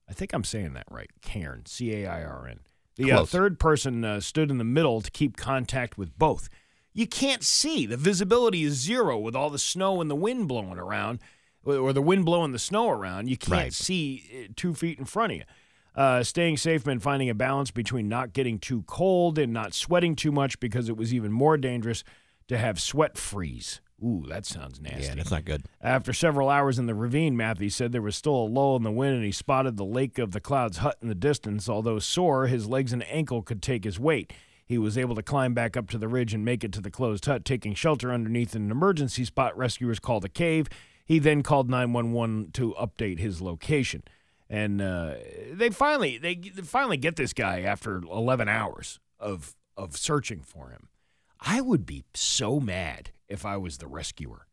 I 0.10 0.14
think 0.14 0.34
I'm 0.34 0.44
saying 0.44 0.74
that 0.74 0.88
right. 0.90 1.12
Cairn, 1.22 1.68
C 1.68 1.94
A 1.94 2.08
I 2.08 2.24
R 2.24 2.48
N. 2.50 2.62
The 2.96 3.12
uh, 3.12 3.26
third 3.26 3.60
person 3.60 4.04
uh, 4.04 4.20
stood 4.22 4.50
in 4.50 4.58
the 4.58 4.64
middle 4.64 5.02
to 5.02 5.12
keep 5.12 5.38
contact 5.38 6.00
with 6.00 6.18
both. 6.18 6.50
You 6.94 7.06
can't 7.06 7.44
see. 7.44 7.86
The 7.86 7.96
visibility 7.96 8.64
is 8.64 8.74
zero 8.74 9.20
with 9.20 9.36
all 9.36 9.52
the 9.52 9.60
snow 9.60 10.02
and 10.02 10.10
the 10.10 10.16
wind 10.16 10.48
blowing 10.48 10.80
around, 10.80 11.20
or 11.76 11.94
the 11.94 12.02
wind 12.02 12.26
blowing 12.26 12.52
the 12.52 12.60
snow 12.60 12.90
around. 12.90 13.28
You 13.30 13.38
can't 13.38 13.52
Right. 13.52 13.74
see 13.74 14.24
uh, 14.32 14.54
two 14.56 14.74
feet 14.74 15.00
in 15.00 15.06
front 15.06 15.34
of 15.34 15.38
you. 15.40 15.44
Uh, 15.96 16.22
staying 16.24 16.58
safe 16.58 16.86
meant 16.86 17.02
finding 17.02 17.28
a 17.30 17.34
balance 17.34 17.72
between 17.72 18.08
not 18.08 18.32
getting 18.32 18.60
too 18.60 18.84
cold 18.84 19.40
and 19.40 19.52
not 19.52 19.74
sweating 19.74 20.16
too 20.16 20.32
much 20.32 20.60
because 20.60 20.90
it 20.90 20.96
was 20.98 21.12
even 21.14 21.32
more 21.32 21.58
dangerous 21.58 22.04
to 22.48 22.58
have 22.58 22.80
sweat 22.80 23.18
freeze. 23.18 23.82
Ooh, 24.06 24.24
that 24.30 24.46
sounds 24.46 24.80
nasty. 24.80 25.06
Yeah, 25.06 25.16
that's 25.16 25.32
not 25.32 25.44
good. 25.44 25.64
After 25.82 26.14
several 26.14 26.50
hours 26.50 26.78
in 26.78 26.86
the 26.86 26.94
ravine, 26.94 27.36
Matthew 27.36 27.72
said 27.72 27.92
there 27.92 28.02
was 28.04 28.16
still 28.16 28.36
a 28.36 28.46
lull 28.46 28.76
in 28.76 28.84
the 28.84 28.92
wind 28.92 29.16
and 29.16 29.26
he 29.26 29.32
spotted 29.32 29.76
the 29.76 29.84
Lake 29.86 30.20
of 30.20 30.34
the 30.34 30.40
Clouds 30.40 30.78
hut 30.78 30.98
in 31.02 31.08
the 31.08 31.16
distance. 31.16 31.68
Although 31.68 31.98
sore, 31.98 32.46
his 32.46 32.68
legs 32.68 32.94
and 32.94 33.04
ankle 33.10 33.42
could 33.42 33.64
take 33.64 33.84
his 33.84 34.00
weight. 34.00 34.32
He 34.68 34.78
was 34.78 35.00
able 35.00 35.16
to 35.16 35.24
climb 35.24 35.56
back 35.56 35.76
up 35.76 35.90
to 35.90 35.98
the 35.98 36.08
ridge 36.08 36.36
and 36.36 36.46
make 36.46 36.64
it 36.64 36.72
to 36.74 36.82
the 36.82 36.92
closed 36.92 37.26
hut, 37.26 37.44
taking 37.44 37.74
shelter 37.74 38.14
underneath 38.14 38.54
an 38.54 38.70
emergency 38.70 39.26
spot 39.26 39.58
rescuers 39.58 39.98
called 39.98 40.26
a 40.26 40.30
cave. 40.30 40.68
He 41.08 41.20
then 41.20 41.42
called 41.42 41.70
911 41.70 42.52
to 42.54 42.76
update 42.80 43.18
his 43.18 43.42
location. 43.42 44.04
And 44.50 44.82
uh, 44.82 45.16
they 45.54 45.70
finally 45.72 46.18
they 46.18 46.36
finally 46.64 46.98
get 46.98 47.16
this 47.16 47.34
guy 47.34 47.62
after 47.62 47.98
11 47.98 48.48
hours 48.48 49.00
of 49.20 49.56
of 49.76 49.96
searching 49.98 50.42
for 50.42 50.70
him. 50.70 50.90
I 51.40 51.62
would 51.62 51.86
be 51.86 52.04
so 52.14 52.60
mad 52.60 53.12
if 53.30 53.46
I 53.46 53.58
was 53.58 53.78
the 53.78 53.88
rescuer. 53.88 54.48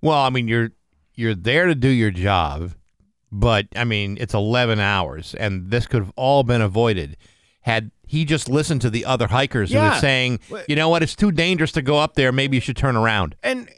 Well, 0.00 0.18
I 0.18 0.30
mean, 0.30 0.48
you're 0.48 0.70
you're 1.14 1.34
there 1.34 1.66
to 1.66 1.74
do 1.74 1.88
your 1.88 2.10
job, 2.10 2.72
but 3.30 3.66
I 3.76 3.84
mean, 3.84 4.16
it's 4.20 4.34
11 4.34 4.78
hours, 4.80 5.34
and 5.34 5.70
this 5.70 5.86
could 5.86 6.02
have 6.02 6.12
all 6.16 6.42
been 6.42 6.62
avoided 6.62 7.16
had 7.60 7.92
he 8.06 8.24
just 8.24 8.48
listened 8.48 8.80
to 8.80 8.90
the 8.90 9.04
other 9.04 9.28
hikers 9.28 9.70
who 9.70 9.76
Yeah. 9.76 9.94
were 9.94 10.00
saying, 10.00 10.40
you 10.68 10.74
know 10.74 10.88
what, 10.88 11.02
it's 11.04 11.14
too 11.14 11.30
dangerous 11.30 11.70
to 11.72 11.82
go 11.82 11.98
up 11.98 12.14
there. 12.14 12.32
Maybe 12.32 12.56
you 12.56 12.60
should 12.60 12.76
turn 12.76 12.96
around. 12.96 13.36
And 13.44 13.68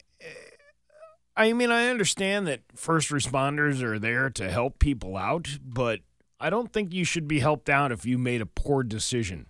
I 1.36 1.52
mean, 1.52 1.70
I 1.70 1.88
understand 1.88 2.46
that 2.46 2.60
first 2.76 3.10
responders 3.10 3.82
are 3.82 3.98
there 3.98 4.30
to 4.30 4.50
help 4.50 4.78
people 4.78 5.16
out, 5.16 5.58
but 5.64 6.00
I 6.38 6.48
don't 6.50 6.72
think 6.72 6.92
you 6.92 7.04
should 7.04 7.26
be 7.26 7.40
helped 7.40 7.68
out 7.68 7.90
if 7.92 8.06
you 8.06 8.18
made 8.18 8.40
a 8.40 8.46
poor 8.46 8.82
decision 8.82 9.46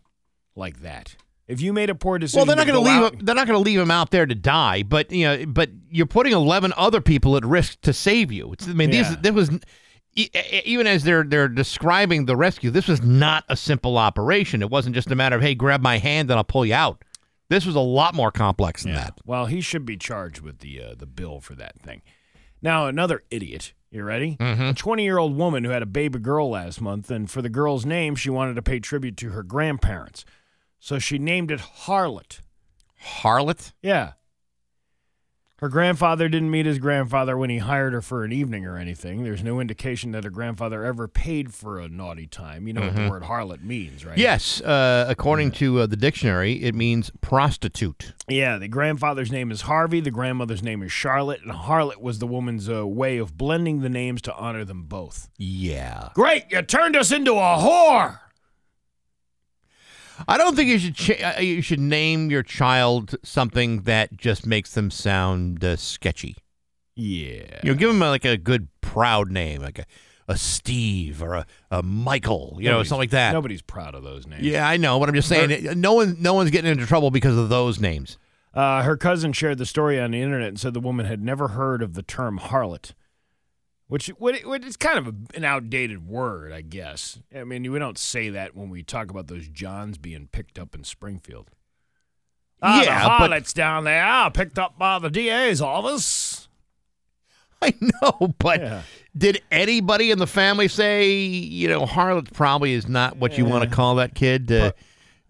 like 0.56 0.81
that. 0.81 1.16
If 1.47 1.61
you 1.61 1.74
made 1.74 1.90
a 1.90 1.94
poor 1.94 2.19
decision, 2.19 2.39
Well, 2.39 2.47
they're 2.47 2.56
not 2.56 2.66
going 2.66 2.82
to 2.82 2.90
leave. 2.90 3.02
out- 3.02 3.15
Him, 3.15 3.20
they're 3.27 3.35
not 3.35 3.47
going 3.47 3.59
to 3.59 3.62
leave 3.65 3.78
him 3.78 3.90
out 3.90 4.11
there 4.11 4.24
to 4.24 4.35
die. 4.35 4.82
But 4.82 5.12
you 5.12 5.24
know, 5.27 5.44
but 5.47 5.69
you're 5.90 6.06
putting 6.06 6.32
11 6.32 6.73
other 6.77 7.02
people 7.02 7.36
at 7.36 7.44
risk 7.44 7.82
to 7.82 7.93
save 7.93 8.32
you. 8.32 8.52
It's, 8.55 8.66
I 8.66 8.73
mean, 8.73 8.90
Yeah. 8.90 9.02
these 9.11 9.16
this 9.19 9.32
was 9.32 9.51
even 10.65 10.86
as 10.86 11.05
they're 11.05 11.24
they're 11.24 11.48
describing 11.48 12.24
the 12.24 12.36
rescue. 12.36 12.70
This 12.70 12.89
was 12.89 13.02
not 13.02 13.44
a 13.51 13.56
simple 13.56 13.98
operation. 13.98 14.62
It 14.62 14.70
wasn't 14.70 14.94
just 14.94 15.11
a 15.11 15.15
matter 15.15 15.36
of 15.36 15.43
hey, 15.43 15.55
grab 15.55 15.82
my 15.82 15.98
hand 15.98 16.31
and 16.31 16.39
I'll 16.39 16.44
pull 16.44 16.65
you 16.65 16.74
out. 16.74 17.02
This 17.49 17.66
was 17.66 17.75
a 17.75 17.81
lot 17.81 18.15
more 18.15 18.31
complex 18.31 18.83
than 18.83 18.95
that. 18.95 19.19
Well, 19.25 19.47
he 19.47 19.61
should 19.61 19.85
be 19.85 19.97
charged 19.97 20.41
with 20.41 20.59
the 20.61 20.83
uh, 20.83 20.95
the 20.97 21.07
bill 21.07 21.41
for 21.41 21.55
that 21.55 21.79
thing. 21.81 22.03
Now, 22.62 22.87
another 22.87 23.23
idiot. 23.31 23.75
You 23.91 24.03
ready? 24.03 24.37
Mm-hmm. 24.41 24.62
A 24.62 24.75
20 24.75 25.05
year 25.05 25.19
old 25.19 25.37
woman 25.37 25.62
who 25.62 25.71
had 25.71 25.83
a 25.83 25.87
baby 25.87 26.19
girl 26.19 26.51
last 26.51 26.81
month, 26.81 27.11
and 27.11 27.31
for 27.31 27.43
the 27.43 27.49
girl's 27.49 27.87
name, 27.87 28.16
she 28.16 28.31
wanted 28.31 28.55
to 28.55 28.62
pay 28.62 28.81
tribute 28.81 29.16
to 29.19 29.31
her 29.31 29.43
grandparents. 29.43 30.25
So 30.81 30.99
she 30.99 31.19
named 31.19 31.51
it 31.51 31.61
Harlot. 31.61 32.41
Harlot. 33.23 33.73
Yeah. 33.83 34.12
Her 35.65 35.70
grandfather 35.70 36.28
didn't 36.28 36.51
meet 36.51 36.66
his 36.66 36.78
grandfather 36.78 37.39
when 37.39 37.49
he 37.49 37.57
hired 37.57 37.95
her 37.95 38.03
for 38.03 38.23
an 38.23 38.32
evening 38.32 38.66
or 38.66 38.77
anything. 38.77 39.24
There's 39.24 39.43
no 39.43 39.61
indication 39.61 40.12
that 40.12 40.23
her 40.24 40.28
grandfather 40.28 40.85
ever 40.85 41.09
paid 41.09 41.55
for 41.55 41.81
a 41.81 41.89
naughty 41.89 42.27
time. 42.27 42.66
You 42.66 42.74
know 42.74 42.82
what 42.82 42.95
the 42.95 43.09
word 43.09 43.23
harlot 43.23 43.62
means, 43.62 44.05
right? 44.05 44.19
Yes, 44.19 44.61
uh, 44.61 45.07
according 45.09 45.53
to 45.53 45.78
uh, 45.78 45.86
the 45.86 45.97
dictionary, 45.97 46.62
it 46.62 46.74
means 46.74 47.11
prostitute. 47.23 48.12
Yeah, 48.28 48.59
the 48.59 48.69
grandfather's 48.69 49.32
name 49.32 49.51
is 49.51 49.62
Harvey, 49.62 50.01
the 50.01 50.11
grandmother's 50.11 50.62
name 50.62 50.82
is 50.82 50.93
Charlotte, 50.93 51.41
and 51.43 51.53
harlot 51.53 51.97
was 51.97 52.19
the 52.19 52.27
woman's 52.27 52.69
uh, 52.69 52.86
way 52.86 53.16
of 53.16 53.39
blending 53.39 53.81
the 53.81 53.89
names 53.89 54.20
to 54.20 54.35
honor 54.35 54.66
them 54.66 54.82
both. 54.82 55.31
Yeah. 55.39 56.11
Great, 56.12 56.45
you 56.51 56.61
turned 56.61 56.95
us 56.95 57.11
into 57.11 57.32
a 57.32 57.57
whore. 57.57 58.20
I 60.28 60.39
don't 60.39 60.55
think 60.55 60.69
you 60.69 60.78
should 60.78 60.95
cha- 60.95 61.36
uh, 61.36 61.41
you 61.41 61.62
should 61.62 61.81
name 61.81 62.31
your 62.31 62.43
child 62.43 63.16
something 63.23 63.82
that 63.82 64.16
just 64.16 64.47
makes 64.47 64.73
them 64.74 64.91
sound 64.91 65.65
uh, 65.65 65.77
sketchy. 65.77 66.36
Yeah. 66.97 67.61
You 67.62 67.73
know, 67.73 67.74
give 67.74 67.89
them 67.89 68.03
a, 68.03 68.09
like 68.09 68.24
a 68.24 68.36
good 68.36 68.69
proud 68.81 69.31
name, 69.31 69.62
like 69.62 69.81
a, 69.81 69.86
a 70.28 70.39
Steve 70.39 71.23
or 71.23 71.35
a, 71.35 71.47
a 71.70 71.82
Michael, 71.82 72.57
you 72.61 72.70
know, 72.70 72.82
something 72.82 73.01
like 73.01 73.11
that. 73.11 73.32
Nobody's 73.32 73.62
proud 73.62 73.95
of 73.95 74.05
those 74.05 74.27
names. 74.27 74.43
Yeah, 74.43 74.66
I 74.66 74.77
know, 74.77 74.99
but 75.01 75.09
I'm 75.09 75.15
just 75.15 75.28
saying, 75.28 75.81
no 75.81 75.95
one, 75.95 76.16
no 76.20 76.35
one's 76.35 76.51
getting 76.51 76.70
into 76.70 76.86
trouble 76.86 77.11
because 77.11 77.36
of 77.36 77.49
those 77.49 77.81
names. 77.81 78.16
Uh, 78.55 78.82
her 78.85 78.97
cousin 78.97 79.32
shared 79.32 79.59
the 79.59 79.66
story 79.66 79.99
on 79.99 80.12
the 80.12 80.23
internet 80.23 80.49
and 80.49 80.61
said 80.61 80.74
the 80.74 80.81
woman 80.81 81.07
had 81.07 81.20
never 81.20 81.49
heard 81.49 81.82
of 81.82 81.95
the 81.95 82.03
term 82.03 82.39
harlot, 82.39 82.93
which, 83.89 84.09
which 84.09 84.65
is 84.65 84.77
kind 84.77 84.98
of 84.98 85.06
a, 85.09 85.15
an 85.36 85.44
outdated 85.44 86.06
word, 86.06 86.52
I 86.52 86.62
guess. 86.62 87.19
I 87.35 87.44
mean, 87.44 87.70
we 87.70 87.78
don't 87.78 87.98
say 87.98 88.31
that 88.31 88.56
when 88.56 88.70
we 88.70 88.82
talk 88.82 89.11
about 89.11 89.27
those 89.28 89.48
Johns 89.48 89.98
being 89.98 90.28
picked 90.32 90.59
up 90.59 90.74
in 90.74 90.85
Springfield. 90.85 91.51
Ah, 92.62 92.82
Yeah, 92.82 93.02
the 93.02 93.09
but- 93.09 93.16
harlots 93.19 93.52
down 93.52 93.85
there, 93.85 94.31
picked 94.32 94.59
up 94.59 94.78
by 94.78 94.98
the 94.98 95.11
DA's 95.11 95.61
office. 95.61 96.48
I 97.62 97.73
know, 97.81 98.35
but 98.39 98.61
Yeah. 98.61 98.82
did 99.16 99.43
anybody 99.51 100.11
in 100.11 100.19
the 100.19 100.27
family 100.27 100.69
say, 100.69 101.12
you 101.15 101.69
know, 101.69 101.86
harlot 101.86 102.32
probably 102.32 102.73
is 102.74 102.86
not 102.89 103.16
what 103.16 103.39
you 103.39 103.44
want 103.47 103.69
to 103.69 103.74
call 103.74 103.94
that 103.97 104.15
kid? 104.15 104.51
Uh, 104.52 104.73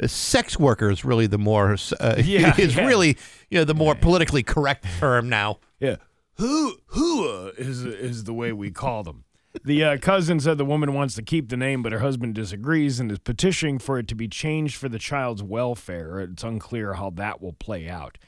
uh, 0.02 0.06
sex 0.08 0.58
worker 0.58 0.90
is 0.90 1.04
really 1.04 1.28
the 1.28 1.38
more, 1.38 1.76
uh, 2.00 2.14
Yeah, 2.24 2.54
is 2.58 2.74
yeah. 2.74 2.86
really, 2.86 3.16
you 3.50 3.58
know, 3.58 3.64
the 3.64 3.74
more 3.74 3.94
politically 3.94 4.42
correct 4.42 4.84
term 4.98 5.28
now. 5.28 5.58
Yeah, 5.78 5.96
who 6.36 6.76
who 6.86 7.48
is 7.56 7.84
is 7.84 8.24
the 8.24 8.34
way 8.34 8.52
we 8.52 8.70
call 8.70 9.02
them. 9.02 9.24
The 9.64 9.84
uh, 9.84 9.98
cousin 9.98 10.40
said 10.40 10.58
the 10.58 10.64
woman 10.64 10.94
wants 10.94 11.14
to 11.14 11.22
keep 11.22 11.48
the 11.48 11.56
name, 11.56 11.82
but 11.82 11.92
her 11.92 12.00
husband 12.00 12.34
disagrees 12.34 12.98
and 12.98 13.12
is 13.12 13.20
petitioning 13.20 13.78
for 13.78 13.98
it 14.00 14.08
to 14.08 14.16
be 14.16 14.26
changed 14.26 14.76
for 14.76 14.88
the 14.88 14.98
child's 14.98 15.44
welfare. 15.44 16.18
It's 16.18 16.42
unclear 16.42 16.94
how 16.94 17.10
that 17.10 17.40
will 17.40 17.52
play 17.52 17.88
out. 17.88 18.18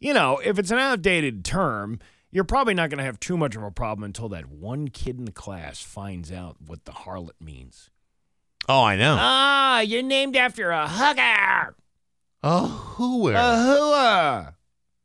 You 0.00 0.12
know, 0.12 0.40
if 0.44 0.58
it's 0.58 0.72
an 0.72 0.78
outdated 0.78 1.44
term, 1.44 2.00
you're 2.32 2.42
probably 2.42 2.74
not 2.74 2.90
going 2.90 2.98
to 2.98 3.04
have 3.04 3.20
too 3.20 3.36
much 3.36 3.54
of 3.54 3.62
a 3.62 3.70
problem 3.70 4.02
until 4.02 4.28
that 4.30 4.48
one 4.48 4.88
kid 4.88 5.18
in 5.18 5.26
the 5.26 5.32
class 5.32 5.80
finds 5.80 6.32
out 6.32 6.56
what 6.66 6.84
the 6.84 6.92
harlot 6.92 7.40
means. 7.40 7.88
Oh, 8.68 8.82
I 8.82 8.96
know. 8.96 9.16
Ah, 9.18 9.80
you're 9.80 10.02
named 10.02 10.36
after 10.36 10.70
a 10.70 10.88
hooker. 10.88 11.76
oh, 12.42 12.66
who 12.96 13.28
A 13.28 13.32
hooer. 13.34 14.54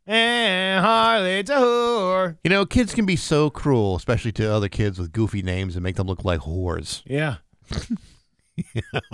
And 0.07 0.84
harlot's 0.85 1.49
a 1.49 1.55
whore. 1.55 2.38
You 2.43 2.49
know, 2.49 2.65
kids 2.65 2.93
can 2.93 3.05
be 3.05 3.15
so 3.17 3.49
cruel, 3.49 3.95
especially 3.97 4.31
to 4.34 4.51
other 4.51 4.69
kids 4.69 4.97
with 4.97 5.11
goofy 5.11 5.41
names 5.41 5.75
and 5.75 5.84
make 5.84 5.97
them 5.97 6.07
look 6.07 6.23
like 6.25 6.41
whores. 6.41 7.01
Yeah. 7.07 7.35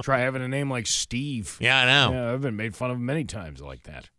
Try 0.03 0.19
having 0.21 0.41
a 0.41 0.47
name 0.47 0.69
like 0.69 0.87
Steve. 0.87 1.57
Yeah, 1.59 1.79
I 1.81 1.85
know. 1.85 2.13
Yeah, 2.13 2.31
I've 2.33 2.41
been 2.41 2.55
made 2.55 2.75
fun 2.77 2.91
of 2.91 2.99
many 2.99 3.25
times 3.25 3.61
like 3.61 3.83
that. 3.83 4.09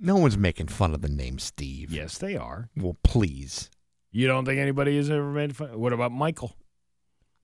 No 0.00 0.16
one's 0.16 0.38
making 0.38 0.68
fun 0.68 0.94
of 0.94 1.02
the 1.02 1.08
name 1.10 1.38
Steve. 1.38 1.90
Yes, 1.90 2.16
they 2.16 2.34
are. 2.36 2.70
Well, 2.74 2.96
please. 3.04 3.68
You 4.10 4.26
don't 4.26 4.46
think 4.46 4.58
anybody 4.58 4.96
has 4.96 5.10
ever 5.10 5.30
made 5.30 5.54
fun? 5.54 5.78
What 5.78 5.92
about 5.92 6.12
Michael? 6.12 6.56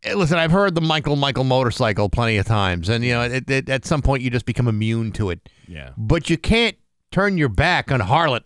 Eh, 0.03 0.15
Listen, 0.15 0.39
I've 0.39 0.51
heard 0.51 0.75
the 0.75 0.81
Michael 0.81 1.17
Michael 1.17 1.45
motorcycle 1.45 2.09
plenty 2.09 2.39
of 2.39 2.47
times, 2.47 2.89
and 2.89 3.05
you 3.05 3.13
know, 3.13 3.23
it, 3.23 3.51
it, 3.51 3.69
at 3.69 3.85
some 3.85 4.01
point 4.01 4.23
you 4.23 4.31
just 4.31 4.47
become 4.47 4.67
immune 4.67 5.13
to 5.13 5.29
it. 5.29 5.47
Yeah. 5.69 5.91
But 5.99 6.31
you 6.31 6.39
can't 6.39 6.77
turn 7.13 7.37
your 7.37 7.51
back 7.51 7.93
on 7.93 8.01
Harlot. 8.01 8.45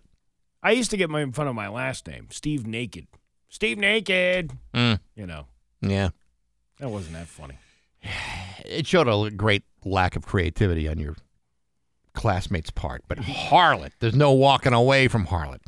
I 0.65 0.71
used 0.71 0.89
to 0.89 0.97
get 0.97 1.11
my 1.11 1.23
fun 1.29 1.47
of 1.47 1.53
my 1.53 1.67
last 1.67 2.07
name, 2.07 2.25
Steve 2.31 2.65
Naked. 2.65 3.05
Steve 3.49 3.77
Naked. 3.77 4.51
Mm. 4.73 4.99
You 5.15 5.27
know, 5.27 5.45
Yeah, 5.79 6.09
that 6.79 6.89
wasn't 6.89 7.13
that 7.13 7.27
funny. 7.27 7.59
it 8.65 8.87
showed 8.87 9.07
a 9.07 9.29
great 9.29 9.61
lack 9.85 10.15
of 10.15 10.25
creativity 10.25 10.87
on 10.87 10.97
your 10.97 11.17
classmate's 12.15 12.71
part, 12.71 13.03
but 13.07 13.19
Harlot. 13.19 13.91
There's 13.99 14.15
no 14.15 14.31
walking 14.31 14.73
away 14.73 15.07
from 15.07 15.27
Harlot. 15.27 15.61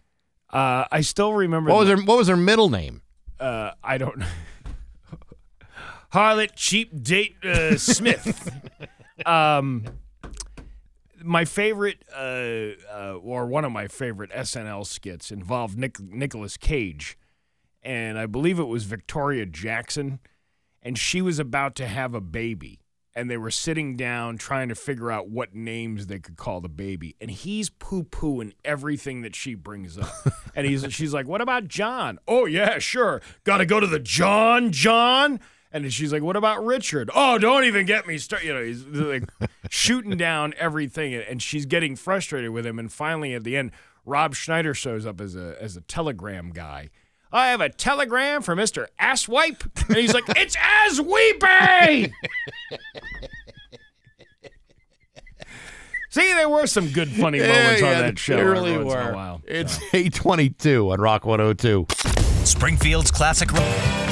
Uh, 0.50 0.86
I 0.92 1.02
still 1.02 1.32
remember. 1.32 1.70
What 1.70 1.86
was 1.86 1.90
her 1.90 2.04
What 2.04 2.18
was 2.18 2.28
her 2.28 2.36
middle 2.36 2.70
name? 2.70 3.04
Uh, 3.40 3.74
I 3.84 4.00
don't. 4.00 4.18
Know. 4.18 4.26
Harlot 6.12 6.54
Cheap 6.56 7.04
Date 7.04 7.36
uh, 7.46 7.78
Smith. 7.78 8.52
um, 9.28 9.86
my 11.28 11.46
favorite, 11.46 12.04
uh, 12.16 12.72
uh, 12.92 13.20
or 13.22 13.46
one 13.46 13.66
of 13.66 13.72
my 13.72 13.88
favorite 13.88 14.32
SNL 14.32 14.86
skits 14.86 15.32
involved 15.32 15.78
Nick 15.78 16.00
Nicolas 16.00 16.58
Cage, 16.58 17.18
and 17.84 18.18
I 18.18 18.26
believe 18.26 18.60
it 18.60 18.68
was 18.68 18.86
Victoria 18.86 19.46
Jackson, 19.46 20.20
and 20.82 20.98
she 20.98 21.22
was 21.22 21.40
about 21.40 21.76
to 21.76 21.88
have 21.88 22.14
a 22.14 22.22
baby, 22.22 22.80
and 23.14 23.30
they 23.30 23.38
were 23.38 23.52
sitting 23.52 23.96
down 23.96 24.38
trying 24.38 24.70
to 24.70 24.76
figure 24.76 25.12
out 25.12 25.30
what 25.30 25.54
names 25.54 26.08
they 26.08 26.20
could 26.20 26.38
call 26.38 26.62
the 26.62 26.70
baby, 26.70 27.16
and 27.20 27.30
he's 27.30 27.70
poo 27.70 28.04
pooing 28.04 28.54
everything 28.64 29.22
that 29.22 29.36
she 29.36 29.54
brings 29.54 29.98
up, 29.98 30.14
and 30.56 30.66
he's 30.66 30.86
she's 30.94 31.14
like, 31.14 31.28
"What 31.28 31.42
about 31.42 31.68
John? 31.68 32.20
Oh 32.28 32.46
yeah, 32.46 32.80
sure. 32.80 33.22
Got 33.44 33.58
to 33.58 33.66
go 33.66 33.80
to 33.80 33.88
the 33.88 34.00
John 34.00 34.72
John." 34.72 35.40
And 35.72 35.92
she's 35.92 36.14
like, 36.14 36.24
"What 36.24 36.36
about 36.36 36.66
Richard? 36.66 37.10
Oh, 37.14 37.38
don't 37.38 37.66
even 37.66 37.86
get 37.86 38.08
me 38.08 38.18
started." 38.18 38.48
You 38.48 38.54
know, 38.54 38.64
he's 38.64 38.86
like 38.86 39.24
shooting 39.70 40.16
down 40.18 40.54
everything, 40.58 41.14
and 41.14 41.42
she's 41.42 41.66
getting 41.66 41.96
frustrated 41.96 42.52
with 42.52 42.66
him. 42.66 42.80
And 42.80 42.92
finally, 42.92 43.34
at 43.34 43.44
the 43.44 43.58
end, 43.58 43.72
Rob 44.06 44.34
Schneider 44.36 44.74
shows 44.74 45.06
up 45.06 45.20
as 45.20 45.36
a 45.36 45.56
as 45.62 45.76
a 45.76 45.82
telegram 45.82 46.52
guy. 46.52 46.90
I 47.32 47.50
have 47.50 47.60
a 47.60 47.68
telegram 47.70 48.42
for 48.42 48.56
Mister 48.56 48.88
Asswipe, 49.00 49.88
and 49.90 49.98
he's 49.98 50.14
like, 50.14 50.24
"It's 50.30 50.56
Assweepy." 50.56 52.14
See, 56.10 56.34
there 56.34 56.50
were 56.50 56.66
some 56.66 56.88
good 56.90 57.10
funny 57.10 57.40
moments 57.40 57.84
on 57.84 57.90
that 57.92 58.18
show. 58.18 58.38
There 58.38 58.50
really 58.50 58.78
once 58.78 58.94
in 58.94 59.00
a 59.00 59.06
were. 59.08 59.14
while. 59.14 59.42
It's 59.46 59.78
822 59.94 60.92
on 60.92 61.02
Rock 61.02 61.26
102. 61.26 61.86
Springfield's 62.46 63.12
classic 63.12 63.52
rock. 63.52 64.07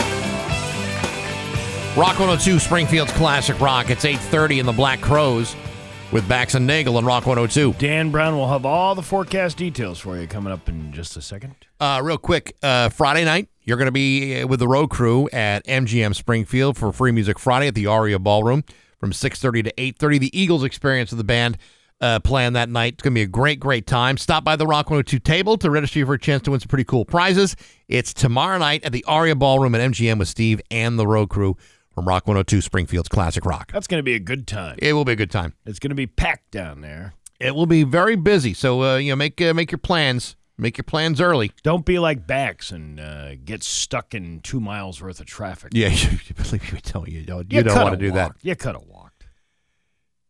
Rock 1.97 2.19
102, 2.19 2.59
Springfield's 2.59 3.13
Classic 3.13 3.57
Rock. 3.61 3.89
It's 3.89 4.03
830 4.03 4.59
in 4.59 4.65
the 4.65 4.73
Black 4.73 4.99
Crowes 4.99 5.55
with 6.11 6.27
Bax 6.27 6.53
and 6.53 6.67
Nagle 6.67 6.97
on 6.97 7.05
Rock 7.05 7.25
102. 7.25 7.71
Dan 7.79 8.11
Brown 8.11 8.35
will 8.35 8.49
have 8.49 8.65
all 8.65 8.95
the 8.95 9.01
forecast 9.01 9.55
details 9.55 9.97
for 9.97 10.19
you 10.19 10.27
coming 10.27 10.51
up 10.51 10.67
in 10.67 10.91
just 10.91 11.15
a 11.15 11.21
second. 11.21 11.55
Uh, 11.79 12.01
real 12.03 12.17
quick, 12.17 12.57
uh, 12.61 12.89
Friday 12.89 13.23
night, 13.23 13.47
you're 13.61 13.77
going 13.77 13.85
to 13.85 13.93
be 13.93 14.41
uh, 14.41 14.45
with 14.45 14.59
the 14.59 14.67
road 14.67 14.89
crew 14.89 15.29
at 15.31 15.65
MGM 15.67 16.13
Springfield 16.13 16.75
for 16.77 16.91
Free 16.91 17.13
Music 17.13 17.39
Friday 17.39 17.67
at 17.69 17.75
the 17.75 17.87
Aria 17.87 18.19
Ballroom 18.19 18.65
from 18.99 19.13
6.30 19.13 19.63
to 19.63 19.73
8.30. 19.75 20.19
The 20.19 20.37
Eagles 20.37 20.65
experience 20.65 21.13
of 21.13 21.17
the 21.17 21.23
band 21.23 21.57
uh, 22.01 22.19
playing 22.19 22.53
that 22.53 22.67
night. 22.67 22.95
It's 22.95 23.03
going 23.03 23.13
to 23.13 23.19
be 23.19 23.23
a 23.23 23.27
great, 23.27 23.61
great 23.61 23.87
time. 23.87 24.17
Stop 24.17 24.43
by 24.43 24.57
the 24.57 24.67
Rock 24.67 24.89
102 24.89 25.19
table 25.19 25.57
to 25.59 25.71
register 25.71 26.05
for 26.05 26.15
a 26.15 26.19
chance 26.19 26.43
to 26.43 26.51
win 26.51 26.59
some 26.59 26.67
pretty 26.67 26.83
cool 26.83 27.05
prizes. 27.05 27.55
It's 27.87 28.13
tomorrow 28.13 28.57
night 28.57 28.83
at 28.83 28.91
the 28.91 29.05
Aria 29.05 29.35
Ballroom 29.35 29.75
at 29.75 29.91
MGM 29.91 30.19
with 30.19 30.27
Steve 30.27 30.59
and 30.69 30.99
the 30.99 31.07
road 31.07 31.29
crew 31.29 31.55
from 31.95 32.07
Rock 32.07 32.27
102 32.27 32.61
Springfield's 32.61 33.07
Classic 33.07 33.45
Rock. 33.45 33.71
That's 33.71 33.87
going 33.87 33.99
to 33.99 34.03
be 34.03 34.13
a 34.13 34.19
good 34.19 34.45
time. 34.45 34.77
It 34.79 34.93
will 34.93 35.05
be 35.05 35.13
a 35.13 35.15
good 35.15 35.31
time. 35.31 35.53
It's 35.65 35.79
going 35.79 35.89
to 35.89 35.95
be 35.95 36.05
packed 36.05 36.51
down 36.51 36.81
there. 36.81 37.13
It 37.39 37.55
will 37.55 37.65
be 37.65 37.83
very 37.83 38.15
busy, 38.17 38.53
so 38.53 38.83
uh, 38.83 38.95
you 38.97 39.11
know 39.11 39.15
make 39.15 39.41
uh, 39.41 39.53
make 39.53 39.71
your 39.71 39.79
plans. 39.79 40.35
Make 40.57 40.77
your 40.77 40.83
plans 40.83 41.19
early. 41.19 41.51
Don't 41.63 41.85
be 41.85 41.99
like 41.99 42.25
Bax 42.25 42.71
and 42.71 42.97
uh, 42.97 43.35
get 43.35 43.61
stuck 43.61 44.13
in 44.13 44.39
two 44.39 44.61
miles 44.61 45.01
worth 45.01 45.19
of 45.19 45.25
traffic. 45.25 45.73
Yeah, 45.73 45.89
you, 45.89 46.17
believe 46.33 46.71
me, 46.71 46.79
tell 46.81 47.09
you 47.09 47.25
don't. 47.25 47.51
You, 47.51 47.61
don't 47.61 47.75
want 47.83 47.91
to 47.91 47.97
do 47.97 48.13
that. 48.13 48.37
You 48.41 48.55
could 48.55 48.75
have 48.75 48.85
walked. 48.87 49.27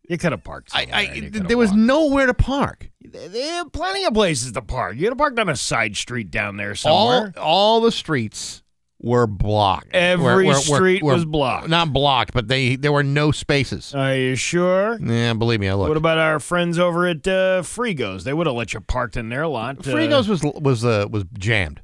You 0.09 0.17
could 0.17 0.31
have 0.31 0.43
parked. 0.43 0.71
I, 0.73 0.87
I 0.91 1.29
there 1.31 1.57
was 1.57 1.69
walked. 1.69 1.79
nowhere 1.79 2.25
to 2.25 2.33
park. 2.33 2.89
There 3.01 3.61
are 3.61 3.69
plenty 3.69 4.03
of 4.05 4.15
places 4.15 4.51
to 4.53 4.63
park. 4.63 4.95
You 4.95 5.01
could 5.03 5.09
have 5.09 5.17
parked 5.19 5.37
on 5.37 5.49
a 5.49 5.55
side 5.55 5.95
street 5.95 6.31
down 6.31 6.57
there 6.57 6.71
All 6.85 7.11
somewhere. 7.11 7.33
all 7.37 7.81
the 7.81 7.91
streets 7.91 8.63
were 9.01 9.27
blocked. 9.27 9.89
Every 9.93 10.45
Were- 10.47 10.53
were- 10.53 10.55
street 10.55 11.03
were- 11.03 11.13
was 11.13 11.25
blocked. 11.25 11.67
Not 11.67 11.91
blocked, 11.93 12.33
but 12.33 12.47
they 12.47 12.75
there 12.75 12.91
were 12.93 13.03
no 13.03 13.31
spaces. 13.31 13.93
Are 13.93 14.15
you 14.15 14.35
sure? 14.35 14.97
Yeah, 14.99 15.33
believe 15.33 15.59
me, 15.59 15.67
I 15.67 15.73
looked. 15.73 15.89
What 15.89 15.97
about 15.97 16.17
our 16.17 16.39
friends 16.39 16.79
over 16.79 17.05
at 17.07 17.27
uh, 17.27 17.61
Frigos? 17.61 18.23
They 18.23 18.33
would 18.33 18.47
have 18.47 18.55
let 18.55 18.73
you 18.73 18.79
parked 18.79 19.17
in 19.17 19.29
their 19.29 19.47
lot. 19.47 19.79
uh, 19.79 19.81
Frigos 19.81 20.27
was 20.29 20.41
was 20.43 20.85
uh, 20.85 21.07
was 21.09 21.25
jammed. 21.37 21.81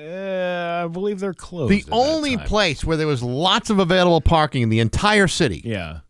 Uh, 0.00 0.82
I 0.84 0.88
believe 0.88 1.20
they're 1.20 1.32
closed. 1.34 1.72
The 1.72 1.84
only 1.90 2.36
place 2.36 2.84
where 2.84 2.96
there 2.96 3.06
was 3.06 3.22
lots 3.22 3.70
of 3.70 3.78
available 3.78 4.20
parking 4.20 4.62
in 4.62 4.68
the 4.68 4.80
entire 4.80 5.28
city 5.28 5.62
Yeah. 5.64 6.00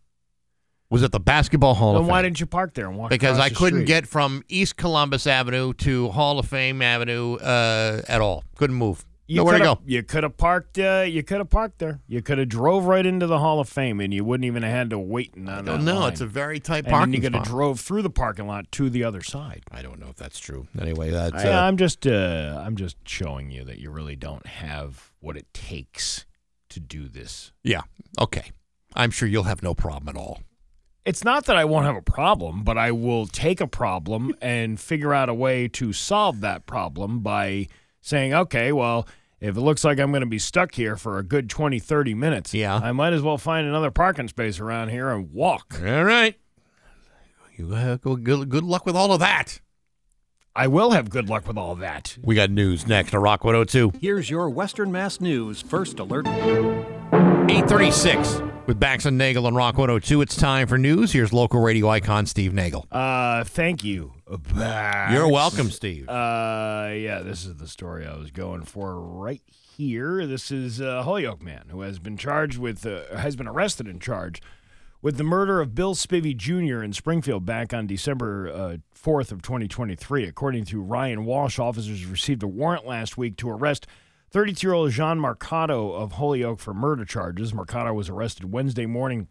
was 0.90 1.02
at 1.02 1.12
the 1.12 1.20
Basketball 1.20 1.74
Hall 1.74 1.92
Then 1.94 2.02
of 2.02 2.08
why 2.08 2.22
didn't 2.22 2.40
you 2.40 2.46
park 2.46 2.74
there 2.74 2.88
and 2.88 2.96
walk? 2.96 3.10
because 3.10 3.38
I 3.38 3.50
couldn't 3.50 3.80
street? 3.80 3.86
get 3.86 4.06
from 4.08 4.42
East 4.48 4.76
Columbus 4.76 5.26
Avenue 5.26 5.74
to 5.74 6.08
Hall 6.08 6.38
of 6.38 6.46
Fame 6.48 6.82
Avenue 6.82 7.36
uh, 7.36 8.02
at 8.08 8.20
all. 8.20 8.42
Couldn't 8.56 8.76
move. 8.76 9.04
You 9.26 9.36
Nowhere 9.38 9.58
to 9.58 9.64
go. 9.64 9.78
You 9.86 10.02
could 10.02 10.22
have 10.22 10.36
parked. 10.36 10.78
Uh, 10.78 11.04
you 11.08 11.22
could 11.22 11.38
have 11.38 11.48
parked 11.48 11.78
there. 11.78 12.00
You 12.06 12.20
could 12.20 12.36
have 12.36 12.48
drove 12.48 12.84
right 12.84 13.04
into 13.04 13.26
the 13.26 13.38
Hall 13.38 13.58
of 13.58 13.68
Fame, 13.68 14.00
and 14.00 14.12
you 14.12 14.22
wouldn't 14.22 14.44
even 14.44 14.62
have 14.62 14.72
had 14.72 14.90
to 14.90 14.98
wait 14.98 15.32
on 15.34 15.46
that 15.46 15.64
don't 15.64 15.84
line. 15.84 16.12
It's 16.12 16.20
a 16.20 16.26
very 16.26 16.60
tight 16.60 16.84
parking 16.84 16.92
lot. 16.92 17.02
and 17.04 17.12
then 17.14 17.22
you 17.22 17.28
could 17.28 17.34
have 17.34 17.46
drove 17.46 17.80
through 17.80 18.02
the 18.02 18.10
parking 18.10 18.46
lot 18.46 18.70
to 18.72 18.90
the 18.90 19.02
other 19.02 19.22
side. 19.22 19.62
I 19.70 19.80
don't 19.80 19.98
know 19.98 20.08
if 20.08 20.16
that's 20.16 20.38
true. 20.38 20.68
Anyway, 20.78 21.10
that's 21.10 21.42
I, 21.42 21.52
uh, 21.52 21.62
I'm 21.62 21.78
just. 21.78 22.06
Uh, 22.06 22.62
I'm 22.64 22.76
just 22.76 22.96
showing 23.06 23.50
you 23.50 23.64
that 23.64 23.78
you 23.78 23.90
really 23.90 24.16
don't 24.16 24.46
have 24.46 25.12
what 25.20 25.38
it 25.38 25.46
takes 25.54 26.26
to 26.70 26.80
do 26.80 27.08
this. 27.08 27.52
yeah. 27.62 27.82
Okay. 28.20 28.52
I'm 28.96 29.10
sure 29.10 29.28
you'll 29.28 29.44
have 29.44 29.62
no 29.62 29.74
problem 29.74 30.08
at 30.08 30.20
all. 30.20 30.40
It's 31.04 31.24
not 31.24 31.46
that 31.46 31.56
I 31.56 31.64
won't 31.64 31.84
have 31.84 31.96
a 31.96 32.02
problem, 32.02 32.62
but 32.62 32.78
I 32.78 32.92
will 32.92 33.26
take 33.26 33.60
a 33.60 33.66
problem 33.66 34.34
and 34.42 34.78
figure 34.78 35.12
out 35.12 35.28
a 35.28 35.34
way 35.34 35.68
to 35.68 35.92
solve 35.92 36.40
that 36.42 36.66
problem 36.66 37.20
by 37.20 37.66
saying, 38.04 38.34
okay, 38.34 38.70
well, 38.70 39.08
if 39.40 39.56
it 39.56 39.60
looks 39.60 39.82
like 39.82 39.98
I'm 39.98 40.10
going 40.12 40.20
to 40.20 40.26
be 40.26 40.38
stuck 40.38 40.74
here 40.74 40.96
for 40.96 41.18
a 41.18 41.22
good 41.22 41.48
20, 41.48 41.78
30 41.78 42.14
minutes, 42.14 42.52
Yeah. 42.54 42.76
I 42.76 42.92
might 42.92 43.12
as 43.14 43.22
well 43.22 43.38
find 43.38 43.66
another 43.66 43.90
parking 43.90 44.28
space 44.28 44.60
around 44.60 44.90
here 44.90 45.10
and 45.10 45.32
walk. 45.32 45.80
All 45.84 46.04
right. 46.04 46.36
You 47.56 47.72
uh, 47.74 47.96
go 47.96 48.16
good, 48.16 48.48
good 48.48 48.64
luck 48.64 48.84
with 48.84 48.96
all 48.96 49.12
of 49.12 49.20
that. 49.20 49.60
I 50.56 50.66
will 50.68 50.90
have 50.92 51.10
good 51.10 51.28
luck 51.28 51.46
with 51.48 51.56
all 51.58 51.74
that. 51.76 52.16
We 52.22 52.34
got 52.34 52.50
news 52.50 52.86
next 52.86 53.14
on 53.14 53.22
Rock 53.22 53.44
102. 53.44 53.92
Here's 54.00 54.28
your 54.30 54.48
Western 54.50 54.92
Mass 54.92 55.20
News 55.20 55.60
First 55.62 55.98
Alert. 55.98 56.26
836 56.26 58.42
with 58.66 58.78
Bax 58.80 59.04
and 59.06 59.16
Nagle 59.18 59.46
on 59.46 59.54
Rock 59.54 59.76
102. 59.78 60.20
It's 60.22 60.36
time 60.36 60.66
for 60.66 60.78
news. 60.78 61.12
Here's 61.12 61.32
local 61.32 61.60
radio 61.60 61.88
icon 61.88 62.26
Steve 62.26 62.52
Nagle. 62.54 62.86
Uh, 62.90 63.44
thank 63.44 63.84
you. 63.84 64.13
Bax. 64.26 65.12
You're 65.12 65.28
welcome, 65.28 65.70
Steve. 65.70 66.08
Uh, 66.08 66.90
yeah, 66.94 67.20
this 67.22 67.44
is 67.44 67.56
the 67.56 67.68
story 67.68 68.06
I 68.06 68.16
was 68.16 68.30
going 68.30 68.62
for 68.62 69.00
right 69.00 69.42
here. 69.76 70.26
This 70.26 70.50
is 70.50 70.80
a 70.80 71.02
Holyoke 71.02 71.42
man 71.42 71.66
who 71.68 71.82
has 71.82 71.98
been 71.98 72.16
charged 72.16 72.58
with, 72.58 72.86
uh, 72.86 73.16
has 73.16 73.36
been 73.36 73.48
arrested 73.48 73.86
and 73.86 74.00
charged 74.00 74.42
with 75.02 75.18
the 75.18 75.24
murder 75.24 75.60
of 75.60 75.74
Bill 75.74 75.94
Spivey 75.94 76.34
Jr. 76.34 76.82
in 76.82 76.94
Springfield 76.94 77.44
back 77.44 77.74
on 77.74 77.86
December 77.86 78.48
uh, 78.48 78.76
4th 78.98 79.32
of 79.32 79.42
2023. 79.42 80.24
According 80.24 80.64
to 80.66 80.80
Ryan 80.80 81.26
Walsh, 81.26 81.58
officers 81.58 82.06
received 82.06 82.42
a 82.42 82.48
warrant 82.48 82.86
last 82.86 83.18
week 83.18 83.36
to 83.36 83.50
arrest 83.50 83.86
32-year-old 84.32 84.90
Jean 84.92 85.20
Mercado 85.20 85.92
of 85.92 86.12
Holyoke 86.12 86.58
for 86.58 86.72
murder 86.72 87.04
charges. 87.04 87.52
Mercado 87.52 87.92
was 87.92 88.08
arrested 88.08 88.50
Wednesday 88.50 88.86
morning 88.86 89.28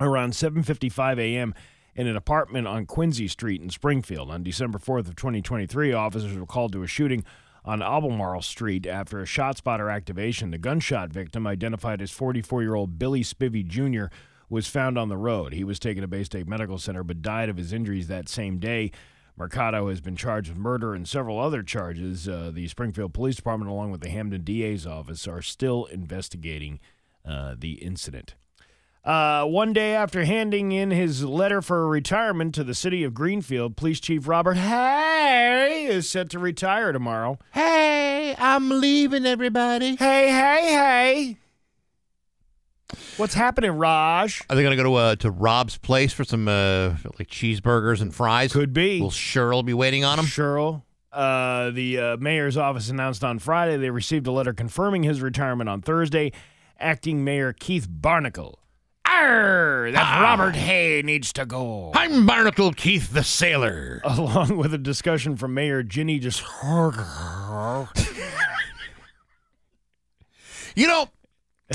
around 0.00 0.32
7:55 0.32 1.18
a.m. 1.18 1.54
in 1.94 2.06
an 2.06 2.16
apartment 2.16 2.66
on 2.66 2.86
Quincy 2.86 3.28
Street 3.28 3.60
in 3.60 3.70
Springfield. 3.70 4.30
On 4.30 4.42
December 4.42 4.78
4th 4.78 5.08
of 5.08 5.16
2023, 5.16 5.92
officers 5.92 6.36
were 6.36 6.46
called 6.46 6.72
to 6.72 6.82
a 6.82 6.86
shooting 6.86 7.24
on 7.64 7.82
Albemarle 7.82 8.42
Street 8.42 8.86
after 8.86 9.20
a 9.20 9.26
shot 9.26 9.58
spotter 9.58 9.88
activation. 9.88 10.50
The 10.50 10.58
gunshot 10.58 11.10
victim, 11.10 11.46
identified 11.46 12.02
as 12.02 12.10
44-year-old 12.10 12.98
Billy 12.98 13.22
Spivey 13.22 13.66
Jr., 13.66 14.14
was 14.48 14.66
found 14.66 14.98
on 14.98 15.08
the 15.08 15.16
road. 15.16 15.54
He 15.54 15.64
was 15.64 15.78
taken 15.78 16.02
to 16.02 16.08
Baystate 16.08 16.46
Medical 16.46 16.78
Center 16.78 17.02
but 17.02 17.22
died 17.22 17.48
of 17.48 17.56
his 17.56 17.72
injuries 17.72 18.08
that 18.08 18.28
same 18.28 18.58
day. 18.58 18.90
Mercado 19.36 19.88
has 19.88 20.00
been 20.00 20.16
charged 20.16 20.50
with 20.50 20.58
murder 20.58 20.94
and 20.94 21.08
several 21.08 21.38
other 21.38 21.62
charges. 21.62 22.28
Uh, 22.28 22.50
the 22.52 22.68
Springfield 22.68 23.14
Police 23.14 23.36
Department, 23.36 23.70
along 23.70 23.90
with 23.90 24.02
the 24.02 24.10
Hampden 24.10 24.44
DA's 24.44 24.86
office, 24.86 25.26
are 25.26 25.40
still 25.40 25.86
investigating 25.86 26.80
uh, 27.24 27.54
the 27.58 27.74
incident. 27.74 28.34
Uh, 29.04 29.44
one 29.44 29.72
day 29.72 29.96
after 29.96 30.24
handing 30.24 30.70
in 30.70 30.92
his 30.92 31.24
letter 31.24 31.60
for 31.60 31.88
retirement 31.88 32.54
to 32.54 32.62
the 32.62 32.74
city 32.74 33.02
of 33.02 33.12
Greenfield, 33.12 33.76
Police 33.76 33.98
Chief 33.98 34.28
Robert 34.28 34.56
Haigh 34.56 35.86
is 35.86 36.08
set 36.08 36.30
to 36.30 36.38
retire 36.38 36.92
tomorrow. 36.92 37.36
Hey, 37.52 38.36
I'm 38.38 38.68
leaving, 38.68 39.26
everybody. 39.26 39.96
Hey, 39.96 40.28
hey, 40.28 40.66
hey. 40.72 41.36
What's 43.16 43.34
happening, 43.34 43.72
Raj? 43.72 44.42
Are 44.48 44.54
they 44.54 44.62
going 44.62 44.76
to 44.76 44.82
go 44.82 44.88
to 44.88 44.94
uh, 44.94 45.16
to 45.16 45.32
Rob's 45.32 45.78
place 45.78 46.12
for 46.12 46.22
some 46.22 46.46
uh, 46.46 46.90
like 47.18 47.28
cheeseburgers 47.28 48.00
and 48.00 48.14
fries? 48.14 48.52
Could 48.52 48.72
be. 48.72 49.00
Will 49.00 49.10
Cheryl 49.10 49.64
be 49.64 49.74
waiting 49.74 50.04
on 50.04 50.20
him? 50.20 50.26
Cheryl. 50.26 50.82
Uh, 51.10 51.70
the 51.70 51.98
uh, 51.98 52.16
mayor's 52.18 52.56
office 52.56 52.88
announced 52.88 53.24
on 53.24 53.38
Friday 53.40 53.76
they 53.76 53.90
received 53.90 54.28
a 54.28 54.32
letter 54.32 54.52
confirming 54.52 55.02
his 55.02 55.20
retirement 55.20 55.68
on 55.68 55.82
Thursday. 55.82 56.30
Acting 56.78 57.24
Mayor 57.24 57.52
Keith 57.52 57.86
Barnacle. 57.88 58.58
Arr, 59.26 59.90
that 59.92 60.20
Robert 60.20 60.56
Haigh 60.56 61.02
needs 61.02 61.32
to 61.34 61.46
go. 61.46 61.92
I'm 61.94 62.26
Barnacle 62.26 62.72
Keith 62.72 63.12
the 63.12 63.22
Sailor. 63.22 64.00
Along 64.04 64.56
with 64.56 64.74
a 64.74 64.78
discussion 64.78 65.36
from 65.36 65.54
Mayor 65.54 65.82
Ginny 65.84 66.18
just 66.18 66.42
You 70.74 70.86
know, 70.86 71.08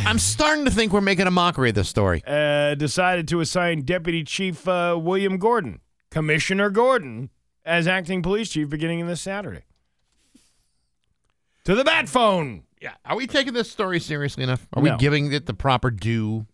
I'm 0.05 0.19
starting 0.19 0.65
to 0.65 0.71
think 0.71 0.91
we're 0.91 1.01
making 1.01 1.27
a 1.27 1.31
mockery 1.31 1.69
of 1.69 1.75
this 1.75 1.87
story. 1.87 2.21
uh, 2.25 2.75
decided 2.75 3.27
to 3.29 3.39
assign 3.39 3.83
Deputy 3.83 4.23
Chief 4.23 4.67
uh, 4.67 4.97
William 4.99 5.37
Gordon, 5.37 5.79
Commissioner 6.11 6.69
Gordon, 6.69 7.29
as 7.63 7.87
acting 7.87 8.21
police 8.23 8.49
chief 8.49 8.69
beginning 8.69 9.05
this 9.07 9.21
Saturday. 9.21 9.61
To 11.65 11.75
the 11.75 11.83
bat 11.83 12.09
phone. 12.09 12.63
Yeah. 12.81 12.93
Are 13.05 13.15
we 13.15 13.27
taking 13.27 13.53
this 13.53 13.69
story 13.71 13.99
seriously 13.99 14.43
enough? 14.43 14.67
Are 14.73 14.81
No. 14.81 14.91
we 14.93 14.97
giving 14.97 15.31
it 15.31 15.45
the 15.45 15.53
proper 15.53 15.91
due? 15.91 16.45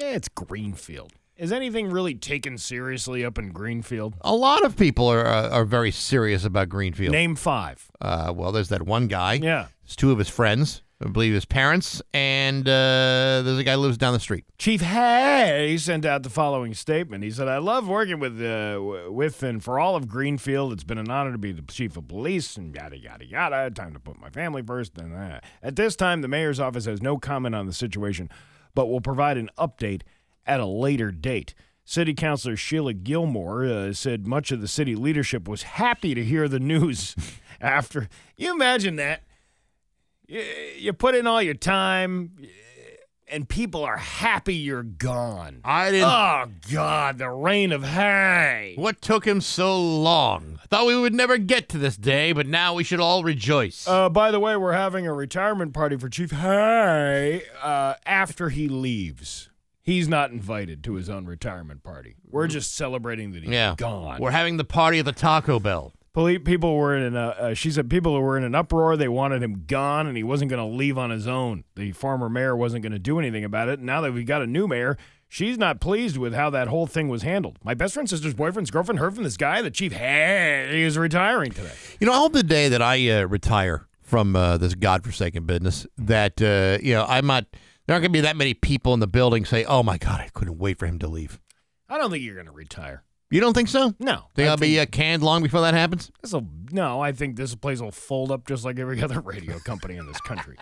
Yeah, 0.00 0.10
it's 0.12 0.28
Greenfield. 0.28 1.12
Is 1.36 1.52
anything 1.52 1.90
really 1.90 2.14
taken 2.14 2.58
seriously 2.58 3.24
up 3.24 3.38
in 3.38 3.50
Greenfield? 3.50 4.14
A 4.22 4.34
lot 4.34 4.64
of 4.64 4.76
people 4.76 5.06
are 5.06 5.24
uh, 5.26 5.50
are 5.50 5.64
very 5.64 5.90
serious 5.90 6.44
about 6.44 6.68
Greenfield. 6.68 7.12
Name 7.12 7.36
five. 7.36 7.90
Uh, 8.00 8.32
well, 8.34 8.50
there's 8.52 8.68
that 8.70 8.82
one 8.82 9.06
guy. 9.06 9.34
Yeah. 9.34 9.68
There's 9.84 9.96
two 9.96 10.10
of 10.10 10.18
his 10.18 10.28
friends. 10.28 10.82
I 11.00 11.08
believe 11.08 11.32
his 11.32 11.44
parents, 11.44 12.02
and 12.12 12.66
uh, 12.66 13.42
there's 13.44 13.58
a 13.58 13.62
guy 13.62 13.74
who 13.74 13.78
lives 13.78 13.98
down 13.98 14.14
the 14.14 14.18
street. 14.18 14.44
Chief 14.58 14.80
Haigh 14.80 15.76
sent 15.78 16.04
out 16.04 16.24
the 16.24 16.30
following 16.30 16.74
statement. 16.74 17.22
He 17.22 17.30
said, 17.30 17.46
"I 17.46 17.58
love 17.58 17.86
working 17.86 18.18
with, 18.18 18.42
uh, 18.42 18.80
with, 19.08 19.44
and 19.44 19.62
for 19.62 19.78
all 19.78 19.94
of 19.94 20.08
Greenfield. 20.08 20.72
It's 20.72 20.82
been 20.82 20.98
an 20.98 21.08
honor 21.08 21.30
to 21.30 21.38
be 21.38 21.52
the 21.52 21.62
chief 21.62 21.96
of 21.96 22.08
police, 22.08 22.56
and 22.56 22.74
yada 22.74 22.98
yada 22.98 23.24
yada. 23.24 23.70
Time 23.70 23.92
to 23.94 24.00
put 24.00 24.18
my 24.18 24.28
family 24.28 24.60
first. 24.60 24.98
And 24.98 25.14
uh, 25.14 25.38
at 25.62 25.76
this 25.76 25.94
time, 25.94 26.20
the 26.20 26.26
mayor's 26.26 26.58
office 26.58 26.86
has 26.86 27.00
no 27.00 27.16
comment 27.16 27.54
on 27.54 27.66
the 27.66 27.72
situation, 27.72 28.28
but 28.78 28.86
will 28.86 29.00
provide 29.00 29.36
an 29.36 29.50
update 29.58 30.02
at 30.46 30.60
a 30.60 30.66
later 30.66 31.10
date." 31.10 31.52
City 31.84 32.14
Councilor 32.14 32.54
Sheila 32.54 32.94
Gilmour 32.94 33.66
uh, 33.66 33.92
said 33.92 34.24
much 34.24 34.52
of 34.52 34.60
the 34.60 34.68
city 34.68 34.94
leadership 34.94 35.48
was 35.48 35.62
happy 35.62 36.14
to 36.14 36.22
hear 36.22 36.46
the 36.46 36.60
news 36.60 37.16
after. 37.60 38.08
You 38.36 38.54
imagine 38.54 38.94
that 38.96 39.22
you, 40.28 40.44
you 40.76 40.92
put 40.92 41.16
in 41.16 41.26
all 41.26 41.42
your 41.42 41.54
time 41.54 42.36
and 43.30 43.48
people 43.48 43.84
are 43.84 43.96
happy 43.96 44.54
you're 44.54 44.82
gone. 44.82 45.60
I 45.64 45.90
didn't. 45.90 46.08
Oh 46.08 46.46
God, 46.72 47.18
the 47.18 47.30
reign 47.30 47.72
of 47.72 47.84
hay. 47.84 48.74
What 48.76 49.00
took 49.00 49.26
him 49.26 49.40
so 49.40 49.80
long? 49.80 50.60
Thought 50.68 50.86
we 50.86 50.98
would 50.98 51.14
never 51.14 51.38
get 51.38 51.68
to 51.70 51.78
this 51.78 51.96
day, 51.96 52.32
but 52.32 52.46
now 52.46 52.74
we 52.74 52.84
should 52.84 53.00
all 53.00 53.22
rejoice. 53.22 53.86
Uh, 53.86 54.08
by 54.08 54.30
the 54.30 54.40
way, 54.40 54.56
we're 54.56 54.72
having 54.72 55.06
a 55.06 55.12
retirement 55.12 55.72
party 55.72 55.96
for 55.96 56.08
Chief 56.08 56.30
Haigh 56.30 57.42
uh, 57.62 57.94
after 58.04 58.48
he 58.48 58.68
leaves. 58.68 59.50
He's 59.82 60.06
not 60.06 60.30
invited 60.30 60.84
to 60.84 60.94
his 60.94 61.08
own 61.08 61.24
retirement 61.24 61.82
party. 61.82 62.16
We're 62.30 62.46
just 62.46 62.74
celebrating 62.74 63.32
that 63.32 63.42
he's 63.42 63.52
yeah, 63.52 63.74
gone. 63.76 64.20
We're 64.20 64.32
having 64.32 64.58
the 64.58 64.64
party 64.64 64.98
at 64.98 65.06
the 65.06 65.12
Taco 65.12 65.58
Bell. 65.58 65.94
Poli- 66.12 66.38
people 66.38 66.76
were 66.76 66.96
in 66.96 67.14
a, 67.14 67.28
uh, 67.28 67.54
she 67.54 67.70
said 67.70 67.88
people 67.90 68.20
were 68.20 68.36
in 68.36 68.44
an 68.44 68.54
uproar. 68.54 68.96
They 68.96 69.08
wanted 69.08 69.42
him 69.42 69.64
gone, 69.66 70.06
and 70.06 70.16
he 70.16 70.22
wasn't 70.22 70.50
going 70.50 70.66
to 70.66 70.76
leave 70.76 70.98
on 70.98 71.10
his 71.10 71.26
own. 71.28 71.64
The 71.76 71.92
former 71.92 72.28
mayor 72.28 72.56
wasn't 72.56 72.82
going 72.82 72.92
to 72.92 72.98
do 72.98 73.18
anything 73.18 73.44
about 73.44 73.68
it. 73.68 73.80
Now 73.80 74.00
that 74.00 74.12
we've 74.12 74.26
got 74.26 74.42
a 74.42 74.46
new 74.46 74.66
mayor, 74.66 74.96
she's 75.28 75.58
not 75.58 75.80
pleased 75.80 76.16
with 76.16 76.34
how 76.34 76.50
that 76.50 76.68
whole 76.68 76.86
thing 76.86 77.08
was 77.08 77.22
handled. 77.22 77.58
My 77.62 77.74
best 77.74 77.94
friend's 77.94 78.10
sister's 78.10 78.34
boyfriend's 78.34 78.70
girlfriend 78.70 78.98
heard 78.98 79.14
from 79.14 79.24
this 79.24 79.36
guy, 79.36 79.62
the 79.62 79.70
chief. 79.70 79.92
Hey, 79.92 80.68
he 80.72 80.82
is 80.82 80.96
retiring 80.98 81.52
today. 81.52 81.72
You 82.00 82.06
know, 82.06 82.12
I 82.14 82.16
hope 82.16 82.32
the 82.32 82.42
day 82.42 82.68
that 82.68 82.82
I 82.82 83.10
uh, 83.10 83.26
retire 83.26 83.86
from 84.00 84.34
uh, 84.34 84.56
this 84.56 84.74
godforsaken 84.74 85.44
business, 85.44 85.86
that 85.98 86.40
uh, 86.40 86.82
you 86.82 86.94
know, 86.94 87.04
I'm 87.06 87.26
not. 87.26 87.44
There 87.86 87.94
aren't 87.94 88.02
going 88.02 88.12
to 88.12 88.18
be 88.18 88.20
that 88.22 88.36
many 88.36 88.54
people 88.54 88.92
in 88.94 89.00
the 89.00 89.06
building 89.06 89.44
say, 89.44 89.64
"Oh 89.64 89.82
my 89.82 89.98
God, 89.98 90.20
I 90.20 90.28
couldn't 90.32 90.58
wait 90.58 90.78
for 90.78 90.86
him 90.86 90.98
to 91.00 91.08
leave." 91.08 91.38
I 91.88 91.96
don't 91.98 92.10
think 92.10 92.22
you're 92.22 92.34
going 92.34 92.46
to 92.46 92.52
retire. 92.52 93.02
You 93.30 93.40
don't 93.40 93.52
think 93.52 93.68
so? 93.68 93.94
No, 93.98 94.24
Think 94.34 94.48
I 94.48 94.50
I'll 94.52 94.56
be 94.56 94.80
uh, 94.80 94.86
canned 94.86 95.22
long 95.22 95.42
before 95.42 95.60
that 95.60 95.74
happens? 95.74 96.10
This'll, 96.22 96.46
no, 96.72 97.00
I 97.00 97.12
think 97.12 97.36
this 97.36 97.54
place 97.54 97.80
will 97.80 97.90
fold 97.92 98.32
up 98.32 98.46
just 98.46 98.64
like 98.64 98.78
every 98.78 99.02
other 99.02 99.20
radio 99.20 99.58
company 99.58 99.96
in 99.96 100.06
this 100.06 100.20
country. 100.22 100.56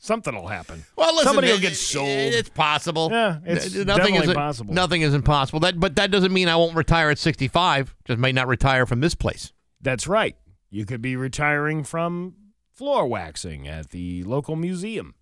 Something 0.00 0.34
will 0.34 0.46
happen. 0.46 0.84
Well, 0.96 1.12
listen, 1.14 1.26
somebody 1.28 1.48
will 1.48 1.58
it- 1.58 1.62
get 1.62 1.76
sold. 1.76 2.08
It's 2.08 2.48
possible. 2.48 3.08
Yeah, 3.10 3.38
it's 3.44 3.72
definitely 3.72 4.28
is 4.28 4.32
possible. 4.34 4.72
Nothing 4.72 5.02
is 5.02 5.12
impossible. 5.12 5.60
That, 5.60 5.78
but 5.78 5.96
that 5.96 6.10
doesn't 6.10 6.32
mean 6.32 6.48
I 6.48 6.56
won't 6.56 6.76
retire 6.76 7.10
at 7.10 7.18
65. 7.18 7.94
Just 8.04 8.18
may 8.18 8.32
not 8.32 8.46
retire 8.48 8.86
from 8.86 9.00
this 9.00 9.14
place. 9.14 9.52
That's 9.80 10.06
right. 10.06 10.36
You 10.70 10.86
could 10.86 11.02
be 11.02 11.14
retiring 11.16 11.82
from 11.84 12.34
floor 12.72 13.06
waxing 13.06 13.66
at 13.68 13.90
the 13.90 14.22
local 14.24 14.54
museum. 14.56 15.14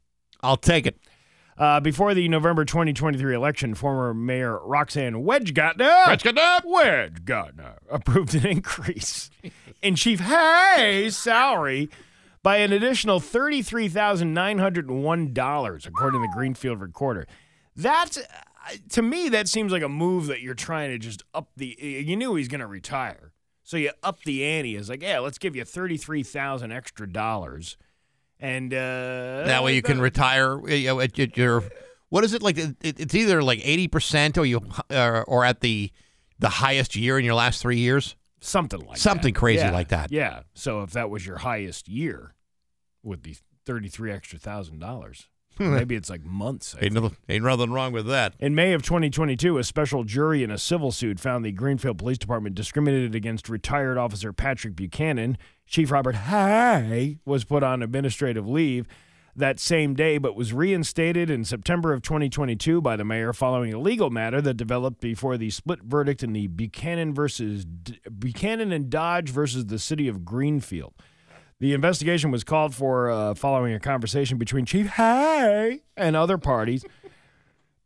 I'll 0.42 0.56
take 0.58 0.86
it. 0.86 0.98
Uh, 1.58 1.80
before 1.80 2.12
the 2.12 2.28
November 2.28 2.66
2023 2.66 3.34
election, 3.34 3.74
former 3.74 4.12
Mayor 4.12 4.58
Roxann 4.58 5.24
Wedegartner, 5.24 6.04
Wedegartner? 6.04 6.60
Wedegartner 6.62 7.78
approved 7.90 8.34
an 8.34 8.44
increase 8.46 9.30
in 9.80 9.96
Chief 9.96 10.20
Haigh's 10.20 11.16
salary 11.16 11.88
by 12.42 12.58
an 12.58 12.72
additional 12.72 13.20
$33,901, 13.20 15.86
according 15.86 16.20
to 16.20 16.26
the 16.26 16.32
Greenfield 16.34 16.80
Recorder. 16.80 17.26
That's, 17.74 18.18
uh, 18.18 18.22
to 18.90 19.02
me, 19.02 19.28
that 19.30 19.48
seems 19.48 19.72
like 19.72 19.82
a 19.82 19.88
move 19.88 20.26
that 20.26 20.42
you're 20.42 20.54
trying 20.54 20.90
to 20.90 20.98
just 20.98 21.24
up 21.34 21.48
the. 21.56 21.76
You 21.80 22.16
knew 22.16 22.34
he's 22.34 22.48
going 22.48 22.60
to 22.60 22.66
retire. 22.66 23.32
So 23.62 23.76
you 23.76 23.90
up 24.02 24.22
the 24.24 24.44
ante. 24.44 24.76
It's 24.76 24.88
like, 24.88 25.02
yeah, 25.02 25.18
let's 25.18 25.38
give 25.38 25.56
you 25.56 25.64
33000 25.64 26.70
extra 26.70 27.10
dollars. 27.10 27.76
And 28.38 28.72
uh, 28.72 29.44
That 29.46 29.64
way 29.64 29.74
you 29.74 29.82
can 29.82 30.00
retire. 30.00 30.66
You 30.68 30.88
know, 30.88 31.00
at, 31.00 31.18
at 31.18 31.36
your 31.36 31.64
what 32.08 32.22
is 32.24 32.34
it 32.34 32.42
like? 32.42 32.58
It, 32.58 32.76
it's 32.82 33.14
either 33.14 33.42
like 33.42 33.60
80 33.62 33.88
percent, 33.88 34.38
or 34.38 34.44
you, 34.44 34.60
uh, 34.90 35.24
or 35.26 35.44
at 35.44 35.60
the 35.60 35.90
the 36.38 36.48
highest 36.48 36.94
year 36.96 37.18
in 37.18 37.24
your 37.24 37.34
last 37.34 37.62
three 37.62 37.78
years. 37.78 38.14
something 38.40 38.80
like 38.80 38.98
Something 38.98 39.32
that. 39.32 39.38
crazy 39.40 39.64
Yeah, 39.64 39.72
like 39.72 39.88
that. 39.88 40.12
Yeah. 40.12 40.40
So 40.54 40.82
if 40.82 40.90
that 40.92 41.08
was 41.10 41.26
your 41.26 41.38
highest 41.38 41.88
year, 41.88 42.34
would 43.02 43.22
be 43.22 43.36
thirty 43.64 43.88
three 43.88 44.12
extra 44.12 44.38
thousand 44.38 44.78
dollars. 44.80 45.28
Hmm. 45.58 45.74
Maybe 45.74 45.94
it's 45.94 46.10
like 46.10 46.24
months. 46.24 46.74
Ain't 46.80 46.92
nothing, 46.92 47.16
ain't 47.28 47.44
nothing 47.44 47.70
wrong 47.70 47.92
with 47.92 48.06
that. 48.06 48.34
In 48.38 48.54
May 48.54 48.72
of 48.72 48.82
2022, 48.82 49.58
a 49.58 49.64
special 49.64 50.04
jury 50.04 50.42
in 50.42 50.50
a 50.50 50.58
civil 50.58 50.92
suit 50.92 51.18
found 51.18 51.44
the 51.44 51.52
Greenfield 51.52 51.98
Police 51.98 52.18
Department 52.18 52.54
discriminated 52.54 53.14
against 53.14 53.48
retired 53.48 53.96
officer 53.96 54.32
Patrick 54.32 54.76
Buchanan. 54.76 55.38
Chief 55.66 55.90
Robert 55.90 56.14
Haigh 56.14 57.18
was 57.24 57.44
put 57.44 57.62
on 57.62 57.82
administrative 57.82 58.46
leave 58.46 58.86
that 59.36 59.60
same 59.60 59.94
day, 59.94 60.18
but 60.18 60.34
was 60.34 60.52
reinstated 60.52 61.30
in 61.30 61.44
September 61.44 61.92
of 61.92 62.02
2022 62.02 62.80
by 62.80 62.96
the 62.96 63.04
mayor 63.04 63.32
following 63.32 63.72
a 63.72 63.78
legal 63.78 64.10
matter 64.10 64.40
that 64.40 64.54
developed 64.54 65.00
before 65.00 65.36
the 65.36 65.50
split 65.50 65.82
verdict 65.82 66.22
in 66.22 66.32
the 66.32 66.46
Buchanan 66.46 67.14
versus 67.14 67.64
Buchanan 67.64 68.72
and 68.72 68.88
Dodge 68.88 69.28
versus 69.28 69.66
the 69.66 69.78
city 69.78 70.08
of 70.08 70.24
Greenfield. 70.24 70.94
The 71.58 71.72
investigation 71.72 72.30
was 72.30 72.44
called 72.44 72.74
for 72.74 73.10
uh, 73.10 73.34
following 73.34 73.72
a 73.72 73.80
conversation 73.80 74.36
between 74.36 74.66
Chief 74.66 74.88
Haigh 74.88 75.80
and 75.96 76.14
other 76.14 76.36
parties 76.36 76.84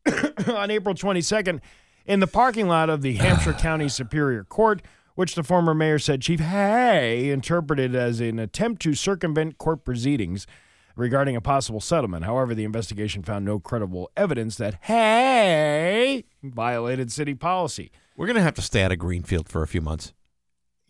on 0.48 0.72
April 0.72 0.92
22nd 0.92 1.60
in 2.04 2.18
the 2.18 2.26
parking 2.26 2.66
lot 2.66 2.90
of 2.90 3.02
the 3.02 3.14
Hampshire 3.14 3.52
County 3.58 3.88
Superior 3.88 4.42
Court, 4.42 4.82
which 5.14 5.36
the 5.36 5.44
former 5.44 5.72
mayor 5.72 6.00
said 6.00 6.20
Chief 6.20 6.40
Haigh 6.40 7.30
interpreted 7.30 7.94
as 7.94 8.18
an 8.18 8.40
attempt 8.40 8.82
to 8.82 8.94
circumvent 8.94 9.58
court 9.58 9.84
proceedings 9.84 10.48
regarding 10.96 11.36
a 11.36 11.40
possible 11.40 11.80
settlement. 11.80 12.24
However, 12.24 12.56
the 12.56 12.64
investigation 12.64 13.22
found 13.22 13.44
no 13.44 13.60
credible 13.60 14.10
evidence 14.16 14.56
that 14.56 14.82
Haigh 14.82 16.24
violated 16.42 17.12
city 17.12 17.34
policy. 17.34 17.92
We're 18.16 18.26
gonna 18.26 18.42
have 18.42 18.54
to 18.54 18.62
stay 18.62 18.82
out 18.82 18.90
of 18.90 18.98
Greenfield 18.98 19.48
for 19.48 19.62
a 19.62 19.68
few 19.68 19.80
months. 19.80 20.12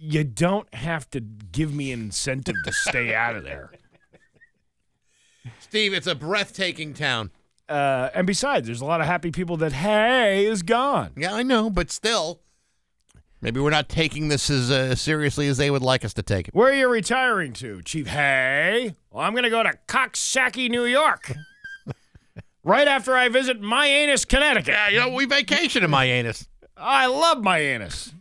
You 0.02 0.24
don't 0.24 0.72
have 0.74 1.10
to 1.10 1.20
give 1.20 1.74
me 1.74 1.92
an 1.92 2.00
incentive 2.00 2.56
to 2.64 2.72
stay 2.72 3.14
out 3.14 3.36
of 3.36 3.44
there. 3.44 3.70
Steve, 5.58 5.92
it's 5.92 6.06
a 6.06 6.14
breathtaking 6.14 6.94
town. 6.94 7.30
Uh, 7.68 8.08
and 8.14 8.26
besides, 8.26 8.66
there's 8.66 8.80
a 8.80 8.86
lot 8.86 9.02
of 9.02 9.06
happy 9.06 9.30
people 9.30 9.58
that 9.58 9.72
Haigh 9.72 10.46
is 10.46 10.62
gone. 10.62 11.10
Yeah, 11.18 11.34
I 11.34 11.42
know, 11.42 11.68
but 11.68 11.90
still, 11.90 12.40
maybe 13.42 13.60
we're 13.60 13.68
not 13.68 13.90
taking 13.90 14.28
this 14.28 14.48
as 14.48 14.70
uh, 14.70 14.94
seriously 14.94 15.48
as 15.48 15.58
they 15.58 15.70
would 15.70 15.82
like 15.82 16.02
us 16.02 16.14
to 16.14 16.22
take 16.22 16.48
it. 16.48 16.54
Where 16.54 16.70
are 16.70 16.74
you 16.74 16.88
retiring 16.88 17.52
to, 17.54 17.82
Chief 17.82 18.06
Haigh? 18.06 18.94
Well, 19.10 19.22
I'm 19.22 19.34
going 19.34 19.44
to 19.44 19.50
go 19.50 19.62
to 19.62 19.74
Coxsackie, 19.86 20.70
New 20.70 20.86
York. 20.86 21.30
right 22.64 22.88
after 22.88 23.14
I 23.14 23.28
visit 23.28 23.60
my 23.60 23.84
anus, 23.86 24.24
Connecticut. 24.24 24.72
Yeah, 24.72 24.88
you 24.88 24.98
know, 25.00 25.10
we 25.10 25.26
vacation 25.26 25.84
in 25.84 25.90
my 25.90 26.06
anus, 26.06 26.48
I 26.74 27.06
love 27.06 27.42
my 27.44 27.58
anus. 27.58 28.14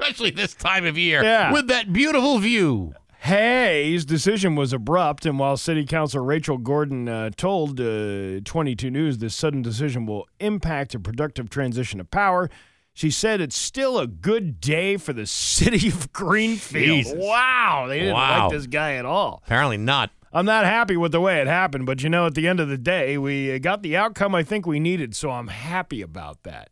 Especially 0.00 0.30
this 0.30 0.54
time 0.54 0.84
of 0.84 0.96
year, 0.96 1.22
Yeah. 1.22 1.52
with 1.52 1.66
that 1.68 1.92
beautiful 1.92 2.38
view. 2.38 2.94
Haigh's 3.20 4.04
decision 4.04 4.54
was 4.54 4.72
abrupt, 4.72 5.26
and 5.26 5.40
while 5.40 5.56
City 5.56 5.84
Council 5.84 6.24
Rachel 6.24 6.56
Gordon 6.56 7.08
uh, 7.08 7.30
told 7.36 7.80
uh, 7.80 8.38
22 8.44 8.90
News 8.90 9.18
this 9.18 9.34
sudden 9.34 9.60
decision 9.60 10.06
will 10.06 10.28
impact 10.38 10.94
a 10.94 11.00
productive 11.00 11.50
transition 11.50 11.98
of 11.98 12.08
power, 12.12 12.48
she 12.94 13.10
said 13.10 13.40
it's 13.40 13.58
still 13.58 13.98
a 13.98 14.06
good 14.06 14.60
day 14.60 14.96
for 14.96 15.12
the 15.12 15.26
city 15.26 15.88
of 15.88 16.12
Greenfield. 16.12 16.84
Jesus. 17.06 17.14
Wow, 17.16 17.86
they 17.88 17.98
didn't 17.98 18.14
Wow. 18.14 18.44
like 18.44 18.52
this 18.56 18.68
guy 18.68 18.94
at 18.94 19.04
all. 19.04 19.42
Apparently 19.46 19.78
not. 19.78 20.10
I'm 20.32 20.46
not 20.46 20.64
happy 20.64 20.96
with 20.96 21.10
the 21.10 21.20
way 21.20 21.40
it 21.40 21.46
happened, 21.48 21.86
but 21.86 22.02
you 22.04 22.08
know, 22.08 22.26
at 22.26 22.34
the 22.36 22.46
end 22.46 22.60
of 22.60 22.68
the 22.68 22.78
day, 22.78 23.18
we 23.18 23.58
got 23.58 23.82
the 23.82 23.96
outcome 23.96 24.32
I 24.34 24.44
think 24.44 24.64
we 24.64 24.78
needed, 24.78 25.16
so 25.16 25.30
I'm 25.30 25.48
happy 25.48 26.02
about 26.02 26.44
that. 26.44 26.68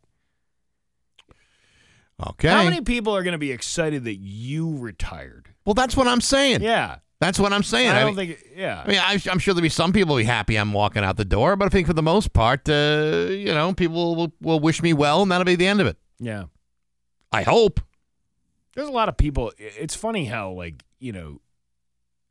Okay. 2.25 2.47
How 2.49 2.63
many 2.63 2.81
people 2.81 3.15
are 3.15 3.21
going 3.23 3.33
to 3.33 3.37
be 3.37 3.51
excited 3.51 4.05
that 4.05 4.15
you 4.17 4.77
retired? 4.77 5.49
well, 5.65 5.73
that's 5.73 5.95
what 5.97 6.07
I'm 6.07 6.21
saying. 6.21 6.61
Yeah. 6.61 6.97
That's 7.19 7.39
what 7.39 7.51
I'm 7.51 7.63
saying. 7.63 7.89
I 7.89 7.97
I 7.97 7.99
don't 8.01 8.15
mean, 8.15 8.27
think, 8.35 8.43
yeah. 8.55 8.83
I 8.85 8.87
mean, 8.87 8.99
I, 8.99 9.19
I'm 9.31 9.39
sure 9.39 9.53
there'll 9.53 9.63
be 9.63 9.69
some 9.69 9.91
people 9.91 10.15
who 10.15 10.21
be 10.21 10.25
happy 10.25 10.55
I'm 10.55 10.71
walking 10.71 11.03
out 11.03 11.17
the 11.17 11.25
door, 11.25 11.55
but 11.55 11.65
I 11.65 11.69
think 11.69 11.87
for 11.87 11.93
the 11.93 12.03
most 12.03 12.31
part, 12.31 12.69
uh, 12.69 13.27
you 13.29 13.53
know, 13.53 13.73
people 13.73 14.15
will, 14.15 14.31
will 14.39 14.59
wish 14.59 14.81
me 14.83 14.93
well, 14.93 15.23
and 15.23 15.31
that'll 15.31 15.43
be 15.45 15.55
the 15.55 15.65
end 15.67 15.81
of 15.81 15.87
it. 15.87 15.97
yeah. 16.19 16.45
I 17.31 17.41
hope. 17.43 17.81
There's 18.75 18.87
a 18.87 18.91
lot 18.91 19.09
of 19.09 19.17
people. 19.17 19.51
It's 19.57 19.95
funny 19.95 20.25
how, 20.25 20.51
like, 20.51 20.83
you 20.99 21.11
know, 21.11 21.41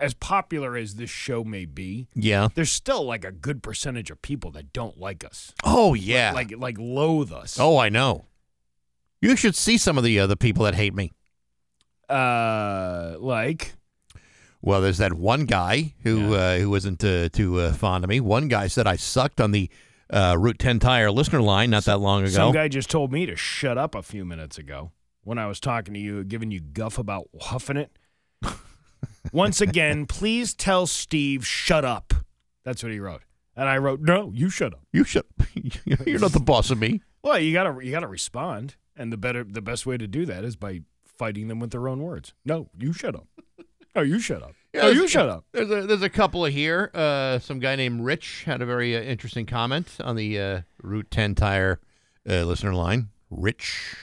as 0.00 0.14
popular 0.14 0.76
as 0.76 0.94
this 0.94 1.10
show 1.10 1.42
may 1.44 1.64
be, 1.64 2.06
Yeah. 2.14 2.48
there's 2.54 2.70
still 2.72 3.04
like 3.04 3.24
a 3.24 3.32
good 3.32 3.62
percentage 3.62 4.10
of 4.10 4.22
people 4.22 4.50
that 4.52 4.72
don't 4.72 4.98
like 4.98 5.24
us. 5.24 5.52
Oh 5.64 5.94
yeah. 5.94 6.32
Like, 6.32 6.52
like 6.56 6.76
loathe 6.78 7.32
us. 7.32 7.58
oh, 7.60 7.76
I 7.78 7.88
know. 7.88 8.24
You 9.20 9.36
should 9.36 9.54
see 9.56 9.78
some 9.78 9.96
of 9.98 10.04
the 10.04 10.18
other 10.20 10.36
people 10.36 10.64
that 10.64 10.74
hate 10.74 10.94
me. 10.94 11.12
Uh, 12.08 13.16
like, 13.18 13.74
Well, 14.62 14.80
there's 14.80 14.98
that 14.98 15.14
one 15.14 15.44
guy 15.44 15.94
who 16.02 16.34
uh, 16.34 16.58
who 16.58 16.70
wasn't 16.70 17.02
uh, 17.02 17.28
too 17.30 17.58
uh, 17.60 17.72
fond 17.72 18.04
of 18.04 18.10
me. 18.10 18.20
One 18.20 18.48
guy 18.48 18.68
said 18.68 18.86
I 18.86 18.96
sucked 18.96 19.40
on 19.40 19.50
the 19.50 19.70
uh, 20.10 20.36
Route 20.38 20.58
10 20.58 20.78
tire 20.78 21.10
listener 21.10 21.40
line 21.42 21.70
not 21.70 21.84
that 21.86 21.98
long 21.98 22.22
ago. 22.22 22.30
some 22.30 22.52
guy 22.52 22.68
just 22.68 22.90
told 22.90 23.12
me 23.12 23.26
to 23.26 23.34
shut 23.36 23.76
up 23.76 23.94
a 23.94 24.02
few 24.02 24.24
minutes 24.24 24.56
ago 24.58 24.92
when 25.24 25.38
I 25.38 25.46
was 25.46 25.58
talking 25.58 25.94
to 25.94 26.00
you, 26.00 26.22
giving 26.22 26.50
you 26.52 26.60
guff 26.60 26.98
about 26.98 27.28
huffing 27.40 27.76
it. 27.76 27.90
Once 29.32 29.60
again, 29.60 30.06
please 30.06 30.54
tell 30.54 30.86
Steve, 30.86 31.44
shut 31.44 31.84
up. 31.84 32.14
That's 32.64 32.82
what 32.82 32.92
he 32.92 33.00
wrote. 33.00 33.22
And 33.56 33.68
I 33.68 33.78
wrote, 33.78 34.00
no, 34.00 34.30
you 34.32 34.48
shut 34.50 34.74
up. 34.74 34.82
you 34.92 35.02
should. 35.02 35.24
You're 35.84 36.20
not 36.20 36.32
the 36.32 36.40
boss 36.40 36.70
of 36.70 36.78
me. 36.78 37.00
Well, 37.22 37.38
you 37.40 37.52
gotta 37.52 37.84
you 37.84 37.90
gotta 37.90 38.06
respond, 38.06 38.76
and 38.96 39.12
the 39.12 39.16
better 39.16 39.44
the 39.44 39.62
best 39.62 39.86
way 39.86 39.96
to 39.96 40.06
do 40.06 40.24
that 40.26 40.44
is 40.44 40.56
by 40.56 40.80
fighting 41.04 41.48
them 41.48 41.60
with 41.60 41.70
their 41.70 41.88
own 41.88 42.02
words. 42.02 42.32
No, 42.44 42.68
you 42.78 42.92
shut 42.92 43.14
up. 43.14 43.26
No, 43.94 44.02
you 44.02 44.18
shut 44.20 44.42
up. 44.42 44.52
no, 44.74 44.80
there's- 44.82 44.96
you 44.96 45.08
shut 45.08 45.28
up. 45.28 45.44
There's 45.52 45.70
a 45.70 45.86
there's 45.86 46.02
a 46.02 46.10
couple 46.10 46.44
of 46.44 46.52
here. 46.52 46.90
Uh, 46.92 47.38
some 47.38 47.58
guy 47.60 47.76
named 47.76 48.02
Rich 48.02 48.44
had 48.44 48.60
a 48.60 48.66
very 48.66 48.94
uh, 48.96 49.00
interesting 49.00 49.46
comment 49.46 49.96
on 50.04 50.16
the 50.16 50.38
uh, 50.38 50.60
Route 50.82 51.10
10 51.10 51.34
tire 51.34 51.80
uh, 52.28 52.42
listener 52.44 52.74
line. 52.74 53.08
Rich. 53.30 53.96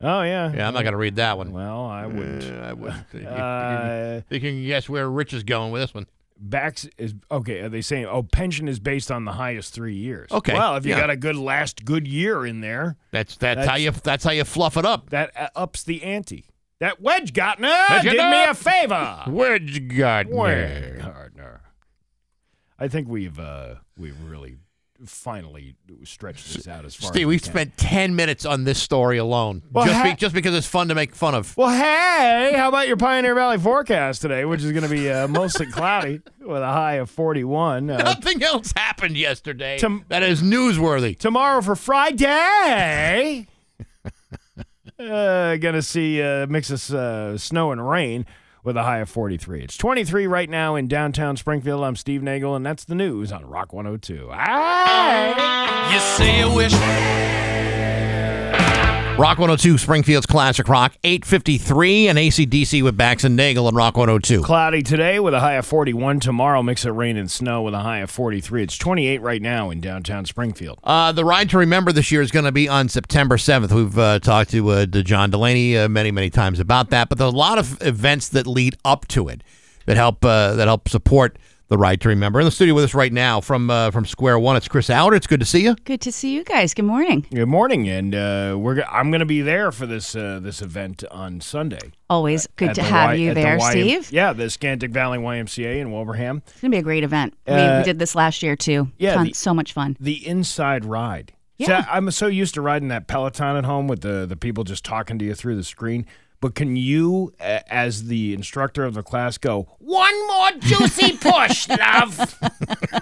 Oh 0.00 0.22
yeah. 0.22 0.52
Yeah, 0.52 0.66
I'm 0.66 0.74
not 0.74 0.82
gonna 0.84 0.96
read 0.96 1.16
that 1.16 1.36
one. 1.38 1.52
Well, 1.52 1.84
I 1.86 2.06
wouldn't. 2.06 2.42
Uh, 2.44 2.60
I 2.62 2.72
wouldn't. 2.72 3.06
You- 3.12 3.20
you- 3.20 3.26
Uh, 3.28 4.20
you 4.30 4.40
can 4.40 4.64
guess 4.64 4.88
where 4.88 5.08
Rich 5.10 5.32
is 5.34 5.42
going 5.44 5.70
with 5.72 5.82
this 5.82 5.94
one. 5.94 6.06
Bax 6.44 6.88
is 6.98 7.14
okay. 7.30 7.60
Are 7.60 7.68
they 7.68 7.82
saying 7.82 8.06
oh 8.06 8.24
pension 8.24 8.66
is 8.68 8.80
based 8.80 9.10
on 9.12 9.24
the 9.24 9.32
highest 9.32 9.72
three 9.72 9.94
years? 9.94 10.30
Okay, 10.30 10.54
Well, 10.54 10.76
if 10.76 10.84
you 10.84 10.90
yeah. 10.92 11.00
got 11.00 11.10
a 11.10 11.16
good 11.16 11.36
last 11.36 11.84
good 11.84 12.06
year 12.08 12.44
in 12.44 12.60
there, 12.60 12.96
That's 13.12 13.36
that's, 13.36 13.66
how 13.66 13.76
you 13.76 13.92
that's 13.92 14.24
how 14.24 14.32
you 14.32 14.44
fluff 14.44 14.76
it 14.76 14.84
up. 14.84 15.10
that 15.10 15.30
uh, 15.36 15.48
ups 15.54 15.84
the 15.84 16.02
ante. 16.02 16.46
That 16.80 17.00
Wedegartner 17.00 17.90
Wedge 17.90 18.02
did 18.02 18.14
me 18.30 18.42
a 18.44 18.54
favor. 18.54 19.22
Wedge 19.28 19.86
Gardner. 19.96 20.34
Wedegartner. 20.34 21.58
I 22.76 22.88
think 22.88 23.06
we've 23.08 23.38
uh, 23.38 23.76
we've 23.96 24.20
really 24.24 24.56
finally 25.08 25.74
stretched 26.04 26.54
this 26.54 26.68
out 26.68 26.84
as 26.84 26.94
far. 26.94 27.08
Steve, 27.10 27.22
as 27.22 27.26
we 27.26 27.34
we've 27.34 27.42
can. 27.42 27.52
spent 27.52 27.76
ten 27.76 28.14
minutes 28.16 28.44
on 28.46 28.64
this 28.64 28.80
story 28.80 29.18
alone, 29.18 29.62
Well, 29.72 29.86
just, 29.86 30.02
be, 30.04 30.14
just 30.16 30.34
because 30.34 30.54
it's 30.54 30.66
fun 30.66 30.88
to 30.88 30.94
make 30.94 31.14
fun 31.14 31.34
of. 31.34 31.56
Well, 31.56 31.70
hey, 31.70 32.52
how 32.56 32.68
about 32.68 32.88
your 32.88 32.96
Pioneer 32.96 33.34
Valley 33.34 33.58
forecast 33.58 34.22
today, 34.22 34.44
which 34.44 34.62
is 34.62 34.72
going 34.72 34.84
to 34.84 34.88
be 34.88 35.10
uh, 35.10 35.28
mostly 35.28 35.66
cloudy 35.66 36.20
with 36.40 36.62
a 36.62 36.66
high 36.66 36.94
of 36.94 37.10
41. 37.10 37.90
Uh, 37.90 37.98
Nothing 37.98 38.42
else 38.42 38.72
happened 38.76 39.16
yesterday 39.16 39.78
Tom- 39.78 40.04
that 40.08 40.22
is 40.22 40.42
newsworthy. 40.42 41.18
tomorrow 41.18 41.60
for 41.62 41.74
Friday, 41.76 43.46
uh, 44.98 45.56
going 45.56 45.74
to 45.74 45.82
see 45.82 46.22
uh, 46.22 46.46
mix 46.46 46.70
of 46.70 46.94
uh, 46.96 47.38
snow 47.38 47.72
and 47.72 47.88
rain 47.88 48.26
with 48.62 48.76
a 48.76 48.82
high 48.82 48.98
of 48.98 49.08
43. 49.08 49.62
It's 49.62 49.76
23 49.76 50.26
right 50.26 50.48
now 50.48 50.76
in 50.76 50.88
downtown 50.88 51.36
Springfield. 51.36 51.82
I'm 51.84 51.96
Steve 51.96 52.22
Nagle, 52.22 52.54
and 52.54 52.64
that's 52.64 52.84
the 52.84 52.94
news 52.94 53.32
on 53.32 53.44
Rock 53.46 53.72
102. 53.72 54.28
Aye. 54.32 55.90
You 55.92 56.00
say 56.00 56.38
you 56.38 56.54
wish. 56.54 57.81
Rock 59.18 59.38
102, 59.38 59.76
Springfield's 59.76 60.26
Classic 60.26 60.66
Rock, 60.66 60.96
853, 61.04 62.08
and 62.08 62.18
ACDC 62.18 62.82
with 62.82 62.96
Bax 62.96 63.24
and 63.24 63.36
Nagle 63.36 63.66
on 63.66 63.74
Rock 63.74 63.96
102. 63.96 64.42
Cloudy 64.42 64.82
today 64.82 65.20
with 65.20 65.34
a 65.34 65.40
high 65.40 65.54
of 65.54 65.66
41. 65.66 66.18
Tomorrow, 66.18 66.62
mix 66.62 66.86
of 66.86 66.96
rain 66.96 67.18
and 67.18 67.30
snow 67.30 67.62
with 67.62 67.74
a 67.74 67.80
high 67.80 67.98
of 67.98 68.10
43. 68.10 68.62
It's 68.62 68.78
28 68.78 69.20
right 69.20 69.42
now 69.42 69.70
in 69.70 69.82
downtown 69.82 70.24
Springfield. 70.24 70.80
Uh, 70.82 71.12
the 71.12 71.26
ride 71.26 71.50
to 71.50 71.58
remember 71.58 71.92
this 71.92 72.10
year 72.10 72.22
is 72.22 72.30
going 72.30 72.46
to 72.46 72.52
be 72.52 72.68
on 72.68 72.88
September 72.88 73.36
7th. 73.36 73.70
We've 73.70 73.98
uh, 73.98 74.18
talked 74.18 74.50
to, 74.52 74.66
uh, 74.70 74.86
to 74.86 75.02
John 75.02 75.30
Delaney 75.30 75.76
uh, 75.76 75.88
many, 75.90 76.10
many 76.10 76.30
times 76.30 76.58
about 76.58 76.88
that, 76.90 77.10
but 77.10 77.18
there's 77.18 77.32
a 77.32 77.36
lot 77.36 77.58
of 77.58 77.80
events 77.82 78.30
that 78.30 78.46
lead 78.46 78.76
up 78.82 79.06
to 79.08 79.28
it 79.28 79.42
that 79.86 79.96
help 79.96 80.24
uh, 80.24 80.54
that 80.54 80.68
help 80.68 80.88
support 80.88 81.38
the 81.72 81.78
ride 81.78 82.00
to 82.02 82.08
remember. 82.10 82.38
In 82.38 82.44
the 82.44 82.50
studio 82.50 82.74
with 82.74 82.84
us 82.84 82.94
right 82.94 83.12
now 83.12 83.40
from 83.40 83.70
uh, 83.70 83.90
from 83.90 84.04
Square 84.04 84.38
One, 84.40 84.56
it's 84.56 84.68
Chris 84.68 84.90
Allard. 84.90 85.14
It's 85.14 85.26
good 85.26 85.40
to 85.40 85.46
see 85.46 85.62
you. 85.64 85.74
Good 85.84 86.02
to 86.02 86.12
see 86.12 86.32
you 86.34 86.44
guys. 86.44 86.74
Good 86.74 86.84
morning. 86.84 87.26
Good 87.32 87.48
morning, 87.48 87.88
and 87.88 88.14
uh, 88.14 88.56
we're 88.58 88.74
go- 88.76 88.84
I'm 88.90 89.10
going 89.10 89.20
to 89.20 89.26
be 89.26 89.40
there 89.40 89.72
for 89.72 89.86
this 89.86 90.14
uh, 90.14 90.38
this 90.42 90.60
event 90.62 91.02
on 91.10 91.40
Sunday. 91.40 91.92
Always 92.10 92.46
good 92.56 92.74
to 92.74 92.82
have 92.82 93.10
Y- 93.10 93.14
you 93.14 93.28
at 93.30 93.34
the 93.36 93.42
there, 93.42 93.58
Steve. 93.60 94.12
Yeah, 94.12 94.34
the 94.34 94.44
Scantic 94.44 94.90
Valley 94.90 95.18
YMCA 95.18 95.78
in 95.80 95.88
Wilbraham. 95.90 96.42
It's 96.46 96.60
gonna 96.60 96.70
be 96.72 96.76
a 96.76 96.82
great 96.82 97.04
event. 97.04 97.34
we, 97.46 97.54
Uh, 97.54 97.78
we 97.78 97.84
did 97.84 97.98
this 97.98 98.14
last 98.14 98.42
year 98.42 98.54
too. 98.54 98.90
yeah, 98.98 99.14
Ton- 99.14 99.26
the- 99.28 99.32
so 99.32 99.54
much 99.54 99.72
fun. 99.72 99.96
The 99.98 100.26
inside 100.26 100.84
ride. 100.84 101.32
See, 101.58 101.66
Yeah. 101.68 101.86
I, 101.90 101.96
I'm 101.96 102.10
so 102.10 102.26
used 102.26 102.54
to 102.54 102.60
riding 102.60 102.88
that 102.88 103.06
Peloton 103.08 103.56
at 103.56 103.64
home 103.64 103.88
with 103.88 104.02
the 104.02 104.26
the 104.26 104.36
people 104.36 104.64
just 104.64 104.84
talking 104.84 105.18
to 105.18 105.24
you 105.24 105.34
through 105.34 105.56
the 105.56 105.64
screen. 105.64 106.04
But 106.42 106.54
can 106.56 106.74
you, 106.76 107.32
as 107.40 108.08
the 108.08 108.34
instructor 108.34 108.84
of 108.84 108.94
the 108.94 109.02
class, 109.04 109.38
go 109.38 109.68
one 109.78 110.26
more 110.26 110.50
juicy 110.58 111.16
push, 111.16 111.68
love? 111.68 112.18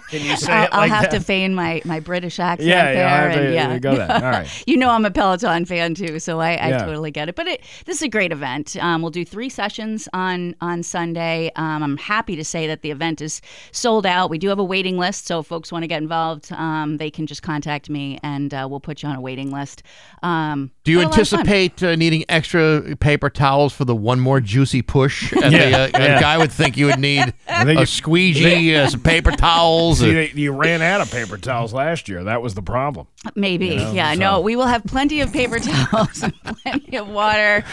Can 0.08 0.22
you 0.22 0.36
say 0.36 0.52
I'll, 0.52 0.64
it 0.64 0.68
I'll 0.72 0.88
have 0.88 1.02
that? 1.04 1.10
to 1.12 1.20
feign 1.20 1.54
my, 1.54 1.80
my 1.86 2.00
British 2.00 2.38
accent 2.38 2.68
Yeah, 2.68 2.84
there. 2.84 2.94
yeah, 2.96 3.14
I'll 3.14 3.30
have 3.30 3.38
and 3.38 3.48
to 3.48 3.54
yeah, 3.54 3.78
go 3.78 3.96
that. 3.96 4.10
All 4.22 4.30
right. 4.30 4.62
you 4.66 4.76
know 4.76 4.90
I'm 4.90 5.06
a 5.06 5.10
Peloton 5.10 5.64
fan 5.64 5.94
too, 5.94 6.18
so 6.18 6.38
I, 6.38 6.50
I 6.56 6.68
Yeah. 6.68 6.84
totally 6.84 7.10
get 7.10 7.30
it. 7.30 7.34
But 7.34 7.48
it, 7.48 7.62
this 7.86 7.96
is 7.96 8.02
a 8.02 8.08
great 8.08 8.30
event. 8.30 8.76
Um, 8.76 9.00
we'll 9.00 9.10
do 9.10 9.24
three 9.24 9.48
sessions 9.48 10.06
on 10.12 10.54
on 10.60 10.82
Sunday. 10.82 11.50
Um, 11.56 11.82
I'm 11.82 11.96
happy 11.96 12.36
to 12.36 12.44
say 12.44 12.66
that 12.66 12.82
the 12.82 12.90
event 12.90 13.22
is 13.22 13.40
sold 13.72 14.04
out. 14.04 14.28
We 14.28 14.36
do 14.36 14.48
have 14.48 14.58
a 14.58 14.64
waiting 14.64 14.98
list, 14.98 15.26
so 15.26 15.38
if 15.40 15.46
folks 15.46 15.72
want 15.72 15.82
to 15.84 15.86
get 15.88 16.02
involved, 16.02 16.52
um, 16.52 16.98
they 16.98 17.10
can 17.10 17.26
just 17.26 17.42
contact 17.42 17.88
me, 17.88 18.18
and 18.22 18.52
uh, 18.52 18.66
we'll 18.70 18.80
put 18.80 19.02
you 19.02 19.08
on 19.08 19.16
a 19.16 19.20
waiting 19.22 19.50
list. 19.50 19.82
Um, 20.22 20.70
Do 20.84 20.92
you 20.92 20.98
but 20.98 21.06
a 21.06 21.08
lot 21.08 21.18
of 21.20 21.28
fun. 21.28 21.40
anticipate 21.40 21.82
uh, 21.82 21.96
needing 21.96 22.24
extra 22.28 22.96
paper 22.96 23.29
towels 23.30 23.72
for 23.72 23.84
the 23.84 23.94
one 23.96 24.20
more 24.20 24.40
juicy 24.40 24.82
push? 24.82 25.32
And 25.32 25.52
Yeah, 25.52 25.86
the, 25.88 25.96
uh, 25.96 26.00
yeah. 26.00 26.18
A 26.18 26.20
guy 26.20 26.36
would 26.38 26.52
think 26.52 26.76
you 26.76 26.86
would 26.86 26.98
need 26.98 27.32
a 27.48 27.64
think 27.64 27.80
you- 27.80 27.86
squeegee, 27.86 28.74
uh, 28.76 28.88
some 28.88 29.00
paper 29.00 29.30
towels. 29.30 30.00
See, 30.00 30.10
uh, 30.10 30.14
they, 30.14 30.30
you 30.34 30.52
ran 30.52 30.82
out 30.82 31.00
of 31.00 31.10
paper 31.10 31.38
towels 31.38 31.72
last 31.72 32.08
year. 32.08 32.24
That 32.24 32.42
was 32.42 32.54
the 32.54 32.62
problem. 32.62 33.06
Maybe, 33.34 33.76
know, 33.76 33.92
yeah. 33.92 34.12
so- 34.14 34.18
No, 34.20 34.40
we 34.40 34.56
will 34.56 34.66
have 34.66 34.84
plenty 34.84 35.20
of 35.20 35.32
paper 35.32 35.58
towels 35.60 36.22
and 36.22 36.34
plenty 36.42 36.96
of 36.96 37.08
water, 37.08 37.64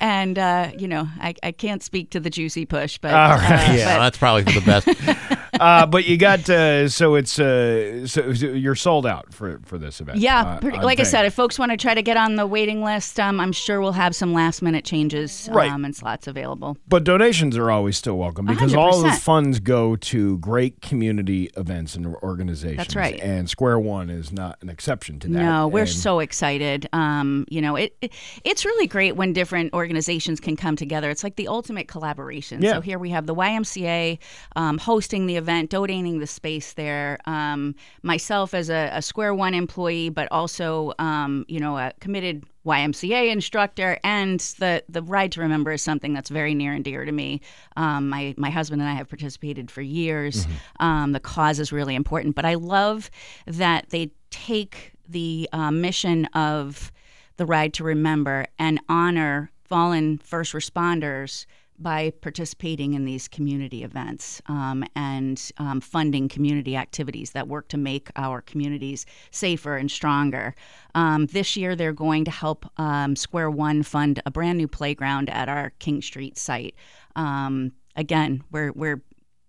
and 0.00 0.38
uh, 0.38 0.70
you 0.78 0.88
know, 0.88 1.08
I, 1.20 1.34
I 1.42 1.52
can't 1.52 1.82
speak 1.82 2.10
to 2.10 2.20
the 2.20 2.30
juicy 2.30 2.66
push, 2.66 2.98
but 2.98 3.12
All 3.14 3.36
right. 3.36 3.70
uh, 3.70 3.72
yeah, 3.72 3.96
but- 3.96 4.02
that's 4.02 4.18
probably 4.18 4.44
for 4.44 4.58
the 4.58 4.66
best. 4.66 4.88
Uh, 5.60 5.86
but 5.86 6.04
you 6.04 6.16
got 6.16 6.48
uh, 6.50 6.88
so 6.88 7.14
it's 7.14 7.38
uh, 7.38 8.06
so, 8.06 8.28
you're 8.28 8.74
sold 8.74 9.06
out 9.06 9.32
for 9.32 9.60
for 9.64 9.78
this 9.78 10.00
event. 10.00 10.18
yeah, 10.18 10.40
uh, 10.42 10.58
pretty, 10.60 10.78
like 10.78 11.00
I 11.00 11.04
said, 11.04 11.24
if 11.26 11.34
folks 11.34 11.58
want 11.58 11.70
to 11.70 11.76
try 11.76 11.94
to 11.94 12.02
get 12.02 12.16
on 12.16 12.36
the 12.36 12.46
waiting 12.46 12.82
list, 12.82 13.18
um, 13.20 13.40
I'm 13.40 13.52
sure 13.52 13.80
we'll 13.80 13.92
have 13.92 14.14
some 14.14 14.32
last 14.32 14.62
minute 14.62 14.84
changes 14.84 15.48
Right. 15.52 15.70
um, 15.70 15.84
and 15.84 15.94
slots 15.94 16.26
available. 16.26 16.76
But 16.88 17.04
donations 17.04 17.56
are 17.56 17.70
always 17.70 17.96
still 17.96 18.16
welcome 18.18 18.46
because 18.46 18.74
all 18.74 19.02
the 19.02 19.12
funds 19.12 19.60
go 19.60 19.96
to 19.96 20.38
great 20.38 20.80
community 20.82 21.50
events 21.56 21.94
and 21.94 22.06
organizations. 22.16 22.76
That's 22.78 22.96
right. 22.96 23.18
And 23.20 23.48
Square 23.48 23.80
One 23.80 24.10
is 24.10 24.32
not 24.32 24.58
an 24.62 24.68
exception 24.68 25.18
to 25.20 25.28
that. 25.28 25.34
No, 25.34 25.68
we're 25.68 25.80
And- 25.80 25.88
so 25.90 26.20
excited. 26.20 26.88
Um, 26.92 27.44
you 27.48 27.60
know, 27.60 27.76
it, 27.76 27.96
it 28.00 28.12
it's 28.44 28.64
really 28.64 28.86
great 28.86 29.16
when 29.16 29.32
different 29.32 29.72
organizations 29.74 30.40
can 30.40 30.56
come 30.56 30.76
together. 30.76 31.10
It's 31.10 31.22
like 31.24 31.36
the 31.36 31.48
ultimate 31.48 31.88
collaboration. 31.88 32.62
Yeah. 32.62 32.72
So 32.74 32.80
here 32.80 32.98
we 32.98 33.10
have 33.10 33.26
the 33.26 33.34
YMCA 33.34 34.18
um, 34.56 34.78
hosting 34.78 35.26
the 35.26 35.36
event, 35.36 35.43
donating 35.44 36.18
the 36.18 36.26
space 36.26 36.72
there. 36.74 37.18
Um, 37.26 37.74
myself 38.02 38.54
as 38.54 38.70
a, 38.70 38.90
a 38.92 39.02
Square 39.02 39.34
One 39.34 39.54
employee, 39.54 40.08
but 40.08 40.28
also 40.30 40.92
um, 40.98 41.44
you 41.48 41.60
know 41.60 41.78
a 41.78 41.92
committed 42.00 42.44
YMCA 42.66 43.30
instructor, 43.30 43.98
and 44.02 44.40
the 44.58 44.82
the 44.88 45.02
ride 45.02 45.32
to 45.32 45.40
remember 45.40 45.72
is 45.72 45.82
something 45.82 46.12
that's 46.14 46.30
very 46.30 46.54
near 46.54 46.72
and 46.72 46.84
dear 46.84 47.04
to 47.04 47.12
me. 47.12 47.40
Um, 47.76 48.08
my 48.08 48.34
my 48.36 48.50
husband 48.50 48.80
and 48.80 48.90
I 48.90 48.94
have 48.94 49.08
participated 49.08 49.70
for 49.70 49.82
years. 49.82 50.46
Um, 50.80 51.12
the 51.12 51.20
cause 51.20 51.60
is 51.60 51.72
really 51.72 51.94
important, 51.94 52.34
but 52.34 52.44
I 52.44 52.54
love 52.54 53.10
that 53.46 53.90
they 53.90 54.10
take 54.30 54.92
the 55.08 55.48
uh, 55.52 55.70
mission 55.70 56.26
of 56.26 56.90
the 57.36 57.46
ride 57.46 57.74
to 57.74 57.84
remember 57.84 58.46
and 58.58 58.80
honor 58.88 59.50
fallen 59.64 60.18
first 60.18 60.52
responders 60.52 61.46
by 61.78 62.10
participating 62.20 62.94
in 62.94 63.04
these 63.04 63.28
community 63.28 63.82
events 63.82 64.40
um, 64.46 64.84
and 64.94 65.50
um, 65.58 65.80
funding 65.80 66.28
community 66.28 66.76
activities 66.76 67.32
that 67.32 67.48
work 67.48 67.68
to 67.68 67.76
make 67.76 68.10
our 68.16 68.40
communities 68.40 69.06
safer 69.30 69.76
and 69.76 69.90
stronger. 69.90 70.54
Um, 70.94 71.26
this 71.26 71.56
year, 71.56 71.74
they're 71.74 71.92
going 71.92 72.24
to 72.24 72.30
help 72.30 72.66
um, 72.78 73.16
Square 73.16 73.50
One 73.50 73.82
fund 73.82 74.22
a 74.24 74.30
brand 74.30 74.58
new 74.58 74.68
playground 74.68 75.30
at 75.30 75.48
our 75.48 75.70
King 75.78 76.02
Street 76.02 76.38
site. 76.38 76.74
Um, 77.16 77.72
again, 77.96 78.42
we're 78.50 78.72
we're 78.72 79.02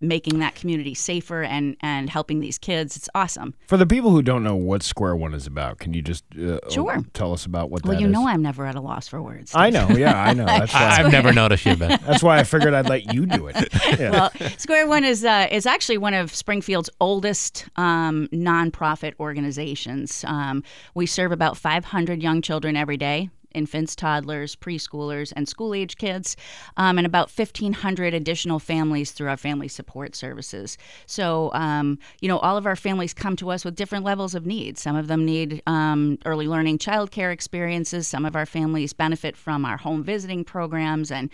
making 0.07 0.39
that 0.39 0.55
community 0.55 0.93
safer 0.93 1.43
and 1.43 1.75
and 1.81 2.09
helping 2.09 2.39
these 2.39 2.57
kids. 2.57 2.95
It's 2.95 3.09
awesome. 3.15 3.53
For 3.67 3.77
the 3.77 3.85
people 3.85 4.11
who 4.11 4.21
don't 4.21 4.43
know 4.43 4.55
what 4.55 4.83
Square 4.83 5.15
One 5.17 5.33
is 5.33 5.47
about, 5.47 5.79
can 5.79 5.93
you 5.93 6.01
just 6.01 6.23
uh, 6.39 6.59
Sure. 6.69 7.03
tell 7.13 7.33
us 7.33 7.45
about 7.45 7.69
what 7.69 7.83
Well, 7.83 7.93
that 7.93 7.99
you 8.01 8.07
is? 8.07 8.13
know 8.13 8.27
I'm 8.27 8.41
never 8.41 8.65
at 8.65 8.75
a 8.75 8.81
loss 8.81 9.07
for 9.07 9.21
words. 9.21 9.51
I 9.55 9.69
know, 9.69 9.89
yeah, 9.89 10.21
I 10.21 10.33
know. 10.33 10.45
That's 10.45 10.73
why, 10.73 10.97
I've 10.99 11.11
never 11.11 11.31
noticed 11.33 11.65
you, 11.65 11.75
Ben. 11.75 11.99
that's 12.05 12.23
why 12.23 12.37
I 12.39 12.43
figured 12.43 12.73
I'd 12.73 12.89
let 12.89 13.13
you 13.13 13.25
do 13.25 13.47
it. 13.47 13.55
Yeah. 13.99 14.09
well, 14.11 14.31
Square 14.57 14.87
One 14.87 15.03
is 15.05 15.23
uh, 15.23 15.47
is 15.51 15.65
actually 15.65 15.97
one 15.97 16.13
of 16.13 16.33
Springfield's 16.33 16.89
oldest 16.99 17.65
um, 17.77 18.27
nonprofit 18.33 19.13
organizations. 19.19 20.23
Um, 20.27 20.63
we 20.95 21.05
serve 21.05 21.31
about 21.31 21.55
500 21.57 22.21
young 22.21 22.41
children 22.41 22.75
every 22.75 22.97
day. 22.97 23.29
Infants, 23.55 23.95
toddlers, 23.95 24.55
preschoolers, 24.55 25.33
and 25.35 25.47
school 25.47 25.73
age 25.73 25.97
kids, 25.97 26.35
um, 26.77 26.97
and 26.97 27.07
about 27.07 27.31
1,500 27.31 28.13
additional 28.13 28.59
families 28.59 29.11
through 29.11 29.29
our 29.29 29.37
family 29.37 29.67
support 29.67 30.15
services. 30.15 30.77
So, 31.05 31.51
um, 31.53 31.97
you 32.21 32.27
know, 32.27 32.39
all 32.39 32.57
of 32.57 32.65
our 32.65 32.75
families 32.75 33.13
come 33.13 33.35
to 33.37 33.49
us 33.49 33.65
with 33.65 33.75
different 33.75 34.05
levels 34.05 34.35
of 34.35 34.45
needs. 34.45 34.81
Some 34.81 34.95
of 34.95 35.07
them 35.07 35.25
need 35.25 35.61
um, 35.65 36.17
early 36.25 36.47
learning 36.47 36.79
childcare 36.79 37.31
experiences. 37.31 38.07
Some 38.07 38.25
of 38.25 38.35
our 38.35 38.45
families 38.45 38.93
benefit 38.93 39.35
from 39.37 39.65
our 39.65 39.77
home 39.77 40.03
visiting 40.03 40.43
programs 40.43 41.11
and 41.11 41.29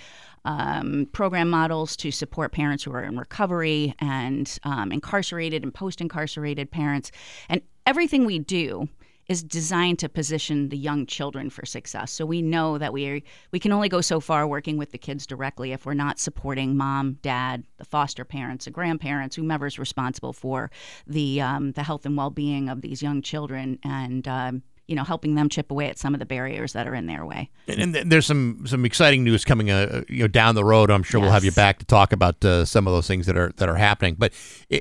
um, 0.46 1.08
program 1.12 1.50
models 1.50 1.96
to 1.98 2.12
support 2.12 2.52
parents 2.52 2.84
who 2.84 2.94
are 2.94 3.04
in 3.04 3.18
recovery 3.18 3.94
and 4.00 4.58
um, 4.64 4.92
incarcerated 4.92 5.64
and 5.64 5.74
post 5.74 6.02
incarcerated 6.02 6.72
parents. 6.72 7.12
And 7.50 7.62
everything 7.86 8.26
we 8.26 8.40
do 8.40 8.90
is 9.28 9.44
designed 9.44 10.00
to 10.00 10.10
position 10.10 10.70
the 10.70 10.78
young 10.78 11.06
children 11.06 11.50
for 11.50 11.66
success. 11.66 12.12
So 12.12 12.26
we 12.26 12.42
know 12.42 12.78
that 12.78 12.94
we 12.94 13.08
are, 13.10 13.22
we 13.52 13.60
can 13.60 13.72
only 13.72 13.90
go 13.90 14.02
so 14.02 14.20
far 14.20 14.48
working 14.48 14.78
with 14.78 14.92
the 14.92 14.98
kids 14.98 15.26
directly 15.26 15.72
if 15.72 15.86
we're 15.86 15.94
not 15.94 16.20
supporting 16.20 16.76
mom, 16.76 17.14
dad, 17.22 17.64
the 17.78 17.86
foster 17.86 18.26
parents, 18.26 18.66
the 18.66 18.72
grandparents, 18.72 19.36
whomever's 19.36 19.80
responsible 19.80 20.34
for 20.34 20.72
the 21.08 21.42
um, 21.42 21.72
the 21.74 21.84
health 21.84 22.06
and 22.06 22.18
well 22.18 22.30
being 22.30 22.70
of 22.70 22.82
these 22.82 23.02
young 23.02 23.22
children, 23.22 23.80
and 23.84 24.28
um, 24.28 24.64
you 24.88 24.96
know 24.96 25.04
helping 25.04 25.36
them 25.36 25.48
chip 25.50 25.72
away 25.72 25.90
at 25.90 25.98
some 25.98 26.14
of 26.14 26.20
the 26.20 26.26
barriers 26.26 26.74
that 26.74 26.88
are 26.88 26.94
in 26.94 27.06
their 27.06 27.26
way. 27.26 27.50
And 27.68 27.94
th- 27.94 28.06
there's 28.08 28.26
some 28.26 28.64
some 28.66 28.86
exciting 28.86 29.24
news 29.24 29.46
coming, 29.46 29.72
uh, 29.72 30.04
you 30.10 30.24
know, 30.24 30.28
down 30.28 30.56
the 30.56 30.66
road. 30.66 30.92
I'm 30.92 31.04
sure 31.04 31.22
we'll 31.22 31.32
have 31.32 31.46
you 31.46 31.52
back 31.52 31.80
to 31.80 31.86
talk 31.86 32.12
about 32.12 32.44
uh, 32.44 32.66
some 32.66 32.88
of 32.88 32.94
those 32.94 33.08
things 33.08 33.26
that 33.28 33.38
are 33.38 33.54
that 33.58 33.70
are 33.70 33.76
happening. 33.76 34.16
But 34.18 34.34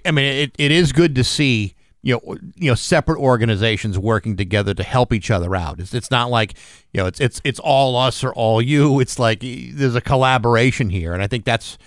I 0.05 0.11
mean, 0.11 0.25
it, 0.25 0.57
it 0.59 0.73
is 0.73 0.93
good 0.93 1.15
to 1.15 1.25
see 1.25 1.75
you 2.03 2.15
know 2.15 2.37
you 2.57 2.71
know 2.71 2.75
separate 2.75 3.19
organizations 3.19 3.99
working 3.99 4.37
together 4.37 4.75
to 4.75 4.83
help 4.83 5.13
each 5.13 5.31
other 5.31 5.55
out. 5.55 5.81
It's 5.81 5.95
it's 5.95 6.11
not 6.11 6.31
like 6.31 6.55
you 6.93 7.01
know 7.01 7.07
it's 7.07 7.21
it's 7.21 7.41
it's 7.45 7.61
all 7.61 7.97
us 7.97 8.25
or 8.25 8.33
all 8.33 8.63
you. 8.63 9.01
It's 9.01 9.19
like 9.19 9.41
there's 9.41 9.95
a 9.95 10.01
collaboration 10.01 10.91
here, 10.91 11.13
and 11.13 11.23
I 11.23 11.27
think 11.27 11.45
that's. 11.45 11.79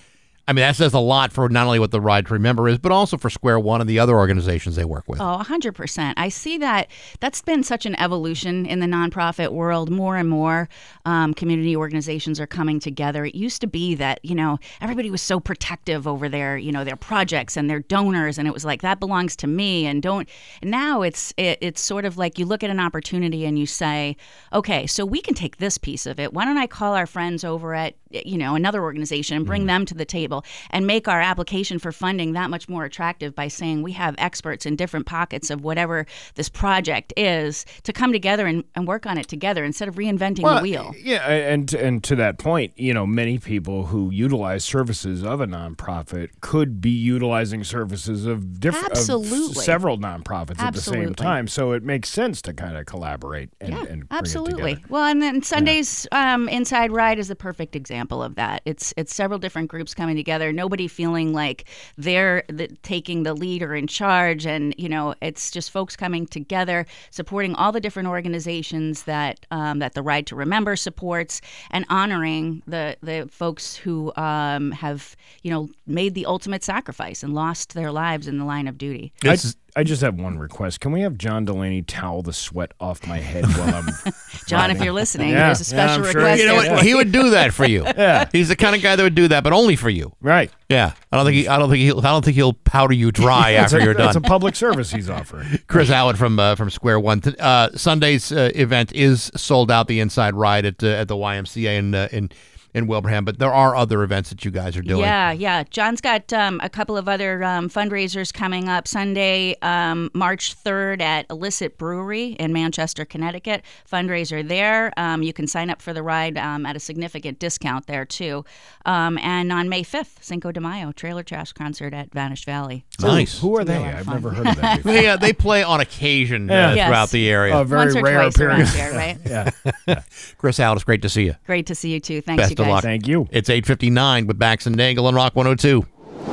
I 0.46 0.52
mean, 0.52 0.60
that 0.60 0.76
says 0.76 0.92
a 0.92 0.98
lot 0.98 1.32
for 1.32 1.48
not 1.48 1.64
only 1.64 1.78
what 1.78 1.90
the 1.90 2.02
Ride 2.02 2.26
to 2.26 2.34
Remember 2.34 2.68
is, 2.68 2.76
but 2.76 2.92
also 2.92 3.16
for 3.16 3.30
Square 3.30 3.60
One 3.60 3.80
and 3.80 3.88
the 3.88 3.98
other 3.98 4.14
organizations 4.14 4.76
they 4.76 4.84
work 4.84 5.04
with. 5.08 5.18
Oh, 5.18 5.40
100%. 5.42 6.14
I 6.18 6.28
see 6.28 6.58
that 6.58 6.90
that's 7.20 7.40
been 7.40 7.62
such 7.62 7.86
an 7.86 7.98
evolution 7.98 8.66
in 8.66 8.80
the 8.80 8.86
nonprofit 8.86 9.52
world. 9.52 9.90
More 9.90 10.16
and 10.16 10.28
more 10.28 10.68
um, 11.06 11.32
community 11.32 11.74
organizations 11.74 12.38
are 12.40 12.46
coming 12.46 12.78
together. 12.78 13.24
It 13.24 13.34
used 13.34 13.62
to 13.62 13.66
be 13.66 13.94
that, 13.94 14.20
you 14.22 14.34
know, 14.34 14.58
everybody 14.82 15.10
was 15.10 15.22
so 15.22 15.40
protective 15.40 16.06
over 16.06 16.28
their, 16.28 16.58
you 16.58 16.72
know, 16.72 16.84
their 16.84 16.96
projects 16.96 17.56
and 17.56 17.70
their 17.70 17.80
donors. 17.80 18.36
And 18.36 18.46
it 18.46 18.52
was 18.52 18.66
like, 18.66 18.82
that 18.82 19.00
belongs 19.00 19.36
to 19.36 19.46
me. 19.46 19.86
And 19.86 20.02
don't, 20.02 20.28
now 20.62 21.00
it's, 21.00 21.32
it, 21.38 21.56
it's 21.62 21.80
sort 21.80 22.04
of 22.04 22.18
like 22.18 22.38
you 22.38 22.44
look 22.44 22.62
at 22.62 22.68
an 22.68 22.80
opportunity 22.80 23.46
and 23.46 23.58
you 23.58 23.64
say, 23.64 24.14
okay, 24.52 24.86
so 24.86 25.06
we 25.06 25.22
can 25.22 25.34
take 25.34 25.56
this 25.56 25.78
piece 25.78 26.04
of 26.04 26.20
it. 26.20 26.34
Why 26.34 26.44
don't 26.44 26.58
I 26.58 26.66
call 26.66 26.94
our 26.94 27.06
friends 27.06 27.44
over 27.44 27.74
at, 27.74 27.94
you 28.10 28.36
know, 28.36 28.54
another 28.54 28.82
organization 28.82 29.38
and 29.38 29.46
bring 29.46 29.64
them 29.64 29.86
to 29.86 29.94
the 29.94 30.04
table 30.04 30.33
and 30.70 30.86
make 30.86 31.08
our 31.08 31.20
application 31.20 31.78
for 31.78 31.92
funding 31.92 32.32
that 32.32 32.50
much 32.50 32.68
more 32.68 32.84
attractive 32.84 33.34
by 33.34 33.48
saying 33.48 33.82
we 33.82 33.92
have 33.92 34.14
experts 34.18 34.66
in 34.66 34.76
different 34.76 35.06
pockets 35.06 35.50
of 35.50 35.62
whatever 35.62 36.06
this 36.34 36.48
project 36.48 37.12
is 37.16 37.64
to 37.82 37.92
come 37.92 38.12
together 38.12 38.46
and, 38.46 38.64
and 38.74 38.86
work 38.86 39.06
on 39.06 39.18
it 39.18 39.28
together 39.28 39.64
instead 39.64 39.88
of 39.88 39.96
reinventing 39.96 40.42
the 40.42 40.60
wheel. 40.62 40.94
Yeah, 40.96 41.28
and 41.28 41.72
and 41.74 42.02
to 42.04 42.16
that 42.16 42.38
point, 42.38 42.72
you 42.76 42.94
know, 42.94 43.06
many 43.06 43.38
people 43.38 43.86
who 43.86 44.10
utilize 44.10 44.64
services 44.64 45.22
of 45.24 45.40
a 45.40 45.46
nonprofit 45.46 46.30
could 46.40 46.80
be 46.80 46.90
utilizing 46.90 47.64
services 47.64 48.26
of 48.26 48.60
different 48.60 48.90
Absolutely. 48.90 49.62
several 49.62 49.98
nonprofits 49.98 50.60
at 50.60 50.74
the 50.74 50.80
same 50.80 51.14
time. 51.14 51.48
So 51.48 51.72
it 51.72 51.82
makes 51.82 52.08
sense 52.08 52.42
to 52.42 52.52
kind 52.52 52.76
of 52.76 52.86
collaborate 52.86 53.50
and, 53.60 53.74
Yeah, 53.74 53.84
and 53.88 54.06
absolutely. 54.10 54.78
Well, 54.88 55.04
and 55.04 55.22
then 55.22 55.42
Sunday's 55.42 56.06
um, 56.12 56.48
Inside 56.48 56.92
Ride 56.92 57.18
is 57.18 57.30
a 57.30 57.36
perfect 57.36 57.76
example 57.76 58.22
of 58.22 58.36
that. 58.36 58.62
It's 58.64 58.94
it's 58.96 59.14
several 59.14 59.38
different 59.38 59.68
groups 59.68 59.94
coming 59.94 60.16
together. 60.16 60.23
Nobody 60.52 60.88
feeling 60.88 61.32
like 61.32 61.64
they're 61.96 62.42
the, 62.48 62.68
taking 62.82 63.22
the 63.22 63.34
lead 63.34 63.62
or 63.62 63.74
in 63.74 63.86
charge, 63.86 64.46
and 64.46 64.74
you 64.78 64.88
know, 64.88 65.14
it's 65.22 65.50
just 65.50 65.70
folks 65.70 65.96
coming 65.96 66.26
together, 66.26 66.86
supporting 67.10 67.54
all 67.54 67.72
the 67.72 67.80
different 67.80 68.08
organizations 68.08 69.04
that 69.04 69.46
um, 69.50 69.78
that 69.78 69.94
the 69.94 70.02
Ride 70.02 70.26
to 70.28 70.36
Remember 70.36 70.76
supports, 70.76 71.40
and 71.70 71.84
honoring 71.88 72.62
the 72.66 72.96
the 73.02 73.28
folks 73.30 73.76
who 73.76 74.12
um, 74.16 74.70
have 74.72 75.16
you 75.42 75.50
know 75.50 75.68
made 75.86 76.14
the 76.14 76.26
ultimate 76.26 76.64
sacrifice 76.64 77.22
and 77.22 77.34
lost 77.34 77.74
their 77.74 77.92
lives 77.92 78.26
in 78.26 78.38
the 78.38 78.44
line 78.44 78.66
of 78.66 78.78
duty. 78.78 79.12
I, 79.24 79.30
This 79.30 79.44
is- 79.44 79.56
I 79.76 79.82
just 79.82 80.02
have 80.02 80.14
one 80.20 80.38
request. 80.38 80.80
Can 80.80 80.92
we 80.92 81.00
have 81.00 81.18
John 81.18 81.44
Delaney 81.44 81.82
towel 81.82 82.22
the 82.22 82.32
sweat 82.32 82.72
off 82.78 83.06
my 83.08 83.18
head 83.18 83.44
while 83.56 83.74
I'm 83.74 83.88
John, 84.46 84.70
if 84.70 84.80
you're 84.82 84.92
listening, 84.92 85.30
Yeah, 85.30 85.46
there's 85.46 85.60
a 85.60 85.64
special 85.64 86.04
I'm 86.04 86.12
sure 86.12 86.20
request. 86.20 86.40
you 86.42 86.46
know 86.46 86.54
what? 86.56 86.82
He 86.84 86.94
would 86.94 87.10
do 87.10 87.30
that 87.30 87.52
for 87.52 87.66
you. 87.66 87.84
Yeah. 87.96 88.28
He's 88.32 88.48
the 88.48 88.56
kind 88.56 88.76
of 88.76 88.82
guy 88.82 88.94
that 88.96 89.02
would 89.02 89.14
do 89.14 89.28
that, 89.28 89.42
but 89.44 89.52
only 89.52 89.76
for 89.76 89.88
you. 89.90 90.14
Right. 90.20 90.50
Yeah, 90.68 90.92
I 91.10 91.16
don't 91.16 91.26
think 91.26 91.36
he, 91.36 91.48
I 91.48 91.58
don't 91.58 91.70
think 91.70 91.80
he'll, 91.82 91.98
I 92.00 92.02
don't 92.02 92.24
think 92.24 92.34
he'll 92.36 92.52
powder 92.52 92.92
you 92.94 93.10
dry 93.12 93.52
after 93.54 93.78
a, 93.78 93.84
you're 93.84 93.94
done. 93.94 94.08
It's 94.08 94.16
a 94.16 94.20
public 94.20 94.54
service 94.56 94.90
he's 94.92 95.08
offering. 95.10 95.58
Chris 95.66 95.88
Howard 95.88 96.18
from 96.18 96.38
uh, 96.38 96.54
from 96.56 96.70
Square 96.70 97.00
One. 97.00 97.20
Uh, 97.38 97.70
Sunday's 97.76 98.30
uh, 98.32 98.50
event 98.54 98.92
is 98.92 99.30
sold 99.36 99.70
out. 99.70 99.86
The 99.88 100.00
Inside 100.00 100.34
Ride 100.34 100.64
at 100.66 100.82
uh, 100.82 100.88
at 100.88 101.08
the 101.08 101.16
YMCA 101.16 101.78
in 101.78 101.94
uh, 101.94 102.08
in 102.12 102.30
in 102.74 102.86
Wilbraham, 102.88 103.24
but 103.24 103.38
there 103.38 103.52
are 103.52 103.76
other 103.76 104.02
events 104.02 104.30
that 104.30 104.44
you 104.44 104.50
guys 104.50 104.76
are 104.76 104.82
doing. 104.82 105.00
Yeah, 105.00 105.30
yeah. 105.30 105.62
John's 105.62 106.00
got 106.00 106.32
um, 106.32 106.60
a 106.62 106.68
couple 106.68 106.96
of 106.96 107.08
other 107.08 107.42
um, 107.44 107.68
fundraisers 107.70 108.32
coming 108.34 108.68
up 108.68 108.88
Sunday, 108.88 109.56
um, 109.62 110.10
March 110.12 110.56
3rd 110.62 111.00
at 111.00 111.26
Illicit 111.30 111.78
Brewery 111.78 112.30
in 112.32 112.52
Manchester, 112.52 113.04
Connecticut. 113.04 113.62
Fundraiser 113.90 114.46
there. 114.46 114.92
Um, 114.96 115.22
you 115.22 115.32
can 115.32 115.46
sign 115.46 115.70
up 115.70 115.80
for 115.80 115.92
the 115.92 116.02
ride 116.02 116.36
um, 116.36 116.66
at 116.66 116.74
a 116.74 116.80
significant 116.80 117.38
discount 117.38 117.86
there, 117.86 118.04
too. 118.04 118.44
Um, 118.84 119.18
and 119.18 119.52
on 119.52 119.68
May 119.68 119.84
5th, 119.84 120.22
Cinco 120.22 120.50
de 120.50 120.60
Mayo, 120.60 120.90
Trailer 120.90 121.22
Trash 121.22 121.52
Concert 121.52 121.94
at 121.94 122.12
Vanished 122.12 122.44
Valley. 122.44 122.84
Nice. 123.00 123.38
Who 123.38 123.56
are 123.56 123.64
they? 123.64 123.78
be 123.78 123.78
a 123.78 123.82
lot 123.82 123.92
of 123.94 123.98
I've 124.00 124.04
fun. 124.06 124.14
never 124.14 124.30
heard 124.30 124.46
of 124.48 124.56
them 124.56 124.76
before. 124.78 124.92
They, 124.92 125.06
uh, 125.06 125.16
they 125.16 125.32
play 125.32 125.62
on 125.62 125.80
occasion 125.80 126.50
uh, 126.50 126.54
Yeah. 126.54 126.74
Yes. 126.74 126.86
throughout 126.88 127.10
the 127.10 127.28
area. 127.30 127.56
A 127.56 127.64
very 127.64 127.84
Once 127.84 127.96
or 127.96 128.02
rare 128.02 128.22
appearance. 128.22 128.74
here, 128.74 128.92
right? 128.92 129.18
yeah. 129.86 130.00
Chris 130.38 130.56
Howard, 130.58 130.78
it's 130.78 130.84
great 130.84 131.02
to 131.02 131.08
see 131.08 131.24
you. 131.26 131.34
Great 131.46 131.66
to 131.66 131.74
see 131.76 131.92
you, 131.92 132.00
too. 132.00 132.20
Thanks, 132.20 132.42
Best 132.42 132.50
you 132.50 132.56
of 132.64 132.74
luck. 132.74 132.82
Thank 132.82 133.06
you. 133.06 133.28
It's 133.30 133.48
8:59 133.48 134.26
with 134.26 134.38
Bax 134.38 134.66
and 134.66 134.76
Nagle 134.76 135.06
on 135.06 135.14
Rock 135.14 135.34
102. 135.36 135.86